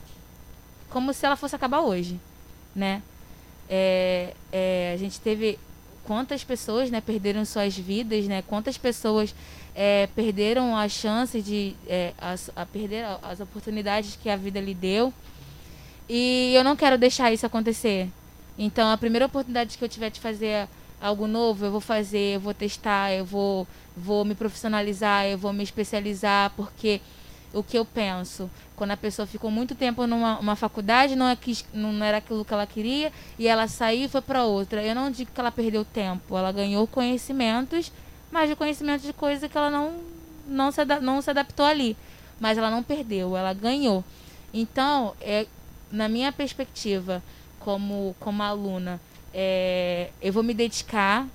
como 0.91 1.13
se 1.13 1.25
ela 1.25 1.37
fosse 1.37 1.55
acabar 1.55 1.81
hoje, 1.81 2.21
né? 2.75 3.03
É, 3.69 4.35
é, 4.53 4.93
a 4.95 4.97
gente 4.97 5.21
teve 5.21 5.59
quantas 6.05 6.45
pessoas, 6.45 6.91
né, 6.91 7.01
perderam 7.01 7.45
suas 7.45 7.77
vidas, 7.77 8.27
né? 8.27 8.43
Quantas 8.43 8.79
pessoas 8.79 9.35
é, 9.75 10.09
perderam 10.15 10.77
a 10.77 10.89
chance 10.89 11.41
de 11.41 11.75
é, 11.87 12.13
as, 12.19 12.51
a 12.55 12.65
perder 12.65 13.05
as 13.23 13.41
oportunidades 13.41 14.17
que 14.21 14.29
a 14.29 14.37
vida 14.37 14.61
lhe 14.61 14.75
deu. 14.75 15.13
E 16.09 16.53
eu 16.55 16.63
não 16.63 16.77
quero 16.77 16.97
deixar 16.97 17.33
isso 17.33 17.47
acontecer. 17.47 18.09
Então, 18.59 18.91
a 18.91 18.97
primeira 18.97 19.27
oportunidade 19.27 19.77
que 19.77 19.85
eu 19.85 19.89
tiver 19.89 20.11
de 20.11 20.21
fazer 20.21 20.69
algo 21.01 21.27
novo, 21.27 21.65
eu 21.65 21.71
vou 21.71 21.81
fazer, 21.81 22.37
eu 22.37 22.41
vou 22.41 22.55
testar, 22.55 23.13
eu 23.13 23.25
vou, 23.25 23.67
vou 23.97 24.25
me 24.25 24.35
profissionalizar, 24.35 25.27
eu 25.27 25.39
vou 25.39 25.53
me 25.53 25.63
especializar, 25.63 26.51
porque 26.57 27.01
o 27.53 27.63
que 27.63 27.79
eu 27.79 27.85
penso, 27.85 28.51
quando 28.75 28.91
a 28.91 28.97
pessoa 28.97 29.27
ficou 29.27 29.51
muito 29.51 29.75
tempo 29.75 30.07
numa 30.07 30.39
uma 30.39 30.57
faculdade, 30.57 31.17
não, 31.17 31.29
é 31.29 31.37
que, 31.37 31.57
não 31.73 32.05
era 32.05 32.19
aquilo 32.19 32.45
que 32.45 32.53
ela 32.53 32.67
queria, 32.67 33.13
e 33.39 33.49
ela 33.49 33.67
saiu 33.69 34.05
e 34.05 34.09
foi 34.09 34.21
para 34.21 34.45
outra. 34.45 34.83
Eu 34.83 34.95
não 34.95 35.11
digo 35.11 35.31
que 35.33 35.41
ela 35.41 35.51
perdeu 35.51 35.85
tempo, 35.85 36.37
ela 36.37 36.53
ganhou 36.53 36.87
conhecimentos, 36.87 37.91
mas 38.31 38.49
de 38.49 38.57
conhecimentos 38.57 39.07
de 39.07 39.13
coisa 39.13 39.49
que 39.49 39.57
ela 39.57 39.71
não, 39.71 39.95
não, 40.47 40.71
se, 40.71 40.85
não 41.01 41.23
se 41.23 41.31
adaptou 41.31 41.65
ali. 41.65 41.97
Mas 42.39 42.59
ela 42.59 42.71
não 42.71 42.83
perdeu, 42.83 43.35
ela 43.35 43.55
ganhou. 43.55 44.05
Então, 44.53 45.15
é, 45.21 45.47
na 45.91 46.09
minha 46.09 46.31
perspectiva, 46.31 47.23
como, 47.59 48.15
como 48.21 48.43
aluna, 48.43 49.01
é, 49.39 50.09
eu 50.23 50.33
vou 50.33 50.43
me 50.43 50.55
dedicar 50.55 51.29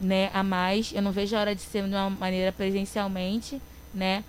né, 0.00 0.30
a 0.34 0.42
mais. 0.42 0.92
Eu 0.92 1.00
não 1.00 1.12
vejo 1.12 1.36
a 1.36 1.40
hora 1.40 1.54
de 1.54 1.62
ser 1.62 1.84
de 1.84 1.94
uma 1.94 2.10
maneira 2.10 2.50
presencialmente, 2.50 3.62
né? 3.94 4.24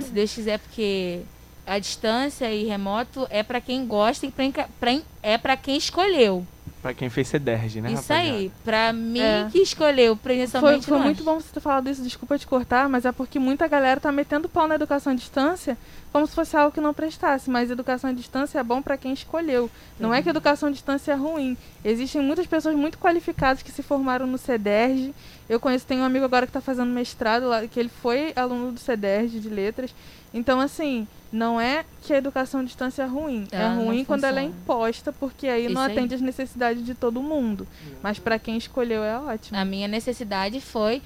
Se 0.00 0.10
Deus 0.12 0.32
quiser, 0.32 0.58
porque 0.60 1.20
a 1.66 1.78
distância 1.78 2.50
e 2.50 2.64
remoto 2.64 3.26
é 3.28 3.42
para 3.42 3.60
quem 3.60 3.86
gosta 3.86 4.24
e 4.24 4.30
pra, 4.30 4.68
pra, 4.80 4.98
é 5.22 5.36
para 5.36 5.56
quem 5.56 5.76
escolheu. 5.76 6.46
Pra 6.86 6.94
quem 6.94 7.10
fez 7.10 7.26
CEDERJ, 7.26 7.80
né, 7.80 7.88
Isso 7.92 8.02
rapaziada? 8.12 8.38
aí, 8.38 8.52
pra 8.64 8.92
mim 8.92 9.18
É. 9.18 9.48
que 9.50 9.58
escolheu 9.58 10.14
Foi, 10.14 10.22
presencialmente. 10.22 10.86
foi 10.86 10.96
não 10.96 11.04
muito 11.04 11.24
bom 11.24 11.40
você 11.40 11.48
ter 11.52 11.58
falado 11.58 11.90
isso, 11.90 12.00
desculpa 12.00 12.38
te 12.38 12.46
cortar, 12.46 12.88
mas 12.88 13.04
é 13.04 13.10
porque 13.10 13.40
muita 13.40 13.66
galera 13.66 13.98
tá 14.00 14.12
metendo 14.12 14.48
pau 14.48 14.68
na 14.68 14.76
educação 14.76 15.12
à 15.12 15.16
distância 15.16 15.76
como 16.12 16.26
se 16.28 16.34
fosse 16.34 16.56
algo 16.56 16.72
que 16.72 16.80
não 16.80 16.94
prestasse, 16.94 17.50
mas 17.50 17.70
educação 17.72 18.08
à 18.08 18.12
distância 18.12 18.58
é 18.60 18.62
bom 18.62 18.80
para 18.80 18.96
quem 18.96 19.12
escolheu. 19.12 19.68
Não 19.98 20.14
é 20.14 20.22
que 20.22 20.28
educação 20.30 20.68
à 20.68 20.72
distância 20.72 21.10
é 21.12 21.14
ruim. 21.16 21.56
Existem 21.84 22.22
muitas 22.22 22.46
pessoas 22.46 22.74
muito 22.76 22.96
qualificadas 22.98 23.62
que 23.62 23.70
se 23.72 23.82
formaram 23.82 24.26
no 24.26 24.38
CEDERJ. 24.38 25.12
Eu 25.48 25.60
conheço, 25.60 25.84
tenho 25.86 26.00
um 26.02 26.04
amigo 26.04 26.24
agora 26.24 26.46
que 26.46 26.50
está 26.50 26.60
fazendo 26.60 26.88
mestrado 26.90 27.48
lá, 27.48 27.66
que 27.66 27.78
ele 27.78 27.90
foi 27.90 28.32
aluno 28.34 28.72
do 28.72 28.80
CEDERJ 28.80 29.40
de 29.40 29.48
letras. 29.50 29.94
Então, 30.32 30.60
assim, 30.60 31.06
não 31.32 31.60
é 31.60 31.84
que 32.02 32.12
a 32.12 32.18
educação 32.18 32.60
à 32.60 32.64
distância 32.64 33.02
é 33.02 33.06
ruim. 33.06 33.46
Ela 33.50 33.72
é 33.72 33.76
não 33.76 33.86
ruim 33.86 34.04
quando 34.04 34.24
ela 34.24 34.40
é 34.40 34.44
imposta, 34.44 35.12
porque 35.12 35.46
aí 35.48 35.64
não 35.64 35.82
Isso 35.82 35.90
aí. 35.90 35.92
atende 35.92 36.14
às 36.14 36.20
necessidades 36.20 36.84
de 36.84 36.94
todo 36.94 37.22
mundo. 37.22 37.66
Mas 38.02 38.18
para 38.18 38.38
quem 38.38 38.56
escolheu 38.56 39.02
é 39.02 39.18
ótimo. 39.18 39.58
A 39.58 39.64
minha 39.64 39.88
necessidade 39.88 40.60
foi 40.60 41.02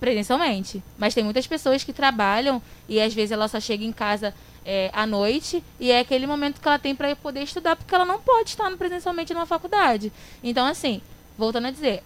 presencialmente. 0.00 0.82
Mas 0.98 1.14
tem 1.14 1.22
muitas 1.22 1.46
pessoas 1.46 1.84
que 1.84 1.92
trabalham 1.92 2.60
e 2.88 3.00
às 3.00 3.14
vezes 3.14 3.30
ela 3.30 3.46
só 3.46 3.60
chega 3.60 3.84
em 3.84 3.92
casa 3.92 4.34
é, 4.64 4.90
à 4.92 5.06
noite 5.06 5.62
e 5.78 5.90
é 5.90 6.00
aquele 6.00 6.26
momento 6.26 6.60
que 6.60 6.66
ela 6.66 6.78
tem 6.78 6.94
para 6.94 7.14
poder 7.14 7.42
estudar 7.42 7.76
porque 7.76 7.94
ela 7.94 8.04
não 8.04 8.20
pode 8.20 8.50
estar 8.50 8.70
presencialmente 8.76 9.32
numa 9.32 9.46
faculdade. 9.46 10.12
Então, 10.42 10.66
assim, 10.66 11.00
voltando 11.38 11.68
a 11.68 11.70
dizer, 11.70 12.02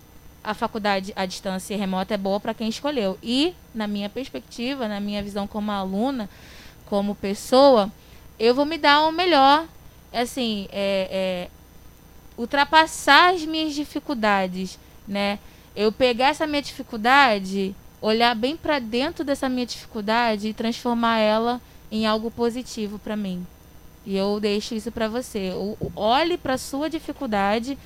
a 0.46 0.54
faculdade 0.54 1.12
à 1.16 1.26
distância 1.26 1.76
remota 1.76 2.14
é 2.14 2.16
boa 2.16 2.38
para 2.38 2.54
quem 2.54 2.68
escolheu. 2.68 3.18
E, 3.20 3.52
na 3.74 3.88
minha 3.88 4.08
perspectiva, 4.08 4.86
na 4.86 5.00
minha 5.00 5.20
visão 5.20 5.44
como 5.44 5.72
aluna, 5.72 6.30
como 6.86 7.16
pessoa, 7.16 7.90
eu 8.38 8.54
vou 8.54 8.64
me 8.64 8.78
dar 8.78 9.08
o 9.08 9.10
melhor, 9.10 9.66
assim, 10.12 10.68
é, 10.70 11.08
é, 11.10 11.50
ultrapassar 12.38 13.34
as 13.34 13.44
minhas 13.44 13.74
dificuldades, 13.74 14.78
né? 15.06 15.40
Eu 15.74 15.90
pegar 15.90 16.28
essa 16.28 16.46
minha 16.46 16.62
dificuldade, 16.62 17.74
olhar 18.00 18.32
bem 18.36 18.56
para 18.56 18.78
dentro 18.78 19.24
dessa 19.24 19.48
minha 19.48 19.66
dificuldade 19.66 20.46
e 20.46 20.54
transformar 20.54 21.18
ela 21.18 21.60
em 21.90 22.06
algo 22.06 22.30
positivo 22.30 23.00
para 23.00 23.16
mim. 23.16 23.44
E 24.06 24.16
eu 24.16 24.38
deixo 24.38 24.76
isso 24.76 24.92
para 24.92 25.08
você. 25.08 25.50
Olhe 25.96 26.38
para 26.38 26.56
sua 26.56 26.88
dificuldade 26.88 27.76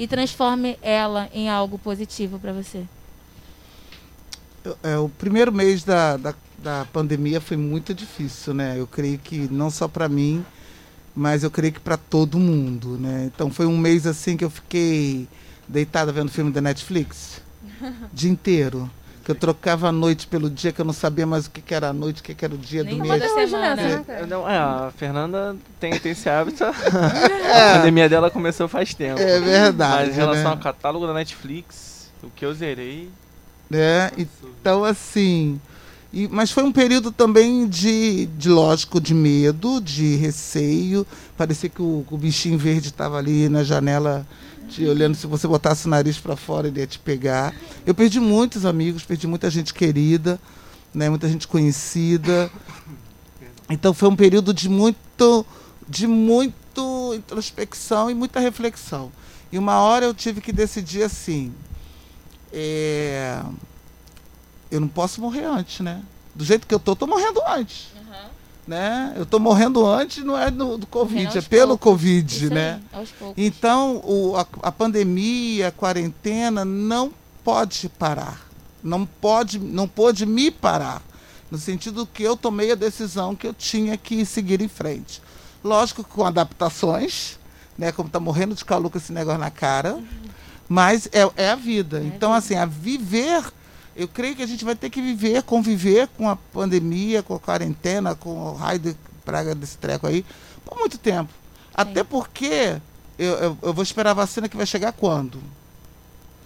e 0.00 0.08
transforme 0.08 0.78
ela 0.80 1.28
em 1.30 1.50
algo 1.50 1.78
positivo 1.78 2.38
para 2.38 2.54
você. 2.54 2.84
É, 4.82 4.96
o 4.96 5.10
primeiro 5.10 5.52
mês 5.52 5.84
da, 5.84 6.16
da, 6.16 6.34
da, 6.56 6.86
pandemia 6.86 7.38
foi 7.38 7.58
muito 7.58 7.92
difícil, 7.92 8.54
né? 8.54 8.76
Eu 8.78 8.86
creio 8.86 9.18
que 9.18 9.46
não 9.52 9.70
só 9.70 9.86
para 9.86 10.08
mim, 10.08 10.42
mas 11.14 11.42
eu 11.42 11.50
creio 11.50 11.74
que 11.74 11.80
para 11.80 11.98
todo 11.98 12.38
mundo, 12.38 12.96
né? 12.96 13.30
Então 13.32 13.50
foi 13.50 13.66
um 13.66 13.76
mês 13.76 14.06
assim 14.06 14.38
que 14.38 14.44
eu 14.44 14.48
fiquei 14.48 15.28
deitada 15.68 16.10
vendo 16.10 16.30
filme 16.30 16.50
da 16.50 16.62
Netflix, 16.62 17.42
dia 18.10 18.30
inteiro 18.30 18.90
que 19.24 19.30
eu 19.30 19.34
trocava 19.34 19.88
a 19.88 19.92
noite 19.92 20.26
pelo 20.26 20.48
dia, 20.48 20.72
que 20.72 20.80
eu 20.80 20.84
não 20.84 20.92
sabia 20.92 21.26
mais 21.26 21.46
o 21.46 21.50
que, 21.50 21.60
que 21.60 21.74
era 21.74 21.90
a 21.90 21.92
noite, 21.92 22.20
o 22.20 22.24
que, 22.24 22.34
que 22.34 22.44
era 22.44 22.54
o 22.54 22.58
dia 22.58 22.82
Nem 22.82 22.98
do 22.98 23.06
mês. 23.06 23.22
semana, 23.32 23.76
né, 23.76 24.04
É, 24.08 24.26
não, 24.26 24.48
é, 24.48 24.56
a 24.56 24.92
Fernanda 24.96 25.56
tem, 25.78 25.98
tem 25.98 26.12
esse 26.12 26.28
hábito. 26.28 26.64
A 26.64 27.76
pandemia 27.76 28.08
dela 28.08 28.30
começou 28.30 28.66
faz 28.68 28.94
tempo. 28.94 29.20
É 29.20 29.40
verdade. 29.40 30.06
Mas 30.06 30.16
em 30.16 30.20
relação 30.20 30.44
né? 30.44 30.50
ao 30.50 30.58
catálogo 30.58 31.06
da 31.06 31.12
Netflix, 31.12 32.10
o 32.22 32.30
que 32.30 32.44
eu 32.44 32.54
zerei. 32.54 33.10
né? 33.68 34.10
Então, 34.16 34.84
assim. 34.84 35.60
E, 36.12 36.26
mas 36.26 36.50
foi 36.50 36.64
um 36.64 36.72
período 36.72 37.12
também 37.12 37.68
de, 37.68 38.26
de, 38.26 38.48
lógico, 38.48 39.00
de 39.00 39.14
medo, 39.14 39.80
de 39.80 40.16
receio. 40.16 41.06
Parecia 41.36 41.68
que 41.68 41.80
o, 41.80 42.04
o 42.10 42.18
bichinho 42.18 42.58
verde 42.58 42.88
estava 42.88 43.16
ali 43.16 43.48
na 43.48 43.62
janela, 43.62 44.26
te 44.70 44.84
olhando. 44.86 45.14
Se 45.14 45.26
você 45.26 45.46
botasse 45.46 45.86
o 45.86 45.90
nariz 45.90 46.18
para 46.18 46.36
fora, 46.36 46.68
ele 46.68 46.80
ia 46.80 46.86
te 46.86 46.98
pegar. 46.98 47.54
Eu 47.84 47.94
perdi 47.94 48.20
muitos 48.20 48.64
amigos, 48.64 49.02
perdi 49.02 49.26
muita 49.26 49.50
gente 49.50 49.74
querida, 49.74 50.40
né? 50.94 51.10
muita 51.10 51.28
gente 51.28 51.48
conhecida. 51.48 52.50
Então 53.68 53.92
foi 53.92 54.08
um 54.08 54.16
período 54.16 54.54
de 54.54 54.68
muito, 54.68 55.46
de 55.88 56.06
muito 56.06 57.14
introspecção 57.14 58.10
e 58.10 58.14
muita 58.14 58.40
reflexão. 58.40 59.12
E 59.52 59.58
uma 59.58 59.80
hora 59.80 60.06
eu 60.06 60.14
tive 60.14 60.40
que 60.40 60.52
decidir 60.52 61.02
assim. 61.02 61.52
É, 62.52 63.42
eu 64.70 64.80
não 64.80 64.88
posso 64.88 65.20
morrer 65.20 65.44
antes, 65.44 65.80
né? 65.80 66.02
Do 66.34 66.44
jeito 66.44 66.66
que 66.66 66.74
eu 66.74 66.78
tô, 66.78 66.94
tô 66.94 67.06
morrendo 67.06 67.40
antes. 67.46 67.88
Uhum. 68.70 68.76
Né? 68.76 69.14
Eu 69.16 69.26
tô 69.26 69.40
morrendo 69.40 69.84
antes, 69.84 70.24
não 70.24 70.38
é 70.38 70.50
do, 70.50 70.78
do 70.78 70.86
Covid, 70.86 71.36
é 71.36 71.42
pelo 71.42 71.76
poucos. 71.76 71.84
Covid, 71.84 72.44
Isso 72.44 72.54
né? 72.54 72.80
aí. 72.92 73.06
Então, 73.36 73.96
o, 74.04 74.36
a, 74.36 74.46
a 74.62 74.70
pandemia, 74.72 75.68
a 75.68 75.72
quarentena 75.72 76.64
não 76.64 77.12
pode 77.44 77.88
parar. 77.88 78.48
Não 78.82 79.04
pode, 79.04 79.58
não 79.58 79.88
pôde 79.88 80.24
me 80.24 80.50
parar. 80.50 81.02
No 81.50 81.58
sentido 81.58 82.06
que 82.06 82.22
eu 82.22 82.36
tomei 82.36 82.70
a 82.70 82.76
decisão 82.76 83.34
que 83.34 83.46
eu 83.46 83.52
tinha 83.52 83.96
que 83.96 84.24
seguir 84.24 84.60
em 84.62 84.68
frente. 84.68 85.20
Lógico 85.64 86.04
com 86.04 86.24
adaptações, 86.24 87.38
né? 87.76 87.90
Como 87.90 88.08
tá 88.08 88.20
morrendo 88.20 88.54
de 88.54 88.64
calor 88.64 88.88
com 88.88 88.96
esse 88.96 89.12
negócio 89.12 89.40
na 89.40 89.50
cara. 89.50 89.98
Mas 90.68 91.08
é, 91.12 91.28
é 91.36 91.50
a 91.50 91.56
vida. 91.56 91.98
É 91.98 92.02
a 92.02 92.04
então, 92.04 92.30
vida. 92.30 92.38
assim, 92.38 92.54
a 92.54 92.64
viver. 92.64 93.42
Eu 94.00 94.08
creio 94.08 94.34
que 94.34 94.42
a 94.42 94.46
gente 94.46 94.64
vai 94.64 94.74
ter 94.74 94.88
que 94.88 95.02
viver, 95.02 95.42
conviver 95.42 96.08
com 96.16 96.26
a 96.26 96.34
pandemia, 96.34 97.22
com 97.22 97.34
a 97.34 97.38
quarentena, 97.38 98.14
com 98.14 98.30
o 98.30 98.54
raio 98.54 98.78
de 98.78 98.96
praga 99.26 99.54
desse 99.54 99.76
treco 99.76 100.06
aí, 100.06 100.24
por 100.64 100.78
muito 100.78 100.96
tempo. 100.96 101.30
Até 101.74 102.02
porque 102.02 102.80
eu, 103.18 103.32
eu, 103.34 103.58
eu 103.60 103.74
vou 103.74 103.82
esperar 103.82 104.12
a 104.12 104.14
vacina 104.14 104.48
que 104.48 104.56
vai 104.56 104.64
chegar 104.64 104.92
quando? 104.92 105.38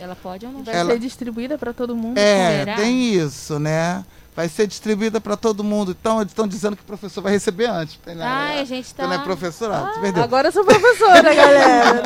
Ela 0.00 0.16
pode 0.16 0.44
ou 0.44 0.50
não? 0.50 0.64
Vai 0.64 0.74
Ela- 0.74 0.94
ser 0.94 0.98
distribuída 0.98 1.56
para 1.56 1.72
todo 1.72 1.94
mundo. 1.94 2.18
É, 2.18 2.58
Será? 2.64 2.74
tem 2.74 3.14
isso, 3.14 3.60
né? 3.60 4.04
Vai 4.36 4.48
ser 4.48 4.66
distribuída 4.66 5.20
para 5.20 5.36
todo 5.36 5.62
mundo. 5.62 5.96
Então, 5.98 6.20
eles 6.20 6.32
estão 6.32 6.48
dizendo 6.48 6.74
que 6.74 6.82
o 6.82 6.86
professor 6.86 7.22
vai 7.22 7.30
receber 7.32 7.66
antes. 7.66 7.96
Né? 8.04 8.16
Ai, 8.20 8.58
a 8.60 8.64
gente 8.64 8.92
tá. 8.92 9.06
não 9.06 9.12
é 9.14 9.18
professorado, 9.18 9.94
você 9.94 10.00
perdeu. 10.00 10.22
Agora 10.24 10.48
eu 10.48 10.52
sou 10.52 10.64
professora, 10.64 11.32
galera. 11.34 12.02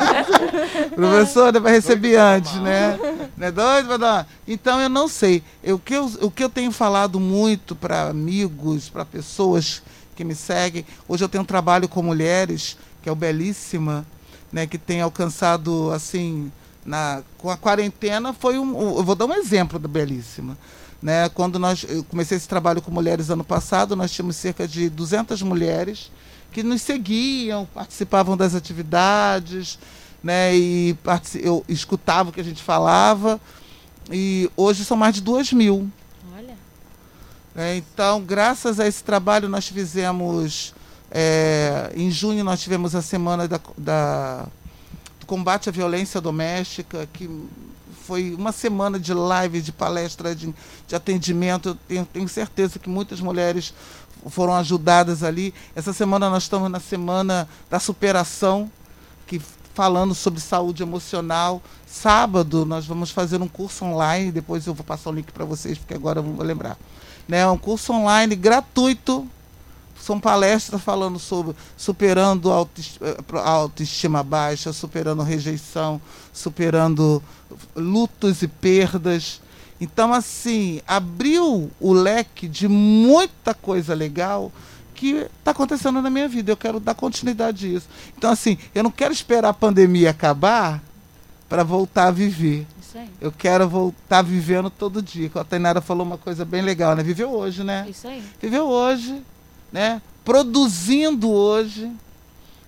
Professora 0.95 1.59
vai 1.59 1.71
receber 1.73 2.17
antes, 2.17 2.53
né? 2.55 2.99
Não 3.35 3.47
é 3.47 3.51
doido 3.51 3.87
pra 3.87 3.97
dar? 3.97 4.27
Então 4.47 4.79
eu 4.79 4.89
não 4.89 5.07
sei. 5.07 5.43
Eu, 5.63 5.77
o, 5.77 5.79
que 5.79 5.93
eu, 5.95 6.05
o 6.21 6.29
que 6.31 6.43
eu 6.43 6.49
tenho 6.49 6.71
falado 6.71 7.19
muito 7.19 7.75
para 7.75 8.09
amigos, 8.09 8.89
para 8.89 9.03
pessoas 9.05 9.81
que 10.15 10.23
me 10.23 10.35
seguem, 10.35 10.85
hoje 11.07 11.23
eu 11.23 11.29
tenho 11.29 11.41
um 11.43 11.47
trabalho 11.47 11.87
com 11.89 12.03
mulheres, 12.03 12.77
que 13.01 13.09
é 13.09 13.11
o 13.11 13.15
Belíssima, 13.15 14.05
né? 14.51 14.67
Que 14.67 14.77
tem 14.77 15.01
alcançado, 15.01 15.91
assim, 15.91 16.51
na, 16.85 17.23
com 17.37 17.49
a 17.49 17.57
quarentena, 17.57 18.33
foi 18.33 18.59
um. 18.59 18.77
um- 18.77 18.97
Eu 18.97 19.03
vou 19.03 19.15
dar 19.15 19.25
um 19.25 19.33
exemplo 19.33 19.79
da 19.79 19.87
Belíssima. 19.87 20.57
Né? 21.01 21.29
Quando 21.29 21.57
nós, 21.57 21.85
eu 21.87 22.03
comecei 22.03 22.35
esse 22.37 22.47
trabalho 22.47 22.81
com 22.81 22.91
mulheres 22.91 23.29
ano 23.29 23.43
passado, 23.43 23.95
nós 23.95 24.11
tínhamos 24.11 24.35
cerca 24.35 24.67
de 24.67 24.89
200 24.89 25.41
mulheres 25.41 26.11
que 26.51 26.61
nos 26.63 26.81
seguiam, 26.81 27.65
participavam 27.73 28.35
das 28.35 28.53
atividades, 28.55 29.79
né? 30.21 30.55
E 30.57 30.97
eu 31.35 31.63
escutava 31.69 32.29
o 32.29 32.33
que 32.33 32.41
a 32.41 32.43
gente 32.43 32.61
falava. 32.61 33.39
E 34.11 34.49
hoje 34.57 34.83
são 34.83 34.97
mais 34.97 35.15
de 35.15 35.21
duas 35.21 35.53
mil. 35.53 35.87
Olha. 36.35 36.55
né? 37.55 37.77
Então, 37.77 38.21
graças 38.21 38.79
a 38.79 38.87
esse 38.87 39.03
trabalho, 39.03 39.47
nós 39.47 39.67
fizemos. 39.67 40.73
é, 41.11 41.91
em 41.95 42.11
junho, 42.11 42.43
nós 42.43 42.59
tivemos 42.61 42.93
a 42.93 43.01
semana 43.01 43.47
da, 43.47 43.59
da- 43.77 44.47
do 45.19 45.25
combate 45.25 45.69
à 45.69 45.71
violência 45.71 46.19
doméstica, 46.19 47.07
que 47.13 47.29
foi 48.09 48.33
uma 48.33 48.51
semana 48.51 48.99
de 48.99 49.13
live, 49.13 49.61
de 49.61 49.71
palestra, 49.71 50.33
de, 50.33 50.51
de 50.87 50.95
atendimento. 50.95 51.69
Eu 51.69 51.75
tenho, 51.75 52.05
tenho 52.07 52.27
certeza 52.27 52.79
que 52.79 52.89
muitas 52.89 53.21
mulheres 53.21 53.71
foram 54.25 54.55
ajudadas 54.55 55.21
ali. 55.21 55.53
Essa 55.75 55.93
semana 55.93 56.27
nós 56.27 56.41
estamos 56.41 56.71
na 56.71 56.79
semana 56.79 57.47
da 57.69 57.79
superação, 57.79 58.71
que 59.27 59.39
falando 59.75 60.15
sobre 60.15 60.39
saúde 60.39 60.81
emocional. 60.81 61.61
Sábado 61.85 62.65
nós 62.65 62.87
vamos 62.87 63.11
fazer 63.11 63.39
um 63.43 63.47
curso 63.47 63.85
online, 63.85 64.31
depois 64.31 64.65
eu 64.65 64.73
vou 64.73 64.83
passar 64.83 65.11
o 65.11 65.13
link 65.13 65.31
para 65.31 65.45
vocês, 65.45 65.77
porque 65.77 65.93
agora 65.93 66.17
eu 66.17 66.23
não 66.23 66.33
vou 66.33 66.43
lembrar. 66.43 66.79
Né, 67.27 67.47
um 67.47 67.59
curso 67.59 67.93
online 67.93 68.35
gratuito. 68.35 69.27
São 70.01 70.19
palestras 70.19 70.81
falando 70.81 71.19
sobre 71.19 71.55
superando 71.77 72.51
autoes- 72.51 72.97
eh, 73.01 73.21
pro- 73.27 73.39
autoestima 73.39 74.23
baixa, 74.23 74.71
superando 74.73 75.21
rejeição, 75.23 76.01
superando 76.33 77.21
lutos 77.75 78.41
e 78.41 78.47
perdas. 78.47 79.41
Então, 79.81 80.13
assim, 80.13 80.81
abriu 80.87 81.69
o 81.79 81.93
leque 81.93 82.47
de 82.47 82.67
muita 82.67 83.53
coisa 83.53 83.93
legal 83.93 84.51
que 84.95 85.27
está 85.39 85.51
acontecendo 85.51 86.01
na 86.01 86.09
minha 86.09 86.27
vida. 86.27 86.51
Eu 86.51 86.57
quero 86.57 86.79
dar 86.79 86.93
continuidade 86.95 87.65
a 87.65 87.69
isso. 87.69 87.87
Então, 88.17 88.29
assim, 88.31 88.57
eu 88.75 88.83
não 88.83 88.91
quero 88.91 89.13
esperar 89.13 89.49
a 89.49 89.53
pandemia 89.53 90.09
acabar 90.09 90.81
para 91.47 91.63
voltar 91.63 92.07
a 92.07 92.11
viver. 92.11 92.67
Isso 92.81 92.97
aí. 92.97 93.09
Eu 93.21 93.31
quero 93.31 93.69
voltar 93.69 94.21
vivendo 94.21 94.69
todo 94.69 95.01
dia. 95.01 95.31
A 95.35 95.43
Tainara 95.43 95.79
falou 95.79 96.05
uma 96.05 96.17
coisa 96.17 96.43
bem 96.43 96.61
legal, 96.61 96.95
né? 96.95 97.03
Viveu 97.03 97.31
hoje, 97.31 97.63
né? 97.63 97.85
Isso 97.89 98.07
aí. 98.07 98.21
Viveu 98.41 98.65
hoje, 98.67 99.21
né? 99.71 100.01
Produzindo 100.23 101.29
hoje. 101.29 101.91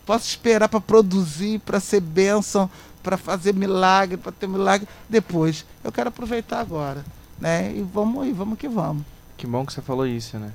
Posso 0.06 0.28
esperar 0.28 0.68
para 0.68 0.82
produzir, 0.82 1.60
para 1.60 1.80
ser 1.80 2.02
bênção, 2.02 2.70
para 3.04 3.18
fazer 3.18 3.54
milagre, 3.54 4.18
para 4.18 4.32
ter 4.32 4.48
milagre 4.48 4.88
depois. 5.08 5.66
Eu 5.84 5.92
quero 5.92 6.10
aproveitar 6.10 6.60
agora, 6.60 7.06
né? 7.40 7.72
E 7.76 7.82
vamos 7.82 8.24
aí, 8.24 8.32
vamos 8.34 8.58
que 8.58 8.68
vamos. 8.68 9.04
Que 9.38 9.46
bom 9.48 9.66
que 9.66 9.72
você 9.74 9.82
falou 9.82 10.06
isso, 10.08 10.38
né? 10.38 10.52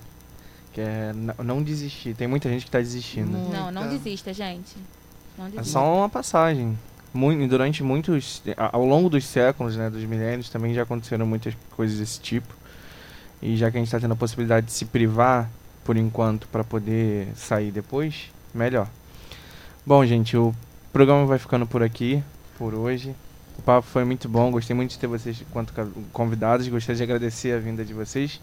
Que 0.72 0.80
é 0.80 1.12
não 1.42 1.62
desistir. 1.62 2.14
Tem 2.14 2.26
muita 2.26 2.48
gente 2.48 2.64
que 2.66 2.70
tá 2.70 2.78
desistindo. 2.80 3.30
Não. 3.30 3.48
Não, 3.50 3.72
não 3.72 3.82
Muita. 3.82 3.98
desista, 3.98 4.32
gente. 4.32 4.76
Não 5.38 5.46
É 5.46 5.50
desista. 5.50 5.72
só 5.72 5.96
uma 5.96 6.08
passagem. 6.08 6.76
Durante 7.48 7.82
muitos. 7.82 8.42
Ao 8.72 8.84
longo 8.84 9.08
dos 9.08 9.24
séculos, 9.24 9.74
né, 9.76 9.88
dos 9.88 10.04
milênios, 10.04 10.50
também 10.50 10.74
já 10.74 10.82
aconteceram 10.82 11.24
muitas 11.24 11.54
coisas 11.74 11.98
desse 11.98 12.20
tipo. 12.20 12.52
E 13.40 13.56
já 13.56 13.70
que 13.70 13.78
a 13.78 13.80
gente 13.80 13.88
está 13.88 13.98
tendo 13.98 14.12
a 14.12 14.16
possibilidade 14.16 14.66
de 14.66 14.72
se 14.72 14.84
privar 14.84 15.48
por 15.86 15.96
enquanto 15.96 16.48
para 16.48 16.64
poder 16.64 17.28
sair 17.36 17.70
depois, 17.70 18.32
melhor. 18.52 18.88
Bom, 19.86 20.04
gente, 20.04 20.36
o 20.36 20.52
programa 20.92 21.24
vai 21.26 21.38
ficando 21.38 21.64
por 21.64 21.80
aqui, 21.80 22.22
por 22.58 22.74
hoje. 22.74 23.14
O 23.56 23.62
papo 23.62 23.86
foi 23.86 24.04
muito 24.04 24.28
bom, 24.28 24.50
gostei 24.50 24.74
muito 24.74 24.90
de 24.90 24.98
ter 24.98 25.06
vocês 25.06 25.44
quanto 25.52 25.72
convidados, 26.12 26.66
gostaria 26.66 26.96
de 26.96 27.02
agradecer 27.04 27.56
a 27.56 27.60
vinda 27.60 27.84
de 27.84 27.94
vocês. 27.94 28.40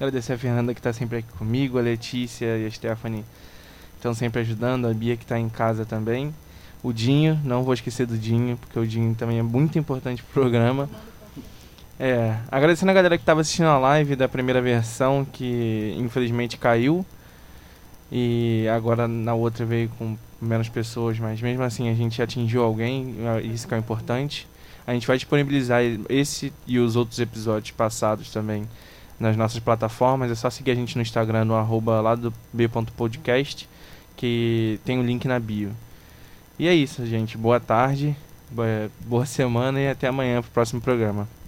Agradecer 0.00 0.32
a 0.32 0.38
Fernanda 0.38 0.72
que 0.72 0.80
está 0.80 0.92
sempre 0.92 1.18
aqui 1.18 1.28
comigo, 1.38 1.78
a 1.78 1.82
Letícia 1.82 2.56
e 2.56 2.66
a 2.66 2.70
Stephanie 2.70 3.24
estão 3.96 4.14
sempre 4.14 4.40
ajudando, 4.40 4.86
a 4.86 4.94
Bia 4.94 5.16
que 5.16 5.24
está 5.24 5.38
em 5.38 5.50
casa 5.50 5.84
também. 5.84 6.34
O 6.82 6.92
Dinho, 6.92 7.38
não 7.44 7.62
vou 7.62 7.74
esquecer 7.74 8.06
do 8.06 8.16
Dinho, 8.16 8.56
porque 8.56 8.78
o 8.78 8.86
Dinho 8.86 9.14
também 9.14 9.38
é 9.38 9.42
muito 9.42 9.78
importante 9.78 10.22
pro 10.22 10.42
programa. 10.42 10.88
É, 11.98 12.36
agradecendo 12.50 12.90
a 12.90 12.94
galera 12.94 13.16
que 13.16 13.22
estava 13.22 13.40
assistindo 13.40 13.66
a 13.68 13.78
live 13.78 14.16
da 14.16 14.28
primeira 14.28 14.60
versão, 14.60 15.24
que 15.24 15.94
infelizmente 15.98 16.56
caiu. 16.56 17.04
E 18.12 18.66
agora 18.74 19.08
na 19.08 19.34
outra 19.34 19.64
veio 19.64 19.88
com 19.98 20.16
menos 20.40 20.68
pessoas, 20.68 21.18
mas 21.18 21.40
mesmo 21.40 21.62
assim 21.62 21.88
a 21.88 21.94
gente 21.94 22.20
atingiu 22.22 22.62
alguém, 22.62 23.16
é 23.36 23.40
isso 23.42 23.66
que 23.66 23.74
é 23.74 23.78
importante. 23.78 24.46
A 24.86 24.92
gente 24.92 25.06
vai 25.06 25.16
disponibilizar 25.16 25.80
esse 26.08 26.52
e 26.66 26.78
os 26.78 26.94
outros 26.94 27.18
episódios 27.18 27.72
passados 27.72 28.30
também 28.30 28.68
nas 29.18 29.36
nossas 29.36 29.58
plataformas. 29.58 30.30
É 30.30 30.34
só 30.36 30.48
seguir 30.50 30.70
a 30.72 30.74
gente 30.74 30.94
no 30.94 31.02
Instagram, 31.02 31.44
no 31.46 31.54
arroba 31.56 32.00
lá 32.00 32.14
do 32.14 32.32
b.podcast, 32.52 33.68
que 34.16 34.78
tem 34.84 34.98
o 35.00 35.02
link 35.02 35.26
na 35.26 35.40
bio. 35.40 35.70
E 36.58 36.68
é 36.68 36.74
isso, 36.74 37.04
gente. 37.04 37.36
Boa 37.36 37.58
tarde, 37.58 38.14
boa- 38.50 38.88
boa 39.04 39.26
semana 39.26 39.80
e 39.80 39.88
até 39.88 40.06
amanhã 40.06 40.40
pro 40.40 40.50
próximo 40.52 40.80
programa. 40.80 41.26